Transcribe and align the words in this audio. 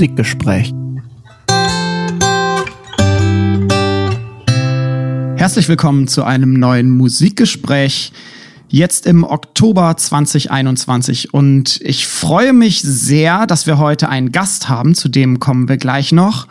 Musikgespräch. 0.00 0.72
Herzlich 5.36 5.68
willkommen 5.68 6.08
zu 6.08 6.24
einem 6.24 6.54
neuen 6.54 6.88
Musikgespräch. 6.88 8.10
Jetzt 8.70 9.04
im 9.04 9.24
Oktober 9.24 9.94
2021 9.94 11.34
und 11.34 11.82
ich 11.82 12.06
freue 12.06 12.54
mich 12.54 12.80
sehr, 12.80 13.46
dass 13.46 13.66
wir 13.66 13.76
heute 13.76 14.08
einen 14.08 14.32
Gast 14.32 14.70
haben, 14.70 14.94
zu 14.94 15.10
dem 15.10 15.38
kommen 15.38 15.68
wir 15.68 15.76
gleich 15.76 16.12
noch. 16.12 16.48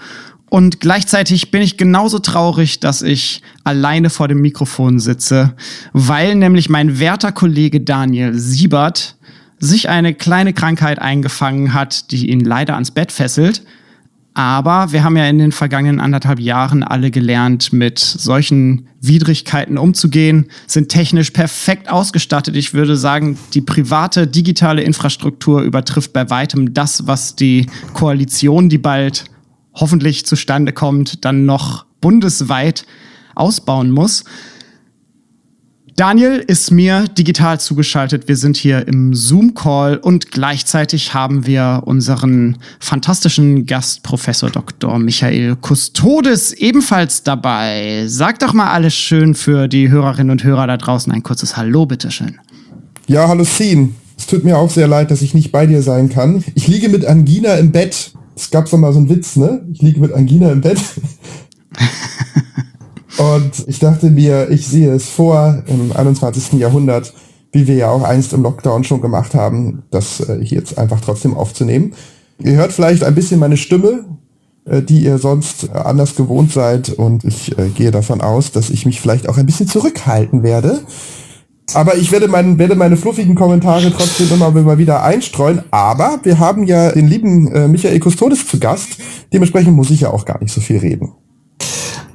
Und 0.51 0.79
gleichzeitig 0.79 1.49
bin 1.49 1.63
ich 1.63 1.75
genauso 1.75 2.19
traurig, 2.19 2.79
dass 2.79 3.01
ich 3.01 3.41
alleine 3.63 4.11
vor 4.11 4.27
dem 4.27 4.41
Mikrofon 4.41 4.99
sitze, 4.99 5.55
weil 5.91 6.35
nämlich 6.35 6.69
mein 6.69 6.99
werter 6.99 7.31
Kollege 7.31 7.81
Daniel 7.81 8.37
Siebert 8.37 9.15
sich 9.59 9.89
eine 9.89 10.13
kleine 10.13 10.53
Krankheit 10.53 10.99
eingefangen 10.99 11.73
hat, 11.73 12.11
die 12.11 12.29
ihn 12.29 12.39
leider 12.39 12.73
ans 12.75 12.91
Bett 12.91 13.11
fesselt. 13.11 13.63
Aber 14.33 14.91
wir 14.91 15.03
haben 15.03 15.17
ja 15.17 15.27
in 15.27 15.37
den 15.37 15.51
vergangenen 15.51 15.99
anderthalb 15.99 16.39
Jahren 16.39 16.83
alle 16.83 17.11
gelernt, 17.11 17.73
mit 17.73 17.99
solchen 17.99 18.87
Widrigkeiten 19.01 19.77
umzugehen, 19.77 20.49
sind 20.67 20.89
technisch 20.89 21.31
perfekt 21.31 21.89
ausgestattet. 21.89 22.55
Ich 22.55 22.73
würde 22.73 22.95
sagen, 22.95 23.37
die 23.53 23.61
private 23.61 24.27
digitale 24.27 24.81
Infrastruktur 24.81 25.61
übertrifft 25.61 26.13
bei 26.13 26.29
weitem 26.29 26.73
das, 26.73 27.07
was 27.07 27.35
die 27.35 27.65
Koalition, 27.93 28.69
die 28.69 28.77
bald 28.77 29.25
hoffentlich 29.73 30.25
zustande 30.25 30.73
kommt, 30.73 31.25
dann 31.25 31.45
noch 31.45 31.85
bundesweit 31.99 32.85
ausbauen 33.35 33.91
muss. 33.91 34.23
Daniel 35.99 36.41
ist 36.47 36.71
mir 36.71 37.09
digital 37.09 37.59
zugeschaltet. 37.59 38.29
Wir 38.29 38.37
sind 38.37 38.55
hier 38.55 38.87
im 38.87 39.13
Zoom-Call 39.13 39.97
und 39.97 40.31
gleichzeitig 40.31 41.13
haben 41.13 41.45
wir 41.45 41.81
unseren 41.83 42.55
fantastischen 42.79 43.65
Gast, 43.65 44.01
Professor 44.01 44.49
Dr. 44.49 44.97
Michael 44.97 45.57
Kustodes, 45.57 46.53
ebenfalls 46.53 47.23
dabei. 47.23 48.05
Sag 48.07 48.39
doch 48.39 48.53
mal 48.53 48.69
alles 48.69 48.95
schön 48.95 49.35
für 49.35 49.67
die 49.67 49.89
Hörerinnen 49.89 50.31
und 50.31 50.41
Hörer 50.45 50.67
da 50.67 50.77
draußen 50.77 51.11
ein 51.11 51.21
kurzes 51.21 51.57
Hallo, 51.57 51.85
bitteschön. 51.85 52.39
Ja, 53.07 53.27
hallo 53.27 53.43
Scene. 53.43 53.89
Es 54.17 54.25
tut 54.25 54.45
mir 54.45 54.57
auch 54.57 54.69
sehr 54.69 54.87
leid, 54.87 55.11
dass 55.11 55.21
ich 55.21 55.33
nicht 55.33 55.51
bei 55.51 55.65
dir 55.65 55.81
sein 55.81 56.07
kann. 56.07 56.45
Ich 56.55 56.69
liege 56.69 56.87
mit 56.87 57.05
Angina 57.05 57.55
im 57.55 57.73
Bett. 57.73 58.13
Es 58.37 58.49
gab 58.49 58.69
so 58.69 58.77
mal 58.77 58.93
so 58.93 58.99
einen 58.99 59.09
Witz, 59.09 59.35
ne? 59.35 59.67
Ich 59.73 59.81
liege 59.81 59.99
mit 59.99 60.13
Angina 60.13 60.49
im 60.49 60.61
Bett. 60.61 60.79
Und 63.17 63.67
ich 63.67 63.79
dachte 63.79 64.09
mir, 64.09 64.49
ich 64.49 64.67
sehe 64.67 64.93
es 64.93 65.09
vor 65.09 65.63
im 65.67 65.91
21. 65.95 66.53
Jahrhundert, 66.53 67.13
wie 67.51 67.67
wir 67.67 67.75
ja 67.75 67.89
auch 67.89 68.03
einst 68.03 68.33
im 68.33 68.43
Lockdown 68.43 68.83
schon 68.83 69.01
gemacht 69.01 69.33
haben, 69.33 69.83
das 69.89 70.19
äh, 70.19 70.39
hier 70.43 70.59
jetzt 70.59 70.77
einfach 70.77 71.01
trotzdem 71.01 71.35
aufzunehmen. 71.35 71.93
Ihr 72.37 72.53
hört 72.53 72.71
vielleicht 72.71 73.03
ein 73.03 73.15
bisschen 73.15 73.39
meine 73.39 73.57
Stimme, 73.57 74.05
äh, 74.65 74.81
die 74.81 74.99
ihr 74.99 75.17
sonst 75.17 75.69
äh, 75.73 75.77
anders 75.77 76.15
gewohnt 76.15 76.51
seid. 76.51 76.89
Und 76.89 77.25
ich 77.25 77.55
gehe 77.75 77.91
davon 77.91 78.21
aus, 78.21 78.51
dass 78.51 78.69
ich 78.69 78.85
mich 78.85 79.01
vielleicht 79.01 79.27
auch 79.27 79.37
ein 79.37 79.45
bisschen 79.47 79.67
zurückhalten 79.67 80.43
werde. 80.43 80.81
Aber 81.73 81.95
ich 81.97 82.11
werde, 82.11 82.27
mein, 82.27 82.57
werde 82.57 82.75
meine 82.75 82.97
fluffigen 82.97 83.35
Kommentare 83.35 83.91
trotzdem 83.91 84.31
immer 84.31 84.51
mal 84.51 84.77
wieder 84.77 85.03
einstreuen. 85.03 85.63
Aber 85.71 86.19
wir 86.23 86.39
haben 86.39 86.63
ja 86.63 86.91
den 86.91 87.07
lieben 87.07 87.51
äh, 87.51 87.67
Michael 87.67 87.99
Kustodes 87.99 88.47
zu 88.47 88.59
Gast. 88.59 88.97
Dementsprechend 89.33 89.75
muss 89.75 89.91
ich 89.91 90.01
ja 90.01 90.11
auch 90.11 90.25
gar 90.25 90.41
nicht 90.41 90.53
so 90.53 90.61
viel 90.61 90.77
reden. 90.77 91.11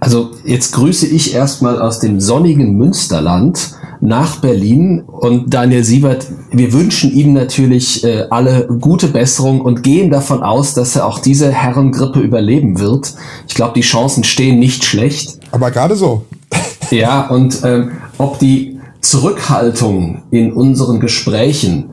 Also 0.04 0.32
jetzt 0.44 0.72
grüße 0.72 1.06
ich 1.06 1.32
erstmal 1.32 1.80
aus 1.80 1.98
dem 1.98 2.20
sonnigen 2.20 2.76
Münsterland 2.76 3.70
nach 4.02 4.36
Berlin 4.36 5.02
und 5.06 5.54
Daniel 5.54 5.82
Siebert, 5.82 6.26
wir 6.50 6.74
wünschen 6.74 7.10
ihm 7.10 7.32
natürlich 7.32 8.04
äh, 8.04 8.26
alle 8.28 8.66
gute 8.66 9.08
Besserung 9.08 9.62
und 9.62 9.82
gehen 9.82 10.10
davon 10.10 10.42
aus, 10.42 10.74
dass 10.74 10.94
er 10.94 11.06
auch 11.06 11.20
diese 11.20 11.50
Herrengrippe 11.50 12.20
überleben 12.20 12.80
wird. 12.80 13.14
Ich 13.48 13.54
glaube, 13.54 13.72
die 13.76 13.80
Chancen 13.80 14.24
stehen 14.24 14.58
nicht 14.58 14.84
schlecht. 14.84 15.38
Aber 15.52 15.70
gerade 15.70 15.96
so. 15.96 16.24
ja, 16.90 17.26
und 17.28 17.62
ähm, 17.64 17.92
ob 18.18 18.38
die 18.38 18.78
Zurückhaltung 19.00 20.24
in 20.30 20.52
unseren 20.52 21.00
Gesprächen 21.00 21.88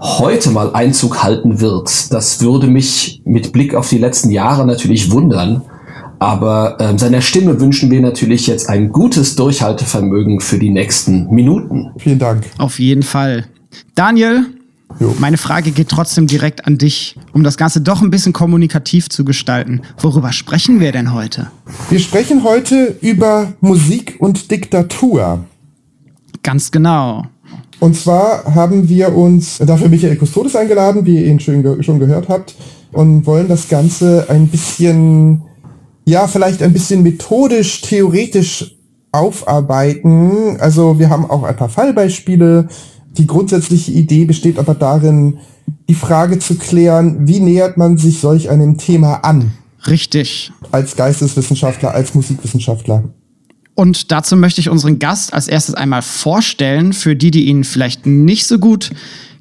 heute 0.00 0.50
mal 0.50 0.72
Einzug 0.72 1.22
halten 1.22 1.60
wird, 1.60 2.12
das 2.12 2.40
würde 2.40 2.66
mich 2.66 3.22
mit 3.24 3.52
Blick 3.52 3.76
auf 3.76 3.88
die 3.88 3.98
letzten 3.98 4.30
Jahre 4.30 4.66
natürlich 4.66 5.12
wundern. 5.12 5.62
Aber 6.20 6.76
ähm, 6.80 6.98
seiner 6.98 7.22
Stimme 7.22 7.58
wünschen 7.60 7.90
wir 7.90 8.00
natürlich 8.02 8.46
jetzt 8.46 8.68
ein 8.68 8.92
gutes 8.92 9.36
Durchhaltevermögen 9.36 10.40
für 10.40 10.58
die 10.58 10.68
nächsten 10.68 11.34
Minuten. 11.34 11.92
Vielen 11.96 12.18
Dank. 12.18 12.44
Auf 12.58 12.78
jeden 12.78 13.02
Fall. 13.02 13.46
Daniel, 13.94 14.44
jo. 15.00 15.16
meine 15.18 15.38
Frage 15.38 15.70
geht 15.70 15.88
trotzdem 15.88 16.26
direkt 16.26 16.66
an 16.66 16.76
dich, 16.76 17.16
um 17.32 17.42
das 17.42 17.56
Ganze 17.56 17.80
doch 17.80 18.02
ein 18.02 18.10
bisschen 18.10 18.34
kommunikativ 18.34 19.08
zu 19.08 19.24
gestalten. 19.24 19.80
Worüber 19.98 20.30
sprechen 20.32 20.78
wir 20.78 20.92
denn 20.92 21.14
heute? 21.14 21.50
Wir 21.88 21.98
sprechen 21.98 22.44
heute 22.44 22.98
über 23.00 23.54
Musik 23.62 24.16
und 24.18 24.50
Diktatur. 24.50 25.46
Ganz 26.42 26.70
genau. 26.70 27.24
Und 27.78 27.96
zwar 27.96 28.44
haben 28.54 28.90
wir 28.90 29.16
uns 29.16 29.56
dafür 29.56 29.88
Michael 29.88 30.16
Kustodes 30.16 30.54
eingeladen, 30.54 31.06
wie 31.06 31.16
ihr 31.16 31.26
ihn 31.28 31.40
schon, 31.40 31.82
schon 31.82 31.98
gehört 31.98 32.28
habt, 32.28 32.54
und 32.92 33.24
wollen 33.24 33.48
das 33.48 33.70
Ganze 33.70 34.26
ein 34.28 34.48
bisschen 34.48 35.44
ja, 36.10 36.26
vielleicht 36.26 36.62
ein 36.62 36.72
bisschen 36.72 37.02
methodisch, 37.02 37.80
theoretisch 37.82 38.76
aufarbeiten. 39.12 40.60
Also 40.60 40.98
wir 40.98 41.08
haben 41.08 41.24
auch 41.30 41.44
ein 41.44 41.56
paar 41.56 41.68
Fallbeispiele. 41.68 42.68
Die 43.16 43.26
grundsätzliche 43.26 43.92
Idee 43.92 44.24
besteht 44.24 44.58
aber 44.58 44.74
darin, 44.74 45.38
die 45.88 45.94
Frage 45.94 46.38
zu 46.38 46.56
klären, 46.56 47.28
wie 47.28 47.40
nähert 47.40 47.76
man 47.76 47.96
sich 47.96 48.18
solch 48.18 48.50
einem 48.50 48.76
Thema 48.76 49.24
an? 49.24 49.52
Richtig. 49.86 50.52
Als 50.72 50.96
Geisteswissenschaftler, 50.96 51.92
als 51.92 52.14
Musikwissenschaftler. 52.14 53.04
Und 53.74 54.12
dazu 54.12 54.36
möchte 54.36 54.60
ich 54.60 54.68
unseren 54.68 54.98
Gast 54.98 55.32
als 55.32 55.48
erstes 55.48 55.74
einmal 55.74 56.02
vorstellen, 56.02 56.92
für 56.92 57.16
die, 57.16 57.30
die 57.30 57.46
ihn 57.46 57.64
vielleicht 57.64 58.04
nicht 58.04 58.46
so 58.46 58.58
gut 58.58 58.90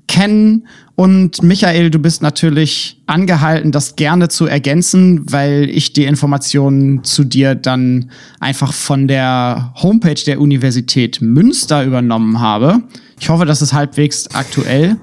kennen. 0.10 0.68
Und 0.96 1.42
Michael, 1.42 1.92
du 1.92 2.00
bist 2.00 2.22
natürlich 2.22 3.02
angehalten, 3.06 3.72
das 3.72 3.96
gerne 3.96 4.28
zu 4.28 4.48
ergänzen, 4.48 5.32
weil 5.32 5.70
ich 5.70 5.94
die 5.94 6.04
Informationen 6.04 7.06
zu 7.06 7.24
dir 7.24 7.56
dann 7.56 8.12
einfach 8.42 8.74
von 8.74 9.08
der 9.08 9.74
Homepage 9.82 10.22
der 10.26 10.42
Universität 10.42 11.22
Münster 11.22 11.86
übernommen 11.86 12.42
habe. 12.42 12.82
Ich 13.18 13.30
hoffe, 13.30 13.46
das 13.46 13.62
ist 13.62 13.72
halbwegs 13.72 14.28
aktuell. 14.34 14.98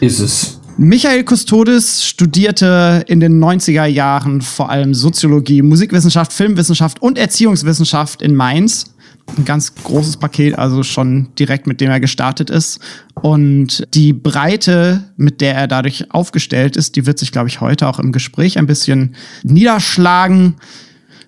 Ist 0.00 0.18
es. 0.18 0.60
Michael 0.76 1.24
Custodes 1.24 2.04
studierte 2.04 3.04
in 3.08 3.20
den 3.20 3.42
90er 3.42 3.86
Jahren 3.86 4.42
vor 4.42 4.70
allem 4.70 4.92
Soziologie, 4.94 5.62
Musikwissenschaft, 5.62 6.32
Filmwissenschaft 6.32 7.00
und 7.00 7.16
Erziehungswissenschaft 7.16 8.22
in 8.22 8.34
Mainz 8.34 8.94
ein 9.36 9.44
ganz 9.44 9.74
großes 9.74 10.16
Paket, 10.16 10.58
also 10.58 10.82
schon 10.82 11.28
direkt 11.38 11.66
mit 11.66 11.80
dem 11.80 11.90
er 11.90 12.00
gestartet 12.00 12.50
ist. 12.50 12.80
Und 13.14 13.86
die 13.94 14.12
Breite, 14.12 15.12
mit 15.16 15.40
der 15.40 15.54
er 15.54 15.68
dadurch 15.68 16.12
aufgestellt 16.12 16.76
ist, 16.76 16.96
die 16.96 17.06
wird 17.06 17.18
sich, 17.18 17.32
glaube 17.32 17.48
ich, 17.48 17.60
heute 17.60 17.86
auch 17.88 17.98
im 17.98 18.12
Gespräch 18.12 18.58
ein 18.58 18.66
bisschen 18.66 19.14
niederschlagen. 19.42 20.56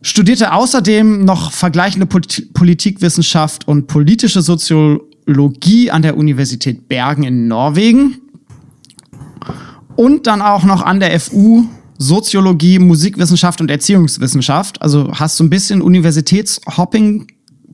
Studierte 0.02 0.52
außerdem 0.52 1.24
noch 1.24 1.52
vergleichende 1.52 2.06
Polit 2.06 2.54
Politikwissenschaft 2.54 3.68
und 3.68 3.86
politische 3.86 4.40
Soziologie 4.40 5.90
an 5.90 6.02
der 6.02 6.16
Universität 6.16 6.88
Bergen 6.88 7.24
in 7.24 7.48
Norwegen. 7.48 8.20
Und 9.96 10.26
dann 10.26 10.40
auch 10.40 10.64
noch 10.64 10.82
an 10.82 11.00
der 11.00 11.18
FU 11.20 11.66
Soziologie, 12.02 12.78
Musikwissenschaft 12.78 13.60
und 13.60 13.70
Erziehungswissenschaft. 13.70 14.80
Also 14.80 15.10
hast 15.12 15.38
du 15.38 15.44
ein 15.44 15.50
bisschen 15.50 15.82
Universitätshopping 15.82 17.26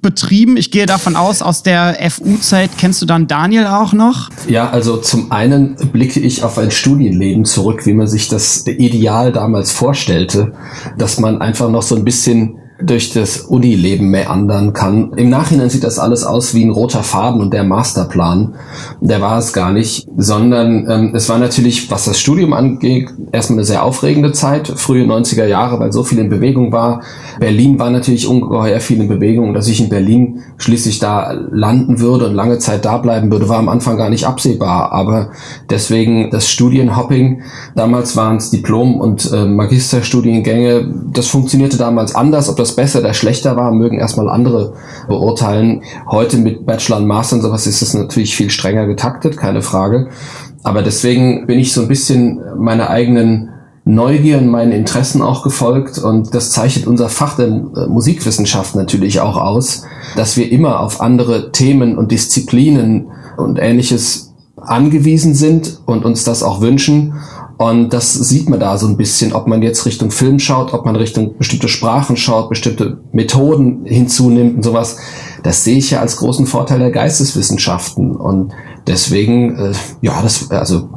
betrieben. 0.07 0.57
Ich 0.57 0.71
gehe 0.71 0.87
davon 0.87 1.17
aus, 1.17 1.43
aus 1.43 1.65
der 1.65 1.97
FU-Zeit 2.11 2.71
kennst 2.79 3.03
du 3.03 3.07
dann 3.07 3.27
Daniel 3.27 3.67
auch 3.67 3.93
noch? 3.93 4.31
Ja, 4.49 4.71
also 4.71 4.99
zum 4.99 5.33
einen 5.33 5.75
blicke 5.93 6.21
ich 6.21 6.45
auf 6.45 6.59
ein 6.59 6.71
Studienleben 6.71 7.45
zurück, 7.45 7.87
wie 7.87 7.93
man 7.93 8.07
sich 8.07 8.29
das 8.29 8.65
Ideal 8.69 9.33
damals 9.33 9.73
vorstellte, 9.73 10.53
dass 10.97 11.19
man 11.19 11.41
einfach 11.43 11.71
noch 11.71 11.83
so 11.83 11.97
ein 11.97 12.05
bisschen 12.05 12.59
durch 12.81 13.13
das 13.13 13.39
Unileben 13.39 14.11
meandern 14.11 14.75
kann. 14.75 15.13
Im 15.17 15.31
Nachhinein 15.31 15.71
sieht 15.71 15.85
das 15.85 15.99
alles 15.99 16.25
aus 16.25 16.55
wie 16.55 16.65
ein 16.65 16.71
roter 16.71 17.03
Faden 17.03 17.41
und 17.41 17.53
der 17.55 17.65
Masterplan. 17.65 18.55
Der 19.01 19.23
war 19.23 19.39
es 19.39 19.55
gar 19.55 19.73
nicht, 19.73 20.07
sondern 20.17 20.87
ähm, 20.89 21.13
es 21.15 21.29
war 21.29 21.39
natürlich, 21.39 21.91
was 21.91 22.05
das 22.05 22.21
Studium 22.21 22.53
angeht, 22.53 23.09
erstmal 23.33 23.61
eine 23.61 23.65
sehr 23.65 23.83
aufregende 23.83 24.33
Zeit, 24.33 24.69
frühe 24.69 25.05
90er 25.05 25.47
Jahre, 25.47 25.81
weil 25.81 25.93
so 25.93 26.05
viel 26.05 26.19
in 26.19 26.29
Bewegung 26.29 26.71
war. 26.71 27.03
Berlin 27.41 27.79
war 27.79 27.91
natürlich 27.91 28.27
ungeheuer 28.27 28.81
viel 28.81 29.01
in 29.01 29.09
Bewegung, 29.09 29.55
dass 29.55 29.69
ich 29.69 29.81
in 29.81 29.89
Berlin 29.89 30.43
schließlich 30.59 30.99
da 30.99 31.33
landen 31.33 32.01
würde 32.01 32.27
und 32.27 32.35
lange 32.35 32.59
Zeit 32.59 32.85
da 32.85 32.99
bleiben 32.99 33.31
würde, 33.31 33.49
war 33.49 33.59
am 33.59 33.69
Anfang 33.71 33.97
gar 33.97 34.11
nicht 34.11 34.27
absehbar. 34.27 34.93
Aber 34.93 35.31
deswegen 35.71 36.31
das 36.31 36.49
Studienhopping, 36.51 37.43
damals 37.75 38.17
waren 38.17 38.37
es 38.37 38.51
Diplom- 38.51 39.01
und 39.01 39.31
äh, 39.33 39.47
Magisterstudiengänge, 39.47 40.93
das 41.13 41.29
funktionierte 41.29 41.79
damals 41.79 42.15
anders. 42.15 42.51
Ob 42.51 42.57
das 42.57 42.66
besser 42.75 43.01
oder 43.01 43.15
schlechter 43.15 43.57
war, 43.57 43.71
mögen 43.71 43.99
erstmal 43.99 44.29
andere 44.29 44.75
beurteilen. 45.09 45.83
Heute 46.11 46.39
mit 46.39 46.67
Bachelor 46.67 46.97
und 46.97 47.07
Master 47.07 47.37
und 47.37 47.43
sowas 47.43 47.67
ist 47.67 47.83
es 47.83 47.95
natürlich 47.95 48.37
viel 48.37 48.51
strenger 48.51 48.87
getaktet, 48.87 49.37
keine 49.37 49.63
Frage. 49.63 50.09
Aber 50.63 50.83
deswegen 50.83 51.47
bin 51.47 51.59
ich 51.59 51.73
so 51.73 51.83
ein 51.83 51.89
bisschen 51.89 52.41
meine 52.59 52.91
eigenen 52.91 53.51
Neugier 53.85 54.39
und 54.39 54.49
meinen 54.49 54.73
Interessen 54.73 55.23
auch 55.23 55.45
gefolgt 55.45 55.99
und 55.99 56.35
das 56.35 56.51
zeichnet 56.51 56.89
unser 56.89 57.09
Fach 57.09 57.37
der 57.37 57.49
Musikwissenschaft 57.89 58.75
natürlich 58.75 59.21
auch 59.21 59.37
aus, 59.37 59.85
dass 60.17 60.37
wir 60.37 60.51
immer 60.51 60.81
auf 60.81 61.01
andere 61.01 61.53
Themen 61.53 61.97
und 61.97 62.11
Disziplinen 62.11 63.07
und 63.37 63.61
ähnliches 63.61 64.35
angewiesen 64.57 65.35
sind 65.35 65.81
und 65.87 66.05
uns 66.05 66.25
das 66.25 66.43
auch 66.43 66.61
wünschen. 66.61 67.15
Und 67.59 67.93
das 67.93 68.13
sieht 68.13 68.51
man 68.51 68.61
da 68.61 68.77
so 68.77 68.87
ein 68.87 68.99
bisschen, 68.99 69.33
ob 69.33 69.47
man 69.47 69.63
jetzt 69.63 69.87
Richtung 69.87 70.11
Film 70.11 70.39
schaut, 70.39 70.75
ob 70.75 70.85
man 70.85 70.95
Richtung 70.95 71.39
bestimmte 71.39 71.69
Sprachen 71.69 72.17
schaut, 72.17 72.51
bestimmte 72.51 72.99
Methoden 73.13 73.87
hinzunimmt 73.87 74.57
und 74.57 74.63
sowas. 74.63 74.99
Das 75.43 75.65
sehe 75.65 75.79
ich 75.79 75.91
ja 75.91 76.01
als 76.01 76.19
großen 76.19 76.47
Vorteil 76.47 76.81
der 76.81 76.91
Geisteswissenschaften. 76.91 78.15
Und 78.15 78.53
deswegen, 78.87 79.57
äh, 79.57 79.73
ja, 80.03 80.21
das, 80.21 80.51
also 80.51 80.91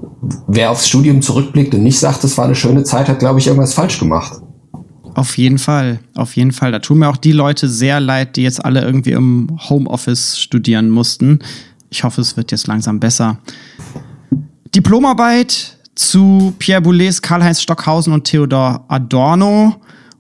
wer 0.47 0.71
aufs 0.71 0.87
Studium 0.87 1.21
zurückblickt 1.21 1.73
und 1.73 1.83
nicht 1.83 1.99
sagt, 1.99 2.25
das 2.25 2.37
war 2.37 2.45
eine 2.45 2.55
schöne 2.55 2.83
Zeit, 2.83 3.07
hat, 3.07 3.19
glaube 3.19 3.39
ich, 3.39 3.47
irgendwas 3.47 3.73
falsch 3.73 3.97
gemacht. 3.99 4.41
Auf 5.15 5.37
jeden 5.37 5.59
Fall, 5.59 5.99
auf 6.15 6.35
jeden 6.35 6.51
Fall. 6.51 6.71
Da 6.71 6.79
tun 6.79 6.99
mir 6.99 7.09
auch 7.09 7.17
die 7.17 7.31
Leute 7.31 7.69
sehr 7.69 7.99
leid, 7.99 8.35
die 8.35 8.43
jetzt 8.43 8.63
alle 8.63 8.81
irgendwie 8.81 9.11
im 9.11 9.47
Homeoffice 9.69 10.37
studieren 10.39 10.89
mussten. 10.89 11.39
Ich 11.89 12.03
hoffe, 12.03 12.21
es 12.21 12.37
wird 12.37 12.51
jetzt 12.51 12.67
langsam 12.67 12.99
besser. 12.99 13.39
Diplomarbeit 14.75 15.78
zu 15.95 16.53
Pierre 16.59 16.81
Boulez, 16.81 17.21
Karl-Heinz 17.21 17.61
Stockhausen 17.61 18.13
und 18.13 18.23
Theodor 18.23 18.85
Adorno 18.87 19.75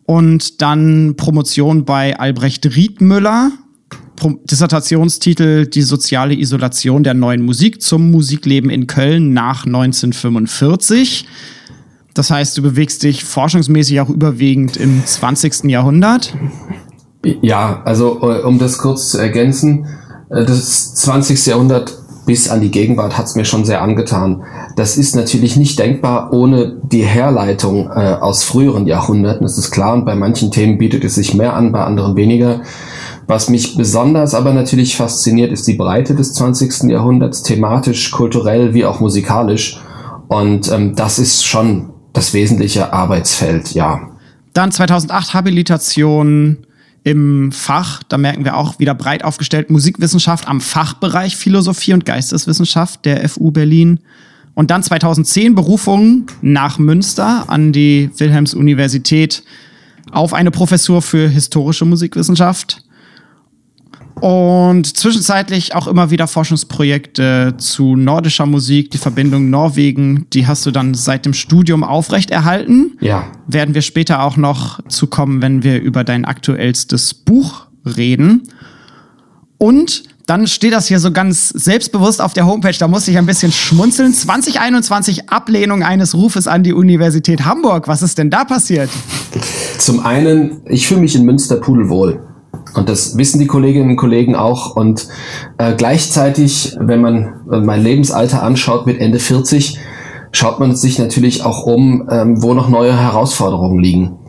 und 0.05 0.61
dann 0.61 1.15
Promotion 1.15 1.85
bei 1.85 2.17
Albrecht 2.19 2.65
Riedmüller 2.75 3.51
Dissertationstitel 4.49 5.67
Die 5.67 5.81
soziale 5.81 6.35
Isolation 6.35 7.03
der 7.03 7.13
neuen 7.13 7.41
Musik 7.41 7.81
zum 7.81 8.11
Musikleben 8.11 8.69
in 8.69 8.87
Köln 8.87 9.33
nach 9.33 9.65
1945. 9.65 11.25
Das 12.13 12.31
heißt, 12.31 12.57
du 12.57 12.61
bewegst 12.61 13.03
dich 13.03 13.23
forschungsmäßig 13.23 14.01
auch 14.01 14.09
überwiegend 14.09 14.77
im 14.77 15.05
20. 15.05 15.65
Jahrhundert. 15.65 16.33
Ja, 17.41 17.81
also 17.85 18.19
äh, 18.21 18.41
um 18.41 18.59
das 18.59 18.77
kurz 18.77 19.11
zu 19.11 19.19
ergänzen, 19.19 19.85
äh, 20.29 20.45
das 20.45 20.95
20. 20.95 21.45
Jahrhundert 21.45 21.97
bis 22.25 22.49
an 22.49 22.61
die 22.61 22.71
Gegenwart 22.71 23.17
hat 23.17 23.25
es 23.25 23.35
mir 23.35 23.45
schon 23.45 23.65
sehr 23.65 23.81
angetan. 23.81 24.43
Das 24.75 24.97
ist 24.97 25.15
natürlich 25.15 25.57
nicht 25.57 25.79
denkbar 25.79 26.31
ohne 26.33 26.77
die 26.83 27.03
Herleitung 27.03 27.89
äh, 27.89 28.17
aus 28.19 28.43
früheren 28.43 28.87
Jahrhunderten. 28.87 29.43
Das 29.43 29.57
ist 29.57 29.71
klar 29.71 29.93
und 29.93 30.05
bei 30.05 30.15
manchen 30.15 30.51
Themen 30.51 30.77
bietet 30.77 31.03
es 31.03 31.15
sich 31.15 31.33
mehr 31.33 31.55
an, 31.55 31.71
bei 31.71 31.83
anderen 31.83 32.15
weniger. 32.15 32.61
Was 33.27 33.49
mich 33.49 33.77
besonders 33.77 34.33
aber 34.33 34.53
natürlich 34.53 34.97
fasziniert, 34.97 35.51
ist 35.51 35.67
die 35.67 35.75
Breite 35.75 36.15
des 36.15 36.33
20. 36.33 36.89
Jahrhunderts, 36.89 37.43
thematisch, 37.43 38.11
kulturell 38.11 38.73
wie 38.73 38.85
auch 38.85 38.99
musikalisch. 38.99 39.79
Und 40.27 40.71
ähm, 40.71 40.95
das 40.95 41.19
ist 41.19 41.45
schon 41.45 41.89
das 42.13 42.33
wesentliche 42.33 42.91
Arbeitsfeld, 42.93 43.73
ja. 43.73 44.01
Dann 44.53 44.71
2008 44.71 45.33
Habilitation 45.33 46.65
im 47.03 47.51
Fach, 47.51 48.03
da 48.09 48.17
merken 48.17 48.45
wir 48.45 48.57
auch 48.57 48.79
wieder 48.79 48.93
breit 48.93 49.23
aufgestellt, 49.23 49.69
Musikwissenschaft 49.69 50.47
am 50.47 50.61
Fachbereich 50.61 51.37
Philosophie 51.37 51.93
und 51.93 52.05
Geisteswissenschaft 52.05 53.05
der 53.05 53.27
FU 53.29 53.51
Berlin. 53.51 53.99
Und 54.53 54.71
dann 54.71 54.83
2010 54.83 55.55
Berufung 55.55 56.27
nach 56.41 56.79
Münster 56.79 57.45
an 57.47 57.71
die 57.71 58.09
Wilhelms-Universität 58.17 59.43
auf 60.11 60.33
eine 60.33 60.51
Professur 60.51 61.01
für 61.01 61.29
historische 61.29 61.85
Musikwissenschaft. 61.85 62.83
Und 64.21 64.97
zwischenzeitlich 64.97 65.75
auch 65.75 65.87
immer 65.87 66.11
wieder 66.11 66.27
Forschungsprojekte 66.27 67.55
zu 67.57 67.95
nordischer 67.95 68.45
Musik, 68.45 68.91
die 68.91 68.97
Verbindung 68.97 69.49
Norwegen, 69.49 70.27
die 70.33 70.47
hast 70.47 70.65
du 70.65 70.71
dann 70.71 70.93
seit 70.93 71.25
dem 71.25 71.33
Studium 71.33 71.83
aufrechterhalten. 71.83 72.97
Ja. 72.99 73.31
Werden 73.47 73.75
wir 73.75 73.81
später 73.81 74.23
auch 74.23 74.37
noch 74.37 74.79
zu 74.87 75.07
kommen, 75.07 75.41
wenn 75.41 75.63
wir 75.63 75.81
über 75.81 76.03
dein 76.03 76.25
aktuellstes 76.25 77.13
Buch 77.13 77.67
reden. 77.85 78.43
Und 79.57 80.03
dann 80.25 80.45
steht 80.45 80.73
das 80.73 80.87
hier 80.87 80.99
so 80.99 81.11
ganz 81.11 81.49
selbstbewusst 81.49 82.21
auf 82.21 82.33
der 82.33 82.45
Homepage, 82.45 82.75
da 82.77 82.87
musste 82.87 83.09
ich 83.09 83.17
ein 83.17 83.25
bisschen 83.25 83.51
schmunzeln. 83.51 84.13
2021 84.13 85.29
Ablehnung 85.29 85.81
eines 85.81 86.13
Rufes 86.13 86.47
an 86.47 86.61
die 86.61 86.71
Universität 86.71 87.45
Hamburg. 87.45 87.87
Was 87.87 88.03
ist 88.03 88.19
denn 88.19 88.29
da 88.29 88.45
passiert? 88.45 88.91
Zum 89.79 90.05
einen, 90.05 90.61
ich 90.67 90.87
fühle 90.87 91.01
mich 91.01 91.15
in 91.15 91.25
Münster 91.25 91.55
pudelwohl. 91.55 92.28
Und 92.75 92.89
das 92.89 93.17
wissen 93.17 93.39
die 93.39 93.47
Kolleginnen 93.47 93.91
und 93.91 93.95
Kollegen 93.95 94.35
auch. 94.35 94.75
Und 94.75 95.07
äh, 95.57 95.73
gleichzeitig, 95.75 96.75
wenn 96.79 97.01
man 97.01 97.33
äh, 97.51 97.59
mein 97.59 97.83
Lebensalter 97.83 98.43
anschaut 98.43 98.85
mit 98.85 98.99
Ende 98.99 99.19
40, 99.19 99.79
schaut 100.31 100.59
man 100.59 100.75
sich 100.75 100.99
natürlich 100.99 101.43
auch 101.43 101.63
um, 101.63 102.07
ähm, 102.11 102.41
wo 102.41 102.53
noch 102.53 102.69
neue 102.69 102.97
Herausforderungen 102.97 103.79
liegen. 103.79 104.19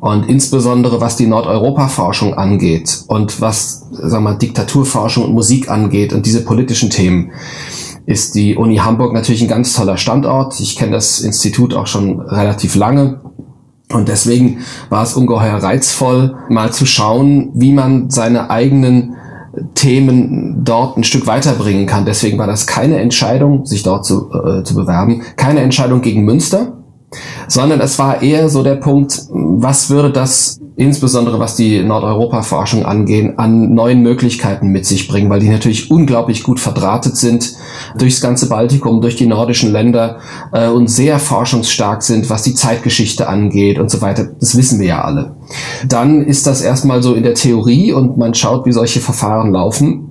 Und 0.00 0.28
insbesondere 0.28 1.00
was 1.00 1.16
die 1.16 1.26
Nordeuropa-Forschung 1.26 2.34
angeht 2.34 3.04
und 3.08 3.40
was 3.40 3.86
sagen 3.90 4.24
wir, 4.24 4.34
Diktaturforschung 4.34 5.24
und 5.24 5.34
Musik 5.34 5.70
angeht 5.70 6.12
und 6.12 6.26
diese 6.26 6.44
politischen 6.44 6.90
Themen, 6.90 7.32
ist 8.06 8.34
die 8.34 8.56
Uni 8.56 8.76
Hamburg 8.76 9.14
natürlich 9.14 9.42
ein 9.42 9.48
ganz 9.48 9.72
toller 9.72 9.96
Standort. 9.96 10.60
Ich 10.60 10.76
kenne 10.76 10.92
das 10.92 11.20
Institut 11.20 11.74
auch 11.74 11.86
schon 11.86 12.20
relativ 12.20 12.74
lange 12.74 13.20
und 13.94 14.08
deswegen 14.08 14.58
war 14.90 15.02
es 15.04 15.14
ungeheuer 15.14 15.54
reizvoll, 15.54 16.36
mal 16.48 16.72
zu 16.72 16.84
schauen, 16.84 17.50
wie 17.54 17.72
man 17.72 18.10
seine 18.10 18.50
eigenen 18.50 19.14
Themen 19.74 20.64
dort 20.64 20.96
ein 20.96 21.04
Stück 21.04 21.26
weiterbringen 21.26 21.86
kann. 21.86 22.04
Deswegen 22.04 22.38
war 22.38 22.46
das 22.46 22.66
keine 22.66 22.98
Entscheidung, 22.98 23.64
sich 23.66 23.82
dort 23.82 24.04
zu, 24.04 24.30
äh, 24.32 24.64
zu 24.64 24.74
bewerben, 24.74 25.22
keine 25.36 25.60
Entscheidung 25.60 26.02
gegen 26.02 26.24
Münster, 26.24 26.78
sondern 27.46 27.80
es 27.80 27.98
war 27.98 28.22
eher 28.22 28.48
so 28.48 28.62
der 28.62 28.76
Punkt, 28.76 29.28
was 29.30 29.90
würde 29.90 30.10
das 30.10 30.60
insbesondere 30.76 31.38
was 31.38 31.54
die 31.54 31.82
Nordeuropa-Forschung 31.82 32.84
angeht, 32.84 33.34
an 33.38 33.74
neuen 33.74 34.02
Möglichkeiten 34.02 34.68
mit 34.68 34.86
sich 34.86 35.06
bringen, 35.06 35.30
weil 35.30 35.40
die 35.40 35.48
natürlich 35.48 35.90
unglaublich 35.90 36.42
gut 36.42 36.58
verdrahtet 36.58 37.16
sind 37.16 37.54
durchs 37.96 38.20
ganze 38.20 38.48
Baltikum, 38.48 39.00
durch 39.00 39.14
die 39.16 39.26
nordischen 39.26 39.70
Länder 39.70 40.18
äh, 40.52 40.68
und 40.68 40.90
sehr 40.90 41.18
forschungsstark 41.18 42.02
sind, 42.02 42.28
was 42.28 42.42
die 42.42 42.54
Zeitgeschichte 42.54 43.28
angeht 43.28 43.78
und 43.78 43.90
so 43.90 44.00
weiter. 44.00 44.28
Das 44.40 44.56
wissen 44.56 44.80
wir 44.80 44.86
ja 44.86 45.04
alle. 45.04 45.36
Dann 45.86 46.24
ist 46.24 46.46
das 46.46 46.60
erstmal 46.60 47.02
so 47.02 47.14
in 47.14 47.22
der 47.22 47.34
Theorie 47.34 47.92
und 47.92 48.18
man 48.18 48.34
schaut, 48.34 48.66
wie 48.66 48.72
solche 48.72 49.00
Verfahren 49.00 49.52
laufen. 49.52 50.10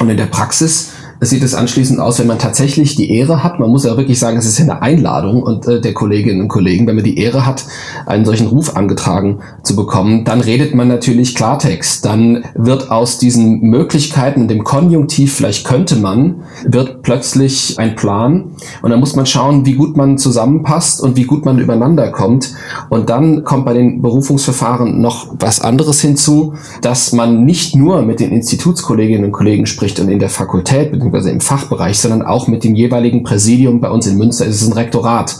Und 0.00 0.08
in 0.08 0.16
der 0.16 0.26
Praxis 0.26 0.92
sieht 1.20 1.42
es 1.42 1.54
anschließend 1.54 2.00
aus, 2.00 2.18
wenn 2.18 2.26
man 2.26 2.38
tatsächlich 2.38 2.94
die 2.94 3.10
Ehre 3.10 3.42
hat, 3.42 3.58
man 3.58 3.70
muss 3.70 3.84
ja 3.84 3.96
wirklich 3.96 4.18
sagen, 4.18 4.36
es 4.36 4.46
ist 4.46 4.58
ja 4.58 4.64
eine 4.64 4.82
Einladung 4.82 5.42
und 5.42 5.66
äh, 5.66 5.80
der 5.80 5.94
Kolleginnen 5.94 6.42
und 6.42 6.48
Kollegen, 6.48 6.86
wenn 6.86 6.94
man 6.94 7.04
die 7.04 7.18
Ehre 7.18 7.44
hat, 7.44 7.64
einen 8.06 8.24
solchen 8.24 8.46
Ruf 8.46 8.76
angetragen 8.76 9.40
zu 9.62 9.74
bekommen, 9.74 10.24
dann 10.24 10.40
redet 10.40 10.74
man 10.74 10.88
natürlich 10.88 11.34
Klartext. 11.34 12.04
Dann 12.04 12.44
wird 12.54 12.90
aus 12.90 13.18
diesen 13.18 13.60
Möglichkeiten, 13.60 14.48
dem 14.48 14.62
Konjunktiv, 14.62 15.34
vielleicht 15.34 15.66
könnte 15.66 15.96
man, 15.96 16.42
wird 16.64 17.02
plötzlich 17.02 17.78
ein 17.78 17.96
Plan 17.96 18.52
und 18.82 18.90
dann 18.90 19.00
muss 19.00 19.16
man 19.16 19.26
schauen, 19.26 19.66
wie 19.66 19.74
gut 19.74 19.96
man 19.96 20.18
zusammenpasst 20.18 21.02
und 21.02 21.16
wie 21.16 21.24
gut 21.24 21.44
man 21.44 21.58
übereinander 21.58 22.10
kommt. 22.12 22.54
Und 22.90 23.10
dann 23.10 23.44
kommt 23.44 23.64
bei 23.64 23.74
den 23.74 24.02
Berufungsverfahren 24.02 25.00
noch 25.00 25.34
was 25.40 25.60
anderes 25.60 26.00
hinzu, 26.00 26.54
dass 26.80 27.12
man 27.12 27.44
nicht 27.44 27.74
nur 27.74 28.02
mit 28.02 28.20
den 28.20 28.30
Institutskolleginnen 28.30 29.24
und 29.24 29.32
Kollegen 29.32 29.66
spricht 29.66 29.98
und 30.00 30.08
in 30.08 30.18
der 30.18 30.28
Fakultät, 30.28 30.92
mit 30.92 31.07
beziehungsweise 31.10 31.30
im 31.30 31.40
Fachbereich, 31.40 31.98
sondern 31.98 32.22
auch 32.22 32.48
mit 32.48 32.64
dem 32.64 32.74
jeweiligen 32.74 33.22
Präsidium. 33.22 33.80
Bei 33.80 33.90
uns 33.90 34.06
in 34.06 34.16
Münster 34.16 34.46
ist 34.46 34.62
es 34.62 34.68
ein 34.68 34.72
Rektorat. 34.72 35.36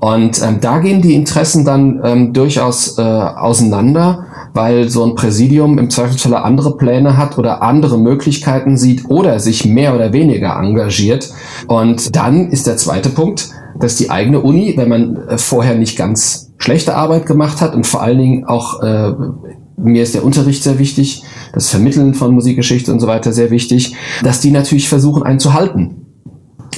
Und 0.00 0.42
ähm, 0.42 0.58
da 0.60 0.80
gehen 0.80 1.00
die 1.00 1.14
Interessen 1.14 1.64
dann 1.64 2.00
ähm, 2.02 2.32
durchaus 2.32 2.98
äh, 2.98 3.02
auseinander, 3.02 4.26
weil 4.52 4.88
so 4.88 5.04
ein 5.04 5.14
Präsidium 5.14 5.78
im 5.78 5.90
Zweifelsfall 5.90 6.34
andere 6.34 6.76
Pläne 6.76 7.16
hat 7.16 7.38
oder 7.38 7.62
andere 7.62 7.98
Möglichkeiten 7.98 8.76
sieht 8.76 9.08
oder 9.08 9.38
sich 9.38 9.64
mehr 9.64 9.94
oder 9.94 10.12
weniger 10.12 10.56
engagiert. 10.56 11.32
Und 11.68 12.16
dann 12.16 12.48
ist 12.48 12.66
der 12.66 12.76
zweite 12.76 13.10
Punkt, 13.10 13.50
dass 13.78 13.94
die 13.94 14.10
eigene 14.10 14.40
Uni, 14.40 14.74
wenn 14.76 14.88
man 14.88 15.16
äh, 15.28 15.38
vorher 15.38 15.76
nicht 15.76 15.96
ganz 15.96 16.50
schlechte 16.58 16.96
Arbeit 16.96 17.26
gemacht 17.26 17.60
hat 17.60 17.74
und 17.74 17.86
vor 17.86 18.02
allen 18.02 18.18
Dingen 18.18 18.44
auch 18.44 18.82
äh, 18.82 19.12
mir 19.82 20.02
ist 20.02 20.14
der 20.14 20.24
Unterricht 20.24 20.62
sehr 20.62 20.78
wichtig, 20.78 21.22
das 21.52 21.70
Vermitteln 21.70 22.14
von 22.14 22.34
Musikgeschichte 22.34 22.92
und 22.92 23.00
so 23.00 23.06
weiter 23.06 23.32
sehr 23.32 23.50
wichtig, 23.50 23.96
dass 24.22 24.40
die 24.40 24.50
natürlich 24.50 24.88
versuchen, 24.88 25.22
einen 25.22 25.40
zu 25.40 25.52
halten. 25.52 26.01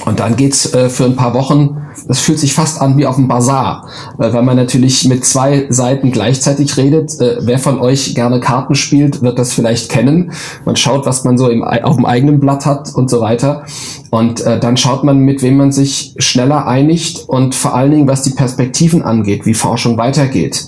Und 0.03 0.19
dann 0.19 0.35
geht's 0.35 0.73
äh, 0.73 0.89
für 0.89 1.05
ein 1.05 1.15
paar 1.15 1.33
Wochen, 1.33 1.77
das 2.07 2.19
fühlt 2.19 2.39
sich 2.39 2.53
fast 2.53 2.81
an 2.81 2.97
wie 2.97 3.05
auf 3.05 3.15
dem 3.15 3.29
Bazar, 3.29 3.87
äh, 4.19 4.33
weil 4.33 4.43
man 4.43 4.57
natürlich 4.57 5.05
mit 5.07 5.23
zwei 5.23 5.67
Seiten 5.69 6.11
gleichzeitig 6.11 6.75
redet. 6.75 7.19
Äh, 7.21 7.37
wer 7.41 7.59
von 7.59 7.79
euch 7.79 8.13
gerne 8.13 8.41
Karten 8.41 8.75
spielt, 8.75 9.21
wird 9.21 9.39
das 9.39 9.53
vielleicht 9.53 9.89
kennen. 9.89 10.33
Man 10.65 10.75
schaut, 10.75 11.05
was 11.05 11.23
man 11.23 11.37
so 11.37 11.49
im, 11.49 11.63
auf 11.63 11.95
dem 11.95 12.05
eigenen 12.05 12.41
Blatt 12.41 12.65
hat 12.65 12.93
und 12.93 13.09
so 13.09 13.21
weiter. 13.21 13.63
Und 14.11 14.41
äh, 14.41 14.59
dann 14.59 14.75
schaut 14.75 15.03
man, 15.03 15.19
mit 15.19 15.41
wem 15.41 15.57
man 15.57 15.71
sich 15.71 16.13
schneller 16.17 16.67
einigt 16.67 17.27
und 17.27 17.55
vor 17.55 17.73
allen 17.73 17.91
Dingen, 17.91 18.07
was 18.07 18.21
die 18.21 18.31
Perspektiven 18.31 19.01
angeht, 19.01 19.45
wie 19.45 19.53
Forschung 19.53 19.97
weitergeht. 19.97 20.67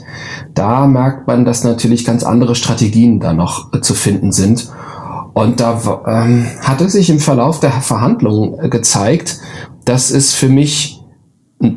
Da 0.54 0.88
merkt 0.88 1.28
man, 1.28 1.46
dass 1.46 1.64
natürlich 1.64 2.06
ganz 2.06 2.24
andere 2.24 2.56
Strategien 2.56 3.20
da 3.20 3.34
noch 3.34 3.74
äh, 3.74 3.82
zu 3.82 3.94
finden 3.94 4.32
sind. 4.32 4.70
Und 5.38 5.60
da 5.60 5.80
ähm, 6.08 6.48
hatte 6.62 6.90
sich 6.90 7.12
im 7.12 7.20
Verlauf 7.20 7.60
der 7.60 7.70
Verhandlungen 7.70 8.58
äh, 8.60 8.70
gezeigt, 8.70 9.38
dass 9.86 10.10
es 10.10 10.34
für 10.34 10.50
mich 10.50 11.00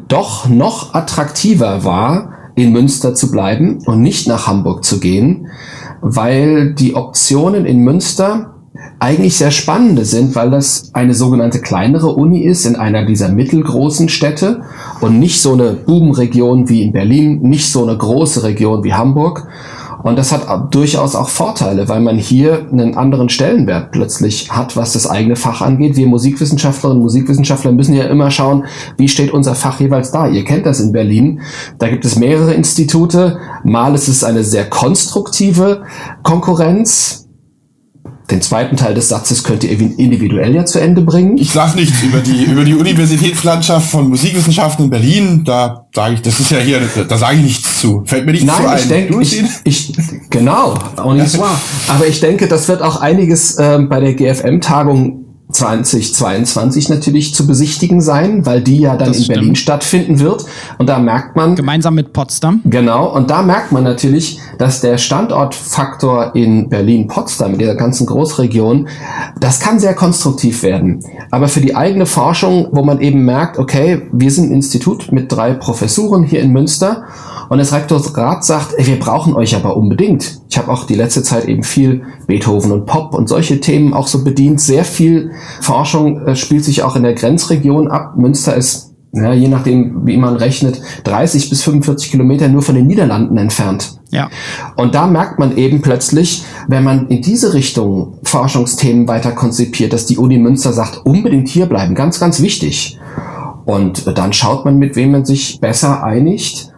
doch 0.09 0.49
noch 0.49 0.95
attraktiver 0.95 1.85
war, 1.85 2.33
in 2.55 2.73
Münster 2.73 3.14
zu 3.14 3.31
bleiben 3.31 3.81
und 3.85 4.00
nicht 4.00 4.26
nach 4.26 4.47
Hamburg 4.47 4.83
zu 4.83 4.99
gehen, 4.99 5.49
weil 6.00 6.73
die 6.73 6.97
Optionen 6.97 7.67
in 7.67 7.81
Münster 7.81 8.55
eigentlich 8.99 9.37
sehr 9.37 9.50
spannende 9.50 10.07
sind, 10.07 10.35
weil 10.35 10.50
das 10.50 10.95
eine 10.95 11.12
sogenannte 11.12 11.61
kleinere 11.61 12.14
Uni 12.14 12.45
ist 12.45 12.64
in 12.64 12.76
einer 12.76 13.05
dieser 13.05 13.29
mittelgroßen 13.29 14.09
Städte 14.09 14.62
und 15.02 15.19
nicht 15.19 15.43
so 15.43 15.52
eine 15.52 15.75
Bubenregion 15.75 16.71
wie 16.71 16.85
in 16.85 16.93
Berlin, 16.93 17.43
nicht 17.43 17.71
so 17.71 17.83
eine 17.83 17.99
große 17.99 18.43
Region 18.43 18.85
wie 18.85 18.95
Hamburg. 18.95 19.49
Und 20.02 20.19
das 20.19 20.33
hat 20.33 20.75
durchaus 20.75 21.14
auch 21.14 21.28
Vorteile, 21.28 21.88
weil 21.88 22.00
man 22.00 22.16
hier 22.19 22.66
einen 22.73 22.97
anderen 22.97 23.28
Stellenwert 23.28 23.92
plötzlich 23.92 24.50
hat, 24.50 24.76
was 24.76 24.92
das 24.95 25.09
eigene 25.09 25.37
Fach 25.37 25.61
angeht. 25.61 25.97
Wir 25.97 26.07
Musikwissenschaftlerinnen 26.07 26.99
und 26.99 27.04
Musikwissenschaftler 27.04 27.73
müssen 27.73 27.95
ja 27.95 28.04
immer 28.04 28.30
schauen, 28.30 28.64
wie 28.97 29.09
steht 29.09 29.33
unser 29.33 29.54
Fach 29.54 29.80
jeweils 29.80 30.11
da. 30.11 30.28
Ihr 30.28 30.45
kennt 30.45 30.66
das 30.66 30.80
in 30.80 30.92
Berlin. 30.92 31.40
Da 31.78 31.88
gibt 31.88 32.04
es 32.04 32.16
mehrere 32.16 32.54
Institute. 32.54 33.38
Mal 33.64 33.95
ist 33.95 34.09
es 34.09 34.25
eine 34.25 34.45
sehr 34.45 34.69
konstruktive 34.69 35.83
Konkurrenz 36.23 37.30
den 38.31 38.43
zweiten 38.43 38.77
Teil 38.77 38.95
des 38.95 39.09
Satzes 39.09 39.45
könnt 39.45 39.65
ihr 39.65 39.71
individuell 39.71 40.55
ja 40.55 40.65
zu 40.65 40.81
Ende 40.81 41.03
bringen. 41.03 41.37
Ich 41.39 41.53
sage 41.53 41.77
nichts 41.77 42.03
über 42.03 42.19
die, 42.21 42.45
über 42.45 42.65
die 42.65 42.75
Universitätslandschaft 42.75 43.91
von 43.91 44.09
Musikwissenschaften 44.09 44.87
in 44.87 44.91
Berlin. 44.91 45.45
Da 45.45 45.87
sage 45.95 46.15
ich, 46.15 46.23
das 46.23 46.41
ist 46.41 46.51
ja 46.51 46.59
hier, 46.59 46.81
da 47.09 47.19
sage 47.19 47.37
ich 47.37 47.43
nichts 47.43 47.81
zu. 47.81 48.03
Fällt 48.07 48.27
mir 48.27 48.33
nichts 48.33 48.47
Nein, 48.47 48.63
zu 48.63 48.69
ein. 48.69 48.79
Ich 48.79 48.89
denke, 48.89 49.23
ich, 49.23 49.45
ich, 49.65 49.93
genau, 50.31 50.75
auch 50.97 51.15
nicht 51.15 51.39
wahr. 51.39 51.61
Aber 51.89 52.07
ich 52.07 52.21
denke, 52.21 52.49
das 52.49 52.69
wird 52.69 52.83
auch 52.83 53.01
einiges 53.01 53.59
ähm, 53.59 53.89
bei 53.89 54.01
der 54.01 54.15
GFM-Tagung 54.15 55.20
2022 55.52 56.88
natürlich 56.88 57.35
zu 57.35 57.47
besichtigen 57.47 58.00
sein, 58.00 58.47
weil 58.47 58.61
die 58.62 58.78
ja 58.78 58.97
dann 58.97 59.09
das 59.09 59.19
in 59.19 59.25
stimmt. 59.25 59.38
Berlin 59.38 59.57
stattfinden 59.57 60.21
wird. 60.21 60.45
Und 60.78 60.88
da 60.88 60.99
merkt 60.99 61.37
man. 61.37 61.57
Gemeinsam 61.57 61.95
mit 61.95 62.12
Potsdam. 62.12 62.61
Genau. 62.64 63.14
Und 63.14 63.30
da 63.30 63.42
merkt 63.42 63.73
man 63.73 63.85
natürlich, 63.85 64.38
dass 64.59 64.80
der 64.80 64.99
Standortfaktor 64.99 66.35
in 66.35 66.69
Berlin-Potsdam, 66.69 67.52
in 67.52 67.59
dieser 67.59 67.76
ganzen 67.76 68.07
Großregion, 68.07 68.88
das 69.40 69.61
kann 69.61 69.78
sehr 69.78 69.95
konstruktiv 69.95 70.62
werden. 70.62 71.04
Aber 71.30 71.49
für 71.49 71.61
die 71.61 71.76
eigene 71.76 72.07
Forschung, 72.07 72.69
wo 72.73 72.83
man 72.83 73.00
eben 73.00 73.25
merkt, 73.25 73.59
okay, 73.59 74.02
wir 74.12 74.30
sind 74.30 74.50
ein 74.50 74.54
Institut 74.54 75.12
mit 75.12 75.33
drei 75.33 75.54
Professuren 75.54 76.25
hier 76.25 76.40
in 76.40 76.50
Münster 76.50 77.04
und 77.49 77.59
das 77.59 77.73
Rektorat 77.73 78.45
sagt, 78.45 78.75
ey, 78.76 78.87
wir 78.87 78.99
brauchen 78.99 79.35
euch 79.35 79.57
aber 79.57 79.76
unbedingt. 79.76 80.39
Ich 80.50 80.59
habe 80.59 80.71
auch 80.73 80.85
die 80.85 80.97
letzte 80.97 81.23
Zeit 81.23 81.45
eben 81.45 81.62
viel 81.62 82.02
Beethoven 82.26 82.73
und 82.73 82.85
Pop 82.85 83.14
und 83.14 83.28
solche 83.28 83.61
Themen 83.61 83.95
auch 83.95 84.09
so 84.09 84.25
bedient. 84.25 84.61
Sehr 84.61 84.85
viel 84.85 85.30
Forschung 85.61 86.26
äh, 86.26 86.35
spielt 86.35 86.64
sich 86.64 86.83
auch 86.83 86.97
in 86.97 87.04
der 87.04 87.14
Grenzregion 87.14 87.87
ab. 87.87 88.16
Münster 88.16 88.57
ist, 88.57 88.92
ja, 89.12 89.33
je 89.33 89.47
nachdem, 89.47 90.07
wie 90.07 90.16
man 90.16 90.35
rechnet, 90.35 90.83
30 91.04 91.50
bis 91.50 91.62
45 91.62 92.11
Kilometer 92.11 92.49
nur 92.49 92.62
von 92.62 92.75
den 92.75 92.88
Niederlanden 92.88 93.37
entfernt. 93.37 94.00
Ja. 94.11 94.28
Und 94.75 94.97
da 94.97 95.07
merkt 95.07 95.38
man 95.38 95.57
eben 95.57 95.83
plötzlich, 95.83 96.42
wenn 96.66 96.83
man 96.83 97.07
in 97.07 97.23
diese 97.23 97.54
Richtung 97.54 98.19
Forschungsthemen 98.25 99.07
weiter 99.07 99.30
konzipiert, 99.30 99.92
dass 99.92 100.07
die 100.07 100.19
Uni 100.19 100.38
Münster 100.38 100.73
sagt, 100.73 101.07
unbedingt 101.07 101.49
hier 101.49 101.66
bleiben, 101.66 101.95
ganz, 101.95 102.19
ganz 102.19 102.42
wichtig. 102.42 102.99
Und 103.66 104.19
dann 104.19 104.33
schaut 104.33 104.64
man, 104.64 104.78
mit 104.78 104.97
wem 104.97 105.12
man 105.12 105.25
sich 105.25 105.61
besser 105.61 106.02
einigt 106.02 106.70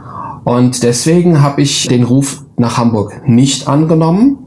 und 0.45 0.83
deswegen 0.83 1.43
habe 1.43 1.63
ich 1.63 1.87
den 1.89 2.03
Ruf 2.05 2.45
nach 2.57 2.77
Hamburg 2.77 3.23
nicht 3.27 3.69
angenommen 3.69 4.39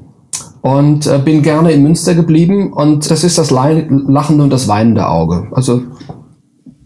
und 0.62 1.06
äh, 1.06 1.20
bin 1.24 1.42
gerne 1.42 1.72
in 1.72 1.84
Münster 1.84 2.16
geblieben. 2.16 2.74
Und 2.74 3.10
das 3.12 3.24
ist 3.24 3.38
das 3.38 3.52
lachende 3.52 4.44
und 4.44 4.50
das 4.50 4.68
weinende 4.68 5.08
Auge. 5.08 5.48
Also 5.52 5.84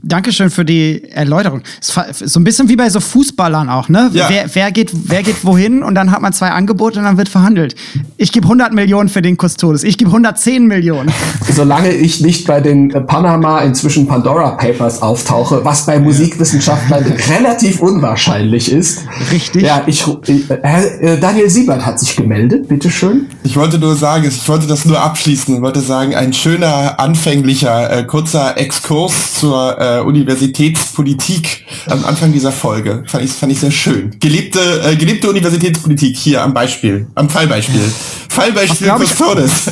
Dankeschön 0.02 0.50
für 0.50 0.64
die 0.64 1.04
Erläuterung. 1.12 1.62
So 1.82 2.40
ein 2.40 2.44
bisschen 2.46 2.70
wie 2.70 2.78
bei 2.78 2.90
so 2.90 3.02
Fußballern 3.02 3.68
auch, 3.68 3.90
ne? 3.90 4.10
Ja. 4.14 4.30
Wer, 4.30 4.56
wer, 4.56 4.72
geht, 4.72 4.92
wer 4.94 5.24
geht 5.24 5.44
wohin 5.44 5.84
und 5.84 5.96
dann 5.96 6.12
hat 6.12 6.22
man 6.22 6.32
zwei 6.32 6.52
Angebote 6.52 7.00
und 7.00 7.06
dann 7.06 7.18
wird 7.18 7.28
verhandelt. 7.28 7.76
Ich 8.16 8.32
gebe 8.32 8.46
100 8.46 8.74
Millionen 8.74 9.10
für 9.10 9.22
den 9.22 9.36
Custodes, 9.38 9.84
ich 9.84 9.98
gebe 9.98 10.10
110 10.10 10.68
Millionen. 10.68 11.12
Solange 11.54 11.92
ich 11.92 12.22
nicht 12.22 12.48
bei 12.48 12.62
den 12.62 12.90
Panama, 13.08 13.60
inzwischen 13.60 14.08
Pandora 14.08 14.52
Papers 14.52 15.02
auftauche, 15.02 15.66
was 15.66 15.86
bei 15.86 16.00
Musikwissenschaftlern 16.00 17.04
relativ 17.30 17.82
unwahrscheinlich 17.82 18.72
ist. 18.72 19.04
Richtig. 19.32 19.64
Ja, 19.64 19.84
ich, 19.86 20.06
äh, 20.08 21.18
Daniel 21.20 21.50
Siebert 21.50 21.86
hat 21.86 22.00
sich 22.00 22.16
gemeldet, 22.16 22.70
bitteschön. 22.70 23.28
Ich 23.50 23.56
wollte 23.56 23.80
nur 23.80 23.96
sagen, 23.96 24.28
ich 24.28 24.48
wollte 24.48 24.68
das 24.68 24.86
nur 24.86 25.02
abschließen 25.02 25.56
und 25.56 25.64
wollte 25.64 25.80
sagen, 25.80 26.14
ein 26.14 26.34
schöner, 26.34 27.00
anfänglicher, 27.00 27.92
äh, 27.92 28.04
kurzer 28.04 28.56
Exkurs 28.60 29.34
zur 29.40 29.76
äh, 29.82 30.02
Universitätspolitik 30.02 31.66
am 31.88 32.06
Anfang 32.06 32.32
dieser 32.32 32.52
Folge. 32.52 33.04
Fand 33.08 33.24
ich, 33.24 33.32
fand 33.32 33.52
ich 33.52 33.60
sehr 33.60 33.72
schön. 33.72 34.16
Gelebte, 34.20 34.60
äh, 34.86 34.96
gelebte 34.96 35.32
Universitätspolitik 35.32 36.16
hier 36.16 36.44
am 36.44 36.54
Beispiel, 36.54 37.08
am 37.16 37.28
Fallbeispiel. 37.28 37.82
Fallbeispiel 38.30 38.88
was 38.88 39.10
Custodes. 39.10 39.72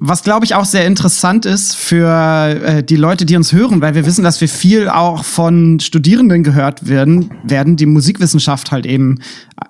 Was 0.00 0.24
glaube 0.24 0.44
ich 0.44 0.56
auch 0.56 0.64
sehr 0.64 0.84
interessant 0.84 1.46
ist 1.46 1.76
für 1.76 2.08
äh, 2.08 2.82
die 2.82 2.96
Leute, 2.96 3.26
die 3.26 3.36
uns 3.36 3.52
hören, 3.52 3.80
weil 3.80 3.94
wir 3.94 4.06
wissen, 4.06 4.24
dass 4.24 4.40
wir 4.40 4.48
viel 4.48 4.88
auch 4.88 5.22
von 5.22 5.78
Studierenden 5.78 6.42
gehört 6.42 6.88
werden, 6.88 7.30
werden, 7.44 7.76
die 7.76 7.86
Musikwissenschaft 7.86 8.72
halt 8.72 8.86
eben 8.86 9.20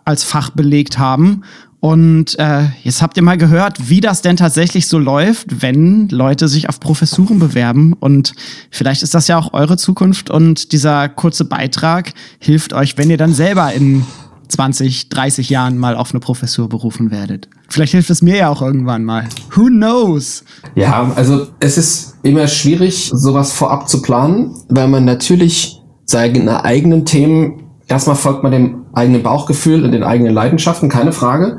als 0.07 0.25
Fach 0.25 0.49
belegt 0.49 0.99
haben 0.99 1.43
und 1.85 2.39
äh, 2.39 2.69
jetzt 2.83 3.03
habt 3.03 3.19
ihr 3.19 3.23
mal 3.23 3.37
gehört, 3.37 3.91
wie 3.91 4.01
das 4.01 4.23
denn 4.23 4.39
tatsächlich 4.39 4.89
so 4.89 4.99
läuft, 4.99 5.61
wenn 5.61 6.09
Leute 6.09 6.49
sich 6.49 6.71
auf 6.71 6.81
Professuren 6.81 7.39
bewerben. 7.39 7.93
Und 7.93 8.33
vielleicht 8.71 9.03
ist 9.03 9.13
das 9.13 9.29
ja 9.29 9.37
auch 9.37 9.53
eure 9.53 9.77
Zukunft. 9.77 10.31
Und 10.31 10.73
dieser 10.73 11.11
kurze 11.11 11.45
Beitrag 11.45 12.15
hilft 12.39 12.73
euch, 12.73 12.97
wenn 12.97 13.11
ihr 13.11 13.19
dann 13.19 13.35
selber 13.35 13.71
in 13.75 14.07
20, 14.49 15.11
30 15.11 15.51
Jahren 15.51 15.77
mal 15.77 15.95
auf 15.95 16.13
eine 16.13 16.21
Professur 16.21 16.71
berufen 16.71 17.11
werdet. 17.11 17.51
Vielleicht 17.69 17.93
hilft 17.93 18.09
es 18.09 18.23
mir 18.23 18.39
ja 18.39 18.49
auch 18.49 18.63
irgendwann 18.63 19.05
mal. 19.05 19.29
Who 19.55 19.67
knows? 19.67 20.43
Ja, 20.75 21.13
also 21.17 21.49
es 21.61 21.77
ist 21.77 22.15
immer 22.23 22.47
schwierig, 22.47 23.11
sowas 23.13 23.53
vorab 23.53 23.91
zu 23.91 24.01
planen, 24.01 24.57
weil 24.71 24.89
man 24.89 25.05
natürlich 25.05 25.83
seine 26.07 26.65
eigenen 26.65 27.05
Themen 27.05 27.65
erstmal 27.89 28.17
folgt 28.17 28.43
man 28.43 28.53
dem 28.53 28.87
eigenen 28.95 29.23
Bauchgefühl 29.23 29.85
und 29.85 29.93
den 29.93 30.03
eigenen 30.03 30.33
Leidenschaften, 30.33 30.89
keine 30.89 31.13
Frage. 31.13 31.59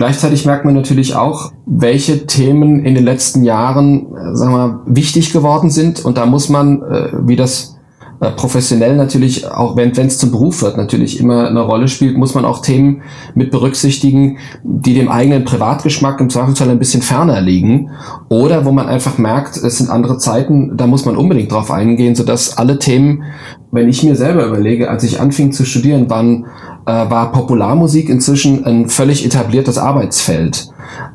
Gleichzeitig 0.00 0.46
merkt 0.46 0.64
man 0.64 0.72
natürlich 0.72 1.14
auch, 1.14 1.52
welche 1.66 2.24
Themen 2.24 2.82
in 2.86 2.94
den 2.94 3.04
letzten 3.04 3.44
Jahren, 3.44 4.06
äh, 4.16 4.34
sagen 4.34 4.54
wir, 4.54 4.80
wichtig 4.86 5.30
geworden 5.30 5.68
sind. 5.68 6.02
Und 6.06 6.16
da 6.16 6.24
muss 6.24 6.48
man, 6.48 6.80
äh, 6.80 7.10
wie 7.26 7.36
das 7.36 7.76
äh, 8.22 8.30
professionell 8.30 8.96
natürlich, 8.96 9.46
auch 9.46 9.76
wenn 9.76 9.90
es 9.90 10.16
zum 10.16 10.30
Beruf 10.30 10.62
wird, 10.62 10.78
natürlich 10.78 11.20
immer 11.20 11.48
eine 11.48 11.60
Rolle 11.60 11.86
spielt, 11.86 12.16
muss 12.16 12.34
man 12.34 12.46
auch 12.46 12.62
Themen 12.62 13.02
mit 13.34 13.50
berücksichtigen, 13.50 14.38
die 14.62 14.94
dem 14.94 15.10
eigenen 15.10 15.44
Privatgeschmack 15.44 16.18
im 16.18 16.30
Zweifelsfall 16.30 16.70
ein 16.70 16.78
bisschen 16.78 17.02
ferner 17.02 17.42
liegen. 17.42 17.90
Oder 18.30 18.64
wo 18.64 18.72
man 18.72 18.88
einfach 18.88 19.18
merkt, 19.18 19.58
es 19.58 19.76
sind 19.76 19.90
andere 19.90 20.16
Zeiten, 20.16 20.78
da 20.78 20.86
muss 20.86 21.04
man 21.04 21.18
unbedingt 21.18 21.52
drauf 21.52 21.70
eingehen, 21.70 22.14
sodass 22.14 22.56
alle 22.56 22.78
Themen, 22.78 23.24
wenn 23.70 23.90
ich 23.90 24.02
mir 24.02 24.16
selber 24.16 24.46
überlege, 24.46 24.88
als 24.88 25.04
ich 25.04 25.20
anfing 25.20 25.52
zu 25.52 25.66
studieren, 25.66 26.08
waren 26.08 26.46
war 26.90 27.32
Popularmusik 27.32 28.08
inzwischen 28.08 28.64
ein 28.64 28.88
völlig 28.88 29.24
etabliertes 29.24 29.78
Arbeitsfeld. 29.78 30.68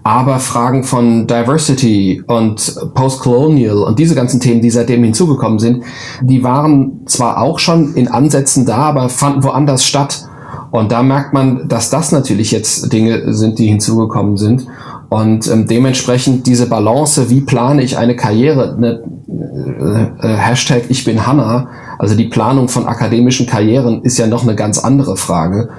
Aber 0.03 0.39
Fragen 0.39 0.84
von 0.84 1.27
Diversity 1.27 2.24
und 2.27 2.79
Postcolonial 2.94 3.77
und 3.77 4.00
diese 4.00 4.15
ganzen 4.15 4.39
Themen, 4.39 4.62
die 4.62 4.70
seitdem 4.70 5.03
hinzugekommen 5.03 5.60
sind, 5.60 5.84
die 6.22 6.44
waren 6.44 7.01
zwar 7.05 7.41
auch 7.41 7.60
schon 7.60 7.94
in 7.96 8.08
Ansätzen 8.08 8.65
da, 8.65 8.77
aber 8.77 9.10
fanden 9.10 9.44
woanders 9.44 9.84
statt. 9.84 10.27
Und 10.72 10.91
da 10.91 11.03
merkt 11.03 11.34
man, 11.34 11.67
dass 11.67 11.89
das 11.89 12.12
natürlich 12.12 12.51
jetzt 12.51 12.91
Dinge 12.91 13.34
sind, 13.34 13.60
die 13.60 13.67
hinzugekommen 13.67 14.38
sind. 14.38 14.67
Und 15.10 15.48
ähm, 15.48 15.67
dementsprechend 15.67 16.48
diese 16.48 16.67
Balance, 16.67 17.29
wie 17.29 17.41
plane 17.41 17.82
ich 17.82 17.98
eine 17.98 18.15
Karriere, 18.15 18.75
ne, 18.79 19.03
äh, 19.27 20.27
äh, 20.27 20.36
Hashtag 20.36 20.84
ich 20.89 21.05
bin 21.05 21.25
Hanna, 21.25 21.70
also 21.97 22.15
die 22.15 22.25
Planung 22.25 22.67
von 22.67 22.87
akademischen 22.87 23.47
Karrieren 23.47 24.01
ist 24.03 24.17
ja 24.17 24.27
noch 24.27 24.43
eine 24.43 24.55
ganz 24.55 24.79
andere 24.79 25.17
Frage. 25.17 25.69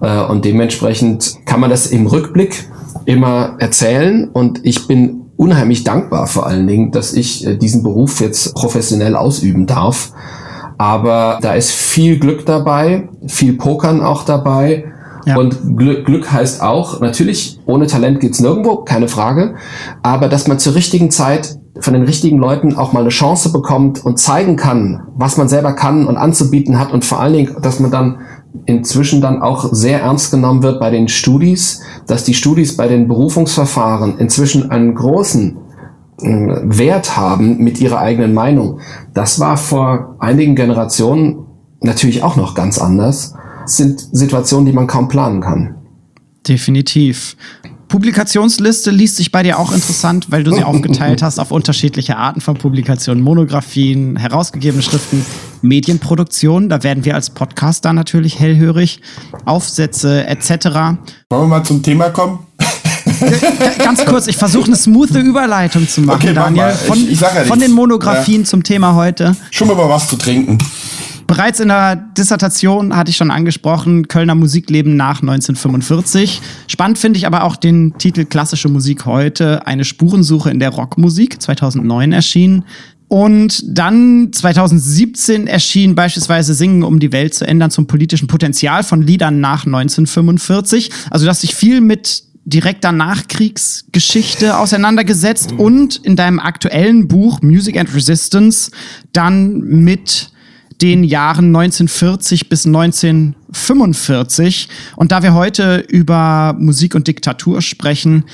Äh, 0.00 0.24
und 0.24 0.44
dementsprechend 0.44 1.36
kann 1.44 1.60
man 1.60 1.70
das 1.70 1.86
im 1.86 2.06
Rückblick 2.06 2.68
immer 3.04 3.56
erzählen. 3.58 4.28
Und 4.28 4.60
ich 4.64 4.86
bin 4.86 5.26
unheimlich 5.36 5.84
dankbar 5.84 6.26
vor 6.26 6.46
allen 6.46 6.66
Dingen, 6.66 6.90
dass 6.90 7.12
ich 7.12 7.46
äh, 7.46 7.56
diesen 7.56 7.82
Beruf 7.82 8.20
jetzt 8.20 8.54
professionell 8.54 9.16
ausüben 9.16 9.66
darf. 9.66 10.12
Aber 10.76 11.38
da 11.42 11.54
ist 11.54 11.72
viel 11.72 12.18
Glück 12.18 12.46
dabei, 12.46 13.08
viel 13.26 13.54
Pokern 13.54 14.00
auch 14.00 14.24
dabei. 14.24 14.92
Und 15.36 15.76
Glück, 15.76 16.06
Glück 16.06 16.32
heißt 16.32 16.62
auch, 16.62 17.00
natürlich, 17.00 17.58
ohne 17.66 17.86
Talent 17.86 18.20
geht's 18.20 18.40
nirgendwo, 18.40 18.76
keine 18.76 19.08
Frage. 19.08 19.56
Aber 20.02 20.28
dass 20.28 20.48
man 20.48 20.58
zur 20.58 20.74
richtigen 20.74 21.10
Zeit 21.10 21.58
von 21.80 21.94
den 21.94 22.02
richtigen 22.02 22.38
Leuten 22.38 22.76
auch 22.76 22.92
mal 22.92 23.00
eine 23.00 23.10
Chance 23.10 23.52
bekommt 23.52 24.04
und 24.04 24.18
zeigen 24.18 24.56
kann, 24.56 25.02
was 25.16 25.36
man 25.36 25.48
selber 25.48 25.74
kann 25.74 26.06
und 26.06 26.16
anzubieten 26.16 26.78
hat 26.78 26.92
und 26.92 27.04
vor 27.04 27.20
allen 27.20 27.34
Dingen, 27.34 27.56
dass 27.62 27.78
man 27.78 27.90
dann 27.90 28.18
inzwischen 28.66 29.20
dann 29.20 29.42
auch 29.42 29.68
sehr 29.72 30.00
ernst 30.00 30.30
genommen 30.30 30.62
wird 30.62 30.80
bei 30.80 30.90
den 30.90 31.08
Studis, 31.08 31.82
dass 32.06 32.24
die 32.24 32.34
Studis 32.34 32.76
bei 32.76 32.88
den 32.88 33.06
Berufungsverfahren 33.06 34.18
inzwischen 34.18 34.70
einen 34.70 34.94
großen 34.94 35.56
äh, 36.20 36.56
Wert 36.64 37.16
haben 37.16 37.58
mit 37.58 37.80
ihrer 37.80 37.98
eigenen 37.98 38.34
Meinung. 38.34 38.80
Das 39.14 39.38
war 39.38 39.56
vor 39.56 40.16
einigen 40.18 40.56
Generationen 40.56 41.44
natürlich 41.80 42.22
auch 42.22 42.36
noch 42.36 42.54
ganz 42.54 42.78
anders. 42.78 43.34
Sind 43.68 44.00
Situationen, 44.12 44.66
die 44.66 44.72
man 44.72 44.86
kaum 44.86 45.08
planen 45.08 45.40
kann. 45.40 45.74
Definitiv. 46.46 47.36
Publikationsliste 47.88 48.90
liest 48.90 49.16
sich 49.16 49.32
bei 49.32 49.42
dir 49.42 49.58
auch 49.58 49.72
interessant, 49.72 50.30
weil 50.30 50.44
du 50.44 50.52
sie 50.52 50.62
aufgeteilt 50.62 51.22
hast 51.22 51.38
auf 51.38 51.50
unterschiedliche 51.50 52.18
Arten 52.18 52.42
von 52.42 52.54
Publikationen, 52.54 53.24
Monographien, 53.24 54.16
herausgegebene 54.16 54.82
Schriften, 54.82 55.24
Medienproduktion. 55.62 56.68
Da 56.68 56.82
werden 56.82 57.06
wir 57.06 57.14
als 57.14 57.30
Podcaster 57.30 57.94
natürlich 57.94 58.38
hellhörig, 58.38 59.00
Aufsätze 59.46 60.26
etc. 60.26 60.50
Wollen 60.68 60.98
wir 61.30 61.46
mal 61.46 61.64
zum 61.64 61.82
Thema 61.82 62.10
kommen? 62.10 62.40
Ganz 63.78 64.04
kurz, 64.04 64.26
ich 64.26 64.36
versuche 64.36 64.66
eine 64.66 64.76
smooth 64.76 65.10
Überleitung 65.16 65.88
zu 65.88 66.02
machen, 66.02 66.20
okay, 66.22 66.34
Daniel. 66.34 66.70
Von, 66.70 66.98
ich, 66.98 67.12
ich 67.12 67.20
ja 67.20 67.28
von 67.46 67.58
den 67.58 67.72
Monografien 67.72 68.42
ja. 68.42 68.46
zum 68.46 68.62
Thema 68.62 68.94
heute. 68.94 69.34
Schon 69.50 69.68
mal 69.68 69.76
was 69.76 70.08
zu 70.08 70.16
trinken. 70.16 70.58
Bereits 71.28 71.60
in 71.60 71.68
der 71.68 71.94
Dissertation 71.94 72.96
hatte 72.96 73.10
ich 73.10 73.18
schon 73.18 73.30
angesprochen, 73.30 74.08
Kölner 74.08 74.34
Musikleben 74.34 74.96
nach 74.96 75.20
1945. 75.20 76.40
Spannend 76.68 76.96
finde 76.96 77.18
ich 77.18 77.26
aber 77.26 77.44
auch 77.44 77.56
den 77.56 77.92
Titel 77.98 78.24
Klassische 78.24 78.70
Musik 78.70 79.04
heute, 79.04 79.66
eine 79.66 79.84
Spurensuche 79.84 80.50
in 80.50 80.58
der 80.58 80.70
Rockmusik, 80.70 81.42
2009 81.42 82.12
erschienen. 82.12 82.64
Und 83.08 83.62
dann 83.66 84.30
2017 84.32 85.46
erschien 85.46 85.94
beispielsweise 85.94 86.54
Singen, 86.54 86.82
um 86.82 86.98
die 86.98 87.12
Welt 87.12 87.34
zu 87.34 87.46
ändern, 87.46 87.70
zum 87.70 87.86
politischen 87.86 88.26
Potenzial 88.26 88.82
von 88.82 89.02
Liedern 89.02 89.38
nach 89.38 89.66
1945. 89.66 90.90
Also, 91.10 91.26
dass 91.26 91.42
sich 91.42 91.54
viel 91.54 91.82
mit 91.82 92.22
direkter 92.46 92.92
Nachkriegsgeschichte 92.92 94.56
auseinandergesetzt 94.56 95.52
und 95.52 95.96
in 95.96 96.16
deinem 96.16 96.38
aktuellen 96.38 97.06
Buch 97.06 97.42
Music 97.42 97.76
and 97.76 97.94
Resistance 97.94 98.70
dann 99.12 99.58
mit 99.58 100.30
den 100.80 101.04
Jahren 101.04 101.46
1940 101.46 102.48
bis 102.48 102.64
1945. 102.66 104.68
Und 104.96 105.12
da 105.12 105.22
wir 105.22 105.34
heute 105.34 105.84
über 105.88 106.56
Musik 106.58 106.94
und 106.94 107.08
Diktatur 107.08 107.60
sprechen, 107.62 108.24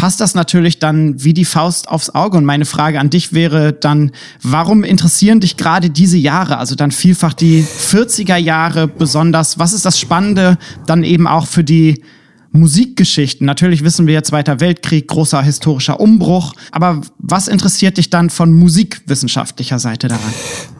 passt 0.00 0.20
das 0.20 0.34
natürlich 0.34 0.78
dann 0.78 1.22
wie 1.22 1.34
die 1.34 1.44
Faust 1.44 1.88
aufs 1.88 2.10
Auge. 2.10 2.38
Und 2.38 2.46
meine 2.46 2.64
Frage 2.64 2.98
an 2.98 3.10
dich 3.10 3.34
wäre 3.34 3.74
dann, 3.74 4.12
warum 4.42 4.82
interessieren 4.82 5.40
dich 5.40 5.58
gerade 5.58 5.90
diese 5.90 6.16
Jahre, 6.16 6.56
also 6.56 6.74
dann 6.74 6.90
vielfach 6.90 7.34
die 7.34 7.62
40er 7.62 8.36
Jahre 8.36 8.88
besonders? 8.88 9.58
Was 9.58 9.74
ist 9.74 9.84
das 9.84 10.00
Spannende 10.00 10.56
dann 10.86 11.04
eben 11.04 11.26
auch 11.26 11.46
für 11.46 11.64
die 11.64 12.02
Musikgeschichten. 12.52 13.46
Natürlich 13.46 13.84
wissen 13.84 14.06
wir, 14.06 14.24
Zweiter 14.24 14.60
Weltkrieg, 14.60 15.06
großer 15.08 15.42
historischer 15.42 16.00
Umbruch. 16.00 16.52
Aber 16.72 17.00
was 17.18 17.48
interessiert 17.48 17.96
dich 17.96 18.10
dann 18.10 18.30
von 18.30 18.52
musikwissenschaftlicher 18.52 19.78
Seite 19.78 20.08
daran? 20.08 20.34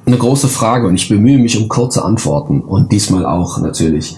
Eine 0.06 0.18
große 0.18 0.48
Frage 0.48 0.88
und 0.88 0.96
ich 0.96 1.08
bemühe 1.08 1.38
mich 1.38 1.58
um 1.58 1.68
kurze 1.68 2.04
Antworten 2.04 2.60
und 2.60 2.90
diesmal 2.90 3.24
auch 3.24 3.58
natürlich. 3.58 4.16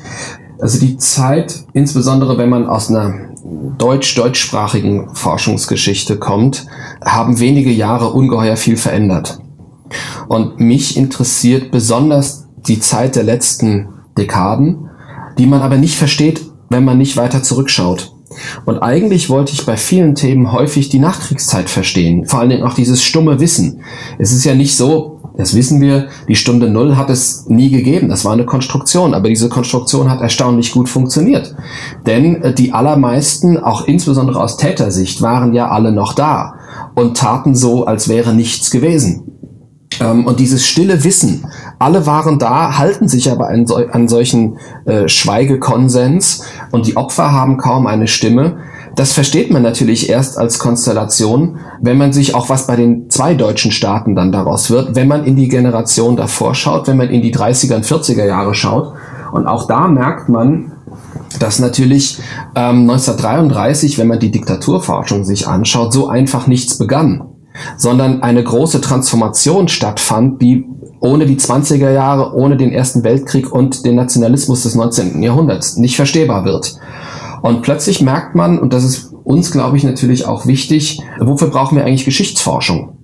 Also 0.60 0.78
die 0.78 0.96
Zeit, 0.96 1.64
insbesondere 1.72 2.38
wenn 2.38 2.48
man 2.48 2.66
aus 2.66 2.88
einer 2.88 3.32
deutsch-deutschsprachigen 3.78 5.14
Forschungsgeschichte 5.14 6.18
kommt, 6.18 6.66
haben 7.04 7.40
wenige 7.40 7.70
Jahre 7.70 8.12
ungeheuer 8.12 8.56
viel 8.56 8.76
verändert. 8.76 9.40
Und 10.28 10.60
mich 10.60 10.96
interessiert 10.96 11.70
besonders 11.70 12.46
die 12.66 12.80
Zeit 12.80 13.16
der 13.16 13.24
letzten 13.24 13.88
Dekaden, 14.16 14.88
die 15.36 15.46
man 15.46 15.62
aber 15.62 15.76
nicht 15.76 15.96
versteht 15.96 16.51
wenn 16.72 16.84
man 16.84 16.98
nicht 16.98 17.16
weiter 17.16 17.42
zurückschaut. 17.42 18.14
Und 18.64 18.78
eigentlich 18.78 19.28
wollte 19.28 19.52
ich 19.52 19.66
bei 19.66 19.76
vielen 19.76 20.14
Themen 20.14 20.52
häufig 20.52 20.88
die 20.88 20.98
Nachkriegszeit 20.98 21.68
verstehen, 21.68 22.26
vor 22.26 22.40
allen 22.40 22.50
Dingen 22.50 22.64
auch 22.64 22.74
dieses 22.74 23.02
stumme 23.02 23.40
Wissen. 23.40 23.82
Es 24.18 24.32
ist 24.32 24.44
ja 24.44 24.54
nicht 24.54 24.76
so, 24.76 25.20
das 25.36 25.54
wissen 25.54 25.80
wir, 25.80 26.08
die 26.28 26.34
Stunde 26.34 26.68
Null 26.68 26.96
hat 26.96 27.08
es 27.08 27.46
nie 27.48 27.70
gegeben. 27.70 28.08
Das 28.08 28.24
war 28.24 28.32
eine 28.32 28.44
Konstruktion, 28.44 29.14
aber 29.14 29.28
diese 29.28 29.48
Konstruktion 29.48 30.10
hat 30.10 30.20
erstaunlich 30.20 30.72
gut 30.72 30.88
funktioniert. 30.88 31.54
Denn 32.06 32.42
äh, 32.42 32.54
die 32.54 32.72
allermeisten, 32.72 33.56
auch 33.58 33.86
insbesondere 33.86 34.40
aus 34.40 34.58
Tätersicht, 34.58 35.22
waren 35.22 35.54
ja 35.54 35.70
alle 35.70 35.92
noch 35.92 36.12
da 36.12 36.54
und 36.94 37.16
taten 37.16 37.54
so, 37.54 37.86
als 37.86 38.08
wäre 38.08 38.34
nichts 38.34 38.70
gewesen. 38.70 39.31
Ähm, 40.00 40.26
und 40.26 40.40
dieses 40.40 40.66
stille 40.66 41.04
Wissen, 41.04 41.46
alle 41.78 42.06
waren 42.06 42.38
da, 42.38 42.78
halten 42.78 43.08
sich 43.08 43.30
aber 43.30 43.48
an, 43.48 43.66
an 43.90 44.08
solchen 44.08 44.58
äh, 44.84 45.08
Schweigekonsens 45.08 46.44
und 46.70 46.86
die 46.86 46.96
Opfer 46.96 47.32
haben 47.32 47.56
kaum 47.56 47.86
eine 47.86 48.06
Stimme. 48.06 48.58
Das 48.94 49.12
versteht 49.12 49.50
man 49.50 49.62
natürlich 49.62 50.10
erst 50.10 50.38
als 50.38 50.58
Konstellation, 50.58 51.58
wenn 51.80 51.96
man 51.96 52.12
sich 52.12 52.34
auch 52.34 52.50
was 52.50 52.66
bei 52.66 52.76
den 52.76 53.08
zwei 53.08 53.34
deutschen 53.34 53.72
Staaten 53.72 54.14
dann 54.14 54.32
daraus 54.32 54.70
wird, 54.70 54.94
wenn 54.94 55.08
man 55.08 55.24
in 55.24 55.36
die 55.36 55.48
Generation 55.48 56.16
davor 56.16 56.54
schaut, 56.54 56.88
wenn 56.88 56.98
man 56.98 57.08
in 57.08 57.22
die 57.22 57.34
30er 57.34 57.76
und 57.76 57.86
40er 57.86 58.26
Jahre 58.26 58.54
schaut. 58.54 58.92
Und 59.32 59.46
auch 59.46 59.66
da 59.66 59.88
merkt 59.88 60.28
man, 60.28 60.72
dass 61.38 61.58
natürlich 61.58 62.18
ähm, 62.54 62.90
1933, 62.90 63.96
wenn 63.96 64.08
man 64.08 64.18
die 64.18 64.30
Diktaturforschung 64.30 65.24
sich 65.24 65.48
anschaut, 65.48 65.94
so 65.94 66.08
einfach 66.08 66.46
nichts 66.46 66.76
begann 66.76 67.31
sondern 67.76 68.22
eine 68.22 68.42
große 68.42 68.80
Transformation 68.80 69.68
stattfand, 69.68 70.40
die 70.40 70.66
ohne 71.00 71.26
die 71.26 71.36
20er 71.36 71.90
Jahre, 71.90 72.34
ohne 72.34 72.56
den 72.56 72.72
Ersten 72.72 73.02
Weltkrieg 73.02 73.52
und 73.52 73.84
den 73.84 73.96
Nationalismus 73.96 74.62
des 74.62 74.74
19. 74.74 75.22
Jahrhunderts 75.22 75.76
nicht 75.76 75.96
verstehbar 75.96 76.44
wird. 76.44 76.76
Und 77.42 77.62
plötzlich 77.62 78.00
merkt 78.00 78.36
man, 78.36 78.58
und 78.58 78.72
das 78.72 78.84
ist 78.84 79.12
uns, 79.24 79.50
glaube 79.50 79.76
ich, 79.76 79.84
natürlich 79.84 80.26
auch 80.26 80.46
wichtig, 80.46 81.02
wofür 81.18 81.48
brauchen 81.48 81.76
wir 81.76 81.84
eigentlich 81.84 82.04
Geschichtsforschung? 82.04 82.98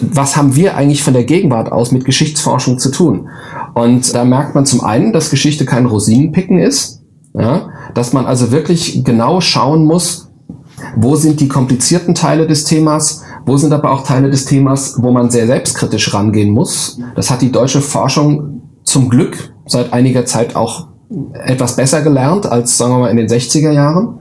Was 0.00 0.36
haben 0.36 0.56
wir 0.56 0.76
eigentlich 0.76 1.04
von 1.04 1.14
der 1.14 1.24
Gegenwart 1.24 1.70
aus 1.70 1.92
mit 1.92 2.04
Geschichtsforschung 2.04 2.80
zu 2.80 2.90
tun? 2.90 3.28
Und 3.74 4.12
da 4.12 4.24
merkt 4.24 4.56
man 4.56 4.66
zum 4.66 4.82
einen, 4.82 5.12
dass 5.12 5.30
Geschichte 5.30 5.64
kein 5.64 5.86
Rosinenpicken 5.86 6.58
ist, 6.58 7.02
ja, 7.34 7.68
dass 7.94 8.12
man 8.12 8.26
also 8.26 8.50
wirklich 8.50 9.04
genau 9.04 9.40
schauen 9.40 9.84
muss, 9.84 10.32
wo 10.96 11.14
sind 11.14 11.40
die 11.40 11.48
komplizierten 11.48 12.14
Teile 12.14 12.46
des 12.46 12.64
Themas, 12.64 13.22
wo 13.46 13.56
sind 13.56 13.72
aber 13.72 13.92
auch 13.92 14.02
Teile 14.02 14.28
des 14.28 14.44
Themas, 14.44 14.96
wo 15.00 15.12
man 15.12 15.30
sehr 15.30 15.46
selbstkritisch 15.46 16.12
rangehen 16.12 16.50
muss? 16.50 16.98
Das 17.14 17.30
hat 17.30 17.42
die 17.42 17.52
deutsche 17.52 17.80
Forschung 17.80 18.60
zum 18.82 19.08
Glück 19.08 19.54
seit 19.66 19.92
einiger 19.92 20.26
Zeit 20.26 20.56
auch 20.56 20.88
etwas 21.44 21.76
besser 21.76 22.02
gelernt 22.02 22.46
als, 22.46 22.76
sagen 22.76 22.92
wir 22.94 22.98
mal, 22.98 23.10
in 23.10 23.16
den 23.16 23.28
60er 23.28 23.70
Jahren. 23.70 24.18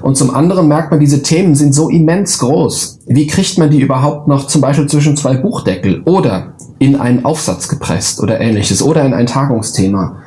Und 0.00 0.16
zum 0.16 0.34
anderen 0.34 0.68
merkt 0.68 0.90
man, 0.90 1.00
diese 1.00 1.22
Themen 1.22 1.54
sind 1.54 1.74
so 1.74 1.90
immens 1.90 2.38
groß. 2.38 3.00
Wie 3.06 3.26
kriegt 3.26 3.58
man 3.58 3.70
die 3.70 3.80
überhaupt 3.80 4.26
noch 4.26 4.46
zum 4.46 4.62
Beispiel 4.62 4.86
zwischen 4.86 5.16
zwei 5.16 5.36
Buchdeckel 5.36 6.02
oder 6.04 6.54
in 6.78 6.96
einen 6.96 7.24
Aufsatz 7.24 7.68
gepresst 7.68 8.22
oder 8.22 8.40
ähnliches 8.40 8.82
oder 8.82 9.04
in 9.04 9.12
ein 9.12 9.26
Tagungsthema? 9.26 10.18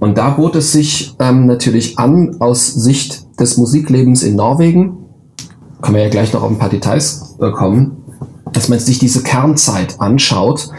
Und 0.00 0.18
da 0.18 0.30
bot 0.30 0.56
es 0.56 0.72
sich 0.72 1.14
ähm, 1.18 1.46
natürlich 1.46 1.98
an, 1.98 2.36
aus 2.40 2.74
Sicht 2.74 3.40
des 3.40 3.56
Musiklebens 3.56 4.22
in 4.22 4.36
Norwegen, 4.36 4.98
können 5.80 5.96
wir 5.96 6.04
ja 6.04 6.10
gleich 6.10 6.32
noch 6.34 6.42
auf 6.42 6.50
ein 6.50 6.58
paar 6.58 6.68
Details 6.68 7.29
kommen, 7.40 7.96
dass 8.52 8.68
man 8.68 8.78
sich 8.78 8.98
diese 8.98 9.22
Kernzeit 9.22 10.00
anschaut 10.00 10.70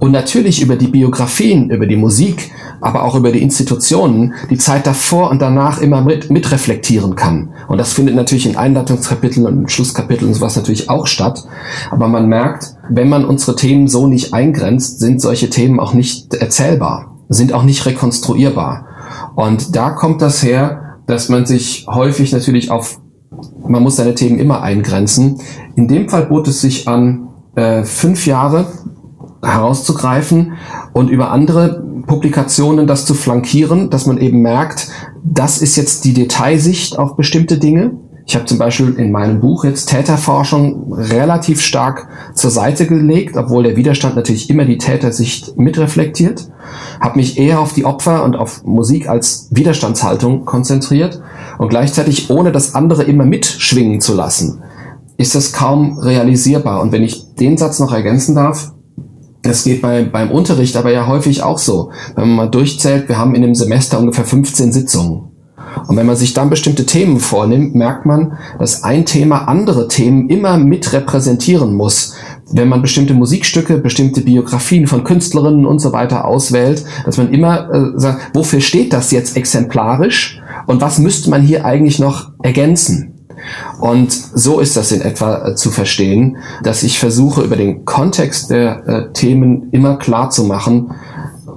und 0.00 0.12
natürlich 0.12 0.62
über 0.62 0.76
die 0.76 0.88
Biografien, 0.88 1.70
über 1.70 1.86
die 1.86 1.96
Musik, 1.96 2.50
aber 2.80 3.04
auch 3.04 3.14
über 3.14 3.32
die 3.32 3.42
Institutionen 3.42 4.34
die 4.50 4.58
Zeit 4.58 4.86
davor 4.86 5.30
und 5.30 5.40
danach 5.40 5.80
immer 5.80 6.02
mit, 6.02 6.30
mitreflektieren 6.30 7.16
kann. 7.16 7.50
Und 7.68 7.78
das 7.78 7.92
findet 7.92 8.14
natürlich 8.14 8.46
in 8.46 8.56
Einleitungskapiteln 8.56 9.46
und 9.46 9.70
Schlusskapiteln 9.70 10.28
und 10.28 10.34
sowas 10.34 10.56
natürlich 10.56 10.88
auch 10.90 11.06
statt. 11.06 11.44
Aber 11.90 12.08
man 12.08 12.28
merkt, 12.28 12.76
wenn 12.88 13.08
man 13.08 13.24
unsere 13.24 13.56
Themen 13.56 13.88
so 13.88 14.06
nicht 14.06 14.34
eingrenzt, 14.34 15.00
sind 15.00 15.20
solche 15.20 15.50
Themen 15.50 15.80
auch 15.80 15.94
nicht 15.94 16.34
erzählbar, 16.34 17.16
sind 17.28 17.52
auch 17.52 17.64
nicht 17.64 17.86
rekonstruierbar. 17.86 18.86
Und 19.34 19.74
da 19.74 19.90
kommt 19.90 20.22
das 20.22 20.42
her, 20.42 20.98
dass 21.06 21.28
man 21.28 21.46
sich 21.46 21.86
häufig 21.88 22.32
natürlich 22.32 22.70
auf 22.70 23.00
man 23.66 23.82
muss 23.82 23.96
seine 23.96 24.14
Themen 24.14 24.38
immer 24.38 24.62
eingrenzen. 24.62 25.40
In 25.74 25.88
dem 25.88 26.08
Fall 26.08 26.26
bot 26.26 26.48
es 26.48 26.60
sich 26.60 26.88
an, 26.88 27.28
äh, 27.54 27.84
fünf 27.84 28.26
Jahre 28.26 28.66
herauszugreifen 29.42 30.54
und 30.92 31.10
über 31.10 31.30
andere 31.30 31.84
Publikationen 32.06 32.86
das 32.86 33.06
zu 33.06 33.14
flankieren, 33.14 33.90
dass 33.90 34.06
man 34.06 34.18
eben 34.18 34.40
merkt, 34.40 34.88
das 35.24 35.58
ist 35.58 35.76
jetzt 35.76 36.04
die 36.04 36.14
Detailsicht 36.14 36.98
auf 36.98 37.16
bestimmte 37.16 37.58
Dinge. 37.58 37.92
Ich 38.28 38.34
habe 38.34 38.44
zum 38.44 38.58
Beispiel 38.58 38.94
in 38.94 39.12
meinem 39.12 39.40
Buch 39.40 39.64
jetzt 39.64 39.86
Täterforschung 39.86 40.92
relativ 40.92 41.60
stark 41.60 42.08
zur 42.34 42.50
Seite 42.50 42.86
gelegt, 42.86 43.36
obwohl 43.36 43.62
der 43.62 43.76
Widerstand 43.76 44.16
natürlich 44.16 44.50
immer 44.50 44.64
die 44.64 44.78
Tätersicht 44.78 45.56
mitreflektiert. 45.56 46.50
Habe 47.00 47.18
mich 47.18 47.38
eher 47.38 47.60
auf 47.60 47.72
die 47.72 47.84
Opfer 47.84 48.24
und 48.24 48.34
auf 48.34 48.64
Musik 48.64 49.08
als 49.08 49.48
Widerstandshaltung 49.52 50.44
konzentriert 50.44 51.22
und 51.58 51.68
gleichzeitig 51.68 52.30
ohne 52.30 52.52
das 52.52 52.74
andere 52.74 53.04
immer 53.04 53.24
mitschwingen 53.24 54.00
zu 54.00 54.14
lassen, 54.14 54.62
ist 55.16 55.34
das 55.34 55.52
kaum 55.52 55.98
realisierbar. 55.98 56.80
Und 56.80 56.92
wenn 56.92 57.02
ich 57.02 57.34
den 57.34 57.56
Satz 57.56 57.78
noch 57.78 57.92
ergänzen 57.92 58.34
darf, 58.34 58.72
das 59.42 59.64
geht 59.64 59.82
bei, 59.82 60.04
beim 60.04 60.30
Unterricht 60.30 60.76
aber 60.76 60.92
ja 60.92 61.06
häufig 61.06 61.42
auch 61.42 61.58
so. 61.58 61.90
Wenn 62.14 62.28
man 62.28 62.36
mal 62.36 62.50
durchzählt, 62.50 63.08
wir 63.08 63.18
haben 63.18 63.34
in 63.34 63.42
dem 63.42 63.54
Semester 63.54 63.98
ungefähr 63.98 64.24
15 64.24 64.72
Sitzungen. 64.72 65.30
Und 65.86 65.96
wenn 65.96 66.06
man 66.06 66.16
sich 66.16 66.32
dann 66.32 66.50
bestimmte 66.50 66.86
Themen 66.86 67.20
vornimmt, 67.20 67.74
merkt 67.74 68.06
man, 68.06 68.38
dass 68.58 68.82
ein 68.82 69.04
Thema 69.04 69.46
andere 69.46 69.88
Themen 69.88 70.28
immer 70.28 70.56
mit 70.56 70.92
repräsentieren 70.92 71.74
muss. 71.74 72.14
Wenn 72.52 72.68
man 72.68 72.82
bestimmte 72.82 73.14
Musikstücke, 73.14 73.78
bestimmte 73.78 74.20
Biografien 74.20 74.86
von 74.86 75.04
Künstlerinnen 75.04 75.66
und 75.66 75.80
so 75.80 75.92
weiter 75.92 76.24
auswählt, 76.24 76.84
dass 77.04 77.16
man 77.16 77.32
immer 77.32 77.70
äh, 77.72 77.98
sagt, 77.98 78.34
wofür 78.34 78.60
steht 78.60 78.92
das 78.92 79.10
jetzt 79.10 79.36
exemplarisch 79.36 80.40
und 80.66 80.80
was 80.80 80.98
müsste 80.98 81.30
man 81.30 81.42
hier 81.42 81.64
eigentlich 81.64 81.98
noch 81.98 82.30
ergänzen? 82.42 83.12
Und 83.80 84.12
so 84.12 84.60
ist 84.60 84.76
das 84.76 84.92
in 84.92 85.02
etwa 85.02 85.48
äh, 85.48 85.54
zu 85.56 85.70
verstehen, 85.70 86.38
dass 86.62 86.82
ich 86.82 86.98
versuche, 86.98 87.42
über 87.42 87.56
den 87.56 87.84
Kontext 87.84 88.50
der 88.50 88.86
äh, 88.86 89.12
Themen 89.12 89.68
immer 89.72 89.96
klar 89.96 90.30
zu 90.30 90.44
machen, 90.44 90.92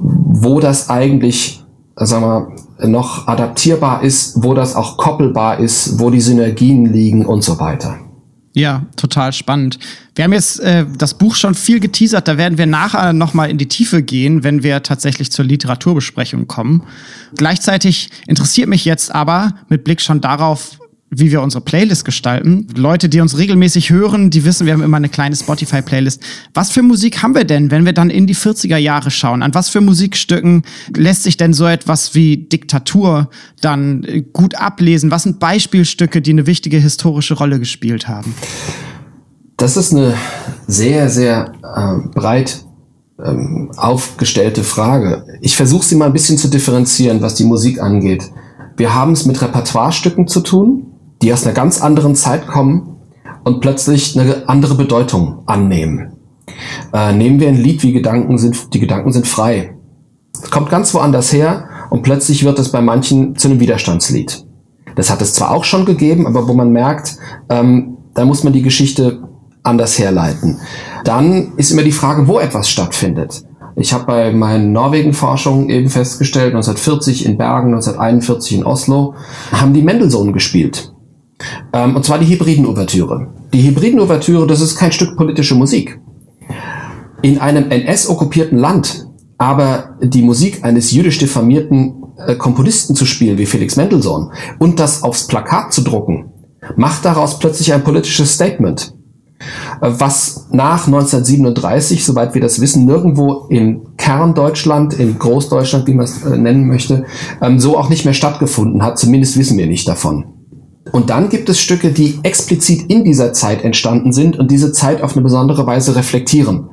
wo 0.01 0.59
das 0.59 0.89
eigentlich, 0.89 1.63
sagen 1.95 2.23
wir, 2.23 2.87
noch 2.87 3.27
adaptierbar 3.27 4.03
ist, 4.03 4.43
wo 4.43 4.53
das 4.53 4.75
auch 4.75 4.97
koppelbar 4.97 5.59
ist, 5.59 5.99
wo 5.99 6.09
die 6.09 6.21
Synergien 6.21 6.85
liegen 6.85 7.25
und 7.25 7.43
so 7.43 7.59
weiter. 7.59 7.97
Ja, 8.53 8.85
total 8.95 9.31
spannend. 9.31 9.77
Wir 10.15 10.25
haben 10.25 10.33
jetzt 10.33 10.59
äh, 10.59 10.85
das 10.97 11.17
Buch 11.17 11.35
schon 11.35 11.53
viel 11.53 11.79
geteasert, 11.79 12.27
da 12.27 12.37
werden 12.37 12.57
wir 12.57 12.65
nachher 12.65 13.13
nochmal 13.13 13.49
in 13.49 13.57
die 13.57 13.67
Tiefe 13.67 14.01
gehen, 14.01 14.43
wenn 14.43 14.63
wir 14.63 14.81
tatsächlich 14.81 15.31
zur 15.31 15.45
Literaturbesprechung 15.45 16.47
kommen. 16.47 16.83
Gleichzeitig 17.35 18.09
interessiert 18.27 18.67
mich 18.67 18.85
jetzt 18.85 19.13
aber 19.13 19.53
mit 19.69 19.83
Blick 19.83 20.01
schon 20.01 20.19
darauf, 20.19 20.79
wie 21.11 21.31
wir 21.31 21.41
unsere 21.41 21.63
Playlist 21.63 22.05
gestalten. 22.05 22.67
Leute, 22.75 23.09
die 23.09 23.19
uns 23.19 23.37
regelmäßig 23.37 23.89
hören, 23.89 24.29
die 24.29 24.45
wissen, 24.45 24.65
wir 24.65 24.73
haben 24.73 24.83
immer 24.83 24.97
eine 24.97 25.09
kleine 25.09 25.35
Spotify-Playlist. 25.35 26.21
Was 26.53 26.71
für 26.71 26.83
Musik 26.83 27.23
haben 27.23 27.33
wir 27.33 27.45
denn, 27.45 27.71
wenn 27.71 27.85
wir 27.85 27.93
dann 27.93 28.09
in 28.09 28.27
die 28.27 28.35
40er 28.35 28.77
Jahre 28.77 29.09
schauen? 29.09 29.41
An 29.41 29.53
was 29.55 29.69
für 29.69 29.81
Musikstücken 29.81 30.63
lässt 30.95 31.23
sich 31.23 31.37
denn 31.37 31.53
so 31.53 31.65
etwas 31.65 32.13
wie 32.13 32.37
Diktatur 32.37 33.29
dann 33.61 34.03
äh, 34.03 34.21
gut 34.21 34.55
ablesen? 34.55 35.09
Was 35.09 35.23
sind 35.23 35.39
Beispielstücke, 35.39 36.21
die 36.21 36.31
eine 36.31 36.45
wichtige 36.45 36.77
historische 36.77 37.33
Rolle 37.33 37.59
gespielt 37.59 38.07
haben? 38.07 38.35
Das 39.57 39.75
ist 39.77 39.91
eine 39.91 40.13
sehr, 40.67 41.09
sehr 41.09 41.53
äh, 41.63 42.07
breit 42.13 42.63
ähm, 43.23 43.71
aufgestellte 43.75 44.63
Frage. 44.63 45.25
Ich 45.41 45.55
versuche 45.55 45.85
sie 45.85 45.95
mal 45.95 46.05
ein 46.05 46.13
bisschen 46.13 46.37
zu 46.37 46.49
differenzieren, 46.49 47.21
was 47.21 47.35
die 47.35 47.43
Musik 47.43 47.81
angeht. 47.81 48.29
Wir 48.77 48.95
haben 48.95 49.11
es 49.11 49.25
mit 49.25 49.41
Repertoirestücken 49.41 50.27
zu 50.27 50.39
tun, 50.39 50.88
die 51.21 51.33
aus 51.33 51.45
einer 51.45 51.53
ganz 51.53 51.81
anderen 51.81 52.15
Zeit 52.15 52.47
kommen 52.47 52.97
und 53.43 53.61
plötzlich 53.61 54.19
eine 54.19 54.47
andere 54.47 54.75
Bedeutung 54.75 55.43
annehmen. 55.45 56.13
Äh, 56.93 57.13
nehmen 57.13 57.39
wir 57.39 57.49
ein 57.49 57.61
Lied 57.61 57.83
wie 57.83 57.93
Gedanken 57.93 58.37
sind, 58.37 58.73
die 58.73 58.79
Gedanken 58.79 59.11
sind 59.11 59.27
frei. 59.27 59.75
Es 60.41 60.49
kommt 60.49 60.69
ganz 60.69 60.93
woanders 60.93 61.33
her 61.33 61.67
und 61.89 62.03
plötzlich 62.03 62.43
wird 62.43 62.59
es 62.59 62.71
bei 62.71 62.81
manchen 62.81 63.35
zu 63.35 63.49
einem 63.49 63.59
Widerstandslied. 63.59 64.45
Das 64.95 65.09
hat 65.09 65.21
es 65.21 65.33
zwar 65.33 65.51
auch 65.51 65.63
schon 65.63 65.85
gegeben, 65.85 66.27
aber 66.27 66.47
wo 66.47 66.53
man 66.53 66.71
merkt, 66.71 67.17
ähm, 67.49 67.97
da 68.13 68.25
muss 68.25 68.43
man 68.43 68.53
die 68.53 68.61
Geschichte 68.61 69.23
anders 69.63 69.99
herleiten. 69.99 70.59
Dann 71.03 71.53
ist 71.57 71.71
immer 71.71 71.83
die 71.83 71.91
Frage, 71.91 72.27
wo 72.27 72.39
etwas 72.39 72.69
stattfindet. 72.69 73.43
Ich 73.75 73.93
habe 73.93 74.05
bei 74.05 74.31
meinen 74.31 74.73
Norwegen-Forschungen 74.73 75.69
eben 75.69 75.89
festgestellt, 75.89 76.53
1940 76.53 77.25
in 77.25 77.37
Bergen, 77.37 77.73
1941 77.73 78.57
in 78.57 78.65
Oslo, 78.65 79.15
haben 79.53 79.73
die 79.73 79.81
Mendelssohn 79.81 80.33
gespielt. 80.33 80.93
Ähm, 81.73 81.95
und 81.95 82.05
zwar 82.05 82.19
die 82.19 82.27
Hybriden-Ouvertüre. 82.27 83.27
Die 83.53 83.63
Hybriden-Ouvertüre, 83.63 84.47
das 84.47 84.61
ist 84.61 84.75
kein 84.75 84.91
Stück 84.91 85.15
politische 85.17 85.55
Musik. 85.55 85.99
In 87.21 87.39
einem 87.39 87.69
NS-okkupierten 87.69 88.57
Land 88.57 89.09
aber 89.39 89.95
die 90.01 90.21
Musik 90.21 90.63
eines 90.63 90.91
jüdisch 90.91 91.17
diffamierten 91.17 92.03
äh, 92.17 92.35
Komponisten 92.35 92.93
zu 92.93 93.05
spielen, 93.05 93.37
wie 93.37 93.45
Felix 93.45 93.77
Mendelssohn, 93.77 94.31
und 94.59 94.79
das 94.79 95.01
aufs 95.01 95.27
Plakat 95.27 95.73
zu 95.73 95.81
drucken, 95.81 96.31
macht 96.75 97.05
daraus 97.05 97.39
plötzlich 97.39 97.73
ein 97.73 97.83
politisches 97.83 98.33
Statement, 98.33 98.93
äh, 99.81 99.89
was 99.89 100.47
nach 100.51 100.87
1937, 100.87 102.03
soweit 102.03 102.33
wir 102.33 102.41
das 102.41 102.59
wissen, 102.59 102.85
nirgendwo 102.85 103.47
im 103.49 103.95
Kerndeutschland, 103.95 104.93
in 104.99 105.17
Großdeutschland, 105.17 105.87
wie 105.87 105.93
man 105.93 106.03
es 106.03 106.21
äh, 106.23 106.37
nennen 106.37 106.67
möchte, 106.67 107.05
ähm, 107.41 107.61
so 107.61 107.77
auch 107.77 107.89
nicht 107.89 108.03
mehr 108.03 108.13
stattgefunden 108.13 108.83
hat. 108.83 108.99
Zumindest 108.99 109.37
wissen 109.37 109.57
wir 109.57 109.67
nicht 109.67 109.87
davon. 109.87 110.38
Und 110.91 111.09
dann 111.09 111.29
gibt 111.29 111.49
es 111.49 111.59
Stücke, 111.59 111.91
die 111.91 112.19
explizit 112.23 112.89
in 112.89 113.03
dieser 113.03 113.33
Zeit 113.33 113.63
entstanden 113.63 114.11
sind 114.11 114.37
und 114.37 114.49
diese 114.51 114.71
Zeit 114.71 115.01
auf 115.01 115.13
eine 115.13 115.21
besondere 115.21 115.65
Weise 115.65 115.95
reflektieren. 115.95 116.69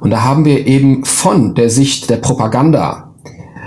Und 0.00 0.10
da 0.10 0.22
haben 0.22 0.44
wir 0.44 0.66
eben 0.66 1.04
von 1.04 1.54
der 1.54 1.70
Sicht 1.70 2.08
der 2.08 2.16
Propaganda 2.16 3.14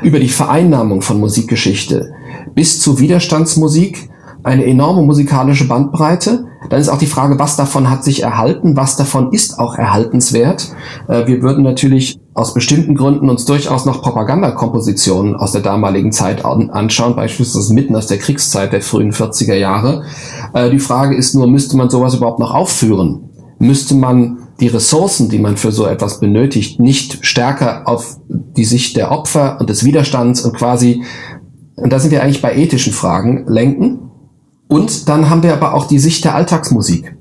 über 0.02 0.20
die 0.20 0.30
Vereinnahmung 0.30 1.02
von 1.02 1.20
Musikgeschichte 1.20 2.14
bis 2.56 2.80
zu 2.80 3.00
Widerstandsmusik 3.00 4.10
eine 4.44 4.66
enorme 4.66 5.04
musikalische 5.04 5.68
Bandbreite. 5.68 6.46
Dann 6.70 6.80
ist 6.80 6.90
auch 6.90 6.98
die 6.98 7.08
Frage, 7.08 7.40
was 7.40 7.56
davon 7.56 7.90
hat 7.90 8.04
sich 8.04 8.24
erhalten, 8.24 8.78
was 8.78 8.96
davon 8.96 9.32
ist 9.32 9.60
auch 9.60 9.76
erhaltenswert. 9.76 10.74
Äh, 11.08 11.28
wir 11.28 11.42
würden 11.42 11.64
natürlich 11.64 12.20
aus 12.34 12.54
bestimmten 12.54 12.96
Gründen 12.96 13.30
uns 13.30 13.46
durchaus 13.46 13.86
noch 13.86 14.02
Propagandakompositionen 14.02 15.36
aus 15.36 15.52
der 15.52 15.62
damaligen 15.62 16.12
Zeit 16.12 16.46
anschauen, 16.46 17.16
beispielsweise 17.16 17.74
mitten 17.74 17.96
aus 17.96 18.08
der 18.08 18.20
Kriegszeit 18.20 18.72
der 18.72 18.82
frühen 18.82 19.12
40er 19.12 19.56
Jahre. 19.56 20.04
Äh, 20.54 20.70
die 20.70 20.80
Frage 20.80 21.16
ist 21.16 21.36
nur, 21.36 21.48
müsste 21.48 21.78
man 21.78 21.90
sowas 21.90 22.16
überhaupt 22.16 22.40
noch 22.40 22.54
aufführen? 22.54 23.30
Müsste 23.60 23.96
man 23.96 24.38
die 24.60 24.68
Ressourcen, 24.68 25.30
die 25.30 25.40
man 25.40 25.58
für 25.58 25.72
so 25.72 25.86
etwas 25.86 26.20
benötigt, 26.20 26.80
nicht 26.80 27.26
stärker 27.26 27.88
auf 27.88 28.18
die 28.30 28.64
Sicht 28.66 28.96
der 28.96 29.12
Opfer 29.12 29.58
und 29.60 29.70
des 29.70 29.84
Widerstands 29.84 30.46
und 30.46 30.56
quasi, 30.56 31.04
und 31.76 31.92
da 31.92 32.00
sind 32.00 32.12
wir 32.12 32.22
eigentlich 32.22 32.44
bei 32.44 32.56
ethischen 32.56 32.94
Fragen, 32.94 33.46
lenken? 33.48 34.11
Und 34.72 35.10
dann 35.10 35.30
haben 35.30 35.44
wir 35.44 35.52
aber 35.52 35.74
auch 35.74 35.86
die 35.86 36.00
Sicht 36.00 36.24
der 36.24 36.34
Alltagsmusik 36.34 37.14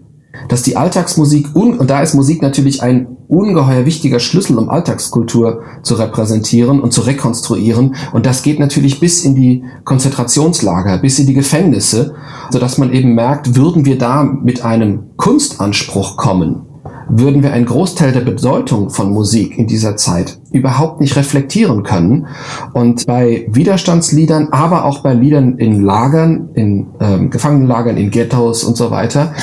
dass 0.49 0.63
die 0.63 0.77
Alltagsmusik, 0.77 1.55
und 1.55 1.89
da 1.89 2.01
ist 2.01 2.15
Musik 2.15 2.43
natürlich 2.43 2.83
ein 2.83 3.07
ungeheuer 3.29 3.85
wichtiger 3.85 4.19
Schlüssel, 4.19 4.59
um 4.59 4.69
Alltagskultur 4.69 5.63
zu 5.83 5.95
repräsentieren 5.95 6.81
und 6.81 6.93
zu 6.93 7.03
rekonstruieren. 7.03 7.95
Und 8.13 8.27
das 8.27 8.43
geht 8.43 8.59
natürlich 8.59 9.01
bis 9.01 9.25
in 9.25 9.35
die 9.35 9.65
Konzentrationslager, 9.85 10.99
bis 10.99 11.19
in 11.19 11.27
die 11.27 11.35
Gefängnisse, 11.35 12.15
sodass 12.51 12.79
man 12.79 12.93
eben 12.93 13.15
merkt, 13.15 13.55
würden 13.55 13.85
wir 13.85 13.99
da 13.99 14.25
mit 14.25 14.65
einem 14.65 15.17
Kunstanspruch 15.17 16.17
kommen, 16.17 16.63
würden 17.11 17.42
wir 17.42 17.53
einen 17.53 17.66
Großteil 17.66 18.12
der 18.12 18.20
Bedeutung 18.20 18.90
von 18.90 19.12
Musik 19.12 19.59
in 19.59 19.66
dieser 19.66 19.96
Zeit 19.96 20.38
überhaupt 20.53 21.01
nicht 21.01 21.16
reflektieren 21.16 21.83
können. 21.83 22.27
Und 22.73 23.07
bei 23.07 23.46
Widerstandsliedern, 23.51 24.49
aber 24.53 24.85
auch 24.85 25.01
bei 25.01 25.14
Liedern 25.14 25.59
in 25.59 25.83
Lagern, 25.83 26.51
in 26.55 26.87
ähm, 27.01 27.31
Gefangenenlagern, 27.31 27.96
in 27.96 28.11
Ghettos 28.11 28.64
und 28.64 28.77
so 28.77 28.90
weiter, 28.90 29.35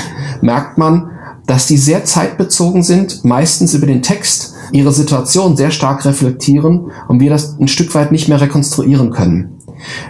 merkt 0.42 0.78
man, 0.78 1.12
dass 1.46 1.68
die 1.68 1.78
sehr 1.78 2.06
zeitbezogen 2.06 2.84
sind, 2.84 3.24
meistens 3.26 3.74
über 3.74 3.88
den 3.88 4.02
Text 4.02 4.54
ihre 4.72 4.92
Situation 4.92 5.56
sehr 5.56 5.72
stark 5.72 6.06
reflektieren 6.06 6.92
und 7.08 7.20
wir 7.20 7.30
das 7.30 7.58
ein 7.60 7.68
Stück 7.68 7.94
weit 7.96 8.12
nicht 8.12 8.28
mehr 8.28 8.42
rekonstruieren 8.42 9.12
können. 9.12 9.57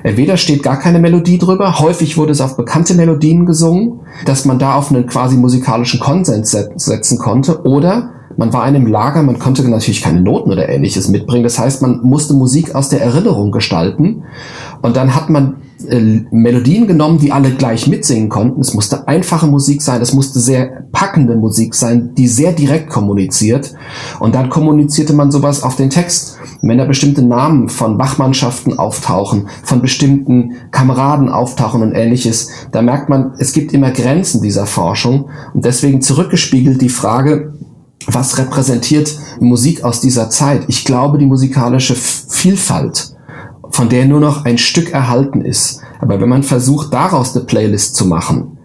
Entweder 0.03 0.37
steht 0.37 0.63
gar 0.63 0.79
keine 0.79 0.99
Melodie 0.99 1.37
drüber, 1.37 1.79
häufig 1.79 2.17
wurde 2.17 2.31
es 2.31 2.41
auf 2.41 2.57
bekannte 2.57 2.93
Melodien 2.93 3.45
gesungen, 3.45 3.99
dass 4.25 4.45
man 4.45 4.59
da 4.59 4.75
auf 4.75 4.91
einen 4.91 5.07
quasi 5.07 5.37
musikalischen 5.37 5.99
Konsens 5.99 6.51
setzen 6.51 7.17
konnte, 7.17 7.63
oder 7.65 8.11
man 8.37 8.53
war 8.53 8.67
in 8.67 8.75
einem 8.75 8.87
Lager, 8.87 9.23
man 9.23 9.39
konnte 9.39 9.67
natürlich 9.67 10.01
keine 10.01 10.21
Noten 10.21 10.51
oder 10.51 10.69
ähnliches 10.69 11.07
mitbringen. 11.07 11.43
Das 11.43 11.57
heißt, 11.57 11.81
man 11.81 12.01
musste 12.03 12.35
Musik 12.35 12.75
aus 12.75 12.89
der 12.89 13.01
Erinnerung 13.01 13.51
gestalten. 13.51 14.23
Und 14.81 14.95
dann 14.95 15.15
hat 15.15 15.29
man 15.29 15.55
äh, 15.87 16.25
Melodien 16.31 16.87
genommen, 16.87 17.19
die 17.19 17.31
alle 17.31 17.51
gleich 17.51 17.87
mitsingen 17.87 18.29
konnten. 18.29 18.61
Es 18.61 18.73
musste 18.73 19.07
einfache 19.07 19.47
Musik 19.47 19.81
sein, 19.81 20.01
es 20.01 20.13
musste 20.13 20.39
sehr 20.39 20.85
packende 20.91 21.35
Musik 21.35 21.75
sein, 21.75 22.13
die 22.15 22.27
sehr 22.27 22.51
direkt 22.51 22.89
kommuniziert. 22.89 23.73
Und 24.19 24.35
dann 24.35 24.49
kommunizierte 24.49 25.13
man 25.13 25.31
sowas 25.31 25.63
auf 25.63 25.75
den 25.75 25.89
Text. 25.89 26.37
wenn 26.61 26.77
da 26.77 26.85
bestimmte 26.85 27.21
Namen 27.21 27.69
von 27.69 27.99
Wachmannschaften 27.99 28.79
auftauchen, 28.79 29.47
von 29.63 29.81
bestimmten 29.81 30.53
Kameraden 30.71 31.29
auftauchen 31.29 31.81
und 31.81 31.93
ähnliches, 31.93 32.49
da 32.71 32.81
merkt 32.81 33.09
man, 33.09 33.33
es 33.37 33.53
gibt 33.53 33.73
immer 33.73 33.91
Grenzen 33.91 34.41
dieser 34.41 34.65
Forschung. 34.65 35.29
Und 35.53 35.65
deswegen 35.65 36.01
zurückgespiegelt 36.01 36.81
die 36.81 36.89
Frage, 36.89 37.53
was 38.07 38.37
repräsentiert 38.37 39.17
Musik 39.39 39.83
aus 39.83 40.01
dieser 40.01 40.29
Zeit? 40.29 40.63
Ich 40.67 40.85
glaube, 40.85 41.17
die 41.17 41.25
musikalische 41.25 41.95
Vielfalt 41.95 43.16
von 43.77 43.89
der 43.89 44.07
nur 44.07 44.19
noch 44.19 44.43
ein 44.43 44.57
Stück 44.57 44.91
erhalten 44.91 45.41
ist. 45.41 45.81
Aber 45.99 46.19
wenn 46.19 46.29
man 46.29 46.41
versucht, 46.41 46.91
daraus 46.91 47.35
eine 47.35 47.45
Playlist 47.45 47.95
zu 47.95 48.07
machen, 48.07 48.57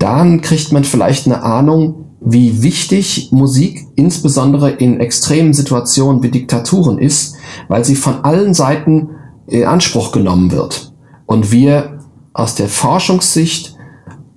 dann 0.00 0.40
kriegt 0.40 0.72
man 0.72 0.82
vielleicht 0.82 1.26
eine 1.26 1.44
Ahnung, 1.44 2.06
wie 2.20 2.60
wichtig 2.60 3.28
Musik 3.30 3.86
insbesondere 3.94 4.70
in 4.70 4.98
extremen 4.98 5.54
Situationen 5.54 6.24
wie 6.24 6.32
Diktaturen 6.32 6.98
ist, 6.98 7.36
weil 7.68 7.84
sie 7.84 7.94
von 7.94 8.24
allen 8.24 8.52
Seiten 8.52 9.10
in 9.46 9.62
Anspruch 9.62 10.10
genommen 10.10 10.50
wird. 10.50 10.92
Und 11.26 11.52
wir 11.52 12.00
aus 12.32 12.56
der 12.56 12.68
Forschungssicht 12.68 13.76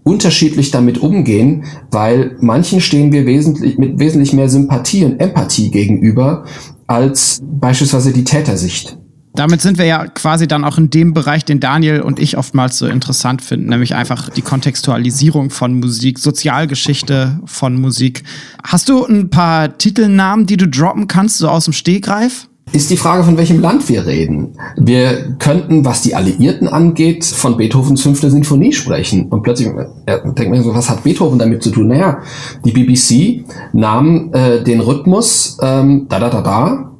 unterschiedlich 0.03 0.69
damit 0.69 0.99
umgehen, 0.99 1.63
weil 1.89 2.37
manchen 2.41 2.79
stehen 2.79 3.11
wir 3.11 3.25
wesentlich, 3.25 3.79
mit 3.79 3.97
wesentlich 3.97 4.33
mehr 4.33 4.49
Sympathie 4.49 5.03
und 5.03 5.19
Empathie 5.19 5.71
gegenüber 5.71 6.45
als 6.85 7.41
beispielsweise 7.43 8.13
die 8.13 8.23
Tätersicht. 8.23 8.99
Damit 9.35 9.61
sind 9.61 9.77
wir 9.77 9.85
ja 9.85 10.07
quasi 10.07 10.47
dann 10.47 10.63
auch 10.63 10.77
in 10.77 10.89
dem 10.89 11.13
Bereich, 11.13 11.43
den 11.43 11.59
Daniel 11.59 12.01
und 12.01 12.19
ich 12.19 12.37
oftmals 12.37 12.77
so 12.77 12.87
interessant 12.87 13.41
finden, 13.41 13.69
nämlich 13.69 13.93
einfach 13.95 14.29
die 14.29 14.41
Kontextualisierung 14.41 15.49
von 15.49 15.79
Musik, 15.79 16.19
Sozialgeschichte 16.19 17.39
von 17.45 17.79
Musik. 17.79 18.23
Hast 18.63 18.89
du 18.89 19.05
ein 19.05 19.29
paar 19.29 19.77
Titelnamen, 19.77 20.45
die 20.45 20.57
du 20.57 20.67
droppen 20.67 21.07
kannst, 21.07 21.37
so 21.37 21.49
aus 21.49 21.65
dem 21.65 21.73
Stegreif? 21.73 22.47
ist 22.71 22.89
die 22.89 22.97
Frage, 22.97 23.23
von 23.23 23.37
welchem 23.37 23.59
Land 23.61 23.87
wir 23.89 24.05
reden. 24.05 24.53
Wir 24.75 25.35
könnten, 25.39 25.85
was 25.85 26.01
die 26.01 26.15
Alliierten 26.15 26.67
angeht, 26.67 27.23
von 27.23 27.57
Beethovens 27.57 28.01
fünfte 28.01 28.29
Sinfonie 28.29 28.73
sprechen. 28.73 29.27
Und 29.27 29.43
plötzlich 29.43 29.69
äh, 30.05 30.19
denkt 30.23 30.49
man 30.49 30.63
so, 30.63 30.73
was 30.73 30.89
hat 30.89 31.03
Beethoven 31.03 31.39
damit 31.39 31.63
zu 31.63 31.71
tun? 31.71 31.87
Naja, 31.87 32.19
die 32.65 32.71
BBC 32.71 33.45
nahm 33.73 34.31
äh, 34.33 34.63
den 34.63 34.81
Rhythmus 34.81 35.57
ähm, 35.61 36.07
da 36.09 36.19
da 36.19 36.29
da 36.29 36.41
da 36.41 36.91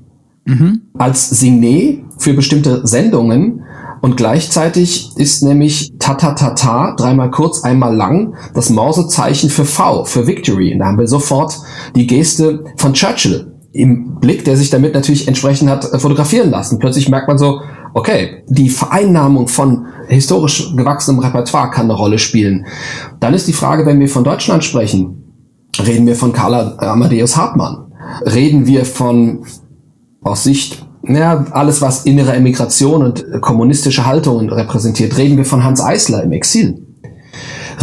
mhm. 0.45 0.81
als 0.97 1.29
Signet 1.29 2.04
für 2.17 2.33
bestimmte 2.33 2.85
Sendungen 2.87 3.63
und 4.01 4.17
gleichzeitig 4.17 5.09
ist 5.15 5.41
nämlich 5.41 5.91
ta 5.97 6.13
ta 6.13 6.33
ta 6.33 6.51
ta 6.51 6.93
dreimal 6.95 7.31
kurz, 7.31 7.63
einmal 7.63 7.95
lang 7.95 8.35
das 8.53 8.69
Morsezeichen 8.69 9.49
für 9.49 9.65
V, 9.65 10.05
für 10.05 10.27
Victory. 10.27 10.73
Und 10.73 10.79
da 10.79 10.85
haben 10.85 10.99
wir 10.99 11.07
sofort 11.07 11.57
die 11.95 12.05
Geste 12.05 12.65
von 12.77 12.93
Churchill 12.93 13.51
im 13.71 14.19
Blick, 14.19 14.45
der 14.45 14.57
sich 14.57 14.69
damit 14.69 14.93
natürlich 14.93 15.27
entsprechend 15.27 15.69
hat 15.69 15.91
äh, 15.91 15.99
fotografieren 15.99 16.49
lassen. 16.49 16.79
Plötzlich 16.79 17.09
merkt 17.09 17.27
man 17.27 17.37
so, 17.37 17.61
okay, 17.93 18.43
die 18.47 18.69
Vereinnahmung 18.69 19.47
von 19.47 19.87
historisch 20.07 20.75
gewachsenem 20.75 21.19
Repertoire 21.19 21.71
kann 21.71 21.85
eine 21.85 21.95
Rolle 21.95 22.19
spielen. 22.19 22.67
Dann 23.19 23.33
ist 23.33 23.47
die 23.47 23.53
Frage, 23.53 23.85
wenn 23.85 23.99
wir 23.99 24.07
von 24.07 24.23
Deutschland 24.23 24.63
sprechen, 24.63 25.23
reden 25.83 26.05
wir 26.05 26.15
von 26.15 26.31
Karl 26.31 26.77
Amadeus 26.77 27.35
Hartmann, 27.35 27.91
reden 28.21 28.67
wir 28.67 28.85
von 28.85 29.45
aus 30.21 30.43
Sicht 30.43 30.84
ja, 31.07 31.45
alles, 31.51 31.81
was 31.81 32.05
innere 32.05 32.33
Emigration 32.33 33.03
und 33.03 33.25
kommunistische 33.41 34.05
Haltungen 34.05 34.49
repräsentiert, 34.51 35.17
reden 35.17 35.37
wir 35.37 35.45
von 35.45 35.63
Hans 35.63 35.81
Eisler 35.81 36.23
im 36.23 36.31
Exil. 36.31 36.85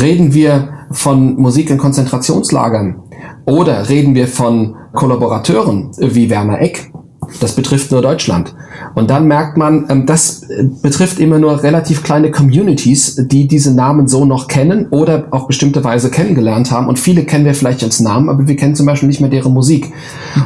Reden 0.00 0.32
wir 0.34 0.86
von 0.90 1.36
Musik 1.36 1.70
in 1.70 1.78
Konzentrationslagern 1.78 3.02
oder 3.46 3.88
reden 3.88 4.14
wir 4.14 4.28
von 4.28 4.76
Kollaborateuren 4.92 5.90
wie 5.98 6.30
Werner 6.30 6.60
Eck. 6.60 6.92
Das 7.40 7.54
betrifft 7.54 7.90
nur 7.92 8.02
Deutschland. 8.02 8.54
Und 8.94 9.10
dann 9.10 9.26
merkt 9.26 9.56
man, 9.56 9.86
ähm, 9.88 10.06
das 10.06 10.46
betrifft 10.82 11.18
immer 11.20 11.38
nur 11.38 11.62
relativ 11.62 12.02
kleine 12.02 12.30
Communities, 12.30 13.16
die 13.26 13.46
diese 13.46 13.74
Namen 13.74 14.08
so 14.08 14.24
noch 14.24 14.48
kennen 14.48 14.88
oder 14.90 15.28
auf 15.30 15.46
bestimmte 15.46 15.84
Weise 15.84 16.10
kennengelernt 16.10 16.70
haben. 16.70 16.88
Und 16.88 16.98
viele 16.98 17.24
kennen 17.24 17.44
wir 17.44 17.54
vielleicht 17.54 17.82
als 17.82 18.00
Namen, 18.00 18.28
aber 18.28 18.48
wir 18.48 18.56
kennen 18.56 18.74
zum 18.74 18.86
Beispiel 18.86 19.08
nicht 19.08 19.20
mehr 19.20 19.30
deren 19.30 19.52
Musik. 19.52 19.92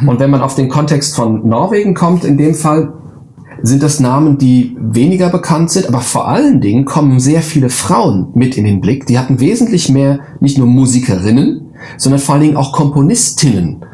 Mhm. 0.01 0.09
Und 0.09 0.21
wenn 0.21 0.31
man 0.31 0.43
auf 0.43 0.55
den 0.55 0.69
Kontext 0.69 1.17
von 1.17 1.49
Norwegen 1.49 1.95
kommt, 1.95 2.25
in 2.25 2.37
dem 2.37 2.55
Fall, 2.55 2.93
sind 3.62 3.83
das 3.83 4.01
Namen, 4.01 4.39
die 4.39 4.77
weniger 4.79 5.31
bekannt 5.31 5.71
sind, 5.71 5.89
aber 5.89 6.01
vor 6.01 6.29
allen 6.29 6.61
Dingen 6.61 6.85
kommen 6.85 7.21
sehr 7.21 7.41
viele 7.41 7.71
Frauen 7.71 8.29
mit 8.35 8.57
in 8.57 8.65
den 8.65 8.81
Blick. 8.81 9.07
Die 9.07 9.19
hatten 9.19 9.41
wesentlich 9.41 9.89
mehr, 9.89 10.21
nicht 10.41 10.59
nur 10.59 10.67
Musikerinnen, 10.67 11.65
sondern 11.96 12.20
vor 12.20 12.35
allen 12.35 12.44
Dingen 12.44 12.57
auch 12.57 12.72
Komponistinnen. 12.72 13.85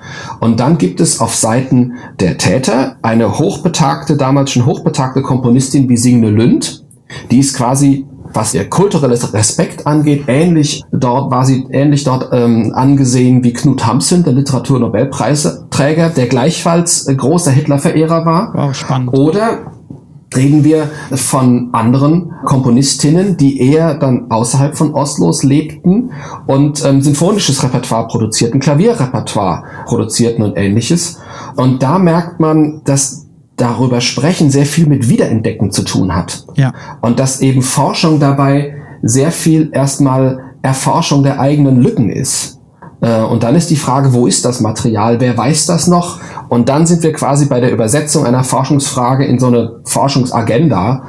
Und 0.41 0.61
dann 0.61 0.79
gibt 0.79 1.01
es 1.01 1.21
auf 1.21 1.35
Seiten 1.35 1.95
der 2.21 2.39
Täter 2.39 2.97
eine 3.03 3.39
hochbetagte, 3.39 4.17
damals 4.17 4.51
schon 4.51 4.67
hochbetagte 4.67 5.23
Komponistin 5.23 5.89
wie 5.89 5.97
Signe 5.97 6.31
Lünd. 6.31 6.85
Die 7.31 7.39
ist 7.39 7.55
quasi 7.57 8.07
was 8.35 8.55
ihr 8.55 8.69
kulturelles 8.69 9.33
Respekt 9.35 9.87
angeht, 9.87 10.25
ähnlich 10.27 10.83
dort 10.91 11.31
war 11.31 11.45
sie 11.45 11.67
ähnlich 11.71 12.05
dort 12.05 12.31
ähm, 12.33 12.73
angesehen 12.75 13.45
wie 13.45 13.53
Knut 13.53 13.87
Hamsun, 13.87 14.25
der 14.25 14.33
Literaturnobelpreisträger, 14.33 16.11
der 16.11 16.27
gleichfalls 16.27 17.09
äh, 17.09 17.15
großer 17.15 17.51
Hitler-Verehrer 17.51 18.25
war. 18.25 18.53
Wow, 18.55 18.75
spannend. 18.75 19.13
Oder 19.13 19.72
reden 20.37 20.65
wir 20.65 20.91
von 21.15 21.71
anderen 21.73 22.33
Komponistinnen, 22.45 23.37
die 23.37 23.61
eher 23.61 23.95
dann 23.95 24.31
außerhalb 24.31 24.77
von 24.77 24.95
Oslos 24.95 25.43
lebten 25.43 26.11
und 26.47 26.85
ähm, 26.85 27.01
sinfonisches 27.03 27.63
Repertoire 27.63 28.09
produzierten, 28.09 28.61
Klavierrepertoire 28.61 29.65
produzierten 29.87 30.43
und 30.43 30.57
ähnliches. 30.57 31.19
Und 31.57 31.83
da 31.83 31.99
merkt 31.99 32.41
man, 32.41 32.83
dass 32.85 33.27
darüber 33.57 34.01
sprechen 34.01 34.51
sehr 34.51 34.67
viel 34.67 34.87
mit 34.87 35.09
Wiederentdecken 35.09 35.71
zu 35.71 35.83
tun 35.83 36.15
hat. 36.15 36.47
Ja. 36.57 36.73
Und 37.01 37.19
dass 37.19 37.41
eben 37.41 37.63
Forschung 37.63 38.19
dabei 38.19 38.75
sehr 39.03 39.33
viel 39.33 39.71
erstmal 39.73 40.41
Erforschung 40.63 41.23
der 41.23 41.41
eigenen 41.41 41.81
Lücken 41.81 42.11
ist. 42.11 42.61
Äh, 43.03 43.21
und 43.23 43.43
dann 43.43 43.55
ist 43.55 43.71
die 43.71 43.77
Frage, 43.77 44.15
wo 44.15 44.27
ist 44.27 44.45
das 44.47 44.61
Material? 44.61 45.21
Wer 45.21 45.37
weiß 45.37 45.67
das 45.67 45.89
noch? 45.89 46.21
Und 46.49 46.69
dann 46.69 46.87
sind 46.87 47.03
wir 47.03 47.13
quasi 47.13 47.47
bei 47.47 47.61
der 47.61 47.73
Übersetzung 47.73 48.25
einer 48.25 48.45
Forschungsfrage 48.45 49.27
in 49.27 49.39
so 49.39 49.49
eine 49.49 49.81
Forschungsagenda. 49.85 51.03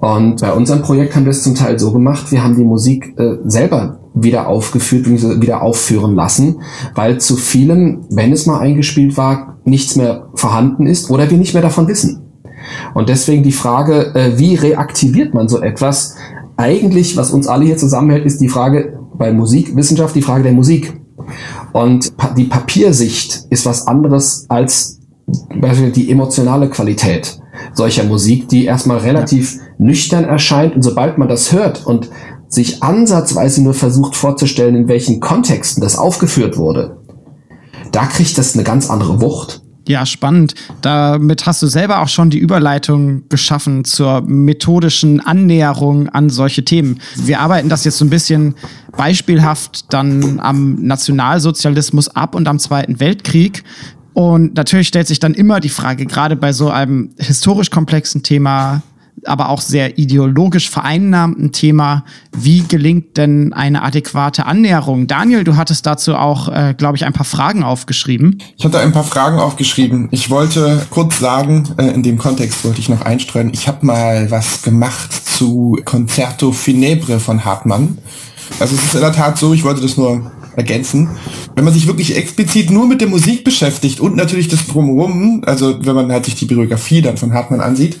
Und 0.00 0.40
bei 0.40 0.52
unserem 0.52 0.82
Projekt 0.82 1.14
haben 1.14 1.24
wir 1.24 1.30
es 1.30 1.42
zum 1.42 1.54
Teil 1.54 1.78
so 1.78 1.92
gemacht, 1.92 2.30
wir 2.30 2.42
haben 2.42 2.56
die 2.56 2.64
Musik 2.64 3.14
äh, 3.18 3.36
selber 3.44 4.00
wieder 4.14 4.48
aufgeführt, 4.48 5.06
wieder 5.06 5.62
aufführen 5.62 6.14
lassen, 6.14 6.62
weil 6.94 7.18
zu 7.18 7.36
vielem, 7.36 8.06
wenn 8.10 8.32
es 8.32 8.46
mal 8.46 8.60
eingespielt 8.60 9.16
war, 9.16 9.58
nichts 9.64 9.94
mehr 9.96 10.28
vorhanden 10.34 10.86
ist 10.86 11.10
oder 11.10 11.30
wir 11.30 11.38
nicht 11.38 11.52
mehr 11.52 11.62
davon 11.62 11.86
wissen. 11.86 12.22
Und 12.94 13.08
deswegen 13.08 13.42
die 13.42 13.52
Frage, 13.52 14.14
äh, 14.14 14.38
wie 14.38 14.54
reaktiviert 14.54 15.34
man 15.34 15.48
so 15.48 15.60
etwas? 15.60 16.16
Eigentlich, 16.56 17.16
was 17.16 17.30
uns 17.30 17.46
alle 17.46 17.66
hier 17.66 17.76
zusammenhält, 17.76 18.24
ist 18.24 18.40
die 18.40 18.48
Frage 18.48 18.98
bei 19.18 19.32
Musikwissenschaft, 19.32 20.14
die 20.14 20.22
Frage 20.22 20.44
der 20.44 20.52
Musik. 20.52 20.94
Und 21.76 22.10
die 22.38 22.44
Papiersicht 22.44 23.48
ist 23.50 23.66
was 23.66 23.86
anderes 23.86 24.46
als 24.48 24.98
die 25.26 26.10
emotionale 26.10 26.70
Qualität 26.70 27.38
solcher 27.74 28.04
Musik, 28.04 28.48
die 28.48 28.64
erstmal 28.64 28.96
relativ 28.96 29.56
ja. 29.56 29.60
nüchtern 29.76 30.24
erscheint 30.24 30.74
und 30.74 30.80
sobald 30.80 31.18
man 31.18 31.28
das 31.28 31.52
hört 31.52 31.84
und 31.84 32.08
sich 32.48 32.82
ansatzweise 32.82 33.62
nur 33.62 33.74
versucht 33.74 34.16
vorzustellen, 34.16 34.74
in 34.74 34.88
welchen 34.88 35.20
Kontexten 35.20 35.82
das 35.82 35.98
aufgeführt 35.98 36.56
wurde, 36.56 36.96
da 37.92 38.06
kriegt 38.06 38.38
das 38.38 38.54
eine 38.54 38.64
ganz 38.64 38.88
andere 38.88 39.20
Wucht. 39.20 39.62
Ja, 39.88 40.04
spannend. 40.04 40.54
Damit 40.82 41.46
hast 41.46 41.62
du 41.62 41.68
selber 41.68 42.00
auch 42.00 42.08
schon 42.08 42.30
die 42.30 42.38
Überleitung 42.38 43.28
geschaffen 43.28 43.84
zur 43.84 44.20
methodischen 44.22 45.20
Annäherung 45.20 46.08
an 46.08 46.28
solche 46.28 46.64
Themen. 46.64 47.00
Wir 47.16 47.40
arbeiten 47.40 47.68
das 47.68 47.84
jetzt 47.84 47.98
so 47.98 48.04
ein 48.04 48.10
bisschen 48.10 48.56
beispielhaft 48.96 49.92
dann 49.92 50.40
am 50.40 50.82
Nationalsozialismus 50.82 52.08
ab 52.08 52.34
und 52.34 52.48
am 52.48 52.58
Zweiten 52.58 52.98
Weltkrieg. 52.98 53.62
Und 54.12 54.54
natürlich 54.54 54.88
stellt 54.88 55.06
sich 55.06 55.20
dann 55.20 55.34
immer 55.34 55.60
die 55.60 55.68
Frage, 55.68 56.06
gerade 56.06 56.34
bei 56.34 56.52
so 56.52 56.70
einem 56.70 57.10
historisch 57.18 57.70
komplexen 57.70 58.22
Thema, 58.22 58.82
aber 59.28 59.48
auch 59.48 59.60
sehr 59.60 59.98
ideologisch 59.98 60.70
vereinnahmten 60.70 61.52
Thema. 61.52 62.04
Wie 62.32 62.62
gelingt 62.62 63.16
denn 63.16 63.52
eine 63.52 63.82
adäquate 63.82 64.46
Annäherung? 64.46 65.06
Daniel, 65.06 65.44
du 65.44 65.56
hattest 65.56 65.86
dazu 65.86 66.14
auch, 66.14 66.48
äh, 66.48 66.74
glaube 66.76 66.96
ich, 66.96 67.04
ein 67.04 67.12
paar 67.12 67.24
Fragen 67.24 67.62
aufgeschrieben. 67.62 68.42
Ich 68.56 68.64
hatte 68.64 68.78
ein 68.78 68.92
paar 68.92 69.04
Fragen 69.04 69.38
aufgeschrieben. 69.38 70.08
Ich 70.10 70.30
wollte 70.30 70.86
kurz 70.90 71.18
sagen, 71.18 71.68
äh, 71.78 71.88
in 71.88 72.02
dem 72.02 72.18
Kontext 72.18 72.64
wollte 72.64 72.80
ich 72.80 72.88
noch 72.88 73.02
einstreuen, 73.02 73.50
ich 73.52 73.68
habe 73.68 73.84
mal 73.84 74.30
was 74.30 74.62
gemacht 74.62 75.12
zu 75.12 75.78
Concerto 75.84 76.52
Finebre 76.52 77.20
von 77.20 77.44
Hartmann. 77.44 77.98
Also 78.60 78.74
es 78.74 78.84
ist 78.84 78.94
in 78.94 79.00
der 79.00 79.12
Tat 79.12 79.38
so, 79.38 79.52
ich 79.52 79.64
wollte 79.64 79.80
das 79.80 79.96
nur 79.96 80.30
ergänzen. 80.56 81.10
Wenn 81.54 81.64
man 81.64 81.74
sich 81.74 81.86
wirklich 81.86 82.16
explizit 82.16 82.70
nur 82.70 82.86
mit 82.86 83.00
der 83.00 83.08
Musik 83.08 83.44
beschäftigt 83.44 84.00
und 84.00 84.16
natürlich 84.16 84.48
das 84.48 84.66
Drumherum, 84.66 85.42
also 85.46 85.76
wenn 85.84 85.94
man 85.94 86.10
halt 86.10 86.24
sich 86.24 86.34
die 86.34 86.46
Biografie 86.46 87.02
dann 87.02 87.16
von 87.16 87.32
Hartmann 87.32 87.60
ansieht, 87.60 87.98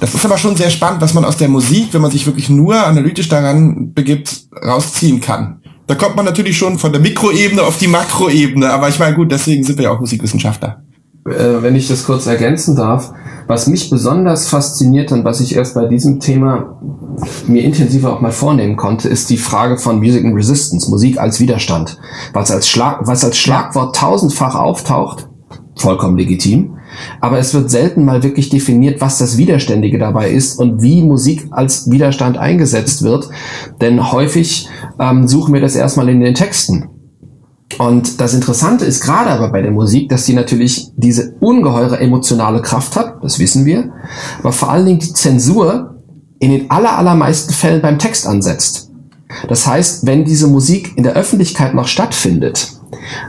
das 0.00 0.14
ist 0.14 0.24
aber 0.24 0.38
schon 0.38 0.56
sehr 0.56 0.70
spannend, 0.70 1.00
was 1.00 1.14
man 1.14 1.24
aus 1.24 1.36
der 1.36 1.48
Musik, 1.48 1.88
wenn 1.92 2.02
man 2.02 2.10
sich 2.10 2.26
wirklich 2.26 2.48
nur 2.48 2.74
analytisch 2.86 3.28
daran 3.28 3.92
begibt, 3.92 4.46
rausziehen 4.64 5.20
kann. 5.20 5.60
Da 5.86 5.94
kommt 5.94 6.16
man 6.16 6.24
natürlich 6.24 6.56
schon 6.56 6.78
von 6.78 6.92
der 6.92 7.00
Mikroebene 7.00 7.62
auf 7.62 7.78
die 7.78 7.88
Makroebene, 7.88 8.70
aber 8.70 8.88
ich 8.88 8.98
meine, 8.98 9.16
gut, 9.16 9.32
deswegen 9.32 9.64
sind 9.64 9.76
wir 9.76 9.84
ja 9.84 9.90
auch 9.90 10.00
Musikwissenschaftler. 10.00 10.84
Äh, 11.30 11.62
wenn 11.62 11.76
ich 11.76 11.88
das 11.88 12.04
kurz 12.04 12.26
ergänzen 12.26 12.76
darf, 12.76 13.12
was 13.46 13.66
mich 13.66 13.90
besonders 13.90 14.48
fasziniert 14.48 15.12
und 15.12 15.24
was 15.24 15.40
ich 15.40 15.56
erst 15.56 15.74
bei 15.74 15.86
diesem 15.86 16.20
Thema 16.20 16.80
mir 17.46 17.62
intensiver 17.62 18.12
auch 18.12 18.20
mal 18.20 18.32
vornehmen 18.32 18.76
konnte, 18.76 19.08
ist 19.08 19.30
die 19.30 19.36
Frage 19.36 19.76
von 19.76 19.98
Music 19.98 20.24
and 20.24 20.36
Resistance, 20.36 20.90
Musik 20.90 21.18
als 21.18 21.40
Widerstand. 21.40 21.98
Was 22.32 22.50
als, 22.50 22.68
Schlag, 22.68 23.06
was 23.06 23.24
als 23.24 23.36
Schlagwort 23.36 23.96
tausendfach 23.96 24.54
auftaucht, 24.54 25.28
vollkommen 25.76 26.16
legitim, 26.16 26.76
aber 27.20 27.38
es 27.38 27.54
wird 27.54 27.70
selten 27.70 28.04
mal 28.04 28.22
wirklich 28.22 28.50
definiert, 28.50 29.00
was 29.00 29.18
das 29.18 29.36
Widerständige 29.36 29.98
dabei 29.98 30.30
ist 30.30 30.58
und 30.58 30.82
wie 30.82 31.02
Musik 31.02 31.48
als 31.50 31.90
Widerstand 31.90 32.38
eingesetzt 32.38 33.02
wird. 33.02 33.28
Denn 33.80 34.12
häufig 34.12 34.68
ähm, 34.98 35.26
suchen 35.26 35.54
wir 35.54 35.60
das 35.60 35.76
erstmal 35.76 36.08
in 36.08 36.20
den 36.20 36.34
Texten. 36.34 36.88
Und 37.78 38.20
das 38.20 38.34
Interessante 38.34 38.84
ist 38.84 39.00
gerade 39.02 39.30
aber 39.30 39.50
bei 39.50 39.62
der 39.62 39.70
Musik, 39.70 40.08
dass 40.08 40.26
sie 40.26 40.34
natürlich 40.34 40.90
diese 40.96 41.34
ungeheure 41.40 42.00
emotionale 42.00 42.62
Kraft 42.62 42.96
hat, 42.96 43.22
das 43.22 43.38
wissen 43.38 43.64
wir, 43.64 43.92
aber 44.40 44.52
vor 44.52 44.70
allen 44.70 44.86
Dingen 44.86 44.98
die 44.98 45.12
Zensur 45.12 45.94
in 46.40 46.50
den 46.50 46.70
aller, 46.70 46.98
allermeisten 46.98 47.52
Fällen 47.52 47.80
beim 47.80 47.98
Text 47.98 48.26
ansetzt. 48.26 48.90
Das 49.48 49.66
heißt, 49.66 50.06
wenn 50.06 50.24
diese 50.24 50.48
Musik 50.48 50.96
in 50.96 51.04
der 51.04 51.14
Öffentlichkeit 51.14 51.74
noch 51.74 51.86
stattfindet, 51.86 52.79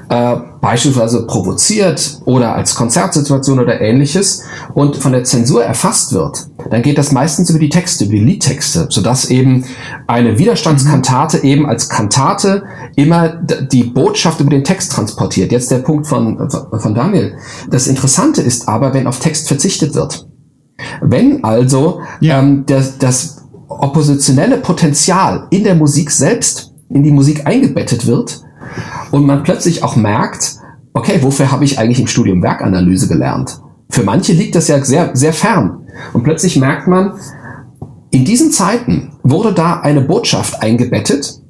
äh, 0.10 0.36
beispielsweise 0.62 1.26
provoziert 1.26 2.22
oder 2.26 2.54
als 2.56 2.76
Konzertsituation 2.76 3.60
oder 3.60 3.82
ähnliches 3.82 4.44
und 4.74 4.98
von 4.98 5.12
der 5.12 5.24
Zensur 5.24 5.63
erfasst 5.63 6.13
wird, 6.13 6.48
dann 6.70 6.82
geht 6.82 6.98
das 6.98 7.12
meistens 7.12 7.50
über 7.50 7.60
die 7.60 7.70
Texte, 7.70 8.06
über 8.06 8.13
die 8.13 8.20
Liedtexte, 8.20 8.88
sodass 8.89 9.26
eben 9.26 9.65
eine 10.08 10.38
Widerstandskantate 10.38 11.38
mhm. 11.38 11.44
eben 11.46 11.65
als 11.65 11.89
Kantate 11.89 12.63
immer 12.96 13.30
die 13.30 13.84
Botschaft 13.84 14.39
über 14.39 14.50
den 14.50 14.63
Text 14.63 14.91
transportiert. 14.91 15.52
Jetzt 15.52 15.72
der 15.72 15.80
Punkt 15.80 16.08
von, 16.08 16.50
von 16.50 16.94
Daniel. 16.94 17.36
Das 17.70 17.88
Interessante 17.88 18.41
ist 18.41 18.67
aber, 18.67 18.94
wenn 18.94 19.08
auf 19.08 19.20
Text 19.20 19.48
verzichtet 19.48 19.96
wird. 19.96 20.28
Wenn 21.02 21.44
also 21.44 22.02
ja. 22.20 22.39
ähm, 22.39 22.63
das, 22.65 22.98
das 22.98 23.46
oppositionelle 23.67 24.58
Potenzial 24.58 25.48
in 25.50 25.63
der 25.63 25.76
Musik 25.76 26.12
selbst 26.12 26.72
in 26.89 27.04
die 27.04 27.12
Musik 27.12 27.48
eingebettet 27.48 28.06
wird 28.06 28.41
und 29.12 29.26
man 29.26 29.43
plötzlich 29.43 29.84
auch 29.84 29.95
merkt, 29.95 30.58
okay, 30.93 31.19
wofür 31.21 31.52
habe 31.52 31.63
ich 31.63 31.80
eigentlich 31.80 32.00
im 32.00 32.08
Studium 32.08 32.43
Werkanalyse 32.43 33.08
gelernt? 33.08 33.62
Für 33.89 34.04
manche 34.04 34.34
liegt 34.34 34.56
das 34.56 34.67
ja 34.67 34.84
sehr, 34.84 35.15
sehr 35.15 35.34
fern. 35.34 35.88
Und 36.13 36.24
plötzlich 36.24 36.58
merkt 36.58 36.88
man, 36.88 37.13
in 38.12 38.26
diesen 38.26 38.52
Zeiten 38.52 39.13
wurde 39.24 39.54
da 39.54 39.80
eine 39.80 40.02
Botschaft 40.02 40.62
eingebettet, 40.62 41.41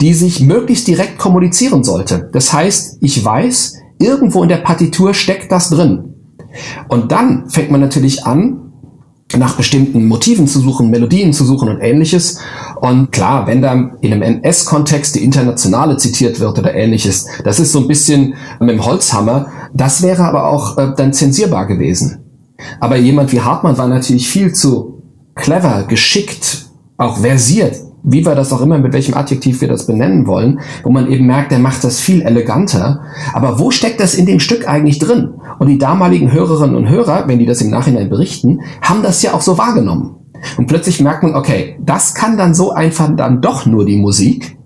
die 0.00 0.14
sich 0.14 0.40
möglichst 0.40 0.86
direkt 0.88 1.18
kommunizieren 1.18 1.84
sollte. 1.84 2.28
Das 2.32 2.52
heißt, 2.52 2.98
ich 3.00 3.24
weiß, 3.24 3.74
irgendwo 3.98 4.42
in 4.42 4.48
der 4.48 4.58
Partitur 4.58 5.14
steckt 5.14 5.50
das 5.50 5.70
drin. 5.70 6.14
Und 6.88 7.12
dann 7.12 7.48
fängt 7.50 7.70
man 7.70 7.80
natürlich 7.80 8.24
an, 8.24 8.65
nach 9.34 9.56
bestimmten 9.56 10.06
Motiven 10.06 10.46
zu 10.46 10.60
suchen, 10.60 10.88
Melodien 10.88 11.32
zu 11.32 11.44
suchen 11.44 11.68
und 11.68 11.80
ähnliches. 11.80 12.38
Und 12.80 13.10
klar, 13.10 13.46
wenn 13.46 13.60
da 13.60 13.72
in 14.00 14.12
einem 14.12 14.22
NS-Kontext 14.22 15.16
die 15.16 15.24
Internationale 15.24 15.96
zitiert 15.96 16.38
wird 16.38 16.58
oder 16.58 16.74
ähnliches, 16.74 17.26
das 17.42 17.58
ist 17.58 17.72
so 17.72 17.80
ein 17.80 17.88
bisschen 17.88 18.34
mit 18.60 18.70
dem 18.70 18.84
Holzhammer. 18.84 19.50
Das 19.74 20.02
wäre 20.02 20.24
aber 20.24 20.46
auch 20.46 20.78
äh, 20.78 20.92
dann 20.96 21.12
zensierbar 21.12 21.66
gewesen. 21.66 22.18
Aber 22.80 22.96
jemand 22.96 23.32
wie 23.32 23.40
Hartmann 23.40 23.76
war 23.76 23.88
natürlich 23.88 24.28
viel 24.28 24.52
zu 24.54 25.02
clever, 25.34 25.84
geschickt, 25.88 26.66
auch 26.96 27.18
versiert, 27.18 27.76
wie 28.06 28.24
wir 28.24 28.36
das 28.36 28.52
auch 28.52 28.60
immer, 28.60 28.78
mit 28.78 28.92
welchem 28.92 29.14
Adjektiv 29.14 29.60
wir 29.60 29.68
das 29.68 29.86
benennen 29.86 30.28
wollen, 30.28 30.60
wo 30.84 30.90
man 30.90 31.10
eben 31.10 31.26
merkt, 31.26 31.50
er 31.50 31.58
macht 31.58 31.82
das 31.82 31.98
viel 31.98 32.22
eleganter. 32.22 33.00
Aber 33.34 33.58
wo 33.58 33.72
steckt 33.72 34.00
das 34.00 34.14
in 34.14 34.26
dem 34.26 34.38
Stück 34.38 34.66
eigentlich 34.68 35.00
drin? 35.00 35.34
Und 35.58 35.66
die 35.66 35.78
damaligen 35.78 36.30
Hörerinnen 36.32 36.76
und 36.76 36.88
Hörer, 36.88 37.24
wenn 37.26 37.40
die 37.40 37.46
das 37.46 37.60
im 37.60 37.70
Nachhinein 37.70 38.08
berichten, 38.08 38.60
haben 38.80 39.02
das 39.02 39.22
ja 39.22 39.34
auch 39.34 39.40
so 39.40 39.58
wahrgenommen. 39.58 40.14
Und 40.56 40.68
plötzlich 40.68 41.00
merkt 41.00 41.24
man, 41.24 41.34
okay, 41.34 41.78
das 41.84 42.14
kann 42.14 42.36
dann 42.36 42.54
so 42.54 42.70
einfach 42.70 43.10
dann 43.16 43.40
doch 43.40 43.66
nur 43.66 43.84
die 43.84 43.96
Musik, 43.96 44.56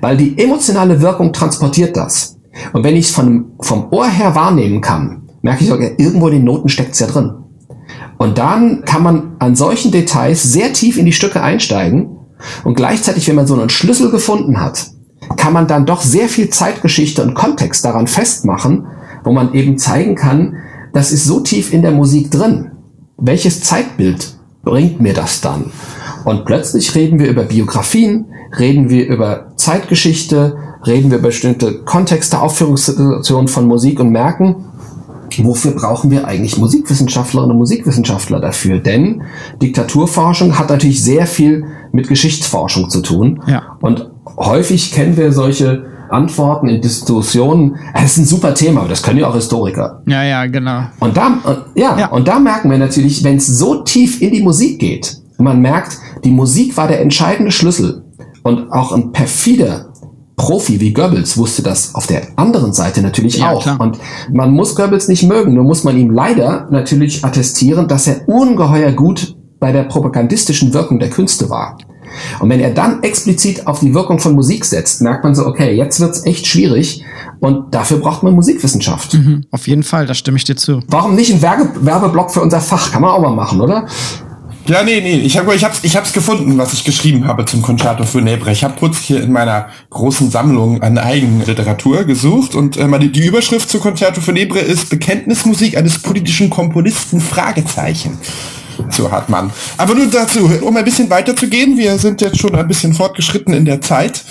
weil 0.00 0.16
die 0.16 0.36
emotionale 0.36 1.00
Wirkung 1.00 1.32
transportiert 1.32 1.96
das. 1.96 2.38
Und 2.72 2.82
wenn 2.82 2.96
ich 2.96 3.06
es 3.06 3.14
vom, 3.14 3.54
Ohr 3.92 4.08
her 4.08 4.34
wahrnehmen 4.34 4.80
kann, 4.80 5.28
merke 5.42 5.62
ich, 5.62 5.72
okay, 5.72 5.94
irgendwo 5.96 6.26
in 6.26 6.34
den 6.34 6.44
Noten 6.44 6.68
steckt 6.68 6.94
es 6.94 6.98
ja 6.98 7.06
drin. 7.06 7.34
Und 8.18 8.38
dann 8.38 8.84
kann 8.84 9.04
man 9.04 9.36
an 9.38 9.54
solchen 9.54 9.92
Details 9.92 10.42
sehr 10.42 10.72
tief 10.72 10.98
in 10.98 11.06
die 11.06 11.12
Stücke 11.12 11.40
einsteigen 11.40 12.16
und 12.64 12.74
gleichzeitig, 12.74 13.28
wenn 13.28 13.36
man 13.36 13.46
so 13.46 13.54
einen 13.54 13.70
Schlüssel 13.70 14.10
gefunden 14.10 14.60
hat, 14.60 14.90
kann 15.36 15.52
man 15.52 15.66
dann 15.66 15.86
doch 15.86 16.02
sehr 16.02 16.28
viel 16.28 16.50
Zeitgeschichte 16.50 17.22
und 17.22 17.34
Kontext 17.34 17.84
daran 17.84 18.06
festmachen, 18.06 18.86
wo 19.24 19.32
man 19.32 19.54
eben 19.54 19.78
zeigen 19.78 20.14
kann, 20.14 20.56
das 20.92 21.12
ist 21.12 21.24
so 21.24 21.40
tief 21.40 21.72
in 21.72 21.82
der 21.82 21.92
Musik 21.92 22.30
drin. 22.30 22.72
Welches 23.16 23.62
Zeitbild 23.62 24.34
bringt 24.62 25.00
mir 25.00 25.14
das 25.14 25.40
dann? 25.40 25.70
Und 26.24 26.44
plötzlich 26.44 26.94
reden 26.94 27.18
wir 27.18 27.28
über 27.28 27.44
Biografien, 27.44 28.26
reden 28.58 28.90
wir 28.90 29.06
über 29.06 29.52
Zeitgeschichte, 29.56 30.56
reden 30.86 31.10
wir 31.10 31.18
über 31.18 31.28
bestimmte 31.28 31.82
Kontexte, 31.84 32.40
Aufführungssituationen 32.40 33.48
von 33.48 33.66
Musik 33.66 34.00
und 34.00 34.10
merken, 34.10 34.64
wofür 35.42 35.72
brauchen 35.72 36.10
wir 36.10 36.26
eigentlich 36.26 36.58
Musikwissenschaftlerinnen 36.58 37.52
und 37.52 37.58
Musikwissenschaftler 37.58 38.40
dafür? 38.40 38.78
Denn 38.78 39.22
Diktaturforschung 39.60 40.58
hat 40.58 40.70
natürlich 40.70 41.02
sehr 41.02 41.26
viel 41.26 41.64
mit 41.92 42.08
Geschichtsforschung 42.08 42.90
zu 42.90 43.00
tun. 43.00 43.42
Ja. 43.46 43.76
Und 43.80 44.10
häufig 44.36 44.92
kennen 44.92 45.16
wir 45.16 45.32
solche 45.32 45.86
Antworten 46.10 46.68
in 46.68 46.80
Diskussionen. 46.80 47.76
Es 47.94 48.12
ist 48.12 48.18
ein 48.18 48.24
super 48.24 48.54
Thema, 48.54 48.80
aber 48.80 48.88
das 48.88 49.02
können 49.02 49.18
ja 49.18 49.28
auch 49.28 49.34
Historiker. 49.34 50.02
Ja, 50.06 50.22
ja, 50.22 50.46
genau. 50.46 50.82
Und 50.98 51.16
da, 51.16 51.64
ja, 51.74 51.98
ja. 51.98 52.08
und 52.08 52.26
da 52.26 52.38
merken 52.38 52.70
wir 52.70 52.78
natürlich, 52.78 53.22
wenn 53.24 53.36
es 53.36 53.46
so 53.46 53.82
tief 53.82 54.20
in 54.20 54.32
die 54.32 54.42
Musik 54.42 54.80
geht, 54.80 55.18
man 55.38 55.60
merkt, 55.60 55.98
die 56.24 56.30
Musik 56.30 56.76
war 56.76 56.88
der 56.88 57.00
entscheidende 57.00 57.50
Schlüssel 57.50 58.04
und 58.42 58.70
auch 58.70 58.92
ein 58.92 59.12
perfider 59.12 59.89
Profi 60.40 60.80
wie 60.80 60.92
Goebbels 60.94 61.36
wusste 61.36 61.62
das 61.62 61.94
auf 61.94 62.06
der 62.06 62.22
anderen 62.36 62.72
Seite 62.72 63.02
natürlich 63.02 63.36
ja, 63.36 63.50
auch. 63.50 63.62
Klar. 63.62 63.78
Und 63.78 63.98
man 64.32 64.52
muss 64.52 64.74
Goebbels 64.74 65.06
nicht 65.08 65.22
mögen, 65.24 65.52
nur 65.52 65.64
muss 65.64 65.84
man 65.84 65.98
ihm 65.98 66.10
leider 66.10 66.66
natürlich 66.70 67.24
attestieren, 67.24 67.88
dass 67.88 68.06
er 68.06 68.26
ungeheuer 68.26 68.92
gut 68.92 69.36
bei 69.58 69.70
der 69.70 69.82
propagandistischen 69.82 70.72
Wirkung 70.72 70.98
der 70.98 71.10
Künste 71.10 71.50
war. 71.50 71.76
Und 72.40 72.48
wenn 72.48 72.58
er 72.58 72.70
dann 72.70 73.02
explizit 73.02 73.66
auf 73.66 73.80
die 73.80 73.94
Wirkung 73.94 74.18
von 74.18 74.34
Musik 74.34 74.64
setzt, 74.64 75.02
merkt 75.02 75.22
man 75.24 75.34
so, 75.34 75.46
okay, 75.46 75.76
jetzt 75.76 76.00
wird's 76.00 76.24
echt 76.24 76.46
schwierig 76.46 77.04
und 77.40 77.74
dafür 77.74 77.98
braucht 77.98 78.22
man 78.22 78.34
Musikwissenschaft. 78.34 79.14
Mhm, 79.14 79.44
auf 79.50 79.68
jeden 79.68 79.82
Fall, 79.82 80.06
da 80.06 80.14
stimme 80.14 80.38
ich 80.38 80.44
dir 80.44 80.56
zu. 80.56 80.82
Warum 80.88 81.14
nicht 81.14 81.32
ein 81.32 81.42
Werbe 81.42 81.68
Werbeblock 81.84 82.32
für 82.32 82.40
unser 82.40 82.60
Fach? 82.60 82.90
Kann 82.90 83.02
man 83.02 83.10
auch 83.10 83.20
mal 83.20 83.34
machen, 83.34 83.60
oder? 83.60 83.86
Ja, 84.66 84.82
nee, 84.84 85.00
nee, 85.00 85.16
ich 85.16 85.36
habe 85.36 85.54
ich 85.54 85.64
hab's, 85.64 85.80
ich 85.82 85.96
hab's 85.96 86.12
gefunden, 86.12 86.56
was 86.58 86.72
ich 86.72 86.84
geschrieben 86.84 87.26
habe 87.26 87.44
zum 87.44 87.62
Concerto 87.62 88.04
Funebre. 88.04 88.52
Ich 88.52 88.62
habe 88.62 88.74
kurz 88.78 88.98
hier 88.98 89.22
in 89.22 89.32
meiner 89.32 89.68
großen 89.88 90.30
Sammlung 90.30 90.82
an 90.82 90.98
Eigenliteratur 90.98 92.04
gesucht 92.04 92.54
und 92.54 92.76
äh, 92.76 92.98
die, 93.00 93.10
die 93.10 93.26
Überschrift 93.26 93.68
zu 93.70 93.80
Concerto 93.80 94.20
Funebre 94.20 94.58
ist 94.58 94.90
Bekenntnismusik 94.90 95.76
eines 95.76 95.98
politischen 95.98 96.50
Komponisten 96.50 97.20
Fragezeichen. 97.20 98.18
So 98.90 99.10
hat 99.10 99.28
man. 99.28 99.50
Aber 99.76 99.94
nur 99.94 100.06
dazu, 100.06 100.50
um 100.62 100.76
ein 100.76 100.84
bisschen 100.84 101.10
weiterzugehen, 101.10 101.76
wir 101.76 101.98
sind 101.98 102.20
jetzt 102.20 102.38
schon 102.38 102.54
ein 102.54 102.68
bisschen 102.68 102.94
fortgeschritten 102.94 103.52
in 103.52 103.64
der 103.64 103.80
Zeit. 103.80 104.24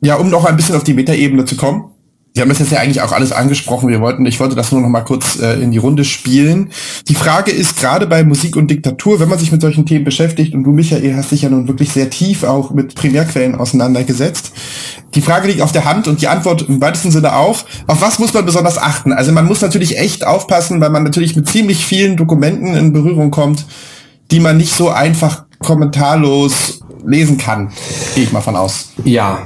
Ja, 0.00 0.16
um 0.16 0.30
noch 0.30 0.44
ein 0.44 0.56
bisschen 0.56 0.76
auf 0.76 0.84
die 0.84 0.94
Metaebene 0.94 1.44
zu 1.44 1.56
kommen. 1.56 1.93
Sie 2.36 2.40
haben 2.40 2.48
das 2.48 2.58
jetzt 2.58 2.72
ja 2.72 2.80
eigentlich 2.80 3.00
auch 3.00 3.12
alles 3.12 3.30
angesprochen. 3.30 3.88
Wir 3.88 4.00
wollten, 4.00 4.26
ich 4.26 4.40
wollte 4.40 4.56
das 4.56 4.72
nur 4.72 4.80
noch 4.80 4.88
mal 4.88 5.02
kurz 5.02 5.38
äh, 5.40 5.52
in 5.62 5.70
die 5.70 5.78
Runde 5.78 6.02
spielen. 6.02 6.70
Die 7.06 7.14
Frage 7.14 7.52
ist 7.52 7.76
gerade 7.78 8.08
bei 8.08 8.24
Musik 8.24 8.56
und 8.56 8.68
Diktatur, 8.72 9.20
wenn 9.20 9.28
man 9.28 9.38
sich 9.38 9.52
mit 9.52 9.60
solchen 9.60 9.86
Themen 9.86 10.04
beschäftigt, 10.04 10.52
und 10.52 10.64
du, 10.64 10.72
Michael, 10.72 11.14
hast 11.14 11.30
dich 11.30 11.42
ja 11.42 11.48
nun 11.48 11.68
wirklich 11.68 11.92
sehr 11.92 12.10
tief 12.10 12.42
auch 12.42 12.72
mit 12.72 12.96
Primärquellen 12.96 13.54
auseinandergesetzt. 13.54 14.50
Die 15.14 15.20
Frage 15.20 15.46
liegt 15.46 15.60
auf 15.60 15.70
der 15.70 15.84
Hand 15.84 16.08
und 16.08 16.22
die 16.22 16.26
Antwort 16.26 16.68
im 16.68 16.80
weitesten 16.80 17.12
Sinne 17.12 17.36
auch. 17.36 17.66
Auf 17.86 18.02
was 18.02 18.18
muss 18.18 18.34
man 18.34 18.44
besonders 18.44 18.78
achten? 18.78 19.12
Also 19.12 19.30
man 19.30 19.46
muss 19.46 19.60
natürlich 19.60 19.96
echt 19.96 20.26
aufpassen, 20.26 20.80
weil 20.80 20.90
man 20.90 21.04
natürlich 21.04 21.36
mit 21.36 21.48
ziemlich 21.48 21.86
vielen 21.86 22.16
Dokumenten 22.16 22.74
in 22.74 22.92
Berührung 22.92 23.30
kommt, 23.30 23.64
die 24.32 24.40
man 24.40 24.56
nicht 24.56 24.74
so 24.74 24.90
einfach 24.90 25.44
kommentarlos 25.60 26.80
lesen 27.06 27.38
kann. 27.38 27.70
Gehe 28.16 28.24
ich 28.24 28.32
mal 28.32 28.40
von 28.40 28.56
aus. 28.56 28.92
Ja, 29.04 29.38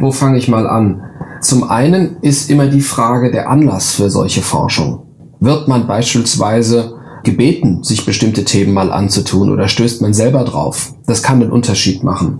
wo 0.00 0.10
fange 0.10 0.38
ich 0.38 0.48
mal 0.48 0.66
an? 0.66 1.02
Zum 1.42 1.64
einen 1.64 2.18
ist 2.22 2.50
immer 2.50 2.68
die 2.68 2.80
Frage 2.80 3.32
der 3.32 3.50
Anlass 3.50 3.96
für 3.96 4.10
solche 4.10 4.42
Forschung. 4.42 5.02
Wird 5.40 5.66
man 5.66 5.88
beispielsweise 5.88 6.94
gebeten, 7.24 7.82
sich 7.82 8.06
bestimmte 8.06 8.44
Themen 8.44 8.72
mal 8.72 8.92
anzutun 8.92 9.50
oder 9.50 9.66
stößt 9.66 10.02
man 10.02 10.14
selber 10.14 10.44
drauf? 10.44 10.94
Das 11.04 11.22
kann 11.22 11.40
den 11.40 11.50
Unterschied 11.50 12.04
machen. 12.04 12.38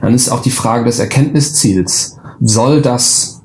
Dann 0.00 0.14
ist 0.14 0.28
auch 0.28 0.40
die 0.40 0.52
Frage 0.52 0.84
des 0.84 1.00
Erkenntnisziels. 1.00 2.18
Soll 2.40 2.82
das 2.82 3.42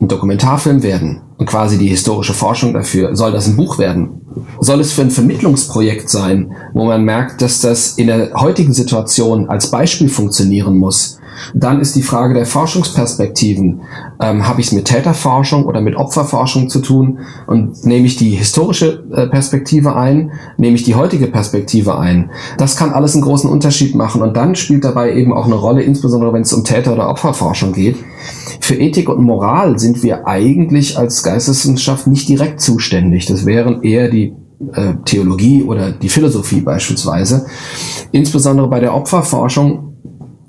ein 0.00 0.06
Dokumentarfilm 0.06 0.84
werden 0.84 1.22
und 1.36 1.46
quasi 1.46 1.76
die 1.76 1.88
historische 1.88 2.34
Forschung 2.34 2.74
dafür? 2.74 3.16
Soll 3.16 3.32
das 3.32 3.48
ein 3.48 3.56
Buch 3.56 3.78
werden? 3.78 4.20
Soll 4.60 4.80
es 4.80 4.92
für 4.92 5.02
ein 5.02 5.10
Vermittlungsprojekt 5.10 6.08
sein, 6.08 6.52
wo 6.74 6.84
man 6.84 7.04
merkt, 7.04 7.42
dass 7.42 7.60
das 7.60 7.98
in 7.98 8.06
der 8.06 8.34
heutigen 8.34 8.72
Situation 8.72 9.48
als 9.48 9.72
Beispiel 9.72 10.08
funktionieren 10.08 10.76
muss? 10.76 11.18
Dann 11.54 11.80
ist 11.80 11.96
die 11.96 12.02
Frage 12.02 12.34
der 12.34 12.46
Forschungsperspektiven. 12.46 13.82
Ähm, 14.20 14.46
Habe 14.46 14.60
ich 14.60 14.68
es 14.68 14.72
mit 14.72 14.86
Täterforschung 14.86 15.64
oder 15.64 15.80
mit 15.80 15.96
Opferforschung 15.96 16.68
zu 16.68 16.80
tun? 16.80 17.20
Und 17.46 17.84
nehme 17.84 18.06
ich 18.06 18.16
die 18.16 18.30
historische 18.30 19.04
äh, 19.12 19.26
Perspektive 19.26 19.96
ein? 19.96 20.32
Nehme 20.56 20.76
ich 20.76 20.84
die 20.84 20.94
heutige 20.94 21.26
Perspektive 21.26 21.98
ein? 21.98 22.30
Das 22.58 22.76
kann 22.76 22.92
alles 22.92 23.14
einen 23.14 23.24
großen 23.24 23.50
Unterschied 23.50 23.94
machen. 23.94 24.22
Und 24.22 24.36
dann 24.36 24.54
spielt 24.54 24.84
dabei 24.84 25.14
eben 25.14 25.32
auch 25.32 25.46
eine 25.46 25.54
Rolle, 25.54 25.82
insbesondere 25.82 26.32
wenn 26.32 26.42
es 26.42 26.52
um 26.52 26.64
Täter- 26.64 26.92
oder 26.92 27.08
Opferforschung 27.08 27.72
geht. 27.72 27.96
Für 28.60 28.74
Ethik 28.74 29.08
und 29.08 29.22
Moral 29.22 29.78
sind 29.78 30.02
wir 30.02 30.26
eigentlich 30.26 30.98
als 30.98 31.22
Geisteswissenschaft 31.22 32.06
nicht 32.06 32.28
direkt 32.28 32.60
zuständig. 32.60 33.26
Das 33.26 33.44
wären 33.44 33.82
eher 33.82 34.08
die 34.08 34.34
äh, 34.72 34.94
Theologie 35.04 35.62
oder 35.62 35.92
die 35.92 36.08
Philosophie 36.08 36.60
beispielsweise. 36.60 37.46
Insbesondere 38.12 38.68
bei 38.68 38.80
der 38.80 38.94
Opferforschung 38.94 39.93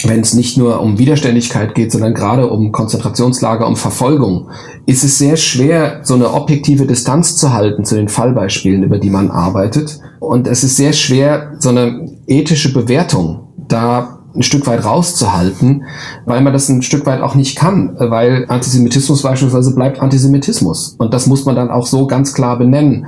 wenn 0.03 0.19
es 0.19 0.33
nicht 0.33 0.57
nur 0.57 0.81
um 0.81 0.97
Widerständigkeit 0.99 1.73
geht, 1.73 1.91
sondern 1.91 2.13
gerade 2.13 2.49
um 2.49 2.71
Konzentrationslager, 2.71 3.67
um 3.67 3.75
Verfolgung, 3.75 4.49
ist 4.85 5.03
es 5.03 5.17
sehr 5.17 5.37
schwer, 5.37 6.01
so 6.03 6.15
eine 6.15 6.33
objektive 6.33 6.85
Distanz 6.85 7.37
zu 7.37 7.53
halten 7.53 7.85
zu 7.85 7.95
den 7.95 8.09
Fallbeispielen, 8.09 8.83
über 8.83 8.99
die 8.99 9.09
man 9.09 9.31
arbeitet. 9.31 9.99
Und 10.19 10.47
es 10.47 10.63
ist 10.63 10.75
sehr 10.75 10.93
schwer, 10.93 11.53
so 11.59 11.69
eine 11.69 12.09
ethische 12.27 12.73
Bewertung 12.73 13.47
da 13.67 14.19
ein 14.35 14.43
Stück 14.43 14.67
weit 14.67 14.83
rauszuhalten, 14.83 15.85
weil 16.25 16.41
man 16.41 16.51
das 16.51 16.67
ein 16.67 16.81
Stück 16.81 17.05
weit 17.05 17.21
auch 17.21 17.35
nicht 17.35 17.57
kann, 17.57 17.95
weil 17.97 18.45
Antisemitismus 18.49 19.23
beispielsweise 19.23 19.73
bleibt 19.73 20.01
Antisemitismus. 20.01 20.95
Und 20.97 21.13
das 21.13 21.25
muss 21.25 21.45
man 21.45 21.55
dann 21.55 21.71
auch 21.71 21.87
so 21.87 22.05
ganz 22.05 22.33
klar 22.33 22.57
benennen. 22.57 23.07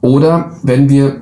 Oder 0.00 0.56
wenn 0.62 0.88
wir 0.88 1.20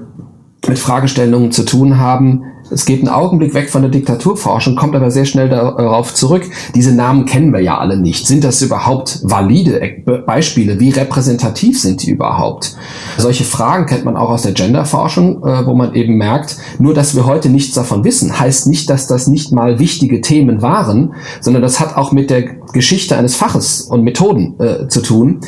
mit 0.69 0.79
Fragestellungen 0.79 1.51
zu 1.51 1.65
tun 1.65 1.99
haben, 1.99 2.43
es 2.71 2.85
geht 2.85 3.01
einen 3.01 3.09
Augenblick 3.09 3.55
weg 3.55 3.71
von 3.71 3.83
der 3.83 3.91
Diktaturforschung, 3.91 4.77
kommt 4.77 4.97
aber 4.97 5.11
sehr 5.11 5.25
schnell 5.25 5.49
darauf 5.49 6.15
zurück. 6.15 6.45
Diese 6.75 6.95
Namen 6.95 7.27
kennen 7.27 7.53
wir 7.53 7.61
ja 7.61 7.79
alle 7.79 7.97
nicht. 7.97 8.27
Sind 8.27 8.45
das 8.45 8.63
überhaupt 8.63 9.21
valide 9.23 9.81
Beispiele? 10.27 10.81
Wie 10.81 10.91
repräsentativ 10.91 11.81
sind 11.81 12.03
die 12.03 12.11
überhaupt? 12.11 12.77
Solche 13.19 13.45
Fragen 13.45 13.87
kennt 13.87 14.05
man 14.05 14.17
auch 14.17 14.31
aus 14.31 14.43
der 14.43 14.53
Genderforschung, 14.53 15.45
äh, 15.45 15.67
wo 15.67 15.75
man 15.75 15.95
eben 15.95 16.17
merkt, 16.17 16.57
nur 16.79 16.95
dass 16.95 17.15
wir 17.15 17.27
heute 17.27 17.49
nichts 17.49 17.75
davon 17.75 18.05
wissen, 18.05 18.39
heißt 18.39 18.67
nicht, 18.67 18.89
dass 18.91 19.07
das 19.07 19.27
nicht 19.27 19.53
mal 19.53 19.79
wichtige 19.79 20.21
Themen 20.21 20.63
waren, 20.63 21.15
sondern 21.41 21.63
das 21.63 21.81
hat 21.81 21.97
auch 21.97 22.13
mit 22.13 22.31
der 22.31 22.43
Geschichte 22.73 23.17
eines 23.17 23.35
Faches 23.37 23.83
und 23.83 24.03
Methoden 24.03 24.59
äh, 24.59 24.89
zu 24.89 25.01
tun. 25.01 25.41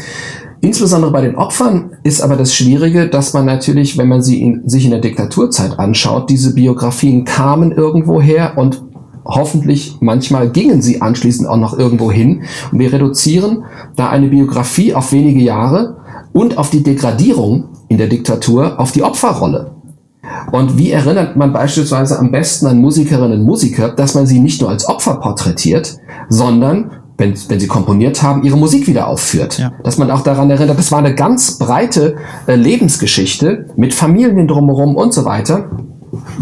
Insbesondere 0.60 1.12
bei 1.12 1.20
den 1.20 1.36
Opfern 1.36 1.90
ist 2.02 2.20
aber 2.20 2.36
das 2.36 2.54
Schwierige, 2.54 3.08
dass 3.08 3.34
man 3.34 3.44
natürlich, 3.44 3.98
wenn 3.98 4.08
man 4.08 4.22
sie 4.22 4.40
in, 4.40 4.68
sich 4.68 4.84
in 4.84 4.90
der 4.90 5.00
Diktaturzeit 5.00 5.78
anschaut, 5.78 6.30
diese 6.30 6.54
Biografien 6.54 7.24
kamen 7.24 7.72
irgendwo 7.72 8.20
her 8.20 8.52
und 8.56 8.82
hoffentlich 9.24 9.96
manchmal 10.00 10.48
gingen 10.50 10.82
sie 10.82 11.02
anschließend 11.02 11.48
auch 11.48 11.56
noch 11.56 11.78
irgendwo 11.78 12.10
hin. 12.10 12.42
Und 12.72 12.78
wir 12.78 12.92
reduzieren 12.92 13.64
da 13.96 14.08
eine 14.08 14.28
Biografie 14.28 14.94
auf 14.94 15.12
wenige 15.12 15.40
Jahre 15.40 15.96
und 16.32 16.58
auf 16.58 16.70
die 16.70 16.82
Degradierung 16.82 17.68
in 17.88 17.98
der 17.98 18.08
Diktatur 18.08 18.80
auf 18.80 18.92
die 18.92 19.02
Opferrolle. 19.02 19.72
Und 20.52 20.78
wie 20.78 20.90
erinnert 20.90 21.36
man 21.36 21.52
beispielsweise 21.52 22.18
am 22.18 22.30
besten 22.30 22.66
an 22.66 22.80
Musikerinnen 22.80 23.40
und 23.40 23.46
Musiker, 23.46 23.90
dass 23.90 24.14
man 24.14 24.26
sie 24.26 24.40
nicht 24.40 24.60
nur 24.60 24.70
als 24.70 24.88
Opfer 24.88 25.16
porträtiert, 25.16 25.98
sondern 26.28 26.90
wenn, 27.18 27.34
wenn 27.48 27.60
sie 27.60 27.66
komponiert 27.66 28.22
haben, 28.22 28.42
ihre 28.42 28.56
Musik 28.56 28.86
wieder 28.86 29.08
aufführt. 29.08 29.58
Ja. 29.58 29.72
Dass 29.82 29.98
man 29.98 30.10
auch 30.10 30.22
daran 30.22 30.50
erinnert, 30.50 30.78
das 30.78 30.92
war 30.92 30.98
eine 30.98 31.14
ganz 31.14 31.58
breite 31.58 32.16
äh, 32.46 32.54
Lebensgeschichte 32.54 33.66
mit 33.76 33.94
Familien 33.94 34.46
drumherum 34.46 34.96
und 34.96 35.14
so 35.14 35.24
weiter. 35.24 35.70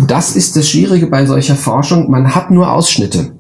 Das 0.07 0.37
ist 0.37 0.57
das 0.57 0.69
Schwierige 0.69 1.07
bei 1.07 1.27
solcher 1.27 1.57
Forschung. 1.57 2.11
Man 2.11 2.35
hat 2.35 2.51
nur 2.51 2.73
Ausschnitte. 2.73 3.33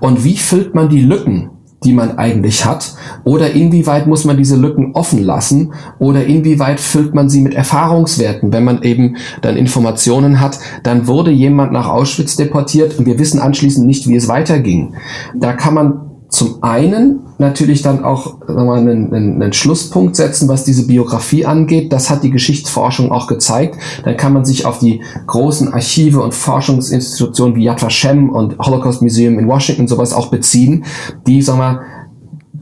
Und 0.00 0.24
wie 0.24 0.36
füllt 0.36 0.74
man 0.74 0.88
die 0.88 1.00
Lücken, 1.00 1.50
die 1.84 1.92
man 1.92 2.18
eigentlich 2.18 2.64
hat? 2.64 2.94
Oder 3.24 3.52
inwieweit 3.52 4.06
muss 4.06 4.24
man 4.24 4.36
diese 4.36 4.56
Lücken 4.56 4.94
offen 4.94 5.22
lassen? 5.22 5.72
Oder 5.98 6.26
inwieweit 6.26 6.80
füllt 6.80 7.14
man 7.14 7.30
sie 7.30 7.40
mit 7.40 7.54
Erfahrungswerten? 7.54 8.52
Wenn 8.52 8.64
man 8.64 8.82
eben 8.82 9.16
dann 9.40 9.56
Informationen 9.56 10.40
hat, 10.40 10.58
dann 10.82 11.06
wurde 11.06 11.30
jemand 11.30 11.72
nach 11.72 11.88
Auschwitz 11.88 12.36
deportiert 12.36 12.98
und 12.98 13.06
wir 13.06 13.18
wissen 13.18 13.40
anschließend 13.40 13.86
nicht, 13.86 14.08
wie 14.08 14.16
es 14.16 14.28
weiterging. 14.28 14.94
Da 15.34 15.54
kann 15.54 15.74
man 15.74 16.11
zum 16.32 16.62
einen 16.62 17.20
natürlich 17.36 17.82
dann 17.82 18.04
auch 18.04 18.38
sagen 18.40 18.54
wir 18.54 18.64
mal, 18.64 18.78
einen, 18.78 19.12
einen, 19.12 19.42
einen 19.42 19.52
Schlusspunkt 19.52 20.16
setzen, 20.16 20.48
was 20.48 20.64
diese 20.64 20.86
Biografie 20.86 21.44
angeht. 21.44 21.92
Das 21.92 22.08
hat 22.08 22.22
die 22.22 22.30
Geschichtsforschung 22.30 23.12
auch 23.12 23.26
gezeigt. 23.26 23.76
Dann 24.04 24.16
kann 24.16 24.32
man 24.32 24.46
sich 24.46 24.64
auf 24.64 24.78
die 24.78 25.02
großen 25.26 25.74
Archive 25.74 26.22
und 26.22 26.34
Forschungsinstitutionen 26.34 27.54
wie 27.54 27.64
Yad 27.64 27.82
Vashem 27.82 28.30
und 28.30 28.58
Holocaust 28.58 29.02
Museum 29.02 29.38
in 29.38 29.46
Washington 29.46 29.86
sowas 29.86 30.14
auch 30.14 30.28
beziehen, 30.28 30.86
die, 31.26 31.42
sagen 31.42 31.58
wir, 31.58 31.80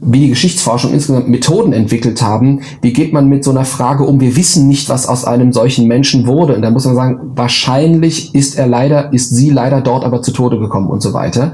wie 0.01 0.19
die 0.19 0.29
Geschichtsforschung 0.29 0.91
insgesamt 0.91 1.29
Methoden 1.29 1.71
entwickelt 1.71 2.21
haben. 2.21 2.61
Wie 2.81 2.91
geht 2.91 3.13
man 3.13 3.29
mit 3.29 3.43
so 3.43 3.51
einer 3.51 3.65
Frage 3.65 4.03
um? 4.03 4.19
Wir 4.19 4.35
wissen 4.35 4.67
nicht, 4.67 4.89
was 4.89 5.07
aus 5.07 5.23
einem 5.23 5.53
solchen 5.53 5.87
Menschen 5.87 6.27
wurde. 6.27 6.55
Und 6.55 6.63
da 6.63 6.71
muss 6.71 6.85
man 6.85 6.95
sagen, 6.95 7.19
wahrscheinlich 7.35 8.35
ist 8.35 8.57
er 8.57 8.67
leider, 8.67 9.13
ist 9.13 9.29
sie 9.29 9.49
leider 9.49 9.79
dort 9.79 10.03
aber 10.03 10.21
zu 10.21 10.31
Tode 10.31 10.59
gekommen 10.59 10.89
und 10.89 11.01
so 11.01 11.13
weiter. 11.13 11.53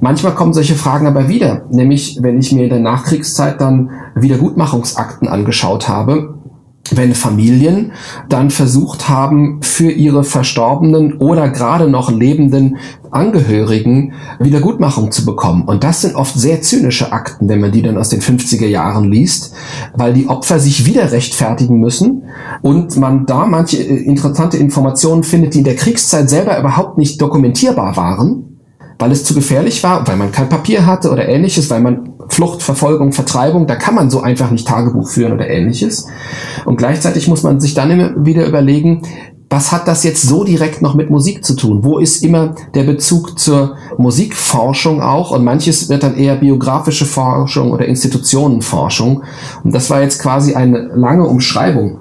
Manchmal 0.00 0.34
kommen 0.34 0.54
solche 0.54 0.74
Fragen 0.74 1.06
aber 1.06 1.28
wieder, 1.28 1.66
nämlich 1.70 2.18
wenn 2.22 2.38
ich 2.38 2.52
mir 2.52 2.64
in 2.64 2.70
der 2.70 2.80
Nachkriegszeit 2.80 3.60
dann 3.60 3.90
Wiedergutmachungsakten 4.14 5.28
angeschaut 5.28 5.88
habe, 5.88 6.40
wenn 6.92 7.14
Familien 7.14 7.92
dann 8.28 8.50
versucht 8.50 9.08
haben, 9.08 9.62
für 9.62 9.90
ihre 9.90 10.24
verstorbenen 10.24 11.18
oder 11.18 11.48
gerade 11.48 11.88
noch 11.88 12.10
lebenden 12.10 12.78
Angehörigen 13.10 14.14
Wiedergutmachung 14.38 15.12
zu 15.12 15.24
bekommen. 15.24 15.64
Und 15.64 15.84
das 15.84 16.00
sind 16.00 16.14
oft 16.14 16.34
sehr 16.38 16.62
zynische 16.62 17.12
Akten, 17.12 17.48
wenn 17.48 17.60
man 17.60 17.72
die 17.72 17.82
dann 17.82 17.98
aus 17.98 18.08
den 18.08 18.20
50er 18.20 18.66
Jahren 18.66 19.10
liest, 19.10 19.54
weil 19.94 20.14
die 20.14 20.28
Opfer 20.28 20.58
sich 20.58 20.86
wieder 20.86 21.12
rechtfertigen 21.12 21.78
müssen 21.78 22.24
und 22.62 22.96
man 22.96 23.26
da 23.26 23.46
manche 23.46 23.78
äh, 23.78 23.96
interessante 23.96 24.56
Informationen 24.56 25.24
findet, 25.24 25.54
die 25.54 25.58
in 25.58 25.64
der 25.64 25.76
Kriegszeit 25.76 26.30
selber 26.30 26.58
überhaupt 26.58 26.98
nicht 26.98 27.20
dokumentierbar 27.20 27.96
waren 27.96 28.49
weil 29.00 29.12
es 29.12 29.24
zu 29.24 29.34
gefährlich 29.34 29.82
war, 29.82 30.06
weil 30.06 30.16
man 30.16 30.30
kein 30.30 30.48
Papier 30.48 30.86
hatte 30.86 31.10
oder 31.10 31.28
ähnliches, 31.28 31.70
weil 31.70 31.80
man 31.80 32.12
Flucht, 32.28 32.62
Verfolgung, 32.62 33.12
Vertreibung, 33.12 33.66
da 33.66 33.74
kann 33.74 33.94
man 33.94 34.10
so 34.10 34.20
einfach 34.20 34.50
nicht 34.50 34.68
Tagebuch 34.68 35.08
führen 35.08 35.32
oder 35.32 35.48
ähnliches. 35.48 36.06
Und 36.64 36.76
gleichzeitig 36.76 37.26
muss 37.26 37.42
man 37.42 37.60
sich 37.60 37.74
dann 37.74 37.90
immer 37.90 38.24
wieder 38.24 38.46
überlegen, 38.46 39.02
was 39.52 39.72
hat 39.72 39.88
das 39.88 40.04
jetzt 40.04 40.22
so 40.22 40.44
direkt 40.44 40.80
noch 40.80 40.94
mit 40.94 41.10
Musik 41.10 41.44
zu 41.44 41.56
tun? 41.56 41.80
Wo 41.82 41.98
ist 41.98 42.22
immer 42.22 42.54
der 42.74 42.84
Bezug 42.84 43.36
zur 43.36 43.76
Musikforschung 43.98 45.02
auch? 45.02 45.32
Und 45.32 45.42
manches 45.42 45.88
wird 45.88 46.04
dann 46.04 46.16
eher 46.16 46.36
biografische 46.36 47.04
Forschung 47.04 47.72
oder 47.72 47.86
Institutionenforschung. 47.86 49.24
Und 49.64 49.74
das 49.74 49.90
war 49.90 50.02
jetzt 50.02 50.22
quasi 50.22 50.54
eine 50.54 50.92
lange 50.94 51.26
Umschreibung 51.26 51.98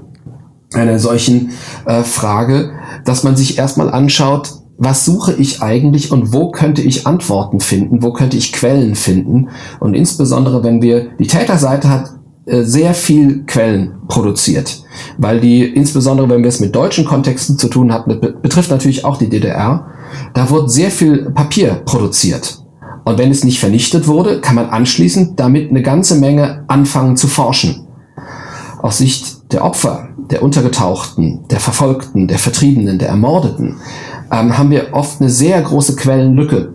einer 0.73 0.99
solchen 0.99 1.51
äh, 1.85 2.03
Frage, 2.03 2.71
dass 3.03 3.23
man 3.23 3.35
sich 3.35 3.57
erstmal 3.57 3.89
anschaut, 3.89 4.58
was 4.79 5.03
suche 5.05 5.33
ich 5.33 5.61
eigentlich 5.61 6.11
und 6.11 6.33
wo 6.33 6.51
könnte 6.51 6.81
ich 6.81 7.05
Antworten 7.05 7.59
finden, 7.59 8.01
wo 8.01 8.13
könnte 8.13 8.37
ich 8.37 8.53
Quellen 8.53 8.95
finden. 8.95 9.49
Und 9.79 9.93
insbesondere, 9.93 10.63
wenn 10.63 10.81
wir, 10.81 11.09
die 11.19 11.27
Täterseite 11.27 11.89
hat 11.89 12.11
äh, 12.45 12.63
sehr 12.63 12.93
viel 12.93 13.43
Quellen 13.45 13.95
produziert, 14.07 14.83
weil 15.17 15.41
die, 15.41 15.63
insbesondere 15.63 16.29
wenn 16.29 16.41
wir 16.41 16.47
es 16.47 16.61
mit 16.61 16.73
deutschen 16.73 17.05
Kontexten 17.05 17.57
zu 17.57 17.67
tun 17.67 17.93
hatten, 17.93 18.19
betrifft 18.41 18.71
natürlich 18.71 19.03
auch 19.03 19.17
die 19.17 19.29
DDR, 19.29 19.87
da 20.33 20.49
wurde 20.49 20.69
sehr 20.69 20.91
viel 20.91 21.29
Papier 21.31 21.81
produziert. 21.85 22.63
Und 23.03 23.17
wenn 23.17 23.31
es 23.31 23.43
nicht 23.43 23.59
vernichtet 23.59 24.07
wurde, 24.07 24.39
kann 24.39 24.55
man 24.55 24.69
anschließend 24.69 25.39
damit 25.39 25.69
eine 25.69 25.81
ganze 25.81 26.15
Menge 26.15 26.63
anfangen 26.67 27.17
zu 27.17 27.27
forschen. 27.27 27.87
Aus 28.81 28.99
Sicht 28.99 29.51
der 29.51 29.65
Opfer, 29.65 30.08
der 30.31 30.43
Untergetauchten, 30.43 31.45
der 31.49 31.59
Verfolgten, 31.59 32.27
der 32.27 32.39
Vertriebenen, 32.39 32.99
der 32.99 33.09
Ermordeten, 33.09 33.77
ähm, 34.31 34.57
haben 34.57 34.69
wir 34.69 34.89
oft 34.93 35.21
eine 35.21 35.29
sehr 35.29 35.61
große 35.61 35.95
Quellenlücke. 35.95 36.73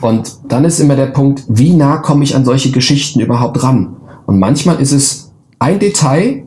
Und 0.00 0.38
dann 0.48 0.64
ist 0.64 0.80
immer 0.80 0.96
der 0.96 1.06
Punkt, 1.06 1.44
wie 1.48 1.74
nah 1.74 1.98
komme 1.98 2.24
ich 2.24 2.34
an 2.34 2.44
solche 2.44 2.70
Geschichten 2.70 3.20
überhaupt 3.20 3.62
ran? 3.62 3.96
Und 4.26 4.38
manchmal 4.38 4.80
ist 4.80 4.92
es 4.92 5.32
ein 5.58 5.78
Detail, 5.78 6.44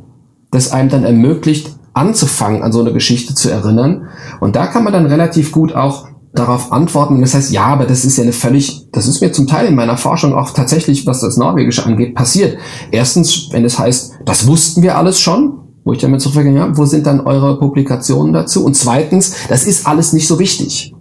das 0.51 0.71
einem 0.71 0.89
dann 0.89 1.03
ermöglicht, 1.03 1.75
anzufangen, 1.93 2.63
an 2.63 2.71
so 2.71 2.81
eine 2.81 2.93
Geschichte 2.93 3.35
zu 3.35 3.49
erinnern. 3.49 4.07
Und 4.39 4.55
da 4.55 4.67
kann 4.67 4.83
man 4.83 4.93
dann 4.93 5.05
relativ 5.05 5.51
gut 5.51 5.75
auch 5.75 6.07
darauf 6.33 6.71
antworten. 6.71 7.21
Das 7.21 7.35
heißt, 7.35 7.51
ja, 7.51 7.65
aber 7.65 7.85
das 7.85 8.05
ist 8.05 8.17
ja 8.17 8.23
eine 8.23 8.33
völlig, 8.33 8.87
das 8.91 9.07
ist 9.07 9.21
mir 9.21 9.31
zum 9.31 9.47
Teil 9.47 9.67
in 9.67 9.75
meiner 9.75 9.97
Forschung 9.97 10.33
auch 10.33 10.51
tatsächlich, 10.51 11.05
was 11.05 11.21
das 11.21 11.37
Norwegische 11.37 11.85
angeht, 11.85 12.15
passiert. 12.15 12.57
Erstens, 12.91 13.49
wenn 13.51 13.63
es 13.63 13.77
heißt, 13.77 14.13
das 14.25 14.47
wussten 14.47 14.81
wir 14.81 14.97
alles 14.97 15.19
schon, 15.19 15.59
wo 15.83 15.93
ich 15.93 15.99
damit 15.99 16.21
zurückgegangen 16.21 16.61
habe, 16.61 16.77
wo 16.77 16.85
sind 16.85 17.05
dann 17.05 17.21
eure 17.21 17.59
Publikationen 17.59 18.33
dazu? 18.33 18.63
Und 18.63 18.75
zweitens, 18.75 19.35
das 19.49 19.65
ist 19.65 19.87
alles 19.87 20.13
nicht 20.13 20.27
so 20.27 20.39
wichtig. 20.39 20.93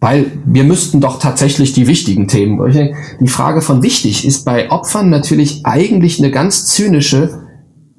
Weil 0.00 0.32
wir 0.46 0.64
müssten 0.64 1.00
doch 1.00 1.18
tatsächlich 1.18 1.74
die 1.74 1.86
wichtigen 1.86 2.26
Themen. 2.26 2.94
Die 3.20 3.28
Frage 3.28 3.60
von 3.60 3.82
wichtig 3.82 4.26
ist 4.26 4.44
bei 4.44 4.70
Opfern 4.70 5.10
natürlich 5.10 5.66
eigentlich 5.66 6.18
eine 6.18 6.30
ganz 6.30 6.64
zynische, 6.66 7.40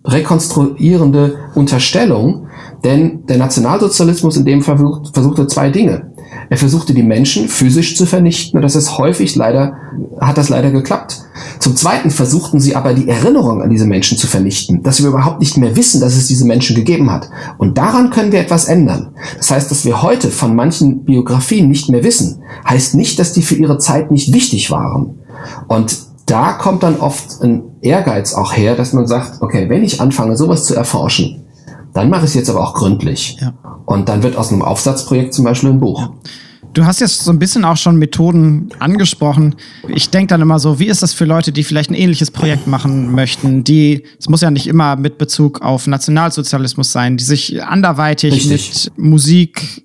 rekonstruierende 0.04 1.38
Unterstellung, 1.54 2.48
denn 2.84 3.28
der 3.28 3.38
Nationalsozialismus 3.38 4.36
in 4.36 4.46
dem 4.46 4.64
versucht, 4.64 5.14
versuchte 5.14 5.46
zwei 5.46 5.70
Dinge. 5.70 6.12
Er 6.50 6.58
versuchte 6.58 6.96
die 6.96 7.04
Menschen 7.04 7.48
physisch 7.48 7.96
zu 7.96 8.08
vernichten 8.08 8.58
und 8.58 8.64
das 8.64 8.76
ist 8.76 8.98
häufig 8.98 9.36
leider, 9.36 9.76
hat 10.20 10.40
das 10.40 10.50
leider 10.50 10.72
geklappt. 10.72 11.22
Zum 11.62 11.76
Zweiten 11.76 12.10
versuchten 12.10 12.60
sie 12.60 12.76
aber 12.76 12.96
die 12.96 13.08
Erinnerung 13.08 13.62
an 13.62 13.70
diese 13.70 13.86
Menschen 13.86 14.18
zu 14.18 14.26
vernichten, 14.26 14.82
dass 14.82 15.00
wir 15.00 15.10
überhaupt 15.10 15.40
nicht 15.40 15.58
mehr 15.58 15.76
wissen, 15.76 16.02
dass 16.02 16.16
es 16.16 16.26
diese 16.26 16.46
Menschen 16.46 16.76
gegeben 16.76 17.12
hat. 17.12 17.30
Und 17.60 17.78
daran 17.78 18.10
können 18.10 18.32
wir 18.32 18.40
etwas 18.40 18.66
ändern. 18.66 19.14
Das 19.38 19.52
heißt, 19.52 19.70
dass 19.70 19.86
wir 19.86 20.02
heute 20.02 20.30
von 20.30 20.56
manchen 20.56 21.06
Biografien 21.06 21.70
nicht 21.70 21.88
mehr 21.88 22.04
wissen, 22.04 22.42
heißt 22.68 22.96
nicht, 22.96 23.20
dass 23.20 23.34
die 23.34 23.44
für 23.44 23.54
ihre 23.54 23.78
Zeit 23.78 24.10
nicht 24.10 24.34
wichtig 24.34 24.72
waren. 24.72 25.20
Und 25.68 26.00
da 26.26 26.54
kommt 26.54 26.82
dann 26.82 27.00
oft 27.00 27.42
ein 27.44 27.62
Ehrgeiz 27.82 28.34
auch 28.34 28.54
her, 28.58 28.76
dass 28.76 28.94
man 28.94 29.06
sagt, 29.06 29.44
okay, 29.44 29.70
wenn 29.70 29.84
ich 29.84 30.02
anfange, 30.02 30.38
sowas 30.38 30.66
zu 30.66 30.74
erforschen, 30.74 31.44
dann 31.94 32.10
mache 32.10 32.22
ich 32.22 32.32
es 32.32 32.36
jetzt 32.36 32.50
aber 32.50 32.62
auch 32.62 32.74
gründlich. 32.74 33.38
Ja. 33.40 33.54
Und 33.86 34.10
dann 34.10 34.24
wird 34.24 34.36
aus 34.36 34.52
einem 34.52 34.64
Aufsatzprojekt 34.64 35.36
zum 35.36 35.46
Beispiel 35.46 35.70
ein 35.70 35.80
Buch. 35.80 36.00
Ja. 36.00 36.12
Du 36.74 36.86
hast 36.86 37.02
jetzt 37.02 37.24
so 37.24 37.32
ein 37.32 37.40
bisschen 37.40 37.66
auch 37.66 37.76
schon 37.76 37.98
Methoden 37.98 38.70
angesprochen. 38.80 39.56
Ich 39.90 40.10
denke 40.10 40.28
dann 40.28 40.42
immer 40.42 40.60
so, 40.60 40.80
wie 40.80 40.88
ist 40.88 41.04
das 41.04 41.14
für 41.14 41.26
Leute, 41.26 41.52
die 41.52 41.64
vielleicht 41.64 41.92
ein 41.92 41.96
ähnliches 41.96 42.32
Projekt 42.32 42.66
machen 42.68 43.12
möchten, 43.12 43.64
die, 43.64 44.04
es 44.18 44.30
muss 44.30 44.42
ja 44.42 44.52
nicht 44.52 44.68
immer 44.68 44.96
mit 44.96 45.18
Bezug 45.18 45.62
auf 45.62 45.88
Nationalsozialismus 45.88 46.92
sein, 46.92 47.18
die 47.18 47.24
sich 47.24 47.62
anderweitig 47.64 48.34
Richtig. 48.34 48.92
mit 48.96 48.98
Musik 48.98 49.84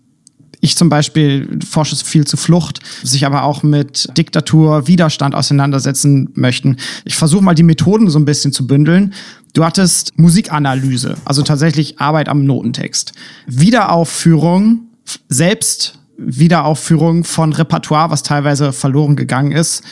ich 0.60 0.76
zum 0.76 0.88
Beispiel 0.88 1.60
forsche 1.68 1.94
viel 1.96 2.26
zu 2.26 2.36
Flucht, 2.36 2.80
sich 3.02 3.24
aber 3.24 3.44
auch 3.44 3.62
mit 3.62 4.08
Diktatur, 4.16 4.88
Widerstand 4.88 5.34
auseinandersetzen 5.34 6.30
möchten. 6.34 6.76
Ich 7.04 7.14
versuche 7.14 7.44
mal 7.44 7.54
die 7.54 7.62
Methoden 7.62 8.08
so 8.10 8.18
ein 8.18 8.24
bisschen 8.24 8.52
zu 8.52 8.66
bündeln. 8.66 9.14
Du 9.52 9.64
hattest 9.64 10.18
Musikanalyse, 10.18 11.16
also 11.24 11.42
tatsächlich 11.42 12.00
Arbeit 12.00 12.28
am 12.28 12.44
Notentext. 12.44 13.12
Wiederaufführung, 13.46 14.88
selbst 15.28 16.00
Wiederaufführung 16.18 17.24
von 17.24 17.52
Repertoire, 17.52 18.10
was 18.10 18.22
teilweise 18.22 18.72
verloren 18.72 19.16
gegangen 19.16 19.52
ist. 19.52 19.82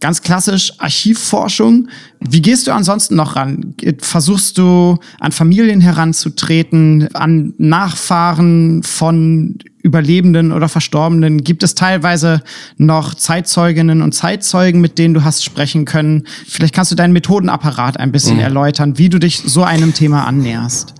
Ganz 0.00 0.20
klassisch 0.20 0.72
Archivforschung. 0.78 1.88
Wie 2.20 2.42
gehst 2.42 2.66
du 2.66 2.72
ansonsten 2.72 3.14
noch 3.16 3.36
ran? 3.36 3.74
Versuchst 4.00 4.58
du 4.58 4.98
an 5.18 5.32
Familien 5.32 5.80
heranzutreten, 5.80 7.08
an 7.14 7.54
Nachfahren 7.56 8.82
von 8.82 9.56
Überlebenden 9.82 10.52
oder 10.52 10.68
Verstorbenen? 10.68 11.42
Gibt 11.42 11.62
es 11.62 11.74
teilweise 11.74 12.42
noch 12.76 13.14
Zeitzeuginnen 13.14 14.02
und 14.02 14.12
Zeitzeugen, 14.12 14.82
mit 14.82 14.98
denen 14.98 15.14
du 15.14 15.24
hast 15.24 15.42
sprechen 15.42 15.86
können? 15.86 16.24
Vielleicht 16.46 16.74
kannst 16.74 16.90
du 16.90 16.96
deinen 16.96 17.14
Methodenapparat 17.14 17.98
ein 17.98 18.12
bisschen 18.12 18.36
mhm. 18.36 18.42
erläutern, 18.42 18.98
wie 18.98 19.08
du 19.08 19.18
dich 19.18 19.42
so 19.46 19.62
einem 19.62 19.94
Thema 19.94 20.26
annäherst. 20.26 20.92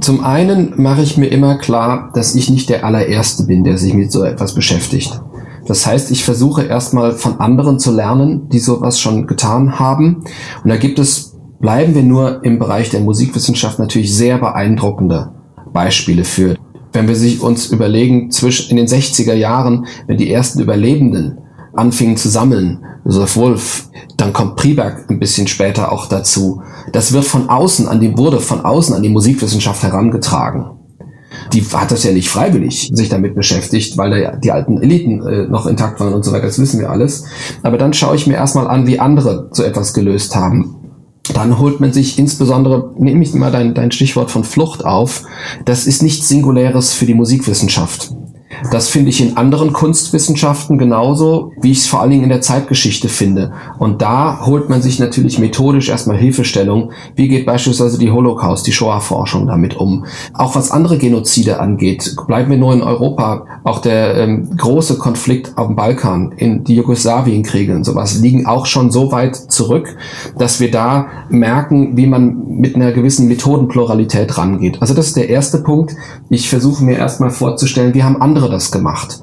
Zum 0.00 0.24
einen 0.24 0.74
mache 0.76 1.02
ich 1.02 1.16
mir 1.16 1.28
immer 1.28 1.56
klar, 1.56 2.10
dass 2.14 2.34
ich 2.34 2.50
nicht 2.50 2.68
der 2.68 2.84
allererste 2.84 3.44
bin, 3.44 3.62
der 3.62 3.78
sich 3.78 3.94
mit 3.94 4.10
so 4.10 4.24
etwas 4.24 4.54
beschäftigt. 4.54 5.20
Das 5.66 5.86
heißt, 5.86 6.10
ich 6.10 6.24
versuche 6.24 6.64
erstmal 6.64 7.12
von 7.12 7.40
anderen 7.40 7.78
zu 7.78 7.92
lernen, 7.92 8.48
die 8.48 8.58
sowas 8.58 9.00
schon 9.00 9.26
getan 9.26 9.78
haben. 9.78 10.24
Und 10.62 10.68
da 10.68 10.76
gibt 10.76 10.98
es, 10.98 11.36
bleiben 11.60 11.94
wir 11.94 12.02
nur 12.02 12.44
im 12.44 12.58
Bereich 12.58 12.90
der 12.90 13.00
Musikwissenschaft 13.00 13.78
natürlich 13.78 14.14
sehr 14.14 14.38
beeindruckende 14.38 15.32
Beispiele 15.72 16.24
für. 16.24 16.56
Wenn 16.92 17.08
wir 17.08 17.16
sich 17.16 17.40
uns 17.40 17.70
überlegen, 17.70 18.30
zwischen 18.30 18.70
in 18.70 18.76
den 18.76 18.86
60er 18.86 19.34
Jahren, 19.34 19.86
wenn 20.06 20.18
die 20.18 20.30
ersten 20.30 20.60
Überlebenden 20.60 21.38
anfingen 21.76 22.16
zu 22.16 22.28
sammeln, 22.28 22.84
Josef 23.04 23.36
Wolf, 23.36 23.88
dann 24.16 24.32
kommt 24.32 24.56
Priberg 24.56 25.10
ein 25.10 25.18
bisschen 25.18 25.46
später 25.46 25.92
auch 25.92 26.06
dazu. 26.06 26.62
Das 26.92 27.12
wird 27.12 27.24
von 27.24 27.48
außen 27.48 27.88
an 27.88 28.00
die, 28.00 28.16
wurde 28.16 28.40
von 28.40 28.64
außen 28.64 28.94
an 28.94 29.02
die 29.02 29.08
Musikwissenschaft 29.08 29.82
herangetragen 29.82 30.70
die 31.52 31.62
hat 31.62 31.90
das 31.90 32.04
ja 32.04 32.12
nicht 32.12 32.28
freiwillig 32.28 32.90
sich 32.92 33.08
damit 33.08 33.34
beschäftigt, 33.34 33.96
weil 33.96 34.10
da 34.10 34.16
ja 34.16 34.36
die 34.36 34.52
alten 34.52 34.80
Eliten 34.80 35.26
äh, 35.26 35.46
noch 35.48 35.66
intakt 35.66 36.00
waren 36.00 36.14
und 36.14 36.24
so 36.24 36.32
weiter, 36.32 36.46
das 36.46 36.58
wissen 36.58 36.80
wir 36.80 36.90
alles. 36.90 37.24
Aber 37.62 37.78
dann 37.78 37.92
schaue 37.92 38.16
ich 38.16 38.26
mir 38.26 38.34
erstmal 38.34 38.66
an, 38.66 38.86
wie 38.86 39.00
andere 39.00 39.48
so 39.52 39.62
etwas 39.62 39.94
gelöst 39.94 40.34
haben. 40.36 40.76
Dann 41.32 41.58
holt 41.58 41.80
man 41.80 41.92
sich 41.92 42.18
insbesondere, 42.18 42.92
nehme 42.98 43.22
ich 43.22 43.32
mal 43.34 43.50
dein, 43.50 43.74
dein 43.74 43.90
Stichwort 43.90 44.30
von 44.30 44.44
Flucht 44.44 44.84
auf, 44.84 45.22
das 45.64 45.86
ist 45.86 46.02
nichts 46.02 46.28
Singuläres 46.28 46.92
für 46.92 47.06
die 47.06 47.14
Musikwissenschaft. 47.14 48.12
Das 48.70 48.88
finde 48.88 49.10
ich 49.10 49.20
in 49.20 49.36
anderen 49.36 49.72
Kunstwissenschaften 49.72 50.78
genauso, 50.78 51.52
wie 51.60 51.72
ich 51.72 51.78
es 51.78 51.86
vor 51.86 52.00
allen 52.00 52.10
Dingen 52.10 52.24
in 52.24 52.28
der 52.28 52.40
Zeitgeschichte 52.40 53.08
finde. 53.08 53.52
Und 53.78 54.02
da 54.02 54.44
holt 54.46 54.68
man 54.68 54.82
sich 54.82 54.98
natürlich 54.98 55.38
methodisch 55.38 55.88
erstmal 55.88 56.16
Hilfestellung. 56.16 56.92
Wie 57.16 57.28
geht 57.28 57.46
beispielsweise 57.46 57.98
die 57.98 58.10
Holocaust, 58.10 58.66
die 58.66 58.72
Shoah-Forschung 58.72 59.46
damit 59.46 59.76
um? 59.76 60.06
Auch 60.32 60.54
was 60.54 60.70
andere 60.70 60.98
Genozide 60.98 61.60
angeht, 61.60 62.16
bleiben 62.26 62.50
wir 62.50 62.58
nur 62.58 62.72
in 62.72 62.82
Europa. 62.82 63.46
Auch 63.64 63.80
der 63.80 64.16
ähm, 64.16 64.56
große 64.56 64.98
Konflikt 64.98 65.56
auf 65.56 65.68
dem 65.68 65.76
Balkan, 65.76 66.32
in 66.36 66.64
die 66.64 66.76
Jugoslawienkriege 66.76 67.74
und 67.74 67.84
sowas, 67.84 68.20
liegen 68.20 68.46
auch 68.46 68.66
schon 68.66 68.90
so 68.90 69.12
weit 69.12 69.36
zurück, 69.36 69.96
dass 70.38 70.60
wir 70.60 70.70
da 70.70 71.06
merken, 71.28 71.96
wie 71.96 72.06
man 72.06 72.44
mit 72.46 72.74
einer 72.76 72.92
gewissen 72.92 73.28
Methodenpluralität 73.28 74.36
rangeht. 74.38 74.80
Also 74.80 74.94
das 74.94 75.08
ist 75.08 75.16
der 75.16 75.28
erste 75.28 75.58
Punkt. 75.58 75.96
Ich 76.30 76.48
versuche 76.48 76.84
mir 76.84 76.96
erstmal 76.96 77.30
vorzustellen, 77.30 77.94
wir 77.94 78.04
haben 78.04 78.20
andere 78.20 78.43
das 78.48 78.72
gemacht? 78.72 79.22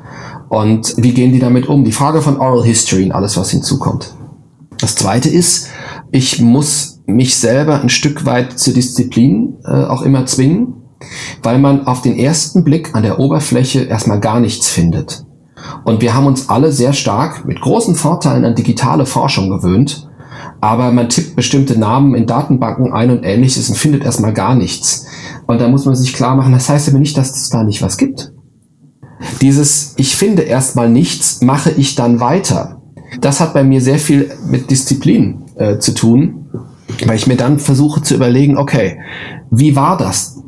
Und 0.49 0.95
wie 0.97 1.13
gehen 1.13 1.31
die 1.31 1.39
damit 1.39 1.67
um? 1.67 1.83
Die 1.85 1.91
Frage 1.91 2.21
von 2.21 2.37
Oral 2.37 2.63
History 2.63 3.05
und 3.05 3.11
alles, 3.13 3.37
was 3.37 3.51
hinzukommt. 3.51 4.13
Das 4.79 4.95
zweite 4.95 5.29
ist, 5.29 5.69
ich 6.11 6.41
muss 6.41 6.99
mich 7.05 7.37
selber 7.37 7.81
ein 7.81 7.89
Stück 7.89 8.25
weit 8.25 8.59
zur 8.59 8.73
Disziplin 8.73 9.57
äh, 9.63 9.85
auch 9.85 10.01
immer 10.01 10.25
zwingen, 10.25 10.73
weil 11.41 11.59
man 11.59 11.87
auf 11.87 12.01
den 12.01 12.17
ersten 12.17 12.63
Blick 12.63 12.95
an 12.95 13.03
der 13.03 13.19
Oberfläche 13.19 13.83
erstmal 13.83 14.19
gar 14.19 14.39
nichts 14.39 14.67
findet. 14.67 15.25
Und 15.83 16.01
wir 16.01 16.13
haben 16.13 16.25
uns 16.25 16.49
alle 16.49 16.71
sehr 16.71 16.93
stark 16.93 17.45
mit 17.45 17.61
großen 17.61 17.95
Vorteilen 17.95 18.45
an 18.45 18.55
digitale 18.55 19.05
Forschung 19.05 19.49
gewöhnt, 19.49 20.09
aber 20.59 20.91
man 20.91 21.09
tippt 21.09 21.35
bestimmte 21.35 21.77
Namen 21.79 22.15
in 22.15 22.25
Datenbanken 22.25 22.91
ein 22.91 23.11
und 23.11 23.23
ähnliches 23.23 23.69
und 23.69 23.75
findet 23.75 24.03
erstmal 24.03 24.33
gar 24.33 24.55
nichts. 24.55 25.05
Und 25.47 25.61
da 25.61 25.67
muss 25.67 25.85
man 25.85 25.95
sich 25.95 26.13
klar 26.13 26.35
machen, 26.35 26.53
das 26.53 26.69
heißt 26.69 26.89
aber 26.89 26.99
nicht, 26.99 27.17
dass 27.17 27.35
es 27.35 27.49
da 27.49 27.63
nicht 27.63 27.81
was 27.81 27.97
gibt. 27.97 28.31
Dieses 29.41 29.93
Ich 29.97 30.15
finde 30.15 30.43
erstmal 30.43 30.89
nichts, 30.89 31.41
mache 31.41 31.71
ich 31.71 31.95
dann 31.95 32.19
weiter. 32.19 32.81
Das 33.19 33.39
hat 33.39 33.53
bei 33.53 33.63
mir 33.63 33.81
sehr 33.81 33.99
viel 33.99 34.31
mit 34.47 34.71
Disziplin 34.71 35.43
äh, 35.55 35.77
zu 35.79 35.93
tun, 35.93 36.45
weil 37.05 37.17
ich 37.17 37.27
mir 37.27 37.35
dann 37.35 37.59
versuche 37.59 38.01
zu 38.01 38.15
überlegen, 38.15 38.57
okay, 38.57 38.99
wie 39.49 39.75
war 39.75 39.97
das 39.97 40.41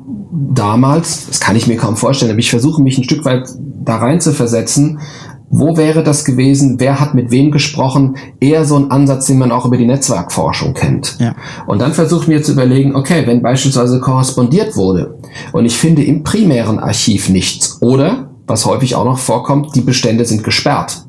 damals? 0.53 1.27
Das 1.27 1.39
kann 1.39 1.55
ich 1.55 1.67
mir 1.67 1.77
kaum 1.77 1.97
vorstellen, 1.97 2.31
aber 2.31 2.39
ich 2.39 2.49
versuche 2.49 2.81
mich 2.81 2.97
ein 2.97 3.03
Stück 3.03 3.25
weit 3.25 3.49
da 3.83 3.97
rein 3.97 4.21
zu 4.21 4.31
versetzen. 4.31 4.99
Wo 5.49 5.77
wäre 5.77 6.03
das 6.03 6.25
gewesen? 6.25 6.79
Wer 6.79 6.99
hat 6.99 7.13
mit 7.13 7.29
wem 7.29 7.51
gesprochen? 7.51 8.15
Eher 8.39 8.65
so 8.65 8.75
ein 8.75 8.89
Ansatz, 8.89 9.27
den 9.27 9.37
man 9.37 9.51
auch 9.51 9.65
über 9.65 9.77
die 9.77 9.85
Netzwerkforschung 9.85 10.73
kennt. 10.73 11.17
Ja. 11.19 11.35
Und 11.67 11.79
dann 11.79 11.93
versuche 11.93 12.23
ich 12.23 12.27
mir 12.27 12.41
zu 12.41 12.53
überlegen, 12.53 12.95
okay, 12.95 13.27
wenn 13.27 13.43
beispielsweise 13.43 13.99
korrespondiert 13.99 14.75
wurde 14.75 15.19
und 15.51 15.65
ich 15.65 15.77
finde 15.77 16.03
im 16.03 16.23
primären 16.23 16.79
Archiv 16.79 17.29
nichts 17.29 17.77
oder 17.81 18.32
was 18.47 18.65
häufig 18.65 18.95
auch 18.95 19.05
noch 19.05 19.19
vorkommt, 19.19 19.75
die 19.75 19.81
Bestände 19.81 20.25
sind 20.25 20.43
gesperrt. 20.43 21.05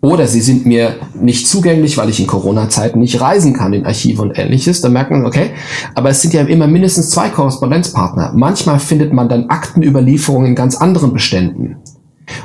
Oder 0.00 0.26
sie 0.26 0.40
sind 0.40 0.66
mir 0.66 0.96
nicht 1.14 1.46
zugänglich, 1.46 1.96
weil 1.96 2.08
ich 2.08 2.18
in 2.18 2.26
Corona-Zeiten 2.26 2.98
nicht 2.98 3.20
reisen 3.20 3.52
kann 3.52 3.72
in 3.72 3.86
Archive 3.86 4.20
und 4.20 4.36
ähnliches. 4.36 4.80
Da 4.80 4.88
merkt 4.88 5.12
man, 5.12 5.24
okay, 5.24 5.50
aber 5.94 6.10
es 6.10 6.20
sind 6.20 6.34
ja 6.34 6.42
immer 6.42 6.66
mindestens 6.66 7.10
zwei 7.10 7.28
Korrespondenzpartner. 7.28 8.32
Manchmal 8.34 8.80
findet 8.80 9.12
man 9.12 9.28
dann 9.28 9.48
Aktenüberlieferungen 9.48 10.48
in 10.48 10.54
ganz 10.56 10.74
anderen 10.74 11.12
Beständen. 11.12 11.76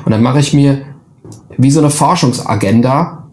Und 0.04 0.12
dann 0.12 0.22
mache 0.22 0.38
ich 0.38 0.54
mir 0.54 0.82
wie 1.56 1.72
so 1.72 1.80
eine 1.80 1.90
Forschungsagenda. 1.90 3.24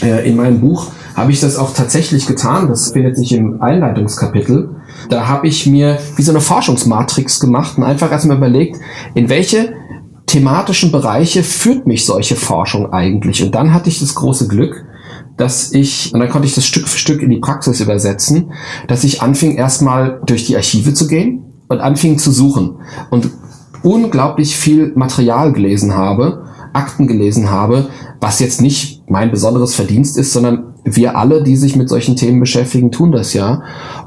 Äh, 0.00 0.28
in 0.28 0.36
meinem 0.36 0.60
Buch 0.60 0.86
habe 1.16 1.32
ich 1.32 1.40
das 1.40 1.56
auch 1.56 1.74
tatsächlich 1.74 2.28
getan. 2.28 2.68
Das 2.68 2.92
findet 2.92 3.16
sich 3.16 3.32
im 3.32 3.60
Einleitungskapitel. 3.60 4.76
Da 5.08 5.28
habe 5.28 5.46
ich 5.48 5.66
mir 5.66 5.98
wie 6.16 6.22
so 6.22 6.32
eine 6.32 6.40
Forschungsmatrix 6.40 7.40
gemacht 7.40 7.78
und 7.78 7.84
einfach 7.84 8.10
erstmal 8.10 8.36
überlegt, 8.36 8.78
in 9.14 9.28
welche 9.28 9.74
thematischen 10.26 10.90
Bereiche 10.90 11.42
führt 11.42 11.86
mich 11.86 12.04
solche 12.04 12.36
Forschung 12.36 12.92
eigentlich? 12.92 13.42
Und 13.42 13.54
dann 13.54 13.72
hatte 13.72 13.88
ich 13.88 14.00
das 14.00 14.14
große 14.14 14.48
Glück, 14.48 14.84
dass 15.36 15.72
ich, 15.72 16.12
und 16.12 16.20
dann 16.20 16.28
konnte 16.28 16.48
ich 16.48 16.54
das 16.54 16.66
Stück 16.66 16.88
für 16.88 16.98
Stück 16.98 17.22
in 17.22 17.30
die 17.30 17.38
Praxis 17.38 17.80
übersetzen, 17.80 18.52
dass 18.88 19.04
ich 19.04 19.22
anfing 19.22 19.56
erstmal 19.56 20.20
durch 20.24 20.46
die 20.46 20.56
Archive 20.56 20.94
zu 20.94 21.06
gehen 21.06 21.44
und 21.68 21.80
anfing 21.80 22.18
zu 22.18 22.32
suchen 22.32 22.76
und 23.10 23.30
unglaublich 23.82 24.56
viel 24.56 24.92
Material 24.96 25.52
gelesen 25.52 25.94
habe, 25.94 26.44
Akten 26.72 27.06
gelesen 27.06 27.50
habe, 27.50 27.88
was 28.20 28.40
jetzt 28.40 28.60
nicht 28.60 29.08
mein 29.08 29.30
besonderes 29.30 29.74
Verdienst 29.74 30.18
ist, 30.18 30.32
sondern 30.32 30.74
wir 30.86 31.18
alle, 31.18 31.42
die 31.42 31.56
sich 31.56 31.76
mit 31.76 31.88
solchen 31.88 32.16
Themen 32.16 32.40
beschäftigen, 32.40 32.92
tun 32.92 33.12
das 33.12 33.34
ja. 33.34 33.62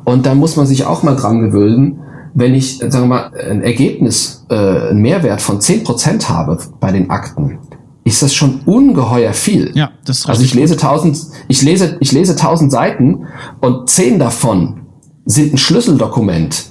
Und 0.06 0.26
da 0.26 0.34
muss 0.34 0.56
man 0.56 0.66
sich 0.66 0.86
auch 0.86 1.04
mal 1.04 1.16
dran 1.16 1.42
gewöhnen, 1.42 2.00
wenn 2.34 2.54
ich, 2.54 2.78
sagen 2.78 3.04
wir 3.04 3.08
mal, 3.08 3.32
ein 3.50 3.62
Ergebnis, 3.62 4.46
äh, 4.50 4.56
einen 4.56 5.02
Mehrwert 5.02 5.42
von 5.42 5.60
zehn 5.60 5.84
Prozent 5.84 6.30
habe 6.30 6.58
bei 6.80 6.92
den 6.92 7.10
Akten, 7.10 7.60
ist 8.06 8.22
das 8.22 8.34
schon 8.34 8.62
ungeheuer 8.66 9.34
viel. 9.34 9.72
Ja, 9.76 9.92
das 10.06 10.20
ist 10.20 10.30
Also 10.30 10.44
ich 10.44 10.54
lese 10.54 10.78
tausend, 10.78 11.20
ich 11.48 11.62
lese, 11.62 11.98
ich 12.00 12.12
lese 12.12 12.36
tausend 12.36 12.72
Seiten 12.72 13.28
und 13.60 13.90
zehn 13.90 14.20
davon 14.20 14.82
sind 15.26 15.54
ein 15.54 15.58
Schlüsseldokument. 15.58 16.66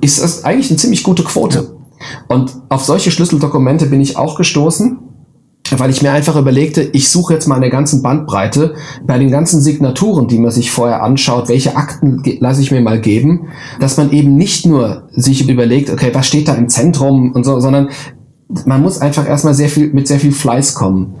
Ist 0.00 0.22
das 0.22 0.44
eigentlich 0.44 0.70
eine 0.70 0.78
ziemlich 0.78 1.02
gute 1.02 1.22
Quote. 1.22 1.58
Ja. 1.58 2.24
Und 2.28 2.52
auf 2.70 2.84
solche 2.84 3.10
Schlüsseldokumente 3.10 3.86
bin 3.86 4.00
ich 4.00 4.16
auch 4.16 4.36
gestoßen 4.36 4.98
weil 5.70 5.90
ich 5.90 6.02
mir 6.02 6.12
einfach 6.12 6.36
überlegte, 6.36 6.82
ich 6.82 7.08
suche 7.08 7.34
jetzt 7.34 7.46
mal 7.46 7.56
eine 7.56 7.70
ganzen 7.70 8.02
Bandbreite 8.02 8.74
bei 9.06 9.18
den 9.18 9.30
ganzen 9.30 9.60
Signaturen, 9.60 10.28
die 10.28 10.38
man 10.38 10.50
sich 10.50 10.70
vorher 10.70 11.02
anschaut, 11.02 11.48
welche 11.48 11.76
Akten 11.76 12.22
lasse 12.40 12.60
ich 12.60 12.70
mir 12.70 12.82
mal 12.82 13.00
geben, 13.00 13.48
dass 13.80 13.96
man 13.96 14.12
eben 14.12 14.36
nicht 14.36 14.66
nur 14.66 15.08
sich 15.12 15.48
überlegt, 15.48 15.90
okay, 15.90 16.10
was 16.12 16.26
steht 16.26 16.48
da 16.48 16.54
im 16.54 16.68
Zentrum 16.68 17.32
und 17.32 17.44
so, 17.44 17.60
sondern 17.60 17.88
man 18.66 18.82
muss 18.82 19.00
einfach 19.00 19.26
erstmal 19.26 19.54
sehr 19.54 19.68
viel 19.68 19.92
mit 19.92 20.06
sehr 20.06 20.20
viel 20.20 20.32
Fleiß 20.32 20.74
kommen. 20.74 21.14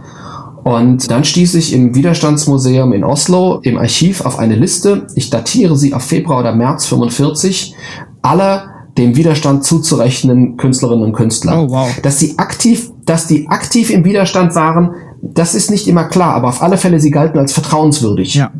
Und 0.62 1.10
dann 1.10 1.24
stieß 1.24 1.54
ich 1.56 1.74
im 1.74 1.94
Widerstandsmuseum 1.94 2.92
in 2.94 3.04
Oslo 3.04 3.60
im 3.62 3.76
Archiv 3.76 4.22
auf 4.22 4.38
eine 4.38 4.56
Liste. 4.56 5.06
Ich 5.14 5.28
datiere 5.28 5.76
sie 5.76 5.92
auf 5.92 6.02
Februar 6.02 6.40
oder 6.40 6.54
März 6.54 6.86
45 6.86 7.74
aller 8.22 8.70
dem 8.96 9.16
Widerstand 9.16 9.64
zuzurechnen 9.64 10.56
Künstlerinnen 10.56 11.04
und 11.04 11.12
Künstler. 11.12 11.62
Oh, 11.62 11.70
wow. 11.70 11.88
Dass 12.02 12.18
sie 12.18 12.38
aktiv, 12.38 12.90
dass 13.04 13.26
die 13.26 13.48
aktiv 13.48 13.90
im 13.90 14.04
Widerstand 14.04 14.54
waren, 14.54 14.94
das 15.22 15.54
ist 15.54 15.70
nicht 15.70 15.88
immer 15.88 16.04
klar, 16.04 16.34
aber 16.34 16.48
auf 16.48 16.62
alle 16.62 16.76
Fälle 16.76 17.00
sie 17.00 17.10
galten 17.10 17.38
als 17.38 17.52
vertrauenswürdig. 17.52 18.34
Ja. 18.34 18.52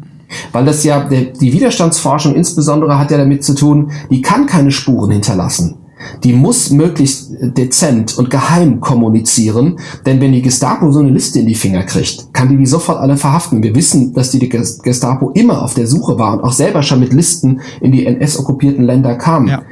Weil 0.53 0.65
das 0.65 0.83
ja, 0.85 1.05
die 1.09 1.53
Widerstandsforschung 1.53 2.35
insbesondere 2.35 2.99
hat 2.99 3.11
ja 3.11 3.19
damit 3.19 3.45
zu 3.45 3.55
tun, 3.55 3.93
die 4.11 4.23
kann 4.23 4.47
keine 4.47 4.71
Spuren 4.71 5.11
hinterlassen. 5.11 5.77
die 6.23 6.33
muss 6.33 6.71
möglichst 6.71 7.33
dezent 7.41 8.19
und 8.19 8.31
geheim 8.31 8.81
kommunizieren, 8.81 9.79
denn 10.07 10.21
wenn 10.21 10.33
die 10.33 10.43
Gestapo 10.43 10.91
so 10.93 11.01
eine 11.01 11.11
Liste 11.11 11.41
in 11.41 11.47
die 11.47 11.55
Finger 11.55 11.83
kriegt, 11.83 12.33
kann 12.33 12.49
die 12.49 12.57
die 12.57 12.67
sofort 12.67 12.99
alle 12.99 13.17
verhaften. 13.17 13.63
Wir 13.63 13.75
wissen, 13.75 14.15
dass 14.15 14.31
die 14.31 14.49
Gestapo 14.49 15.31
immer 15.31 15.63
auf 15.63 15.75
der 15.75 15.87
Suche 15.87 16.19
war 16.19 16.35
und 16.35 16.45
auch 16.45 16.53
selber 16.53 16.83
schon 16.83 17.01
mit 17.01 17.13
Listen 17.13 17.61
in 17.81 17.93
die 17.93 18.07
NS-okkupierten 18.07 18.85
Länder 18.85 19.17
kam. 19.17 19.47
Ja. 19.47 19.63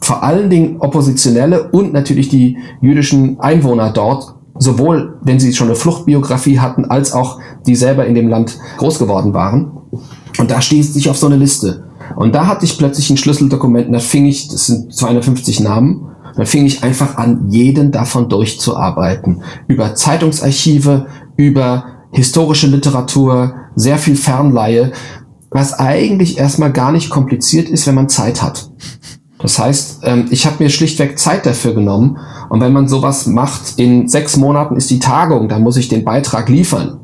Vor 0.00 0.22
allen 0.22 0.50
Dingen 0.50 0.76
Oppositionelle 0.78 1.70
und 1.70 1.92
natürlich 1.92 2.28
die 2.28 2.58
jüdischen 2.80 3.40
Einwohner 3.40 3.90
dort, 3.90 4.34
sowohl 4.58 5.18
wenn 5.22 5.40
sie 5.40 5.52
schon 5.52 5.68
eine 5.68 5.76
Fluchtbiografie 5.76 6.58
hatten, 6.58 6.84
als 6.84 7.12
auch 7.12 7.40
die 7.66 7.76
selber 7.76 8.06
in 8.06 8.14
dem 8.14 8.28
Land 8.28 8.58
groß 8.78 8.98
geworden 8.98 9.34
waren. 9.34 9.72
Und 10.38 10.50
da 10.50 10.60
stieß 10.60 10.94
sich 10.94 11.10
auf 11.10 11.16
so 11.16 11.26
eine 11.26 11.36
Liste. 11.36 11.84
Und 12.16 12.34
da 12.34 12.46
hatte 12.46 12.64
ich 12.64 12.78
plötzlich 12.78 13.10
ein 13.10 13.16
Schlüsseldokument, 13.16 13.92
da 13.92 13.98
fing 13.98 14.26
ich, 14.26 14.48
das 14.48 14.66
sind 14.66 14.94
250 14.94 15.60
Namen, 15.60 16.08
da 16.36 16.44
fing 16.44 16.64
ich 16.66 16.82
einfach 16.82 17.16
an, 17.16 17.48
jeden 17.50 17.90
davon 17.90 18.28
durchzuarbeiten. 18.28 19.42
Über 19.66 19.94
Zeitungsarchive, 19.94 21.06
über 21.36 21.84
historische 22.12 22.68
Literatur, 22.68 23.54
sehr 23.74 23.98
viel 23.98 24.16
Fernleihe, 24.16 24.92
was 25.50 25.78
eigentlich 25.78 26.38
erstmal 26.38 26.72
gar 26.72 26.92
nicht 26.92 27.10
kompliziert 27.10 27.68
ist, 27.68 27.86
wenn 27.86 27.94
man 27.94 28.08
Zeit 28.08 28.42
hat. 28.42 28.70
Das 29.40 29.58
heißt, 29.58 30.00
ähm, 30.02 30.26
ich 30.30 30.46
habe 30.46 30.62
mir 30.62 30.70
schlichtweg 30.70 31.18
Zeit 31.18 31.46
dafür 31.46 31.74
genommen. 31.74 32.18
Und 32.48 32.60
wenn 32.60 32.72
man 32.72 32.88
sowas 32.88 33.26
macht, 33.26 33.78
in 33.78 34.08
sechs 34.08 34.36
Monaten 34.36 34.76
ist 34.76 34.90
die 34.90 34.98
Tagung, 34.98 35.48
dann 35.48 35.62
muss 35.62 35.76
ich 35.76 35.88
den 35.88 36.04
Beitrag 36.04 36.48
liefern. 36.48 37.00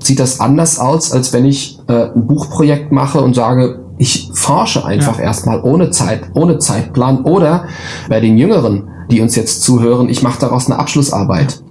Sieht 0.00 0.18
das 0.18 0.40
anders 0.40 0.78
aus, 0.78 1.12
als 1.12 1.32
wenn 1.32 1.44
ich 1.44 1.78
äh, 1.86 2.10
ein 2.14 2.26
Buchprojekt 2.26 2.92
mache 2.92 3.20
und 3.20 3.34
sage, 3.34 3.80
ich 3.98 4.30
forsche 4.32 4.84
einfach 4.84 5.18
ja. 5.18 5.24
erstmal 5.24 5.62
ohne 5.62 5.90
Zeit, 5.90 6.22
ohne 6.34 6.58
Zeitplan 6.58 7.22
oder 7.22 7.66
bei 8.08 8.20
den 8.20 8.36
Jüngeren, 8.36 8.88
die 9.10 9.20
uns 9.20 9.36
jetzt 9.36 9.62
zuhören, 9.62 10.08
ich 10.08 10.22
mache 10.22 10.40
daraus 10.40 10.66
eine 10.66 10.78
Abschlussarbeit. 10.78 11.62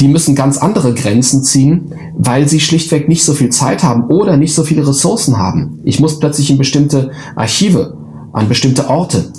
Die 0.00 0.08
müssen 0.08 0.34
ganz 0.34 0.58
andere 0.58 0.92
Grenzen 0.92 1.42
ziehen, 1.42 1.92
weil 2.16 2.48
sie 2.48 2.60
schlichtweg 2.60 3.08
nicht 3.08 3.24
so 3.24 3.32
viel 3.32 3.50
Zeit 3.50 3.82
haben 3.82 4.04
oder 4.08 4.36
nicht 4.36 4.54
so 4.54 4.64
viele 4.64 4.86
Ressourcen 4.86 5.38
haben. 5.38 5.80
Ich 5.84 5.98
muss 5.98 6.18
plötzlich 6.18 6.50
in 6.50 6.58
bestimmte 6.58 7.12
Archive, 7.36 7.96
an 8.34 8.48
bestimmte 8.48 8.90
Orte 8.90 9.32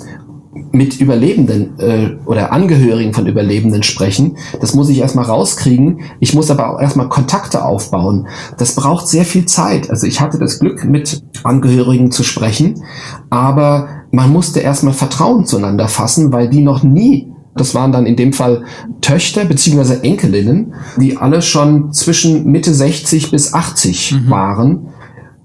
mit 0.72 1.00
Überlebenden 1.00 1.78
äh, 1.78 2.16
oder 2.26 2.52
Angehörigen 2.52 3.12
von 3.12 3.26
Überlebenden 3.26 3.82
sprechen. 3.82 4.36
Das 4.60 4.74
muss 4.74 4.88
ich 4.88 4.98
erstmal 4.98 5.26
rauskriegen. 5.26 6.00
Ich 6.18 6.34
muss 6.34 6.50
aber 6.50 6.70
auch 6.70 6.80
erstmal 6.80 7.08
Kontakte 7.08 7.64
aufbauen. 7.64 8.26
Das 8.58 8.74
braucht 8.74 9.06
sehr 9.06 9.24
viel 9.24 9.46
Zeit. 9.46 9.90
Also 9.90 10.06
ich 10.06 10.20
hatte 10.20 10.38
das 10.38 10.58
Glück, 10.58 10.84
mit 10.84 11.22
Angehörigen 11.44 12.10
zu 12.10 12.22
sprechen, 12.22 12.82
aber 13.30 13.88
man 14.10 14.32
musste 14.32 14.60
erstmal 14.60 14.94
Vertrauen 14.94 15.46
zueinander 15.46 15.88
fassen, 15.88 16.32
weil 16.32 16.48
die 16.48 16.62
noch 16.62 16.82
nie 16.82 17.32
das 17.58 17.74
waren 17.74 17.90
dann 17.90 18.04
in 18.04 18.16
dem 18.16 18.34
Fall 18.34 18.64
Töchter 19.00 19.46
beziehungsweise 19.46 20.04
Enkelinnen, 20.04 20.74
die 21.00 21.16
alle 21.16 21.40
schon 21.40 21.90
zwischen 21.90 22.44
Mitte 22.52 22.74
60 22.74 23.30
bis 23.30 23.54
80 23.54 24.12
mhm. 24.12 24.30
waren 24.30 24.88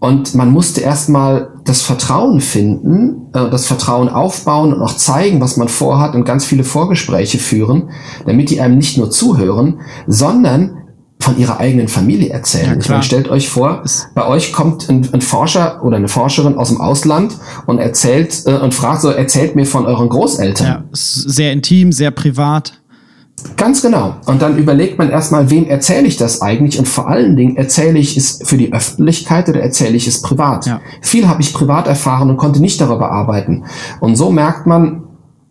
und 0.01 0.33
man 0.33 0.49
musste 0.49 0.81
erstmal 0.81 1.50
das 1.65 1.81
Vertrauen 1.81 2.41
finden, 2.41 3.27
äh, 3.33 3.49
das 3.49 3.67
Vertrauen 3.67 4.09
aufbauen 4.09 4.73
und 4.73 4.81
auch 4.81 4.95
zeigen, 4.95 5.41
was 5.41 5.57
man 5.57 5.67
vorhat 5.67 6.15
und 6.15 6.25
ganz 6.25 6.45
viele 6.45 6.63
Vorgespräche 6.63 7.39
führen, 7.39 7.89
damit 8.25 8.49
die 8.49 8.61
einem 8.61 8.77
nicht 8.77 8.97
nur 8.97 9.11
zuhören, 9.11 9.81
sondern 10.07 10.77
von 11.21 11.37
ihrer 11.37 11.59
eigenen 11.59 11.87
Familie 11.87 12.29
erzählen. 12.29 12.73
Ja, 12.73 12.77
ich 12.77 12.89
meine, 12.89 13.03
stellt 13.03 13.29
euch 13.29 13.47
vor, 13.47 13.83
bei 14.15 14.25
euch 14.27 14.51
kommt 14.51 14.89
ein, 14.89 15.07
ein, 15.13 15.21
Forscher 15.21 15.83
oder 15.83 15.97
eine 15.97 16.07
Forscherin 16.07 16.55
aus 16.55 16.69
dem 16.69 16.81
Ausland 16.81 17.37
und 17.67 17.77
erzählt 17.77 18.41
äh, 18.45 18.53
und 18.53 18.73
fragt 18.73 19.01
so, 19.01 19.09
erzählt 19.09 19.55
mir 19.55 19.65
von 19.65 19.85
euren 19.85 20.09
Großeltern. 20.09 20.67
Ja, 20.67 20.83
sehr 20.91 21.53
intim, 21.53 21.91
sehr 21.91 22.11
privat. 22.11 22.80
Ganz 23.57 23.81
genau. 23.81 24.15
Und 24.25 24.41
dann 24.41 24.57
überlegt 24.57 24.97
man 24.97 25.09
erstmal, 25.09 25.49
wem 25.49 25.67
erzähle 25.67 26.07
ich 26.07 26.17
das 26.17 26.41
eigentlich? 26.41 26.79
Und 26.79 26.87
vor 26.87 27.07
allen 27.07 27.35
Dingen 27.35 27.57
erzähle 27.57 27.99
ich 27.99 28.17
es 28.17 28.41
für 28.43 28.57
die 28.57 28.73
Öffentlichkeit 28.73 29.49
oder 29.49 29.61
erzähle 29.61 29.95
ich 29.95 30.07
es 30.07 30.21
privat? 30.21 30.65
Ja. 30.65 30.81
Viel 31.01 31.27
habe 31.27 31.41
ich 31.41 31.53
privat 31.53 31.87
erfahren 31.87 32.29
und 32.29 32.37
konnte 32.37 32.59
nicht 32.59 32.81
darüber 32.81 33.11
arbeiten. 33.11 33.63
Und 33.99 34.15
so 34.15 34.31
merkt 34.31 34.67
man, 34.67 35.03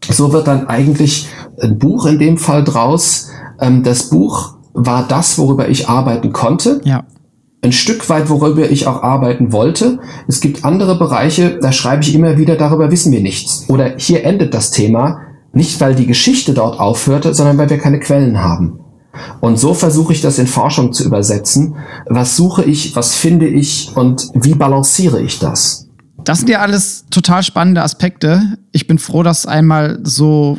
so 0.09 0.33
wird 0.33 0.47
dann 0.47 0.67
eigentlich 0.67 1.29
ein 1.61 1.79
Buch 1.79 2.07
in 2.07 2.19
dem 2.19 2.39
Fall 2.39 2.65
draus. 2.65 3.29
Ähm, 3.61 3.83
das 3.83 4.11
Buch 4.11 4.55
war 4.73 5.07
das, 5.07 5.39
worüber 5.39 5.69
ich 5.69 5.89
arbeiten 5.89 6.33
konnte. 6.33 6.81
Ja. 6.85 7.05
Ein 7.63 7.73
Stück 7.73 8.09
weit, 8.09 8.31
worüber 8.31 8.71
ich 8.71 8.87
auch 8.87 9.03
arbeiten 9.03 9.53
wollte. 9.53 9.99
Es 10.27 10.41
gibt 10.41 10.65
andere 10.65 10.99
Bereiche, 10.99 11.59
da 11.61 11.73
schreibe 11.73 12.03
ich 12.03 12.15
immer 12.15 12.39
wieder, 12.39 12.57
darüber 12.57 12.91
wissen 12.91 13.13
wir 13.13 13.21
nichts. 13.21 13.67
Oder 13.69 13.97
hier 13.99 14.25
endet 14.25 14.55
das 14.55 14.71
Thema 14.71 15.21
nicht, 15.53 15.81
weil 15.81 15.95
die 15.95 16.07
Geschichte 16.07 16.55
dort 16.55 16.79
aufhörte, 16.79 17.35
sondern 17.35 17.59
weil 17.59 17.71
wir 17.71 17.79
keine 17.79 18.01
Quellen 18.01 18.43
haben. 18.43 18.81
Und 19.41 19.59
so 19.59 19.75
versuche 19.75 20.13
ich 20.13 20.21
das 20.21 20.39
in 20.39 20.47
Forschung 20.47 20.93
zu 20.93 21.05
übersetzen. 21.05 21.77
Was 22.07 22.37
suche 22.37 22.65
ich, 22.65 22.95
was 22.95 23.15
finde 23.15 23.49
ich 23.49 23.91
und 23.97 24.29
wie 24.35 24.55
balanciere 24.55 25.21
ich 25.21 25.39
das? 25.39 25.89
Das 26.25 26.39
sind 26.39 26.51
ja 26.51 26.61
alles 26.61 27.07
total 27.11 27.43
spannende 27.43 27.83
Aspekte. 27.83 28.59
Ich 28.73 28.87
bin 28.87 28.99
froh, 28.99 29.23
das 29.23 29.47
einmal 29.47 29.99
so 30.05 30.59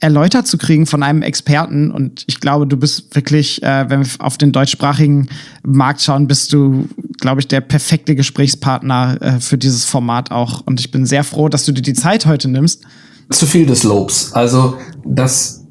erläutert 0.00 0.46
zu 0.46 0.58
kriegen 0.58 0.86
von 0.86 1.02
einem 1.02 1.22
Experten. 1.22 1.90
Und 1.90 2.24
ich 2.26 2.40
glaube, 2.40 2.66
du 2.66 2.76
bist 2.76 3.14
wirklich, 3.14 3.62
äh, 3.62 3.88
wenn 3.88 4.04
wir 4.04 4.08
auf 4.18 4.38
den 4.38 4.52
deutschsprachigen 4.52 5.28
Markt 5.62 6.02
schauen, 6.02 6.26
bist 6.26 6.52
du, 6.52 6.88
glaube 7.20 7.40
ich, 7.40 7.48
der 7.48 7.60
perfekte 7.60 8.14
Gesprächspartner 8.14 9.18
äh, 9.20 9.40
für 9.40 9.56
dieses 9.56 9.84
Format 9.84 10.30
auch. 10.30 10.62
Und 10.66 10.80
ich 10.80 10.90
bin 10.90 11.06
sehr 11.06 11.24
froh, 11.24 11.48
dass 11.48 11.64
du 11.64 11.72
dir 11.72 11.82
die 11.82 11.94
Zeit 11.94 12.26
heute 12.26 12.48
nimmst 12.48 12.84
zu 13.30 13.46
viel 13.46 13.66
des 13.66 13.82
Lobs. 13.82 14.32
Also, 14.32 14.74
dass 15.04 15.64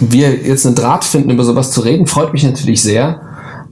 wir 0.00 0.34
jetzt 0.34 0.66
einen 0.66 0.74
Draht 0.74 1.04
finden, 1.04 1.30
über 1.30 1.44
sowas 1.44 1.70
zu 1.70 1.80
reden, 1.80 2.06
freut 2.06 2.32
mich 2.32 2.44
natürlich 2.44 2.82
sehr. 2.82 3.20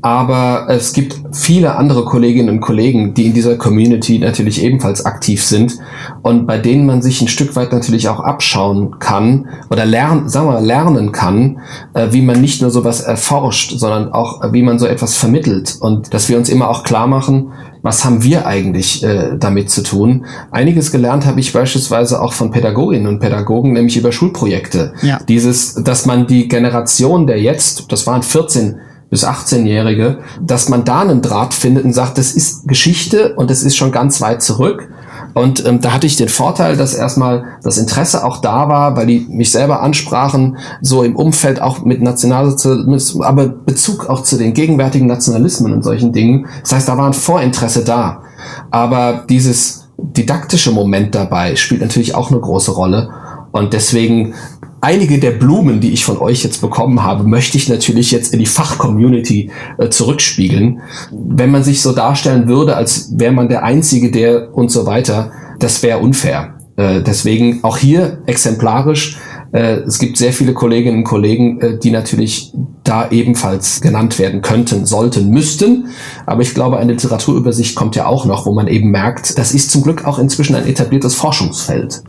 Aber 0.04 0.66
es 0.68 0.92
gibt 0.92 1.14
viele 1.30 1.76
andere 1.76 2.04
Kolleginnen 2.04 2.48
und 2.48 2.60
Kollegen, 2.60 3.14
die 3.14 3.26
in 3.26 3.34
dieser 3.34 3.56
Community 3.56 4.18
natürlich 4.18 4.60
ebenfalls 4.60 5.06
aktiv 5.06 5.44
sind 5.44 5.78
und 6.22 6.44
bei 6.44 6.58
denen 6.58 6.86
man 6.86 7.02
sich 7.02 7.22
ein 7.22 7.28
Stück 7.28 7.54
weit 7.54 7.72
natürlich 7.72 8.08
auch 8.08 8.18
abschauen 8.18 8.98
kann 8.98 9.48
oder 9.70 9.86
lernen, 9.86 10.28
sagen 10.28 10.48
wir 10.48 10.54
mal, 10.54 10.64
lernen 10.64 11.12
kann, 11.12 11.60
äh, 11.94 12.08
wie 12.10 12.22
man 12.22 12.40
nicht 12.40 12.60
nur 12.62 12.72
sowas 12.72 13.00
erforscht, 13.00 13.78
sondern 13.78 14.10
auch, 14.10 14.52
wie 14.52 14.62
man 14.62 14.80
so 14.80 14.86
etwas 14.86 15.14
vermittelt 15.14 15.76
und 15.78 16.12
dass 16.12 16.28
wir 16.28 16.36
uns 16.36 16.48
immer 16.48 16.68
auch 16.68 16.82
klar 16.82 17.06
machen, 17.06 17.52
was 17.82 18.04
haben 18.04 18.22
wir 18.22 18.46
eigentlich 18.46 19.02
äh, 19.02 19.36
damit 19.38 19.70
zu 19.70 19.82
tun? 19.82 20.24
Einiges 20.50 20.92
gelernt 20.92 21.26
habe 21.26 21.40
ich 21.40 21.52
beispielsweise 21.52 22.22
auch 22.22 22.32
von 22.32 22.50
Pädagoginnen 22.52 23.08
und 23.08 23.18
Pädagogen, 23.18 23.72
nämlich 23.72 23.96
über 23.96 24.12
Schulprojekte. 24.12 24.94
Ja. 25.02 25.18
Dieses, 25.28 25.74
dass 25.74 26.06
man 26.06 26.26
die 26.26 26.48
Generation 26.48 27.26
der 27.26 27.40
jetzt, 27.40 27.90
das 27.90 28.06
waren 28.06 28.22
14 28.22 28.76
bis 29.10 29.26
18-Jährige, 29.26 30.20
dass 30.40 30.68
man 30.68 30.84
da 30.84 31.00
einen 31.00 31.20
Draht 31.20 31.54
findet 31.54 31.84
und 31.84 31.92
sagt, 31.92 32.16
das 32.16 32.32
ist 32.32 32.66
Geschichte 32.66 33.34
und 33.34 33.50
das 33.50 33.62
ist 33.62 33.76
schon 33.76 33.92
ganz 33.92 34.22
weit 34.22 34.42
zurück. 34.42 34.88
Und 35.34 35.64
ähm, 35.66 35.80
da 35.80 35.92
hatte 35.92 36.06
ich 36.06 36.16
den 36.16 36.28
Vorteil, 36.28 36.76
dass 36.76 36.94
erstmal 36.94 37.44
das 37.62 37.78
Interesse 37.78 38.24
auch 38.24 38.38
da 38.38 38.68
war, 38.68 38.96
weil 38.96 39.06
die 39.06 39.26
mich 39.28 39.50
selber 39.50 39.82
ansprachen, 39.82 40.58
so 40.80 41.02
im 41.02 41.16
Umfeld 41.16 41.60
auch 41.60 41.84
mit 41.84 42.02
Nationalsozialismus, 42.02 43.20
aber 43.20 43.48
Bezug 43.48 44.08
auch 44.08 44.22
zu 44.22 44.36
den 44.36 44.54
gegenwärtigen 44.54 45.06
Nationalismen 45.06 45.72
und 45.72 45.82
solchen 45.82 46.12
Dingen. 46.12 46.46
Das 46.62 46.72
heißt, 46.72 46.88
da 46.88 46.98
war 46.98 47.06
ein 47.06 47.14
Vorinteresse 47.14 47.84
da. 47.84 48.22
Aber 48.70 49.24
dieses 49.28 49.88
didaktische 49.98 50.72
Moment 50.72 51.14
dabei 51.14 51.56
spielt 51.56 51.80
natürlich 51.80 52.14
auch 52.14 52.30
eine 52.30 52.40
große 52.40 52.72
Rolle. 52.72 53.08
Und 53.52 53.72
deswegen 53.72 54.34
einige 54.80 55.18
der 55.18 55.30
Blumen, 55.30 55.80
die 55.80 55.92
ich 55.92 56.04
von 56.04 56.18
euch 56.18 56.42
jetzt 56.42 56.60
bekommen 56.60 57.02
habe, 57.02 57.24
möchte 57.24 57.56
ich 57.56 57.68
natürlich 57.68 58.10
jetzt 58.10 58.32
in 58.32 58.40
die 58.40 58.46
Fachcommunity 58.46 59.50
äh, 59.78 59.88
zurückspiegeln. 59.88 60.80
Wenn 61.12 61.50
man 61.50 61.62
sich 61.62 61.80
so 61.80 61.92
darstellen 61.92 62.48
würde, 62.48 62.76
als 62.76 63.12
wäre 63.16 63.32
man 63.32 63.48
der 63.48 63.62
Einzige, 63.62 64.10
der 64.10 64.54
und 64.54 64.70
so 64.70 64.84
weiter, 64.84 65.30
das 65.58 65.82
wäre 65.82 66.00
unfair. 66.00 66.54
Äh, 66.76 67.02
deswegen 67.02 67.62
auch 67.62 67.76
hier 67.76 68.22
exemplarisch. 68.26 69.18
Äh, 69.52 69.82
es 69.82 69.98
gibt 69.98 70.16
sehr 70.16 70.32
viele 70.32 70.54
Kolleginnen 70.54 70.98
und 70.98 71.04
Kollegen, 71.04 71.60
äh, 71.60 71.78
die 71.78 71.90
natürlich 71.90 72.52
da 72.82 73.10
ebenfalls 73.10 73.82
genannt 73.82 74.18
werden 74.18 74.42
könnten, 74.42 74.86
sollten, 74.86 75.30
müssten. 75.30 75.88
Aber 76.26 76.42
ich 76.42 76.54
glaube, 76.54 76.78
eine 76.78 76.92
Literaturübersicht 76.92 77.76
kommt 77.76 77.94
ja 77.94 78.06
auch 78.06 78.24
noch, 78.24 78.46
wo 78.46 78.52
man 78.52 78.66
eben 78.66 78.90
merkt, 78.90 79.38
das 79.38 79.52
ist 79.52 79.70
zum 79.70 79.82
Glück 79.82 80.06
auch 80.06 80.18
inzwischen 80.18 80.56
ein 80.56 80.66
etabliertes 80.66 81.14
Forschungsfeld. 81.14 82.02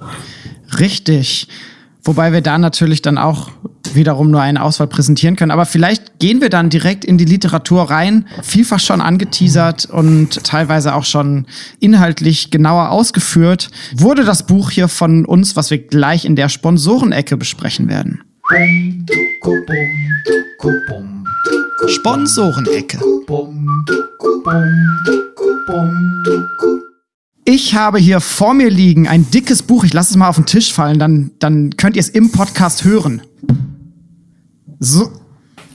Richtig. 0.80 1.48
Wobei 2.04 2.34
wir 2.34 2.42
da 2.42 2.58
natürlich 2.58 3.02
dann 3.02 3.18
auch 3.18 3.50
wiederum 3.94 4.32
nur 4.32 4.42
eine 4.42 4.62
Auswahl 4.62 4.88
präsentieren 4.88 5.36
können. 5.36 5.52
Aber 5.52 5.66
vielleicht 5.66 6.20
gehen 6.20 6.42
wir 6.42 6.50
dann 6.50 6.70
direkt 6.70 7.06
in 7.06 7.18
die 7.18 7.26
Literatur 7.26 7.84
rein. 7.90 8.28
Vielfach 8.42 8.80
schon 8.80 9.02
angeteasert 9.02 9.86
und 9.86 10.44
teilweise 10.44 10.96
auch 10.96 11.06
schon 11.06 11.46
inhaltlich 11.80 12.52
genauer 12.52 12.90
ausgeführt. 12.90 13.70
Wurde 13.96 14.26
das 14.26 14.46
Buch 14.46 14.72
hier 14.72 14.88
von 14.88 15.26
uns, 15.26 15.56
was 15.56 15.72
wir 15.72 15.78
gleich 15.78 16.26
in 16.26 16.36
der 16.36 16.50
Sponsorenecke 16.50 17.38
besprechen 17.38 17.88
werden. 17.88 18.22
Sponsorenecke. 21.88 23.00
Ich 27.46 27.76
habe 27.76 28.00
hier 28.00 28.22
vor 28.22 28.54
mir 28.54 28.70
liegen 28.70 29.08
ein 29.08 29.30
dickes 29.30 29.64
Buch. 29.64 29.84
Ich 29.84 29.92
lasse 29.92 30.12
es 30.12 30.16
mal 30.18 30.30
auf 30.30 30.38
den 30.38 30.46
Tisch 30.46 30.72
fallen, 30.72 30.98
dann, 30.98 31.32
dann 31.40 31.76
könnt 31.76 31.98
ihr 31.98 32.00
es 32.00 32.08
im 32.08 32.32
Podcast 32.32 32.86
hören. 32.86 33.22
So. 34.80 35.12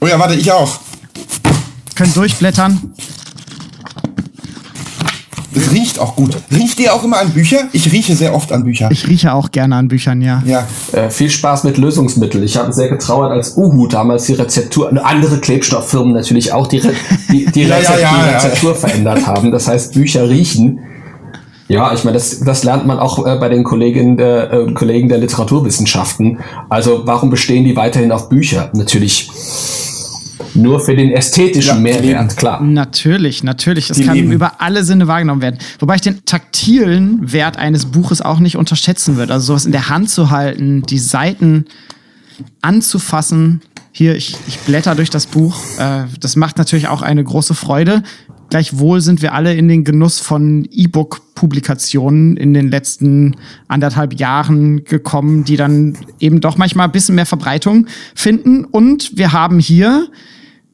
Oh 0.01 0.07
ja, 0.07 0.19
warte, 0.19 0.35
ich 0.35 0.51
auch. 0.51 0.81
Könnt 1.95 2.17
durchblättern. 2.17 2.95
Es 5.55 5.73
riecht 5.73 5.99
auch 5.99 6.17
gut. 6.17 6.39
Riecht 6.51 6.79
ihr 6.81 6.95
auch 6.95 7.05
immer 7.05 7.19
an 7.19 7.31
Bücher? 7.31 7.69
Ich 7.73 7.91
rieche 7.93 8.15
sehr 8.17 8.35
oft 8.35 8.51
an 8.53 8.65
Bücher. 8.65 8.89
Ich 8.91 9.07
rieche 9.07 9.35
auch 9.35 9.51
gerne 9.51 9.77
an 9.77 9.89
Büchern, 9.89 10.23
ja. 10.23 10.43
Ja. 10.47 10.67
Äh, 10.93 11.11
viel 11.11 11.29
Spaß 11.29 11.65
mit 11.65 11.77
Lösungsmitteln. 11.77 12.45
Ich 12.45 12.57
habe 12.57 12.73
sehr 12.73 12.89
getrauert, 12.89 13.33
als 13.33 13.57
Uhu 13.57 13.89
damals 13.89 14.25
die 14.27 14.35
Rezeptur, 14.35 14.91
andere 15.05 15.39
Klebstofffirmen 15.39 16.15
natürlich 16.15 16.53
auch 16.53 16.67
die, 16.67 16.79
Re 16.79 16.93
die, 17.31 17.47
die, 17.47 17.63
Ja, 17.63 17.69
ja, 17.69 17.77
Rezeptur, 17.77 18.01
ja, 18.01 18.11
die 18.11 18.31
ja. 18.31 18.39
Rezeptur 18.39 18.75
verändert 18.75 19.27
haben. 19.27 19.51
Das 19.51 19.69
heißt, 19.69 19.93
Bücher 19.95 20.29
riechen. 20.31 20.81
Ja, 21.69 21.93
ich 21.93 22.03
meine, 22.05 22.15
das, 22.15 22.41
das 22.41 22.65
lernt 22.65 22.87
man 22.87 22.99
auch 22.99 23.27
äh, 23.27 23.37
bei 23.37 23.49
den 23.51 23.63
Kolleginnen 23.63 24.17
der, 24.17 24.53
äh, 24.53 24.73
Kollegen 24.73 25.09
der 25.09 25.19
Literaturwissenschaften. 25.19 26.39
Also 26.71 27.03
warum 27.05 27.29
bestehen 27.31 27.65
die 27.65 27.77
weiterhin 27.77 28.11
auf 28.11 28.29
Bücher? 28.31 28.71
Natürlich 28.73 29.31
nur 30.55 30.81
für 30.81 30.97
den 30.97 31.11
ästhetischen 31.13 31.77
Ja, 31.77 31.81
Mehrwert, 31.81 32.37
klar. 32.37 32.63
Natürlich, 32.63 33.45
natürlich. 33.45 33.91
Es 33.91 33.99
Die 33.99 34.05
kann 34.05 34.17
leben. 34.17 34.33
über 34.33 34.61
alle 34.61 34.83
Sinne 34.83 35.07
wahrgenommen 35.09 35.43
werden. 35.43 35.59
Wobei 35.79 35.97
ich 35.97 36.01
den 36.01 36.25
taktilen 36.25 37.33
Wert 37.33 37.59
eines 37.59 37.87
Buches 37.87 38.23
auch 38.23 38.39
nicht 38.39 38.57
unterschätzen 38.57 39.17
würde. 39.17 39.35
Also 39.35 39.47
sowas 39.49 39.67
in 39.67 39.73
der 39.73 39.89
Hand 39.91 40.11
zu 40.11 40.31
halten, 40.31 40.83
die 40.83 40.99
Seiten 40.99 41.67
anzufassen. 42.63 43.63
Hier, 43.93 44.15
ich, 44.17 44.37
ich 44.47 44.59
blätter 44.61 44.95
durch 44.95 45.11
das 45.11 45.27
Buch. 45.27 45.57
Äh, 45.79 46.05
das 46.21 46.37
macht 46.37 46.57
natürlich 46.59 46.89
auch 46.89 47.03
eine 47.03 47.23
große 47.23 47.55
Freude. 47.55 48.03
Gleichwohl 48.51 49.03
sind 49.03 49.21
wir 49.21 49.35
alle 49.35 49.55
in 49.55 49.69
den 49.69 49.85
Genuss 49.85 50.21
von 50.21 50.67
E-Book-Publikationen 50.71 52.37
in 52.37 52.55
den 52.55 52.69
letzten 52.69 53.37
anderthalb 53.69 54.19
Jahren 54.19 54.85
gekommen, 54.85 55.45
die 55.45 55.57
dann 55.57 55.99
eben 56.19 56.41
doch 56.41 56.57
manchmal 56.57 56.87
ein 56.87 56.93
bisschen 56.93 57.15
mehr 57.15 57.27
Verbreitung 57.27 57.87
finden. 58.15 58.65
Und 58.65 59.19
wir 59.19 59.33
haben 59.33 59.59
hier 59.59 60.09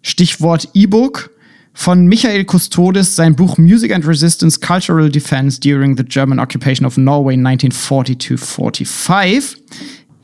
Stichwort 0.02 0.68
E-Book 0.74 1.30
von 1.72 2.06
Michael 2.06 2.44
Custodes 2.44 3.16
sein 3.16 3.34
Buch 3.34 3.58
Music 3.58 3.92
and 3.92 4.06
Resistance 4.06 4.60
Cultural 4.60 5.10
Defense 5.10 5.58
During 5.58 5.96
the 5.96 6.04
German 6.04 6.38
Occupation 6.38 6.86
of 6.86 6.96
Norway 6.96 7.34
1940-45 7.34 9.56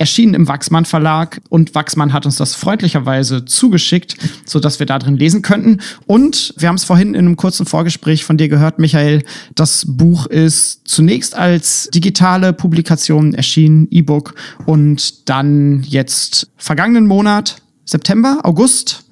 erschienen 0.01 0.33
im 0.33 0.49
Wachsmann 0.49 0.87
Verlag 0.87 1.43
und 1.51 1.75
Wachsmann 1.75 2.15
hat 2.15 2.25
uns 2.25 2.37
das 2.37 2.55
freundlicherweise 2.55 3.45
zugeschickt, 3.45 4.17
so 4.47 4.59
dass 4.59 4.79
wir 4.79 4.87
da 4.87 4.99
drin 4.99 5.17
lesen 5.19 5.43
könnten. 5.43 5.81
Und 6.07 6.55
wir 6.57 6.69
haben 6.69 6.77
es 6.77 6.85
vorhin 6.85 7.11
in 7.15 7.27
einem 7.27 7.37
kurzen 7.37 7.67
Vorgespräch 7.67 8.25
von 8.25 8.39
dir 8.39 8.49
gehört, 8.49 8.79
Michael. 8.79 9.23
Das 9.55 9.85
Buch 9.87 10.27
ist 10.27 10.81
zunächst 10.89 11.35
als 11.37 11.91
digitale 11.93 12.55
Publikation 12.55 13.35
erschienen, 13.35 13.89
E-Book 13.91 14.35
und 14.65 15.29
dann 15.29 15.83
jetzt 15.83 16.49
vergangenen 16.57 17.07
Monat, 17.07 17.57
September, 17.85 18.39
August. 18.45 19.05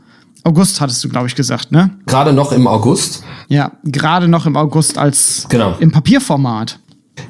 August 0.45 0.81
hattest 0.81 1.05
du, 1.05 1.11
glaube 1.11 1.27
ich, 1.27 1.35
gesagt, 1.35 1.71
ne? 1.71 1.91
Gerade 2.07 2.33
noch 2.33 2.53
im 2.53 2.67
August. 2.67 3.23
Ja, 3.49 3.73
gerade 3.85 4.27
noch 4.27 4.47
im 4.47 4.57
August 4.57 4.97
als 4.97 5.45
Genau. 5.51 5.77
im 5.81 5.91
Papierformat. 5.91 6.79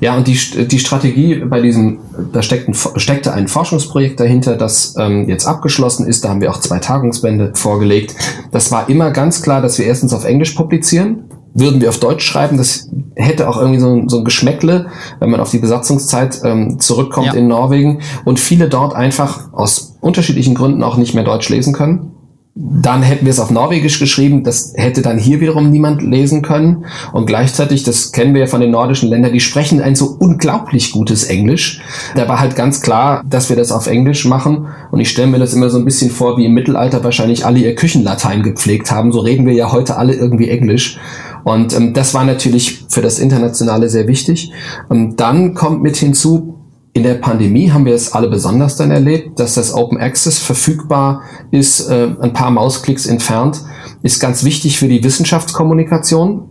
Ja, 0.00 0.16
und 0.16 0.26
die, 0.26 0.38
die 0.66 0.78
Strategie 0.78 1.36
bei 1.36 1.60
diesem, 1.60 1.98
da 2.32 2.42
steckt 2.42 2.68
ein, 2.68 2.74
steckte 2.96 3.32
ein 3.32 3.48
Forschungsprojekt 3.48 4.20
dahinter, 4.20 4.56
das 4.56 4.94
ähm, 4.98 5.28
jetzt 5.28 5.46
abgeschlossen 5.46 6.06
ist. 6.06 6.24
Da 6.24 6.28
haben 6.30 6.40
wir 6.40 6.50
auch 6.50 6.60
zwei 6.60 6.78
Tagungsbände 6.78 7.52
vorgelegt. 7.54 8.14
Das 8.52 8.70
war 8.72 8.88
immer 8.88 9.10
ganz 9.10 9.42
klar, 9.42 9.60
dass 9.62 9.78
wir 9.78 9.86
erstens 9.86 10.12
auf 10.12 10.24
Englisch 10.24 10.52
publizieren. 10.52 11.24
Würden 11.54 11.80
wir 11.80 11.88
auf 11.88 11.98
Deutsch 11.98 12.24
schreiben, 12.24 12.56
das 12.56 12.88
hätte 13.16 13.48
auch 13.48 13.56
irgendwie 13.56 13.80
so 13.80 13.88
ein, 13.92 14.08
so 14.08 14.18
ein 14.18 14.24
Geschmäckle, 14.24 14.86
wenn 15.18 15.30
man 15.30 15.40
auf 15.40 15.50
die 15.50 15.58
Besatzungszeit 15.58 16.40
ähm, 16.44 16.78
zurückkommt 16.78 17.28
Ja. 17.28 17.32
in 17.32 17.48
Norwegen 17.48 18.00
und 18.24 18.38
viele 18.38 18.68
dort 18.68 18.94
einfach 18.94 19.52
aus 19.52 19.96
unterschiedlichen 20.00 20.54
Gründen 20.54 20.82
auch 20.84 20.96
nicht 20.96 21.14
mehr 21.14 21.24
Deutsch 21.24 21.48
lesen 21.48 21.72
können. 21.72 22.12
Dann 22.60 23.02
hätten 23.02 23.24
wir 23.24 23.30
es 23.30 23.38
auf 23.38 23.52
Norwegisch 23.52 24.00
geschrieben, 24.00 24.42
das 24.42 24.72
hätte 24.74 25.00
dann 25.00 25.16
hier 25.16 25.40
wiederum 25.40 25.70
niemand 25.70 26.02
lesen 26.02 26.42
können. 26.42 26.86
Und 27.12 27.26
gleichzeitig, 27.26 27.84
das 27.84 28.10
kennen 28.10 28.34
wir 28.34 28.40
ja 28.40 28.46
von 28.48 28.60
den 28.60 28.72
nordischen 28.72 29.08
Ländern, 29.08 29.32
die 29.32 29.38
sprechen 29.38 29.80
ein 29.80 29.94
so 29.94 30.16
unglaublich 30.18 30.90
gutes 30.90 31.22
Englisch. 31.22 31.80
Da 32.16 32.28
war 32.28 32.40
halt 32.40 32.56
ganz 32.56 32.80
klar, 32.80 33.22
dass 33.30 33.48
wir 33.48 33.54
das 33.54 33.70
auf 33.70 33.86
Englisch 33.86 34.24
machen. 34.24 34.66
Und 34.90 34.98
ich 34.98 35.08
stelle 35.08 35.28
mir 35.28 35.38
das 35.38 35.54
immer 35.54 35.70
so 35.70 35.78
ein 35.78 35.84
bisschen 35.84 36.10
vor, 36.10 36.36
wie 36.36 36.46
im 36.46 36.52
Mittelalter 36.54 37.04
wahrscheinlich 37.04 37.46
alle 37.46 37.60
ihr 37.60 37.76
Küchenlatein 37.76 38.42
gepflegt 38.42 38.90
haben. 38.90 39.12
So 39.12 39.20
reden 39.20 39.46
wir 39.46 39.54
ja 39.54 39.70
heute 39.70 39.96
alle 39.96 40.14
irgendwie 40.14 40.48
Englisch. 40.48 40.98
Und 41.44 41.76
ähm, 41.76 41.94
das 41.94 42.12
war 42.12 42.24
natürlich 42.24 42.86
für 42.88 43.02
das 43.02 43.20
Internationale 43.20 43.88
sehr 43.88 44.08
wichtig. 44.08 44.50
Und 44.88 45.20
dann 45.20 45.54
kommt 45.54 45.80
mit 45.80 45.96
hinzu, 45.96 46.57
in 46.98 47.04
der 47.04 47.14
Pandemie 47.14 47.70
haben 47.70 47.84
wir 47.84 47.94
es 47.94 48.12
alle 48.12 48.28
besonders 48.28 48.74
dann 48.76 48.90
erlebt, 48.90 49.38
dass 49.38 49.54
das 49.54 49.72
Open 49.72 49.98
Access 49.98 50.40
verfügbar 50.40 51.22
ist, 51.52 51.88
äh, 51.88 52.08
ein 52.20 52.32
paar 52.32 52.50
Mausklicks 52.50 53.06
entfernt, 53.06 53.62
ist 54.02 54.18
ganz 54.18 54.42
wichtig 54.42 54.80
für 54.80 54.88
die 54.88 55.04
Wissenschaftskommunikation 55.04 56.48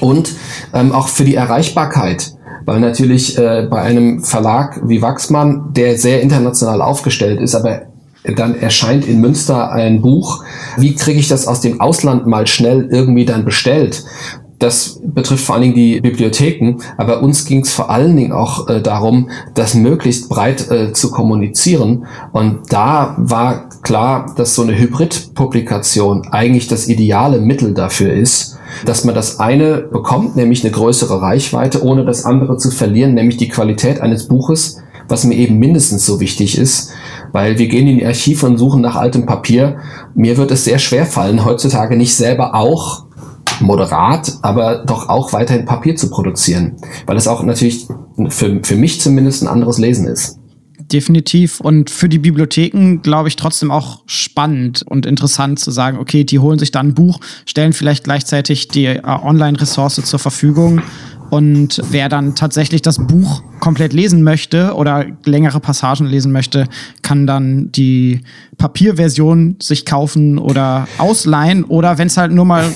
und 0.00 0.32
ähm, 0.72 0.92
auch 0.92 1.08
für 1.08 1.24
die 1.24 1.34
Erreichbarkeit. 1.34 2.36
Weil 2.64 2.78
natürlich 2.78 3.36
äh, 3.36 3.66
bei 3.68 3.82
einem 3.82 4.22
Verlag 4.22 4.80
wie 4.86 5.02
Wachsmann, 5.02 5.72
der 5.72 5.98
sehr 5.98 6.22
international 6.22 6.80
aufgestellt 6.80 7.40
ist, 7.40 7.56
aber 7.56 7.82
dann 8.36 8.54
erscheint 8.54 9.06
in 9.06 9.20
Münster 9.20 9.72
ein 9.72 10.00
Buch. 10.00 10.44
Wie 10.76 10.94
kriege 10.94 11.18
ich 11.18 11.26
das 11.26 11.48
aus 11.48 11.60
dem 11.60 11.80
Ausland 11.80 12.28
mal 12.28 12.46
schnell 12.46 12.88
irgendwie 12.92 13.24
dann 13.24 13.44
bestellt? 13.44 14.04
Das 14.64 14.98
betrifft 15.04 15.44
vor 15.44 15.56
allen 15.56 15.62
Dingen 15.62 15.74
die 15.74 16.00
Bibliotheken, 16.00 16.76
aber 16.96 17.22
uns 17.22 17.44
ging 17.44 17.60
es 17.60 17.74
vor 17.74 17.90
allen 17.90 18.16
Dingen 18.16 18.32
auch 18.32 18.66
äh, 18.70 18.80
darum, 18.80 19.28
das 19.52 19.74
möglichst 19.74 20.30
breit 20.30 20.70
äh, 20.70 20.94
zu 20.94 21.10
kommunizieren. 21.10 22.06
Und 22.32 22.60
da 22.70 23.14
war 23.18 23.68
klar, 23.82 24.32
dass 24.36 24.54
so 24.54 24.62
eine 24.62 24.78
Hybrid-Publikation 24.78 26.28
eigentlich 26.30 26.66
das 26.66 26.88
ideale 26.88 27.40
Mittel 27.40 27.74
dafür 27.74 28.14
ist, 28.14 28.56
dass 28.86 29.04
man 29.04 29.14
das 29.14 29.38
eine 29.38 29.82
bekommt, 29.82 30.34
nämlich 30.34 30.64
eine 30.64 30.72
größere 30.72 31.20
Reichweite, 31.20 31.84
ohne 31.84 32.06
das 32.06 32.24
andere 32.24 32.56
zu 32.56 32.70
verlieren, 32.70 33.12
nämlich 33.12 33.36
die 33.36 33.50
Qualität 33.50 34.00
eines 34.00 34.28
Buches, 34.28 34.78
was 35.08 35.24
mir 35.24 35.34
eben 35.34 35.58
mindestens 35.58 36.06
so 36.06 36.20
wichtig 36.20 36.56
ist, 36.56 36.90
weil 37.32 37.58
wir 37.58 37.68
gehen 37.68 37.86
in 37.86 37.98
die 37.98 38.06
Archive 38.06 38.46
und 38.46 38.56
suchen 38.56 38.80
nach 38.80 38.96
altem 38.96 39.26
Papier. 39.26 39.76
Mir 40.14 40.38
wird 40.38 40.50
es 40.50 40.64
sehr 40.64 40.78
schwer 40.78 41.04
fallen, 41.04 41.44
heutzutage 41.44 41.98
nicht 41.98 42.16
selber 42.16 42.54
auch 42.54 43.03
moderat, 43.60 44.32
aber 44.42 44.84
doch 44.84 45.08
auch 45.08 45.32
weiterhin 45.32 45.64
Papier 45.64 45.96
zu 45.96 46.10
produzieren, 46.10 46.76
weil 47.06 47.16
es 47.16 47.28
auch 47.28 47.42
natürlich 47.42 47.86
für, 48.28 48.60
für 48.62 48.76
mich 48.76 49.00
zumindest 49.00 49.42
ein 49.42 49.48
anderes 49.48 49.78
Lesen 49.78 50.06
ist. 50.06 50.38
Definitiv. 50.92 51.60
Und 51.60 51.88
für 51.90 52.08
die 52.08 52.18
Bibliotheken, 52.18 52.98
glaube 53.02 53.28
ich, 53.28 53.36
trotzdem 53.36 53.70
auch 53.70 54.02
spannend 54.06 54.82
und 54.86 55.06
interessant 55.06 55.58
zu 55.58 55.70
sagen, 55.70 55.98
okay, 55.98 56.24
die 56.24 56.38
holen 56.38 56.58
sich 56.58 56.72
dann 56.72 56.88
ein 56.88 56.94
Buch, 56.94 57.20
stellen 57.46 57.72
vielleicht 57.72 58.04
gleichzeitig 58.04 58.68
die 58.68 58.86
äh, 58.86 59.02
Online-Ressource 59.02 60.02
zur 60.04 60.18
Verfügung. 60.18 60.82
Und 61.34 61.82
wer 61.90 62.08
dann 62.08 62.36
tatsächlich 62.36 62.80
das 62.80 62.96
Buch 63.08 63.42
komplett 63.58 63.92
lesen 63.92 64.22
möchte 64.22 64.72
oder 64.74 65.04
längere 65.24 65.58
Passagen 65.58 66.06
lesen 66.06 66.30
möchte, 66.30 66.68
kann 67.02 67.26
dann 67.26 67.72
die 67.72 68.20
Papierversion 68.56 69.56
sich 69.60 69.84
kaufen 69.84 70.38
oder 70.38 70.86
ausleihen. 70.96 71.64
Oder 71.64 71.98
wenn 71.98 72.06
es 72.06 72.16
halt 72.16 72.30
nur 72.30 72.44
mal 72.44 72.72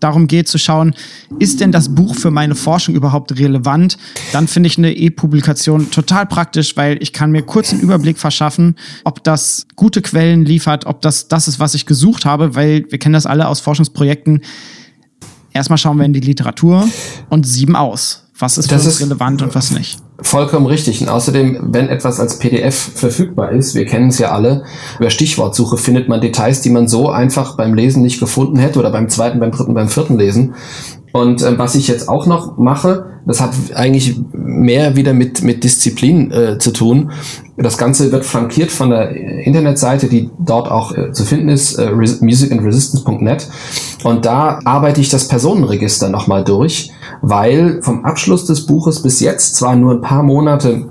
darum 0.00 0.26
geht 0.26 0.48
zu 0.48 0.56
schauen, 0.56 0.94
ist 1.38 1.60
denn 1.60 1.70
das 1.70 1.94
Buch 1.94 2.14
für 2.14 2.30
meine 2.30 2.54
Forschung 2.54 2.94
überhaupt 2.94 3.38
relevant, 3.38 3.98
dann 4.32 4.48
finde 4.48 4.68
ich 4.68 4.78
eine 4.78 4.96
E-Publikation 4.96 5.90
total 5.90 6.24
praktisch, 6.24 6.78
weil 6.78 6.96
ich 7.02 7.12
kann 7.12 7.30
mir 7.30 7.42
kurz 7.42 7.74
einen 7.74 7.82
Überblick 7.82 8.16
verschaffen, 8.16 8.76
ob 9.04 9.22
das 9.22 9.66
gute 9.76 10.00
Quellen 10.00 10.46
liefert, 10.46 10.86
ob 10.86 11.02
das 11.02 11.28
das 11.28 11.46
ist, 11.46 11.60
was 11.60 11.74
ich 11.74 11.84
gesucht 11.84 12.24
habe, 12.24 12.54
weil 12.54 12.86
wir 12.88 12.98
kennen 12.98 13.12
das 13.12 13.26
alle 13.26 13.48
aus 13.48 13.60
Forschungsprojekten. 13.60 14.40
Erstmal 15.52 15.78
schauen 15.78 15.98
wir 15.98 16.04
in 16.04 16.12
die 16.12 16.20
Literatur 16.20 16.86
und 17.30 17.46
sieben 17.46 17.74
aus. 17.76 18.24
Was 18.38 18.56
ist 18.56 18.70
Das 18.70 18.86
ist- 18.86 19.00
relevant 19.00 19.42
und 19.42 19.54
was 19.54 19.72
nicht? 19.72 19.98
Vollkommen 20.20 20.66
richtig. 20.66 21.00
Und 21.00 21.08
außerdem, 21.08 21.58
wenn 21.72 21.88
etwas 21.88 22.18
als 22.20 22.38
PDF 22.38 22.74
verfügbar 22.94 23.50
ist, 23.52 23.74
wir 23.74 23.84
kennen 23.86 24.08
es 24.08 24.18
ja 24.18 24.30
alle, 24.32 24.64
über 24.98 25.10
Stichwortsuche 25.10 25.76
findet 25.76 26.08
man 26.08 26.20
Details, 26.20 26.60
die 26.60 26.70
man 26.70 26.86
so 26.88 27.08
einfach 27.08 27.56
beim 27.56 27.74
Lesen 27.74 28.02
nicht 28.02 28.18
gefunden 28.20 28.58
hätte 28.58 28.78
oder 28.80 28.90
beim 28.90 29.08
zweiten, 29.08 29.38
beim 29.40 29.50
dritten, 29.52 29.74
beim 29.74 29.88
vierten 29.88 30.18
Lesen. 30.18 30.54
Und 31.12 31.42
ähm, 31.42 31.54
was 31.58 31.74
ich 31.74 31.88
jetzt 31.88 32.08
auch 32.08 32.26
noch 32.26 32.58
mache, 32.58 33.06
das 33.26 33.40
hat 33.40 33.50
eigentlich 33.74 34.20
mehr 34.32 34.96
wieder 34.96 35.12
mit, 35.12 35.42
mit 35.42 35.64
Disziplin 35.64 36.30
äh, 36.30 36.58
zu 36.58 36.72
tun. 36.72 37.10
Das 37.56 37.76
Ganze 37.76 38.10
wird 38.12 38.24
flankiert 38.24 38.70
von 38.70 38.90
der 38.90 39.10
Internetseite, 39.10 40.08
die 40.08 40.30
dort 40.38 40.70
auch 40.70 40.96
äh, 40.96 41.12
zu 41.12 41.24
finden 41.24 41.48
ist, 41.48 41.74
äh, 41.74 41.88
res- 41.88 42.20
musicandresistance.net. 42.20 43.48
Und 44.04 44.24
da 44.24 44.60
arbeite 44.64 45.00
ich 45.00 45.08
das 45.10 45.28
Personenregister 45.28 46.08
nochmal 46.08 46.44
durch, 46.44 46.90
weil 47.20 47.82
vom 47.82 48.04
Abschluss 48.04 48.46
des 48.46 48.66
Buches 48.66 49.02
bis 49.02 49.20
jetzt 49.20 49.56
zwar 49.56 49.76
nur 49.76 49.92
ein 49.94 50.00
paar 50.00 50.22
Monate 50.22 50.70
äh, 50.70 50.84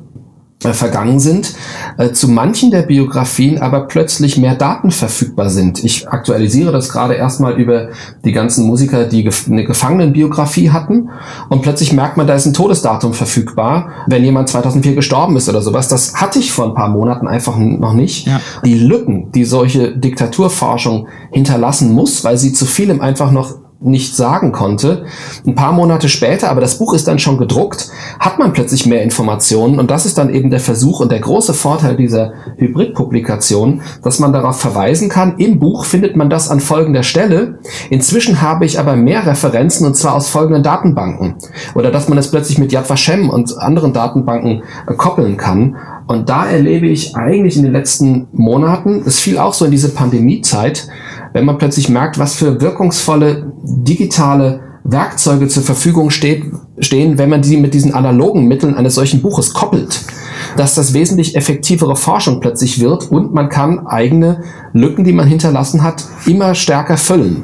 vergangen 0.59 1.19
sind, 1.19 1.53
äh, 1.97 2.11
zu 2.11 2.27
manchen 2.27 2.71
der 2.71 2.81
Biografien 2.81 3.59
aber 3.59 3.81
plötzlich 3.81 4.37
mehr 4.37 4.55
Daten 4.55 4.89
verfügbar 4.89 5.49
sind. 5.51 5.83
Ich 5.83 6.09
aktualisiere 6.09 6.71
das 6.71 6.89
gerade 6.89 7.13
erstmal 7.13 7.59
über 7.59 7.89
die 8.25 8.31
ganzen 8.31 8.65
Musiker, 8.65 9.05
die 9.05 9.29
eine 9.47 9.65
Gefangenenbiografie 9.65 10.71
hatten 10.71 11.09
und 11.49 11.61
plötzlich 11.61 11.93
merkt 11.93 12.17
man, 12.17 12.25
da 12.25 12.33
ist 12.33 12.47
ein 12.47 12.55
Todesdatum 12.55 13.13
verfügbar, 13.13 13.91
wenn 14.07 14.23
jemand 14.23 14.49
2004 14.49 14.95
gestorben 14.95 15.35
ist 15.37 15.47
oder 15.47 15.61
sowas. 15.61 15.89
Das 15.89 16.15
hatte 16.15 16.39
ich 16.39 16.51
vor 16.51 16.65
ein 16.65 16.73
paar 16.73 16.89
Monaten 16.89 17.27
einfach 17.27 17.57
noch 17.57 17.93
nicht. 17.93 18.25
Ja. 18.25 18.41
Die 18.65 18.79
Lücken, 18.79 19.31
die 19.31 19.45
solche 19.45 19.95
Diktaturforschung 19.95 21.07
hinterlassen 21.31 21.93
muss, 21.93 22.23
weil 22.23 22.37
sie 22.37 22.51
zu 22.51 22.65
vielem 22.65 22.99
einfach 22.99 23.31
noch 23.31 23.66
nicht 23.79 24.15
sagen 24.15 24.51
konnte. 24.51 25.05
Ein 25.45 25.55
paar 25.55 25.71
Monate 25.71 26.09
später, 26.09 26.49
aber 26.49 26.61
das 26.61 26.79
Buch 26.79 26.93
ist 26.93 27.07
dann 27.07 27.19
schon 27.19 27.37
gedruckt, 27.37 27.89
hat 28.19 28.39
man 28.39 28.53
plötzlich 28.53 28.85
mehr 28.85 29.03
Informationen 29.03 29.79
und 29.79 29.91
das 29.91 30.05
ist 30.05 30.17
dann 30.17 30.33
eben 30.33 30.49
der 30.49 30.59
Versuch 30.59 30.99
und 30.99 31.11
der 31.11 31.19
große 31.19 31.53
Vorteil 31.53 31.95
dieser 31.95 32.33
Hybridpublikation, 32.57 33.81
dass 34.03 34.19
man 34.19 34.33
darauf 34.33 34.59
verweisen 34.59 35.09
kann. 35.09 35.37
Im 35.37 35.59
Buch 35.59 35.85
findet 35.85 36.15
man 36.15 36.29
das 36.29 36.49
an 36.49 36.59
folgender 36.59 37.03
Stelle. 37.03 37.59
Inzwischen 37.89 38.41
habe 38.41 38.65
ich 38.65 38.79
aber 38.79 38.95
mehr 38.95 39.25
Referenzen 39.25 39.85
und 39.85 39.95
zwar 39.95 40.15
aus 40.15 40.29
folgenden 40.29 40.63
Datenbanken 40.63 41.35
oder 41.75 41.91
dass 41.91 42.09
man 42.09 42.17
es 42.17 42.31
plötzlich 42.31 42.57
mit 42.57 42.71
Yad 42.71 42.89
Vashem 42.89 43.29
und 43.29 43.57
anderen 43.59 43.93
Datenbanken 43.93 44.63
koppeln 44.97 45.37
kann. 45.37 45.75
Und 46.07 46.29
da 46.29 46.47
erlebe 46.47 46.87
ich 46.87 47.15
eigentlich 47.15 47.57
in 47.57 47.63
den 47.63 47.73
letzten 47.73 48.27
Monaten, 48.31 49.03
es 49.05 49.19
fiel 49.19 49.37
auch 49.37 49.53
so 49.53 49.65
in 49.65 49.71
diese 49.71 49.89
Pandemiezeit, 49.89 50.87
wenn 51.33 51.45
man 51.45 51.57
plötzlich 51.57 51.89
merkt, 51.89 52.17
was 52.17 52.35
für 52.35 52.61
wirkungsvolle 52.61 53.51
digitale 53.63 54.61
Werkzeuge 54.85 55.49
zur 55.49 55.63
Verfügung 55.63 56.09
steht, 56.11 56.45
stehen, 56.79 57.17
wenn 57.17 57.29
man 57.29 57.41
die 57.41 57.57
mit 57.57 57.73
diesen 57.73 57.93
analogen 57.93 58.47
Mitteln 58.47 58.75
eines 58.75 58.95
solchen 58.95 59.21
Buches 59.21 59.53
koppelt, 59.53 60.01
dass 60.55 60.75
das 60.75 60.93
wesentlich 60.93 61.35
effektivere 61.35 61.97
Forschung 61.97 62.39
plötzlich 62.39 62.79
wird 62.79 63.11
und 63.11 63.33
man 63.33 63.49
kann 63.49 63.85
eigene 63.85 64.43
Lücken, 64.71 65.03
die 65.03 65.11
man 65.11 65.27
hinterlassen 65.27 65.83
hat, 65.83 66.05
immer 66.25 66.55
stärker 66.55 66.95
füllen. 66.95 67.43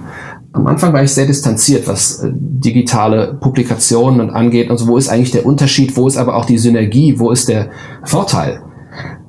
Am 0.54 0.68
Anfang 0.68 0.94
war 0.94 1.04
ich 1.04 1.12
sehr 1.12 1.26
distanziert, 1.26 1.88
was 1.88 2.20
äh, 2.20 2.32
digitale 2.32 3.34
Publikationen 3.34 4.30
angeht. 4.30 4.70
Also 4.70 4.88
wo 4.88 4.98
ist 4.98 5.10
eigentlich 5.10 5.32
der 5.32 5.46
Unterschied, 5.46 5.98
wo 5.98 6.08
ist 6.08 6.18
aber 6.18 6.36
auch 6.36 6.46
die 6.46 6.60
Synergie, 6.60 7.20
wo 7.20 7.32
ist 7.32 7.50
der 7.50 7.72
Vorteil? 8.04 8.62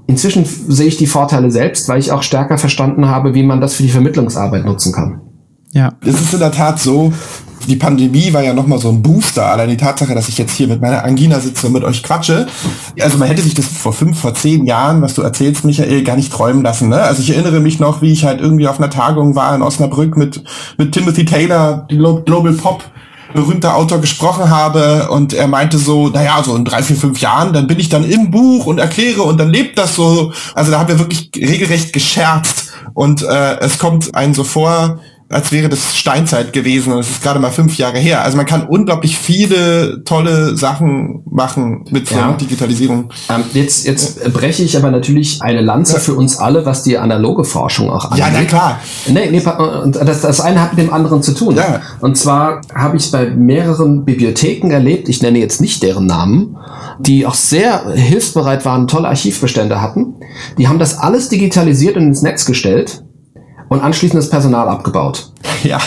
Inzwischen 0.07 0.45
sehe 0.45 0.87
ich 0.87 0.99
die 0.99 1.07
Vorteile 1.07 1.51
selbst, 1.51 1.89
weil 1.89 1.99
ich 1.99 2.13
auch 2.13 2.23
stärker 2.23 2.59
verstanden 2.59 3.09
habe, 3.09 3.35
wie 3.35 3.43
man 3.43 3.63
das 3.63 3.75
für 3.75 3.83
die 3.83 3.89
Vermittlungsarbeit 3.89 4.67
nutzen 4.67 4.93
kann. 4.93 5.23
Ja. 5.75 5.93
Es 6.03 6.21
ist 6.21 6.33
in 6.33 6.39
der 6.39 6.53
Tat 6.53 6.79
so, 6.79 7.13
die 7.67 7.77
Pandemie 7.77 8.33
war 8.33 8.43
ja 8.43 8.55
nochmal 8.55 8.79
so 8.79 8.91
ein 8.91 9.03
Booster. 9.03 9.47
Allein 9.47 9.69
die 9.69 9.77
Tatsache, 9.77 10.15
dass 10.15 10.29
ich 10.29 10.39
jetzt 10.39 10.55
hier 10.55 10.69
mit 10.69 10.81
meiner 10.81 11.05
Angina 11.05 11.41
sitze 11.41 11.67
und 11.67 11.73
mit 11.73 11.83
euch 11.83 12.03
quatsche. 12.03 12.47
Also 13.01 13.19
man 13.19 13.29
hätte 13.29 13.43
sich 13.43 13.55
das 13.55 13.67
vor 13.67 13.93
fünf, 13.93 14.21
vor 14.21 14.35
zehn 14.35 14.67
Jahren, 14.67 15.03
was 15.03 15.15
du 15.15 15.23
erzählst, 15.23 15.65
Michael, 15.65 16.05
gar 16.05 16.17
nicht 16.17 16.33
träumen 16.33 16.63
lassen. 16.63 16.91
Ne? 16.91 17.01
Also 17.01 17.23
ich 17.23 17.31
erinnere 17.31 17.61
mich 17.61 17.81
noch, 17.81 18.03
wie 18.03 18.13
ich 18.13 18.25
halt 18.25 18.41
irgendwie 18.41 18.69
auf 18.69 18.79
einer 18.79 18.91
Tagung 18.91 19.35
war 19.35 19.55
in 19.55 19.63
Osnabrück 19.63 20.17
mit, 20.17 20.45
mit 20.79 20.93
Timothy 20.93 21.25
Taylor, 21.25 21.87
Global 21.89 22.53
Pop 22.53 22.85
berühmter 23.33 23.75
Autor 23.77 24.01
gesprochen 24.01 24.49
habe 24.49 25.09
und 25.11 25.35
er 25.35 25.49
meinte 25.49 25.77
so, 25.77 26.09
naja, 26.09 26.41
so 26.45 26.55
in 26.55 26.65
drei, 26.65 26.85
vier, 26.85 26.95
fünf 26.95 27.21
Jahren, 27.21 27.53
dann 27.53 27.67
bin 27.67 27.81
ich 27.81 27.89
dann 27.89 28.09
im 28.09 28.31
Buch 28.31 28.67
und 28.67 28.79
erkläre 28.79 29.23
und 29.23 29.39
dann 29.39 29.51
lebt 29.51 29.77
das 29.77 29.97
so. 29.97 30.33
Also 30.55 30.71
da 30.71 30.79
haben 30.79 30.89
wir 30.89 31.01
wirklich 31.01 31.33
regelrecht 31.37 31.93
gescherzt 31.93 32.73
und 32.95 33.23
äh, 33.23 33.59
es 33.59 33.79
kommt 33.79 34.15
einen 34.15 34.35
so 34.35 34.45
vor, 34.45 35.01
als 35.31 35.53
wäre 35.53 35.69
das 35.69 35.97
Steinzeit 35.97 36.53
gewesen 36.53 36.93
und 36.93 37.01
es 37.01 37.11
ist 37.11 37.23
gerade 37.23 37.41
mal 37.41 37.51
fünf 37.51 37.79
Jahre 37.79 37.99
her. 37.99 38.23
Also 38.23 38.37
man 38.37 38.47
kann 38.47 38.67
unglaublich 38.67 39.17
viele 39.19 40.05
tolle 40.05 40.57
Sachen 40.57 41.23
machen 41.31 41.85
mit 41.91 42.11
ja. 42.11 42.33
Digitalisierung. 42.33 43.11
Ähm, 43.31 43.43
jetzt 43.55 43.87
jetzt 43.87 44.33
breche 44.33 44.63
ich 44.63 44.77
aber 44.77 44.91
natürlich 44.91 45.41
eine 45.41 45.63
Lanze 45.63 45.95
ja. 45.95 46.01
für 46.01 46.15
uns 46.15 46.39
alle, 46.39 46.67
was 46.67 46.83
die 46.83 46.99
analoge 46.99 47.45
Forschung 47.45 47.91
auch 47.91 48.05
angeht. 48.05 48.19
Ja, 48.19 48.31
na 48.33 48.45
klar. 48.45 48.81
Nee, 49.07 49.31
nee, 49.31 49.43
das, 50.05 50.21
das 50.21 50.41
eine 50.41 50.61
hat 50.61 50.77
mit 50.77 50.87
dem 50.87 50.93
anderen 50.93 51.23
zu 51.23 51.33
tun. 51.33 51.57
Ja. 51.57 51.81
Und 52.01 52.19
zwar 52.19 52.61
habe 52.75 52.97
ich 52.99 53.11
bei 53.11 53.31
mehreren 53.31 54.05
Bibliotheken 54.05 54.71
erlebt, 54.71 55.09
ich 55.09 55.23
nenne 55.23 55.39
jetzt 55.39 55.61
nicht 55.61 55.83
deren 55.83 56.07
Namen, 56.07 56.57
die 56.99 57.27
auch 57.27 57.35
sehr 57.35 57.93
hilfsbereit 57.95 58.65
waren, 58.65 58.89
tolle 58.89 59.09
Archivbestände 59.09 59.81
hatten. 59.81 60.15
Die 60.59 60.69
haben 60.69 60.79
das 60.79 60.99
alles 60.99 61.29
digitalisiert 61.31 61.97
und 61.97 62.05
ins 62.05 62.23
Netz 62.23 62.45
gestellt 62.45 63.04
und 63.75 63.81
anschließend 63.81 64.23
das 64.23 64.31
Personal 64.31 64.69
abgebaut. 64.69 65.33
Ja. 65.65 65.79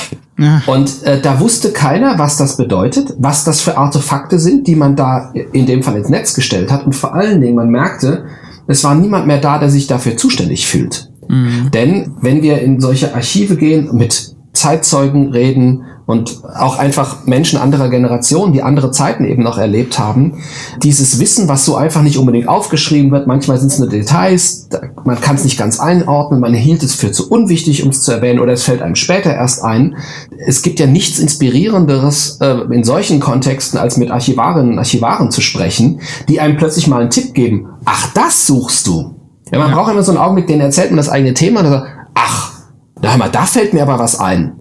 Und 0.67 1.03
äh, 1.03 1.21
da 1.21 1.39
wusste 1.39 1.71
keiner, 1.71 2.19
was 2.19 2.37
das 2.37 2.57
bedeutet, 2.57 3.13
was 3.17 3.43
das 3.43 3.61
für 3.61 3.77
Artefakte 3.77 4.37
sind, 4.39 4.67
die 4.67 4.75
man 4.75 4.95
da 4.95 5.31
in 5.51 5.65
dem 5.65 5.81
Fall 5.81 5.95
ins 5.95 6.09
Netz 6.09 6.33
gestellt 6.33 6.71
hat. 6.71 6.85
Und 6.85 6.95
vor 6.95 7.15
allen 7.15 7.41
Dingen, 7.41 7.55
man 7.55 7.69
merkte, 7.69 8.25
es 8.67 8.83
war 8.83 8.93
niemand 8.93 9.25
mehr 9.25 9.39
da, 9.39 9.57
der 9.57 9.69
sich 9.69 9.87
dafür 9.87 10.17
zuständig 10.17 10.67
fühlt. 10.67 11.09
Mhm. 11.27 11.71
Denn 11.73 12.15
wenn 12.21 12.43
wir 12.43 12.61
in 12.61 12.79
solche 12.79 13.15
Archive 13.15 13.55
gehen, 13.55 13.95
mit 13.95 14.35
Zeitzeugen 14.53 15.31
reden, 15.31 15.85
und 16.07 16.41
auch 16.57 16.79
einfach 16.79 17.25
Menschen 17.25 17.59
anderer 17.59 17.89
Generationen, 17.89 18.53
die 18.53 18.63
andere 18.63 18.91
Zeiten 18.91 19.25
eben 19.25 19.43
noch 19.43 19.57
erlebt 19.57 19.99
haben, 19.99 20.41
dieses 20.81 21.19
Wissen, 21.19 21.49
was 21.49 21.65
so 21.65 21.75
einfach 21.75 22.01
nicht 22.01 22.17
unbedingt 22.17 22.47
aufgeschrieben 22.47 23.11
wird, 23.11 23.27
manchmal 23.27 23.57
sind 23.57 23.73
es 23.73 23.77
nur 23.77 23.89
Details, 23.89 24.69
man 25.03 25.19
kann 25.19 25.35
es 25.35 25.43
nicht 25.43 25.59
ganz 25.59 25.81
einordnen, 25.81 26.39
man 26.39 26.53
hielt 26.53 26.81
es 26.81 26.95
für 26.95 27.11
zu 27.11 27.29
unwichtig, 27.29 27.83
um 27.83 27.89
es 27.89 28.01
zu 28.01 28.13
erwähnen, 28.13 28.39
oder 28.39 28.53
es 28.53 28.63
fällt 28.63 28.81
einem 28.81 28.95
später 28.95 29.33
erst 29.33 29.65
ein. 29.65 29.97
Es 30.45 30.61
gibt 30.61 30.79
ja 30.79 30.87
nichts 30.87 31.19
Inspirierenderes 31.19 32.39
äh, 32.39 32.61
in 32.73 32.85
solchen 32.85 33.19
Kontexten, 33.19 33.77
als 33.77 33.97
mit 33.97 34.09
Archivarinnen 34.09 34.73
und 34.73 34.79
Archivaren 34.79 35.29
zu 35.29 35.41
sprechen, 35.41 35.99
die 36.29 36.39
einem 36.39 36.55
plötzlich 36.55 36.87
mal 36.87 37.01
einen 37.01 37.09
Tipp 37.09 37.33
geben. 37.33 37.67
Ach, 37.83 38.13
das 38.13 38.47
suchst 38.47 38.87
du. 38.87 39.15
Ja, 39.51 39.59
man 39.59 39.71
ja. 39.71 39.75
braucht 39.75 39.91
immer 39.91 40.03
so 40.03 40.13
einen 40.13 40.21
Augenblick, 40.21 40.47
den 40.47 40.61
erzählt 40.61 40.91
man 40.91 40.97
das 40.97 41.09
eigene 41.09 41.33
Thema 41.33 41.59
und 41.59 41.67
sagt, 41.67 41.87
ach, 42.13 42.53
da, 43.01 43.17
mal, 43.17 43.29
da 43.29 43.45
fällt 43.45 43.73
mir 43.73 43.81
aber 43.81 43.99
was 43.99 44.21
ein. 44.21 44.53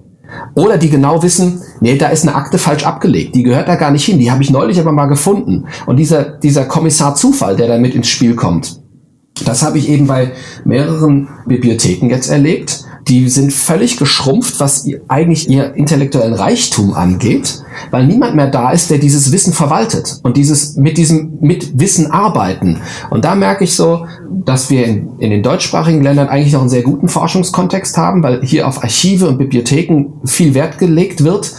Oder 0.55 0.79
die 0.79 0.91
genau 0.91 1.23
wissen, 1.23 1.61
nee, 1.81 1.97
da 1.97 2.09
ist 2.09 2.27
eine 2.27 2.35
Akte 2.35 2.59
falsch 2.59 2.85
abgelegt, 2.85 3.35
die 3.35 3.43
gehört 3.43 3.69
da 3.69 3.77
gar 3.77 3.91
nicht 3.91 4.05
hin, 4.05 4.19
die 4.19 4.31
habe 4.31 4.43
ich 4.43 4.51
neulich 4.51 4.81
aber 4.81 4.93
mal 4.93 5.07
gefunden. 5.07 5.67
Und 5.87 5.97
dieser, 5.97 6.25
dieser 6.25 6.65
Kommissar 6.65 7.15
Zufall, 7.15 7.57
der 7.57 7.69
da 7.69 7.79
mit 7.79 7.95
ins 7.95 8.09
Spiel 8.09 8.35
kommt, 8.35 8.81
das 9.45 9.63
habe 9.63 9.79
ich 9.79 9.89
eben 9.89 10.07
bei 10.07 10.33
mehreren 10.65 11.29
Bibliotheken 11.47 12.09
jetzt 12.09 12.31
erlebt, 12.31 12.85
die 13.09 13.29
sind 13.29 13.53
völlig 13.53 13.99
geschrumpft, 13.99 14.59
was 14.59 14.89
eigentlich 15.07 15.49
ihr 15.49 15.75
intellektuellen 15.75 16.35
Reichtum 16.35 16.93
angeht, 16.93 17.63
weil 17.93 18.07
niemand 18.07 18.35
mehr 18.35 18.49
da 18.49 18.73
ist, 18.73 18.91
der 18.91 18.99
dieses 18.99 19.31
Wissen 19.31 19.53
verwaltet 19.53 20.19
und 20.25 20.37
dieses 20.37 20.77
mit 20.77 20.99
diesem 20.99 21.39
mit 21.41 21.79
Wissen 21.79 22.11
arbeiten. 22.11 22.81
Und 23.11 23.25
da 23.25 23.37
merke 23.37 23.63
ich 23.63 23.75
so, 23.75 24.07
dass 24.45 24.71
wir 24.71 24.87
in, 24.87 25.19
in 25.19 25.31
den 25.31 25.43
deutschsprachigen 25.43 26.03
Ländern 26.03 26.29
eigentlich 26.29 26.53
noch 26.53 26.61
einen 26.61 26.69
sehr 26.69 26.83
guten 26.83 27.09
Forschungskontext 27.09 27.97
haben, 27.97 28.23
weil 28.25 28.43
hier 28.43 28.67
auf 28.67 28.83
Archive 28.83 29.29
und 29.29 29.39
Bibliotheken 29.39 30.07
viel 30.25 30.55
Wert 30.55 30.79
gelegt 30.79 31.23
wird, 31.23 31.53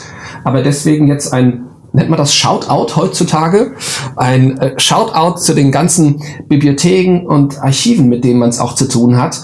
aber 0.43 0.63
deswegen 0.63 1.07
jetzt 1.07 1.31
ein 1.33 1.63
nennt 1.93 2.09
man 2.09 2.17
das 2.17 2.33
Shoutout 2.33 2.95
heutzutage. 2.95 3.73
Ein 4.15 4.57
äh, 4.59 4.79
Shoutout 4.79 5.39
zu 5.39 5.53
den 5.53 5.71
ganzen 5.71 6.21
Bibliotheken 6.47 7.25
und 7.25 7.59
Archiven, 7.61 8.07
mit 8.07 8.23
denen 8.23 8.39
man 8.39 8.49
es 8.49 8.59
auch 8.59 8.75
zu 8.75 8.87
tun 8.87 9.17
hat, 9.17 9.41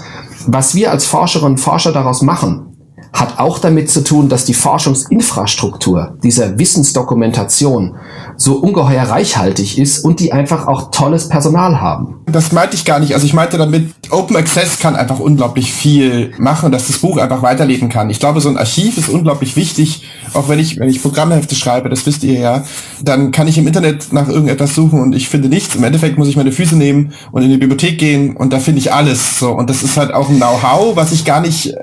was 0.47 0.75
wir 0.75 0.91
als 0.91 1.05
Forscherinnen 1.05 1.53
und 1.53 1.59
Forscher 1.59 1.91
daraus 1.91 2.21
machen, 2.21 2.73
hat 3.13 3.39
auch 3.39 3.59
damit 3.59 3.91
zu 3.91 4.03
tun, 4.03 4.27
dass 4.27 4.45
die 4.45 4.55
Forschungsinfrastruktur 4.55 6.17
dieser 6.23 6.57
Wissensdokumentation 6.57 7.95
so 8.37 8.55
ungeheuer 8.55 9.03
reichhaltig 9.03 9.77
ist 9.77 10.03
und 10.03 10.19
die 10.19 10.31
einfach 10.33 10.67
auch 10.67 10.91
tolles 10.91 11.29
Personal 11.29 11.81
haben. 11.81 12.15
Das 12.25 12.51
meinte 12.51 12.75
ich 12.75 12.85
gar 12.85 12.99
nicht. 12.99 13.13
Also 13.13 13.25
ich 13.25 13.33
meinte 13.33 13.57
damit, 13.57 13.89
Open 14.09 14.35
Access 14.35 14.79
kann 14.79 14.95
einfach 14.95 15.19
unglaublich 15.19 15.71
viel 15.73 16.31
machen, 16.37 16.71
dass 16.71 16.87
das 16.87 16.99
Buch 16.99 17.17
einfach 17.17 17.41
weiterleben 17.41 17.89
kann. 17.89 18.09
Ich 18.09 18.19
glaube, 18.19 18.41
so 18.41 18.49
ein 18.49 18.57
Archiv 18.57 18.97
ist 18.97 19.09
unglaublich 19.09 19.55
wichtig, 19.55 20.03
auch 20.33 20.49
wenn 20.49 20.59
ich, 20.59 20.79
wenn 20.79 20.89
ich 20.89 21.01
Programmhefte 21.01 21.55
schreibe, 21.55 21.89
das 21.89 22.05
wisst 22.05 22.23
ihr 22.23 22.39
ja, 22.39 22.63
dann 23.01 23.31
kann 23.31 23.47
ich 23.47 23.57
im 23.57 23.67
Internet 23.67 24.13
nach 24.13 24.27
irgendetwas 24.27 24.75
suchen 24.75 25.01
und 25.01 25.13
ich 25.13 25.29
finde 25.29 25.49
nichts. 25.49 25.75
Im 25.75 25.83
Endeffekt 25.83 26.17
muss 26.17 26.27
ich 26.27 26.35
meine 26.35 26.51
Füße 26.51 26.75
nehmen 26.75 27.13
und 27.31 27.43
in 27.43 27.49
die 27.49 27.57
Bibliothek 27.57 27.97
gehen 27.97 28.35
und 28.35 28.53
da 28.53 28.59
finde 28.59 28.79
ich 28.79 28.93
alles. 28.93 29.39
So 29.39 29.51
und 29.51 29.69
das 29.69 29.83
ist 29.83 29.97
halt 29.97 30.13
auch 30.13 30.29
ein 30.29 30.37
Know-how, 30.37 30.95
was 30.95 31.11
ich 31.11 31.25
gar 31.25 31.41
nicht. 31.41 31.67
Äh, 31.67 31.77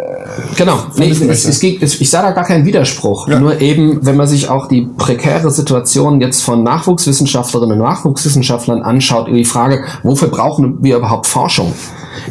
genau. 0.57 0.78
Nee, 0.96 1.11
es, 1.11 1.44
es, 1.44 1.61
geht, 1.61 1.82
es, 1.82 2.01
ich 2.01 2.11
sah 2.11 2.22
da 2.22 2.32
gar 2.32 2.44
keinen 2.44 2.64
Widerspruch. 2.64 3.28
Ja. 3.28 3.38
Nur 3.38 3.61
eben, 3.61 4.05
wenn 4.05 4.16
man 4.16 4.26
sich 4.26 4.48
auch 4.48 4.68
die 4.68 4.88
prekäre 4.96 5.51
Situation 5.51 6.20
jetzt 6.20 6.39
von 6.43 6.62
Nachwuchswissenschaftlerinnen 6.62 7.78
und 7.78 7.84
Nachwuchswissenschaftlern 7.84 8.82
anschaut, 8.82 9.28
die 9.28 9.45
Frage, 9.45 9.84
wofür 10.03 10.28
brauchen 10.28 10.82
wir 10.82 10.97
überhaupt 10.97 11.26
Forschung? 11.26 11.72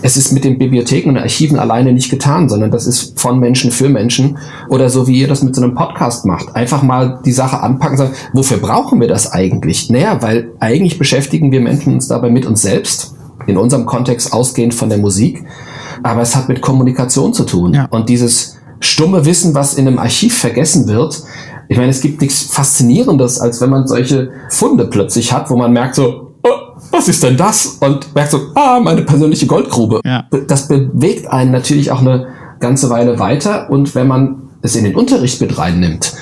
Es 0.02 0.18
ist 0.18 0.32
mit 0.32 0.44
den 0.44 0.58
Bibliotheken 0.58 1.10
und 1.10 1.18
Archiven 1.18 1.58
alleine 1.58 1.94
nicht 1.94 2.10
getan, 2.10 2.50
sondern 2.50 2.72
das 2.72 2.86
ist 2.86 3.20
von 3.20 3.40
Menschen 3.40 3.72
für 3.72 3.90
Menschen 3.90 4.38
oder 4.70 4.90
so 4.90 5.08
wie 5.08 5.20
ihr 5.20 5.28
das 5.28 5.44
mit 5.44 5.56
so 5.56 5.62
einem 5.62 5.76
Podcast 5.76 6.26
macht. 6.26 6.56
Einfach 6.56 6.84
mal 6.84 7.20
die 7.26 7.32
Sache 7.32 7.62
anpacken 7.62 7.94
und 7.94 7.98
sagen, 7.98 8.14
wofür 8.34 8.58
brauchen 8.58 9.00
wir 9.00 9.08
das 9.08 9.32
eigentlich? 9.32 9.90
Naja, 9.90 10.22
weil 10.22 10.52
eigentlich 10.60 10.98
beschäftigen 10.98 11.52
wir 11.52 11.62
Menschen 11.62 11.94
uns 11.94 12.08
dabei 12.08 12.30
mit 12.30 12.46
uns 12.46 12.62
selbst, 12.62 13.16
in 13.48 13.58
unserem 13.58 13.86
Kontext 13.86 14.34
ausgehend 14.34 14.74
von 14.74 14.90
der 14.90 14.98
Musik, 14.98 15.46
aber 16.04 16.22
es 16.22 16.36
hat 16.36 16.50
mit 16.50 16.62
Kommunikation 16.62 17.34
zu 17.34 17.46
tun. 17.46 17.74
Ja. 17.74 17.88
Und 17.90 18.10
dieses 18.10 18.58
stumme 18.80 19.26
Wissen, 19.26 19.56
was 19.56 19.74
in 19.74 19.88
einem 19.88 20.00
Archiv 20.00 20.38
vergessen 20.38 20.88
wird, 20.88 21.24
ich 21.70 21.78
meine, 21.78 21.92
es 21.92 22.02
gibt 22.02 22.20
nichts 22.20 22.42
Faszinierendes, 22.42 23.40
als 23.40 23.62
wenn 23.62 23.70
man 23.70 23.88
solche 23.88 24.32
Funde 24.50 24.86
plötzlich 24.86 25.32
hat, 25.32 25.52
wo 25.52 25.56
man 25.56 25.72
merkt 25.72 25.96
so, 25.96 26.34
oh, 26.44 26.50
was 26.90 27.08
ist 27.08 27.22
denn 27.22 27.38
das? 27.38 27.78
Und 27.80 28.14
merkt 28.16 28.32
so, 28.32 28.40
ah, 28.56 28.80
meine 28.84 29.04
persönliche 29.04 29.46
Goldgrube. 29.46 30.02
Ja. 30.04 30.28
Das 30.48 30.68
bewegt 30.68 31.28
einen 31.28 31.52
natürlich 31.52 31.92
auch 31.92 32.02
eine 32.02 32.28
ganze 32.60 32.90
Weile 32.90 33.20
weiter. 33.20 33.70
Und 33.70 33.94
wenn 33.94 34.08
man 34.08 34.50
es 34.64 34.76
in 34.76 34.84
den 34.84 34.96
Unterricht 34.96 35.40
mit 35.42 35.60
reinnimmt, 35.60 36.16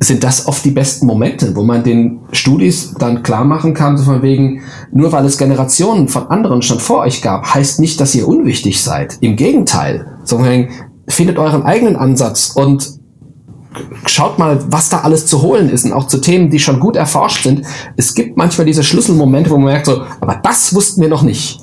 sind 0.00 0.24
das 0.24 0.46
oft 0.46 0.64
die 0.64 0.70
besten 0.70 1.06
Momente, 1.06 1.54
wo 1.54 1.62
man 1.62 1.82
den 1.84 2.20
Studis 2.32 2.94
dann 2.98 3.22
klar 3.22 3.44
machen 3.44 3.74
kann, 3.74 3.98
so 3.98 4.04
von 4.04 4.22
wegen, 4.22 4.62
nur 4.90 5.12
weil 5.12 5.26
es 5.26 5.36
Generationen 5.36 6.08
von 6.08 6.28
anderen 6.28 6.62
schon 6.62 6.80
vor 6.80 7.00
euch 7.00 7.20
gab, 7.20 7.52
heißt 7.54 7.78
nicht, 7.78 8.00
dass 8.00 8.14
ihr 8.14 8.26
unwichtig 8.26 8.82
seid. 8.82 9.18
Im 9.20 9.36
Gegenteil, 9.36 10.18
so 10.24 10.38
von 10.38 10.48
wegen, 10.48 10.70
findet 11.08 11.36
euren 11.36 11.64
eigenen 11.64 11.96
Ansatz 11.96 12.52
und 12.54 12.97
schaut 14.06 14.38
mal, 14.38 14.64
was 14.70 14.88
da 14.88 15.00
alles 15.00 15.26
zu 15.26 15.42
holen 15.42 15.68
ist 15.70 15.84
und 15.84 15.92
auch 15.92 16.06
zu 16.06 16.18
Themen, 16.20 16.50
die 16.50 16.58
schon 16.58 16.80
gut 16.80 16.96
erforscht 16.96 17.44
sind. 17.44 17.66
Es 17.96 18.14
gibt 18.14 18.36
manchmal 18.36 18.66
diese 18.66 18.82
Schlüsselmomente, 18.82 19.50
wo 19.50 19.56
man 19.56 19.72
merkt 19.72 19.86
so, 19.86 20.02
aber 20.20 20.40
das 20.42 20.74
wussten 20.74 21.00
wir 21.00 21.08
noch 21.08 21.22
nicht. 21.22 21.60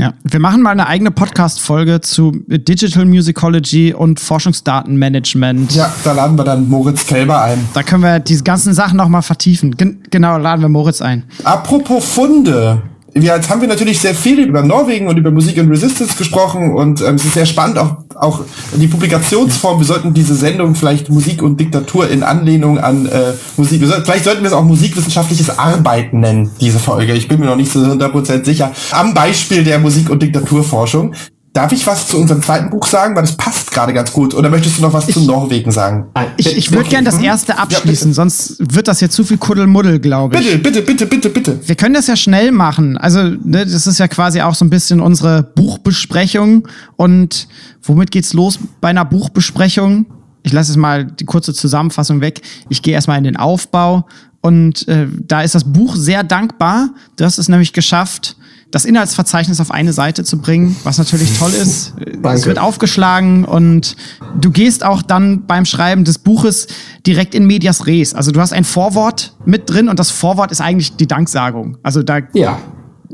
Ja, 0.00 0.14
wir 0.24 0.40
machen 0.40 0.62
mal 0.62 0.70
eine 0.70 0.86
eigene 0.86 1.10
Podcast-Folge 1.10 2.00
zu 2.00 2.32
Digital 2.46 3.04
Musicology 3.04 3.92
und 3.92 4.18
Forschungsdatenmanagement. 4.18 5.74
Ja, 5.74 5.92
da 6.04 6.12
laden 6.12 6.38
wir 6.38 6.44
dann 6.44 6.70
Moritz 6.70 7.06
Kelber 7.06 7.42
ein. 7.42 7.68
Da 7.74 7.82
können 7.82 8.02
wir 8.02 8.18
diese 8.18 8.42
ganzen 8.42 8.72
Sachen 8.72 8.96
nochmal 8.96 9.20
vertiefen. 9.20 9.76
Gen 9.76 10.02
genau, 10.10 10.38
laden 10.38 10.62
wir 10.62 10.70
Moritz 10.70 11.02
ein. 11.02 11.24
Apropos 11.44 12.02
Funde 12.02 12.82
ja, 13.14 13.36
jetzt 13.36 13.50
haben 13.50 13.60
wir 13.60 13.68
natürlich 13.68 14.00
sehr 14.00 14.14
viel 14.14 14.40
über 14.40 14.62
Norwegen 14.62 15.08
und 15.08 15.16
über 15.16 15.30
Musik 15.30 15.58
und 15.58 15.68
Resistance 15.70 16.16
gesprochen 16.16 16.72
und 16.74 17.00
ähm, 17.00 17.16
es 17.16 17.24
ist 17.24 17.34
sehr 17.34 17.46
spannend, 17.46 17.78
auch, 17.78 17.96
auch 18.14 18.40
die 18.74 18.86
Publikationsform. 18.86 19.78
Wir 19.80 19.86
sollten 19.86 20.14
diese 20.14 20.34
Sendung 20.34 20.74
vielleicht 20.74 21.08
Musik 21.08 21.42
und 21.42 21.58
Diktatur 21.58 22.08
in 22.08 22.22
Anlehnung 22.22 22.78
an 22.78 23.06
äh, 23.06 23.32
Musik, 23.56 23.84
sollten, 23.84 24.04
vielleicht 24.04 24.24
sollten 24.24 24.42
wir 24.42 24.48
es 24.48 24.52
auch 24.52 24.64
musikwissenschaftliches 24.64 25.58
Arbeiten 25.58 26.20
nennen, 26.20 26.50
diese 26.60 26.78
Folge. 26.78 27.14
Ich 27.14 27.28
bin 27.28 27.40
mir 27.40 27.46
noch 27.46 27.56
nicht 27.56 27.72
so 27.72 27.80
100% 27.80 28.44
sicher. 28.44 28.72
Am 28.92 29.14
Beispiel 29.14 29.64
der 29.64 29.78
Musik- 29.78 30.10
und 30.10 30.22
Diktaturforschung. 30.22 31.14
Darf 31.52 31.72
ich 31.72 31.84
was 31.84 32.06
zu 32.06 32.16
unserem 32.16 32.42
zweiten 32.42 32.70
Buch 32.70 32.86
sagen? 32.86 33.16
Weil 33.16 33.22
das 33.22 33.36
passt 33.36 33.72
gerade 33.72 33.92
ganz 33.92 34.12
gut. 34.12 34.34
Oder 34.34 34.48
möchtest 34.50 34.78
du 34.78 34.82
noch 34.82 34.92
was 34.92 35.08
ich, 35.08 35.14
zu 35.14 35.22
Norwegen 35.22 35.72
sagen? 35.72 36.06
Ich, 36.36 36.56
ich 36.56 36.70
würde 36.70 36.88
gerne 36.88 37.06
das 37.06 37.20
erste 37.20 37.58
abschließen, 37.58 38.10
ja, 38.10 38.14
sonst 38.14 38.56
wird 38.60 38.86
das 38.86 39.00
jetzt 39.00 39.16
zu 39.16 39.24
viel 39.24 39.36
Kuddelmuddel, 39.36 39.98
glaube 39.98 40.36
ich. 40.36 40.44
Bitte, 40.44 40.58
bitte, 40.58 40.82
bitte, 40.82 41.06
bitte, 41.06 41.30
bitte. 41.30 41.60
Wir 41.66 41.74
können 41.74 41.94
das 41.94 42.06
ja 42.06 42.14
schnell 42.14 42.52
machen. 42.52 42.96
Also, 42.96 43.22
ne, 43.22 43.66
das 43.66 43.88
ist 43.88 43.98
ja 43.98 44.06
quasi 44.06 44.40
auch 44.42 44.54
so 44.54 44.64
ein 44.64 44.70
bisschen 44.70 45.00
unsere 45.00 45.42
Buchbesprechung. 45.42 46.68
Und 46.94 47.48
womit 47.82 48.12
geht's 48.12 48.32
los 48.32 48.60
bei 48.80 48.88
einer 48.88 49.04
Buchbesprechung? 49.04 50.06
Ich 50.44 50.52
lasse 50.52 50.70
jetzt 50.70 50.78
mal 50.78 51.04
die 51.04 51.24
kurze 51.24 51.52
Zusammenfassung 51.52 52.20
weg. 52.20 52.42
Ich 52.68 52.80
gehe 52.80 52.94
erstmal 52.94 53.18
in 53.18 53.24
den 53.24 53.36
Aufbau. 53.36 54.06
Und 54.40 54.86
äh, 54.86 55.08
da 55.26 55.42
ist 55.42 55.56
das 55.56 55.64
Buch 55.64 55.96
sehr 55.96 56.22
dankbar. 56.22 56.90
Du 57.16 57.24
hast 57.24 57.38
es 57.38 57.48
nämlich 57.48 57.72
geschafft, 57.72 58.36
das 58.70 58.84
Inhaltsverzeichnis 58.84 59.60
auf 59.60 59.70
eine 59.70 59.92
Seite 59.92 60.24
zu 60.24 60.38
bringen, 60.38 60.76
was 60.84 60.98
natürlich 60.98 61.38
toll 61.38 61.52
ist. 61.52 61.94
Danke. 61.96 62.28
Es 62.38 62.46
wird 62.46 62.58
aufgeschlagen 62.58 63.44
und 63.44 63.96
du 64.38 64.50
gehst 64.50 64.84
auch 64.84 65.02
dann 65.02 65.46
beim 65.46 65.64
Schreiben 65.64 66.04
des 66.04 66.18
Buches 66.18 66.68
direkt 67.06 67.34
in 67.34 67.46
medias 67.46 67.86
res. 67.86 68.14
Also 68.14 68.30
du 68.30 68.40
hast 68.40 68.52
ein 68.52 68.64
Vorwort 68.64 69.34
mit 69.44 69.68
drin 69.68 69.88
und 69.88 69.98
das 69.98 70.10
Vorwort 70.10 70.52
ist 70.52 70.60
eigentlich 70.60 70.96
die 70.96 71.06
Danksagung. 71.06 71.78
Also 71.82 72.02
da 72.02 72.20
ja 72.32 72.58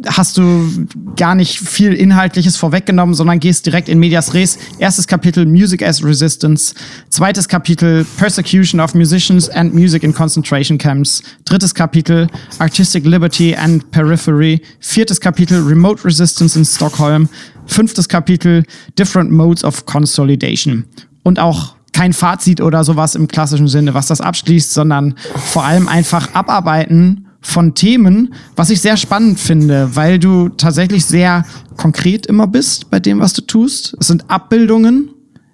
hast 0.04 0.36
du 0.36 0.86
gar 1.16 1.34
nicht 1.34 1.58
viel 1.58 1.92
Inhaltliches 1.94 2.56
vorweggenommen, 2.56 3.14
sondern 3.14 3.40
gehst 3.40 3.66
direkt 3.66 3.88
in 3.88 3.98
Medias 3.98 4.34
Res. 4.34 4.58
Erstes 4.78 5.06
Kapitel 5.06 5.46
Music 5.46 5.82
as 5.82 6.04
Resistance. 6.04 6.74
Zweites 7.08 7.48
Kapitel 7.48 8.04
Persecution 8.18 8.80
of 8.80 8.94
Musicians 8.94 9.48
and 9.48 9.74
Music 9.74 10.02
in 10.02 10.12
Concentration 10.12 10.76
Camps. 10.76 11.22
Drittes 11.44 11.74
Kapitel 11.74 12.28
Artistic 12.58 13.04
Liberty 13.04 13.54
and 13.54 13.90
Periphery. 13.90 14.60
Viertes 14.80 15.20
Kapitel 15.20 15.62
Remote 15.62 16.04
Resistance 16.04 16.56
in 16.56 16.64
Stockholm. 16.64 17.28
Fünftes 17.66 18.08
Kapitel 18.08 18.64
Different 18.98 19.30
Modes 19.30 19.64
of 19.64 19.86
Consolidation. 19.86 20.84
Und 21.22 21.38
auch 21.38 21.74
kein 21.92 22.12
Fazit 22.12 22.60
oder 22.60 22.84
sowas 22.84 23.14
im 23.14 23.26
klassischen 23.26 23.68
Sinne, 23.68 23.94
was 23.94 24.08
das 24.08 24.20
abschließt, 24.20 24.74
sondern 24.74 25.14
vor 25.34 25.64
allem 25.64 25.88
einfach 25.88 26.34
abarbeiten 26.34 27.25
von 27.46 27.74
Themen, 27.74 28.34
was 28.56 28.70
ich 28.70 28.80
sehr 28.80 28.96
spannend 28.96 29.38
finde, 29.38 29.94
weil 29.94 30.18
du 30.18 30.48
tatsächlich 30.48 31.04
sehr 31.04 31.44
konkret 31.76 32.26
immer 32.26 32.48
bist 32.48 32.90
bei 32.90 32.98
dem, 32.98 33.20
was 33.20 33.34
du 33.34 33.42
tust. 33.42 33.96
Es 34.00 34.08
sind 34.08 34.28
Abbildungen 34.28 35.10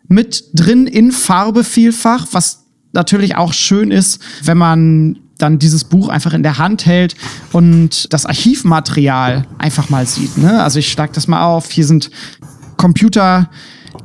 mit 0.09 0.45
drin 0.55 0.87
in 0.87 1.13
Farbe 1.13 1.65
vielfach, 1.65 2.29
was 2.33 2.65
natürlich 2.95 3.37
auch 3.37 3.53
schön 3.53 3.91
ist, 3.91 4.21
wenn 4.43 4.57
man 4.57 5.19
dann 5.37 5.59
dieses 5.59 5.85
Buch 5.85 6.09
einfach 6.09 6.33
in 6.33 6.43
der 6.43 6.57
Hand 6.57 6.87
hält 6.87 7.15
und 7.53 8.13
das 8.13 8.25
Archivmaterial 8.25 9.47
einfach 9.59 9.91
mal 9.91 10.07
sieht. 10.07 10.39
Ne? 10.39 10.63
Also 10.63 10.79
ich 10.79 10.91
schlag 10.91 11.13
das 11.13 11.29
mal 11.29 11.45
auf. 11.45 11.71
Hier 11.71 11.85
sind 11.85 12.11
Computer 12.79 13.51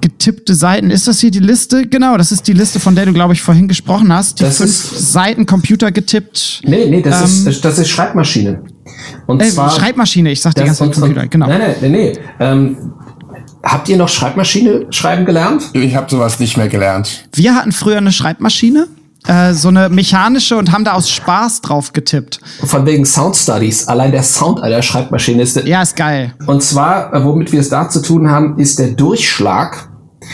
getippte 0.02 0.56
Seiten. 0.56 0.90
Ist 0.90 1.08
das 1.08 1.20
hier 1.20 1.32
die 1.32 1.40
Liste? 1.40 1.88
Genau, 1.88 2.18
das 2.18 2.32
ist 2.32 2.48
die 2.48 2.54
Liste, 2.54 2.80
von 2.80 2.96
der 2.96 3.06
du, 3.06 3.14
glaube 3.14 3.34
ich, 3.34 3.42
vorhin 3.42 3.68
gesprochen 3.68 4.12
hast. 4.14 4.40
Die 4.40 4.44
das 4.44 4.58
fünf 4.58 4.70
ist, 4.70 5.14
Seiten 5.14 5.46
Computer 5.46 5.92
getippt. 5.92 6.62
Nee, 6.66 6.86
nee, 6.88 7.02
das, 7.02 7.42
ähm, 7.44 7.48
ist, 7.48 7.66
das 7.66 7.80
ist 7.80 7.90
Schreibmaschine. 7.90 8.64
Und 9.26 9.42
äh, 9.42 9.50
zwar, 9.50 9.72
Schreibmaschine, 9.72 10.32
ich 10.32 10.42
sag 10.42 10.56
die 10.56 10.64
ganze 10.64 10.84
Zeit 10.84 10.94
Computer, 10.94 11.28
genau. 11.28 11.48
Nein, 11.48 11.60
nein, 11.60 11.76
nee, 11.82 11.90
nee. 11.90 12.14
Ähm, 12.40 12.78
habt 13.64 13.90
ihr 13.90 13.98
noch 13.98 14.10
Schreibmaschine 14.10 14.88
schreiben 14.90 15.26
gelernt? 15.26 15.64
Ich 15.74 15.96
habe 15.96 16.10
sowas 16.10 16.40
nicht 16.40 16.58
mehr 16.58 16.68
gelernt. 16.68 17.28
Wir 17.34 17.56
hatten 17.56 17.72
früher 17.72 17.98
eine 17.98 18.12
Schreibmaschine 18.12 18.88
äh, 19.28 19.54
so 19.54 19.68
eine 19.68 19.90
mechanische 19.90 20.58
und 20.58 20.72
haben 20.72 20.84
da 20.84 20.94
aus 20.94 21.10
Spaß 21.10 21.62
drauf 21.62 21.94
getippt. 21.94 22.40
Von 22.64 22.86
wegen 22.86 23.06
Sound 23.06 23.36
Studies. 23.36 23.88
Allein 23.88 24.12
der 24.12 24.24
Sound 24.24 24.62
einer 24.62 24.82
Schreibmaschine 24.82 25.44
ist. 25.44 25.56
Ja, 25.66 25.82
ist 25.82 25.96
geil. 25.96 26.34
Und 26.46 26.64
zwar, 26.64 27.14
äh, 27.14 27.24
womit 27.24 27.52
wir 27.52 27.60
es 27.60 27.70
da 27.70 27.90
zu 27.90 28.02
tun 28.02 28.30
haben, 28.30 28.58
ist 28.58 28.80
der 28.80 28.90
Durchschlag 28.90 29.90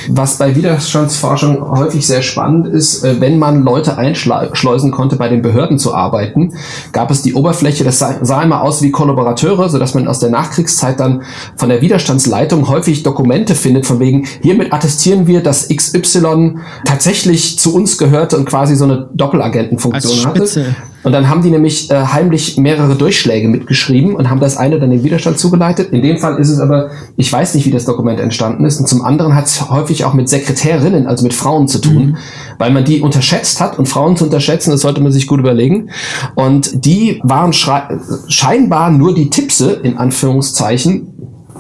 was 0.10 0.38
bei 0.38 0.56
Widerstandsforschung 0.56 1.62
häufig 1.70 2.06
sehr 2.06 2.22
spannend 2.22 2.68
ist, 2.68 3.04
äh, 3.04 3.20
wenn 3.20 3.40
man 3.40 3.64
Leute 3.64 3.98
einschleusen 3.98 4.92
konnte, 4.92 5.16
bei 5.16 5.30
den 5.30 5.42
Behörden 5.42 5.80
zu 5.80 5.94
arbeiten, 5.94 6.54
gab 6.92 7.12
es 7.12 7.22
die 7.22 7.34
Oberfläche, 7.34 7.84
das 7.84 8.00
sah, 8.00 8.42
immer 8.42 8.62
aus 8.62 8.82
wie 8.82 8.92
Kollaborateure, 8.92 9.70
sodass 9.70 9.94
man 9.94 10.08
aus 10.08 10.20
der 10.20 10.30
Nachkriegszeit 10.30 11.00
dann 11.00 11.24
von 11.56 11.70
der 11.70 11.82
Widerstandsleitung 11.82 12.68
häufig 12.68 13.04
Dokumente 13.04 13.56
findet, 13.56 13.86
von 13.86 14.00
wegen, 14.00 14.26
hiermit 14.42 14.74
attestieren 14.74 15.28
wir, 15.28 15.42
dass 15.42 15.70
XY 15.70 16.58
tatsächlich 16.86 17.60
zu 17.60 17.74
uns 17.74 17.98
gehörte 17.98 18.38
und 18.38 18.46
quasi 18.46 18.76
so 18.76 18.86
eine 18.86 19.10
Doppelagentenfunktion 19.14 20.26
hatte. 20.26 20.76
Und 21.04 21.12
dann 21.12 21.30
haben 21.30 21.42
die 21.42 21.50
nämlich 21.50 21.92
äh, 21.92 22.06
heimlich 22.06 22.58
mehrere 22.58 22.96
Durchschläge 22.96 23.48
mitgeschrieben 23.48 24.16
und 24.16 24.30
haben 24.30 24.40
das 24.40 24.58
eine 24.58 24.80
dann 24.80 24.90
den 24.90 25.04
Widerstand 25.04 25.38
zugeleitet. 25.38 25.92
In 25.92 26.02
dem 26.02 26.18
Fall 26.18 26.38
ist 26.38 26.50
es 26.50 26.60
aber, 26.60 26.92
ich 27.18 27.32
weiß 27.32 27.56
nicht, 27.56 27.66
wie 27.66 27.72
das 27.72 27.86
Dokument 27.86 28.20
entstanden 28.20 28.66
ist. 28.66 28.80
Und 28.80 28.88
zum 28.88 29.02
anderen 29.04 29.36
hat 29.36 29.46
es 29.46 29.70
häufig 29.70 30.06
auch 30.06 30.14
mit 30.14 30.30
Sekretärinnen, 30.30 31.06
also 31.06 31.24
mit 31.24 31.34
Frauen 31.34 31.68
zu 31.68 31.80
tun, 31.80 32.06
mhm. 32.06 32.18
weil 32.58 32.72
man 32.72 32.86
die 32.86 33.02
unterschätzt 33.02 33.60
hat. 33.60 33.78
Und 33.78 33.88
Frauen 33.88 34.16
zu 34.16 34.24
unterschätzen, 34.24 34.72
das 34.72 34.82
sollte 34.82 35.02
man 35.02 35.12
sich 35.12 35.28
gut 35.28 35.40
überlegen. 35.40 35.90
Und 36.36 36.86
die 36.86 37.20
waren 37.24 37.52
scheinbar 37.54 38.90
nur 38.92 39.14
die 39.14 39.30
Tippse, 39.30 39.74
in 39.84 39.98
Anführungszeichen, 39.98 41.10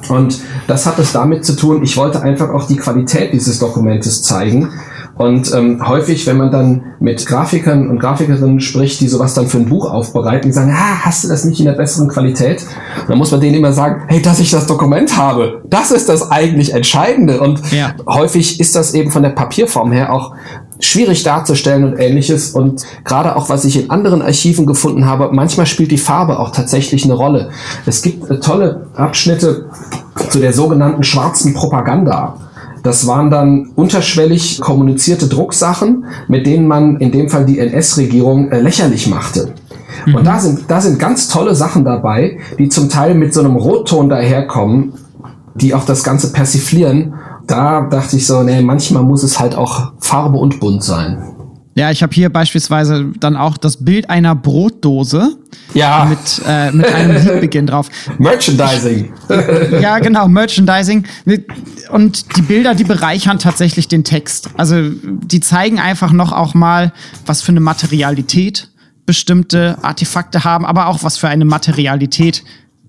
und 0.10 0.40
das 0.68 0.86
hat 0.86 1.00
es 1.00 1.14
damit 1.14 1.46
zu 1.46 1.56
tun, 1.56 1.82
ich 1.82 1.96
wollte 1.96 2.22
einfach 2.22 2.50
auch 2.50 2.68
die 2.68 2.76
Qualität 2.76 3.32
dieses 3.32 3.60
Dokumentes 3.60 4.22
zeigen 4.24 4.70
und 5.16 5.54
ähm, 5.54 5.88
häufig, 5.88 6.26
wenn 6.26 6.38
man 6.38 6.50
dann 6.50 6.84
mit 7.00 7.26
Grafikern 7.26 7.88
und 7.90 8.00
Grafikerinnen 8.00 8.60
spricht, 8.60 9.00
die 9.00 9.08
sowas 9.08 9.36
dann 9.36 9.48
für 9.48 9.60
ein 9.60 9.70
Buch 9.70 9.90
aufbereiten, 9.90 10.50
die 10.50 10.54
sagen, 10.54 10.74
ah, 10.76 11.02
hast 11.02 11.24
du 11.24 11.28
das 11.28 11.46
nicht 11.46 11.60
in 11.60 11.68
der 11.68 11.74
besseren 11.74 12.08
Qualität? 12.08 12.66
dann 13.08 13.18
muss 13.18 13.32
man 13.32 13.40
denen 13.40 13.56
immer 13.56 13.74
sagen, 13.74 14.04
hey, 14.08 14.22
dass 14.22 14.40
ich 14.40 14.50
das 14.50 14.66
Dokument 14.66 15.16
habe, 15.16 15.62
das 15.70 15.92
ist 15.92 16.10
das 16.10 16.32
eigentlich 16.32 16.74
Entscheidende. 16.74 17.42
Und 17.42 17.62
ja. 17.72 17.94
häufig 18.08 18.60
ist 18.60 18.76
das 18.76 18.94
eben 18.94 19.12
von 19.12 19.22
der 19.22 19.30
Papierform 19.30 19.92
her 19.92 20.12
auch 20.12 20.34
schwierig 20.80 21.22
darzustellen 21.22 21.84
und 21.84 22.00
ähnliches. 22.00 22.52
Und 22.52 22.84
gerade 23.04 23.36
auch, 23.36 23.50
was 23.50 23.66
ich 23.66 23.84
in 23.84 23.90
anderen 23.92 24.24
Archiven 24.24 24.66
gefunden 24.66 25.06
habe, 25.06 25.30
manchmal 25.32 25.68
spielt 25.68 25.92
die 25.92 25.98
Farbe 25.98 26.40
auch 26.40 26.52
tatsächlich 26.52 27.06
eine 27.06 27.14
Rolle. 27.14 27.50
Es 27.86 28.02
gibt 28.02 28.30
äh, 28.32 28.40
tolle 28.40 28.88
Abschnitte 28.96 29.70
zu 30.30 30.40
der 30.40 30.54
sogenannten 30.54 31.04
schwarzen 31.04 31.54
Propaganda. 31.54 32.38
Das 32.84 33.08
waren 33.08 33.32
dann 33.32 33.70
unterschwellig 33.76 34.60
kommunizierte 34.60 35.28
Drucksachen, 35.28 36.06
mit 36.28 36.46
denen 36.46 36.68
man 36.68 36.98
in 36.98 37.12
dem 37.12 37.30
Fall 37.30 37.46
die 37.46 37.60
NS-Regierung 37.60 38.52
äh, 38.52 38.60
lächerlich 38.60 39.08
machte. 39.08 39.54
Mhm. 40.06 40.16
Und 40.16 40.28
da 40.28 40.40
sind, 40.40 40.66
da 40.68 40.82
sind 40.82 41.00
ganz 41.00 41.30
tolle 41.30 41.56
Sachen 41.56 41.86
dabei, 41.86 42.40
die 42.60 42.68
zum 42.68 42.90
Teil 42.90 43.16
mit 43.16 43.34
so 43.34 43.40
einem 43.40 43.56
Rotton 43.56 44.10
daherkommen, 44.10 44.94
die 45.56 45.74
auch 45.74 45.86
das 45.86 46.04
Ganze 46.04 46.34
persiflieren. 46.34 47.14
Da 47.48 47.88
dachte 47.90 48.18
ich 48.18 48.28
so, 48.28 48.44
nee, 48.44 48.62
manchmal 48.62 49.04
muss 49.04 49.24
es 49.24 49.40
halt 49.40 49.56
auch 49.56 49.94
Farbe 50.00 50.38
und 50.38 50.60
bunt 50.60 50.84
sein. 50.84 51.33
Ja, 51.76 51.90
ich 51.90 52.04
habe 52.04 52.14
hier 52.14 52.30
beispielsweise 52.30 53.06
dann 53.20 53.36
auch 53.36 53.58
das 53.58 53.84
Bild 53.84 54.10
einer 54.10 54.36
Brotdose. 54.36 55.38
Ja. 55.74 56.06
Mit, 56.06 56.20
äh, 56.48 56.72
mit 56.72 56.86
einem 56.88 57.16
Liedbeginn 57.26 57.66
drauf. 57.66 57.90
Merchandising. 58.20 59.12
ja, 59.82 59.98
genau, 60.00 60.28
Merchandising. 60.28 61.06
Und 61.90 62.38
die 62.38 62.42
Bilder, 62.44 62.76
die 62.76 62.84
bereichern 62.84 63.40
tatsächlich 63.40 63.88
den 63.88 64.04
Text. 64.04 64.50
Also 64.56 64.76
die 64.82 65.40
zeigen 65.40 65.80
einfach 65.80 66.12
noch 66.12 66.32
auch 66.32 66.54
mal, 66.54 66.94
was 67.26 67.42
für 67.42 67.52
eine 67.52 67.60
Materialität 67.60 68.70
bestimmte 69.06 69.78
Artefakte 69.82 70.44
haben, 70.44 70.66
aber 70.66 70.88
auch 70.88 71.04
was 71.04 71.18
für 71.18 71.28
eine 71.28 71.46
Materialität 71.46 72.44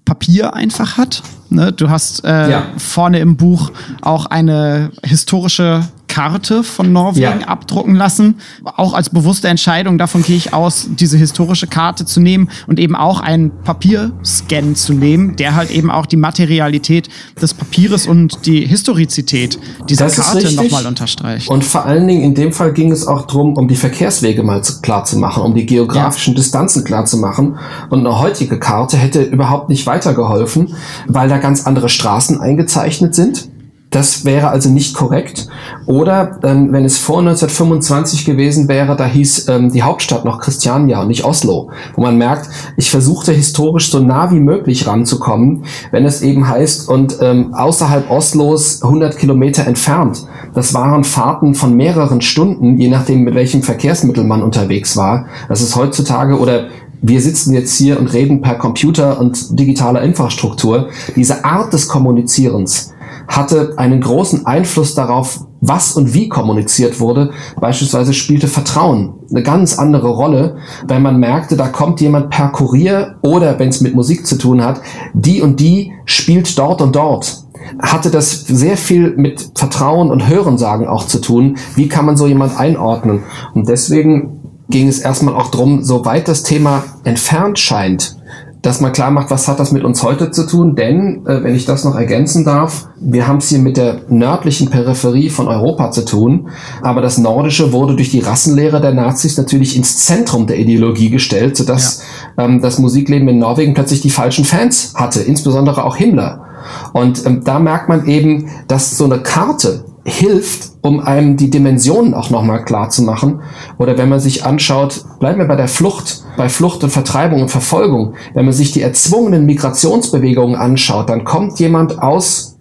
Papier 0.05 0.55
einfach 0.55 0.99
hat. 0.99 1.23
Ne? 1.49 1.73
Du 1.73 1.89
hast 1.89 2.25
äh, 2.25 2.51
ja. 2.51 2.67
vorne 2.77 3.21
im 3.21 3.37
Buch 3.37 3.73
auch 4.03 4.27
eine 4.27 4.91
historische 5.03 5.89
Karte 6.15 6.63
von 6.63 6.93
Norwegen 6.93 7.41
ja. 7.41 7.49
abdrucken 7.49 7.97
lassen. 7.97 8.37
Auch 8.63 8.95
als 8.95 9.11
bewusste 9.11 9.49
Entscheidung, 9.49 9.99
davon 9.99 10.23
gehe 10.23 10.37
ich 10.37 10.55
aus, 10.55 10.87
diese 10.89 11.19
historische 11.19 11.67
Karte 11.67 12.07
zu 12.07 12.21
nehmen 12.21 12.51
und 12.69 12.79
eben 12.79 12.95
auch 12.95 13.19
einen 13.19 13.51
Papierscan 13.65 14.77
zu 14.77 14.93
nehmen, 14.93 15.35
der 15.35 15.57
halt 15.57 15.73
eben 15.73 15.91
auch 15.91 16.07
die 16.07 16.17
Materialität 16.17 17.09
des 17.43 17.53
Papieres 17.53 18.07
und 18.07 18.47
die 18.47 18.65
Historizität 18.65 19.59
dieser 19.89 20.05
das 20.05 20.21
Karte 20.21 20.55
nochmal 20.55 20.87
unterstreicht. 20.87 21.49
Und 21.49 21.65
vor 21.65 21.85
allen 21.85 22.07
Dingen 22.07 22.23
in 22.23 22.37
dem 22.37 22.53
Fall 22.53 22.73
ging 22.73 22.93
es 22.93 23.09
auch 23.09 23.27
darum, 23.27 23.57
um 23.57 23.67
die 23.67 23.75
Verkehrswege 23.75 24.45
mal 24.45 24.63
klar 24.83 25.05
zu 25.05 25.19
machen, 25.19 25.43
um 25.43 25.53
die 25.53 25.67
geografischen 25.67 26.35
ja. 26.35 26.37
Distanzen 26.37 26.85
klar 26.85 27.07
zu 27.07 27.17
machen. 27.17 27.59
Und 27.91 28.07
eine 28.07 28.21
heutige 28.21 28.61
Karte 28.61 28.97
hätte 28.97 29.21
überhaupt 29.23 29.69
nicht 29.69 29.85
weitergeholfen, 29.89 30.75
weil 31.09 31.29
da 31.29 31.39
ganz 31.39 31.67
andere 31.67 31.89
Straßen 31.89 32.41
eingezeichnet 32.41 33.17
sind 33.17 33.49
das 33.95 34.25
wäre 34.25 34.49
also 34.49 34.69
nicht 34.71 34.95
korrekt. 34.95 35.47
Oder 35.87 36.41
ähm, 36.43 36.73
wenn 36.73 36.85
es 36.85 36.99
vor 36.99 37.21
1925 37.21 38.25
gewesen 38.25 38.67
wäre, 38.67 38.97
da 38.97 39.07
hieß 39.07 39.49
ähm, 39.49 39.71
die 39.71 39.83
Hauptstadt 39.83 40.25
noch 40.25 40.41
Christiania 40.41 41.01
und 41.01 41.09
nicht 41.09 41.25
Oslo, 41.25 41.71
wo 41.95 42.03
man 42.03 42.19
merkt, 42.19 42.49
ich 42.77 42.91
versuchte 42.91 43.33
historisch 43.33 43.91
so 43.91 44.01
nah 44.01 44.33
wie 44.33 44.41
möglich 44.41 44.87
ranzukommen, 44.87 45.65
wenn 45.93 46.05
es 46.05 46.23
eben 46.23 46.49
heißt 46.49 46.89
und 46.89 47.19
ähm, 47.21 47.55
außerhalb 47.55 48.11
Oslos 48.11 48.83
100 48.83 49.17
Kilometer 49.17 49.67
entfernt. 49.67 50.27
Das 50.55 50.75
waren 50.75 51.05
Fahrten 51.05 51.55
von 51.55 51.77
mehreren 51.77 52.21
Stunden, 52.21 52.79
je 52.79 52.89
nachdem 52.89 53.23
mit 53.23 53.35
welchem 53.35 53.63
Verkehrsmittel 53.63 54.25
man 54.25 54.43
unterwegs 54.43 54.97
war. 54.97 55.27
Das 55.49 55.61
ist 55.61 55.77
heutzutage 55.77 56.39
oder 56.39 56.67
wir 57.07 57.21
sitzen 57.21 57.53
jetzt 57.53 57.77
hier 57.77 58.01
und 58.01 58.15
reden 58.15 58.41
per 58.41 58.55
Computer 58.55 59.21
und 59.21 59.59
digitaler 59.59 60.01
Infrastruktur. 60.01 60.89
Diese 61.15 61.45
Art 61.45 61.71
des 61.75 61.87
Kommunizierens, 61.87 62.94
hatte 63.29 63.75
einen 63.77 64.01
großen 64.01 64.47
Einfluss 64.47 64.95
darauf, 64.95 65.41
was 65.61 65.93
und 65.93 66.13
wie 66.13 66.29
kommuniziert 66.29 67.01
wurde. 67.01 67.31
Beispielsweise 67.59 68.13
spielte 68.13 68.49
Vertrauen 68.49 69.15
eine 69.31 69.43
ganz 69.43 69.79
andere 69.79 70.09
Rolle, 70.09 70.57
wenn 70.87 71.03
man 71.03 71.19
merkte, 71.19 71.57
da 71.57 71.69
kommt 71.69 72.01
jemand 72.01 72.31
per 72.31 72.49
Kurier 72.49 73.17
oder 73.23 73.59
wenn 73.59 73.71
es 73.71 73.81
mit 73.81 73.95
Musik 73.95 74.27
zu 74.27 74.37
tun 74.37 74.63
hat, 74.63 74.81
die 75.15 75.41
und 75.41 75.61
die 75.61 75.93
spielt 76.05 76.59
dort 76.59 76.83
und 76.83 76.95
dort 76.95 77.45
hatte 77.81 78.11
das 78.11 78.43
sehr 78.47 78.77
viel 78.77 79.17
mit 79.17 79.53
Vertrauen 79.55 80.11
und 80.11 80.29
Hörensagen 80.29 80.87
auch 80.87 81.07
zu 81.07 81.21
tun. 81.21 81.57
Wie 81.77 81.89
kann 81.89 82.05
man 82.05 82.17
so 82.17 82.27
jemand 82.27 82.59
einordnen? 82.59 83.23
Und 83.55 83.69
deswegen 83.69 84.41
ging 84.69 84.89
es 84.89 84.99
erstmal 84.99 85.35
auch 85.35 85.51
drum, 85.51 85.83
soweit 85.83 86.29
das 86.29 86.43
Thema 86.43 86.85
entfernt 87.05 87.59
scheint, 87.59 88.17
dass 88.65 88.81
man 88.81 88.93
klar 88.93 89.11
macht, 89.11 89.31
was 89.31 89.47
hat 89.47 89.61
das 89.61 89.73
mit 89.73 89.85
uns 89.85 90.03
heute 90.03 90.31
zu 90.31 90.47
tun? 90.47 90.75
Denn, 90.75 91.27
äh, 91.27 91.45
wenn 91.45 91.55
ich 91.55 91.67
das 91.67 91.85
noch 91.85 91.97
ergänzen 91.97 92.47
darf, 92.47 92.89
wir 92.99 93.29
haben 93.29 93.37
es 93.37 93.51
hier 93.51 93.59
mit 93.59 93.77
der 93.77 94.01
nördlichen 94.09 94.71
Peripherie 94.71 95.29
von 95.29 95.49
Europa 95.49 95.91
zu 95.91 96.07
tun, 96.07 96.49
aber 96.81 97.03
das 97.03 97.19
Nordische 97.19 97.73
wurde 97.73 97.95
durch 97.95 98.11
die 98.11 98.21
Rassenlehre 98.21 98.81
der 98.81 98.95
Nazis 98.95 99.37
natürlich 99.37 99.77
ins 99.77 99.99
Zentrum 99.99 100.47
der 100.47 100.59
Ideologie 100.59 101.11
gestellt, 101.11 101.59
sodass 101.59 102.03
ja. 102.39 102.47
ähm, 102.47 102.63
das 102.63 102.79
Musikleben 102.79 103.29
in 103.29 103.39
Norwegen 103.39 103.75
plötzlich 103.75 104.01
die 104.01 104.11
falschen 104.11 104.47
Fans 104.47 104.95
hatte, 104.95 105.21
insbesondere 105.21 105.85
auch 105.85 105.97
Himmler. 105.97 106.47
Und 106.95 107.27
ähm, 107.27 107.43
da 107.45 107.59
merkt 107.59 107.91
man 107.91 108.07
eben, 108.07 108.49
dass 108.67 108.97
so 108.97 109.05
eine 109.05 109.19
Karte 109.19 109.85
hilft, 110.05 110.73
um 110.83 111.01
einem 111.01 111.37
die 111.37 111.51
Dimensionen 111.51 112.15
auch 112.15 112.31
nochmal 112.31 112.65
klar 112.65 112.91
zu 112.91 113.03
machen. 113.03 113.41
Oder 113.79 113.97
wenn 113.97 114.09
man 114.09 114.21
sich 114.21 114.45
anschaut, 114.45 115.05
bleiben 115.19 115.39
wir 115.39 115.49
bei 115.49 115.57
der 115.57 115.69
Flucht, 115.69 116.25
bei 116.37 116.49
Flucht 116.49 116.85
und 116.85 116.91
Vertreibung 116.91 117.43
und 117.43 117.51
Verfolgung. 117.51 118.15
Wenn 118.35 118.45
man 118.45 118.53
sich 118.53 118.73
die 118.73 118.83
erzwungenen 118.83 119.47
Migrationsbewegungen 119.47 120.57
anschaut, 120.57 121.09
dann 121.09 121.25
kommt 121.25 121.59
jemand 121.59 122.03
aus 122.03 122.54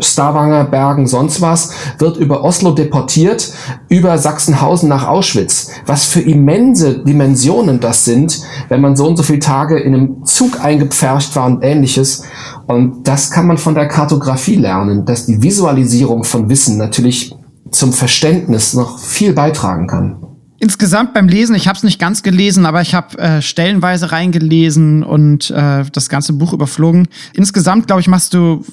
Stavanger, 0.00 0.64
Bergen, 0.64 1.06
sonst 1.06 1.40
was, 1.40 1.72
wird 1.98 2.16
über 2.16 2.44
Oslo 2.44 2.72
deportiert, 2.72 3.52
über 3.88 4.18
Sachsenhausen 4.18 4.88
nach 4.88 5.06
Auschwitz. 5.06 5.70
Was 5.86 6.04
für 6.04 6.20
immense 6.20 6.98
Dimensionen 6.98 7.80
das 7.80 8.04
sind, 8.04 8.40
wenn 8.68 8.80
man 8.80 8.96
so 8.96 9.06
und 9.06 9.16
so 9.16 9.22
viele 9.22 9.40
Tage 9.40 9.78
in 9.78 9.94
einem 9.94 10.24
Zug 10.24 10.64
eingepfercht 10.64 11.34
war 11.36 11.46
und 11.46 11.62
ähnliches. 11.62 12.24
Und 12.66 13.08
das 13.08 13.30
kann 13.30 13.46
man 13.46 13.58
von 13.58 13.74
der 13.74 13.88
Kartografie 13.88 14.56
lernen, 14.56 15.04
dass 15.04 15.26
die 15.26 15.42
Visualisierung 15.42 16.24
von 16.24 16.48
Wissen 16.48 16.78
natürlich 16.78 17.34
zum 17.70 17.92
Verständnis 17.92 18.74
noch 18.74 18.98
viel 18.98 19.32
beitragen 19.32 19.86
kann. 19.86 20.27
Insgesamt 20.60 21.14
beim 21.14 21.28
Lesen, 21.28 21.54
ich 21.54 21.68
habe 21.68 21.76
es 21.76 21.84
nicht 21.84 22.00
ganz 22.00 22.22
gelesen, 22.22 22.66
aber 22.66 22.80
ich 22.80 22.94
habe 22.94 23.16
äh, 23.18 23.42
stellenweise 23.42 24.10
reingelesen 24.10 25.04
und 25.04 25.50
äh, 25.50 25.84
das 25.92 26.08
ganze 26.08 26.32
Buch 26.32 26.52
überflogen. 26.52 27.06
Insgesamt, 27.32 27.86
glaube 27.86 28.00
ich, 28.00 28.08
machst 28.08 28.34
du 28.34 28.64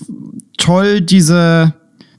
toll 0.57 1.01
diese 1.01 1.73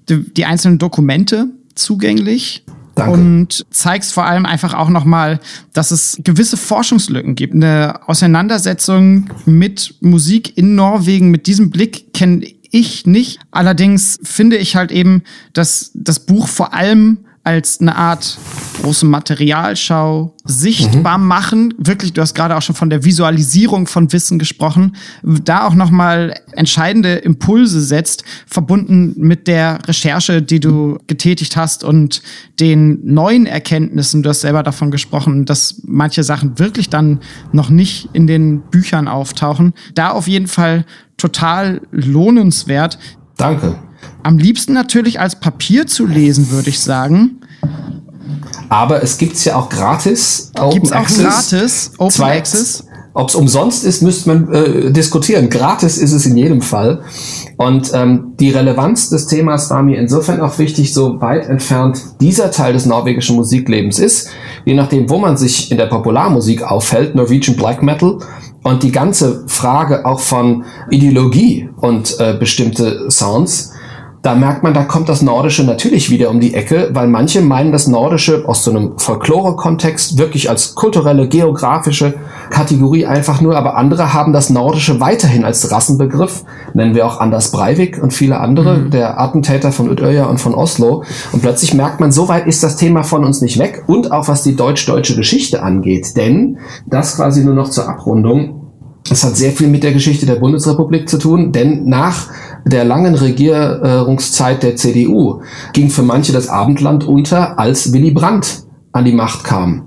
die, 0.09 0.33
die 0.33 0.45
einzelnen 0.45 0.79
Dokumente 0.79 1.49
zugänglich. 1.75 2.65
Danke. 2.95 3.13
Und 3.13 3.67
zeigst 3.71 4.15
vor 4.15 4.25
allem 4.25 4.47
einfach 4.47 4.73
auch 4.73 4.89
nochmal, 4.89 5.39
dass 5.75 5.91
es 5.91 6.19
gewisse 6.25 6.57
Forschungslücken 6.57 7.35
gibt. 7.35 7.55
Eine 7.55 8.09
Auseinandersetzung 8.09 9.29
mit 9.45 9.97
Musik 10.01 10.57
in 10.57 10.77
Norwegen 10.77 11.31
mit 11.31 11.47
diesem 11.47 11.71
Blick 11.71 12.15
kenne 12.15 12.47
ich 12.71 13.07
nicht. 13.07 13.39
Allerdings 13.51 14.19
finde 14.23 14.57
ich 14.57 14.77
halt 14.77 14.93
eben, 14.93 15.25
dass 15.53 15.91
das 15.93 16.21
Buch 16.21 16.49
vor 16.49 16.73
allem 16.73 17.19
als 17.47 17.81
eine 17.81 17.95
Art 17.95 18.39
große 18.83 19.07
Materialschau 19.07 20.35
sichtbar 20.45 21.17
mhm. 21.17 21.27
machen. 21.27 21.75
Wirklich, 21.79 22.13
du 22.13 22.21
hast 22.21 22.35
gerade 22.35 22.57
auch 22.57 22.63
schon 22.63 22.75
von 22.75 22.91
der 22.91 23.05
Visualisierung 23.05 23.87
von 23.87 24.13
Wissen 24.13 24.41
gesprochen. 24.41 24.97
Da 25.23 25.67
auch 25.67 25.75
nochmal 25.75 26.35
entscheidende 26.53 27.15
Impulse 27.15 27.81
setzt, 27.81 28.25
verbunden 28.47 29.15
mit 29.17 29.47
der 29.47 29.79
Recherche, 29.87 30.43
die 30.43 30.59
du 30.59 30.99
getätigt 31.07 31.57
hast 31.57 31.85
und 31.85 32.21
den 32.59 32.99
neuen 33.05 33.47
Erkenntnissen. 33.47 34.25
Du 34.25 34.31
hast 34.31 34.41
selber 34.41 34.65
davon 34.65 34.91
gesprochen, 34.91 35.45
dass 35.45 35.83
manche 35.85 36.25
Sachen 36.25 36.59
wirklich 36.59 36.91
dann 36.91 37.21
noch 37.53 37.71
nicht 37.71 38.09
in 38.13 38.27
den 38.27 38.61
Büchern 38.61 39.07
auftauchen. 39.07 39.73
Da 39.95 40.11
auf 40.11 40.27
jeden 40.27 40.49
Fall 40.49 40.85
total 41.17 41.81
lohnenswert. 41.93 42.99
Danke. 43.37 43.79
Am 44.23 44.39
liebsten 44.39 44.73
natürlich 44.73 45.21
als 45.21 45.39
Papier 45.39 45.87
zu 45.87 46.07
lesen, 46.07 46.51
würde 46.51 46.71
ich 46.71 46.81
sagen. 46.81 47.41
Aber 48.69 49.03
es 49.03 49.19
gibt 49.19 49.37
es 49.37 49.45
ja 49.45 49.57
auch 49.57 49.69
gratis. 49.69 50.51
Gibt 50.73 50.87
es 50.87 50.93
auch 50.93 51.07
gratis 51.07 51.93
Open 51.99 52.11
Zwei, 52.11 52.39
Access? 52.39 52.85
Ob 53.15 53.31
es 53.31 53.35
umsonst 53.35 53.85
ist, 53.85 54.03
müsste 54.03 54.29
man 54.29 54.53
äh, 54.53 54.93
diskutieren. 54.93 55.49
Gratis 55.49 55.97
ist 55.97 56.13
es 56.13 56.27
in 56.27 56.37
jedem 56.37 56.61
Fall. 56.61 57.03
Und 57.57 57.91
ähm, 57.95 58.35
die 58.39 58.51
Relevanz 58.51 59.09
des 59.09 59.27
Themas 59.27 59.71
war 59.71 59.83
mir 59.83 59.99
insofern 59.99 60.43
auch 60.43 60.59
wichtig, 60.59 60.93
so 60.93 61.19
weit 61.23 61.49
entfernt 61.49 61.99
dieser 62.21 62.51
Teil 62.51 62.75
des 62.75 62.85
norwegischen 62.85 63.37
Musiklebens 63.37 63.99
ist, 63.99 64.29
je 64.67 64.75
nachdem, 64.75 65.09
wo 65.09 65.17
man 65.17 65.39
sich 65.39 65.71
in 65.71 65.79
der 65.79 65.87
Popularmusik 65.87 66.63
auffällt, 66.63 67.15
Norwegian 67.15 67.57
Black 67.57 67.83
Metal 67.83 68.19
und 68.63 68.83
die 68.83 68.93
ganze 68.93 69.45
Frage 69.47 70.05
auch 70.05 70.21
von 70.21 70.65
Ideologie 70.91 71.71
und 71.79 72.21
äh, 72.21 72.37
bestimmte 72.39 73.11
Sounds, 73.11 73.73
da 74.27 74.35
merkt 74.35 74.65
man, 74.65 74.75
da 74.75 74.83
kommt 74.83 75.09
das 75.09 75.23
Nordische 75.23 75.63
natürlich 75.63 76.11
wieder 76.11 76.31
um 76.31 76.41
die 76.41 76.53
Ecke, 76.53 76.91
weil 76.93 77.07
manche 77.07 77.43
meinen 77.43 77.71
das 77.71 77.87
Nordische 77.87 78.43
aus 78.49 78.65
so 78.65 78.73
einem 78.73 78.99
Folklore-Kontext 78.99 80.19
wirklich 80.19 80.51
als 80.51 80.75
kulturelle, 80.75 81.29
geografische 81.29 82.15
Kategorie 82.51 83.07
einfach 83.07 83.41
nur, 83.41 83.57
aber 83.57 83.77
andere 83.77 84.13
haben 84.13 84.33
das 84.33 84.51
Nordische 84.51 84.99
weiterhin 84.99 85.45
als 85.45 85.71
Rassenbegriff, 85.71 86.43
nennen 86.75 86.97
wir 86.97 87.07
auch 87.07 87.21
Anders 87.21 87.53
Breivik 87.53 88.03
und 88.03 88.13
viele 88.13 88.41
andere, 88.41 88.79
mhm. 88.79 88.91
der 88.91 89.21
Attentäter 89.21 89.71
von 89.71 89.89
Utøya 89.89 90.25
und 90.25 90.41
von 90.41 90.57
Oslo. 90.57 91.05
Und 91.31 91.43
plötzlich 91.43 91.73
merkt 91.73 92.01
man, 92.01 92.11
so 92.11 92.27
weit 92.27 92.49
ist 92.49 92.65
das 92.65 92.75
Thema 92.75 93.05
von 93.05 93.25
uns 93.25 93.43
nicht 93.43 93.61
weg 93.61 93.85
und 93.87 94.11
auch 94.11 94.27
was 94.27 94.43
die 94.43 94.57
deutsch-deutsche 94.57 95.15
Geschichte 95.15 95.63
angeht, 95.63 96.17
denn 96.17 96.59
das 96.85 97.15
quasi 97.15 97.45
nur 97.45 97.55
noch 97.55 97.71
zur 97.71 97.89
Abrundung. 97.89 98.63
Es 99.09 99.23
hat 99.23 99.37
sehr 99.37 99.53
viel 99.53 99.69
mit 99.69 99.85
der 99.85 99.93
Geschichte 99.93 100.27
der 100.27 100.35
Bundesrepublik 100.35 101.09
zu 101.09 101.19
tun, 101.19 101.53
denn 101.53 101.85
nach 101.85 102.27
der 102.67 102.85
langen 102.85 103.15
Regierungszeit 103.15 104.63
der 104.63 104.77
CDU 104.77 105.41
ging 105.73 105.89
für 105.89 106.03
manche 106.03 106.33
das 106.33 106.49
Abendland 106.49 107.05
unter, 107.05 107.59
als 107.59 107.93
Willy 107.93 108.11
Brandt 108.11 108.65
an 108.93 109.05
die 109.05 109.13
Macht 109.13 109.45
kam. 109.45 109.85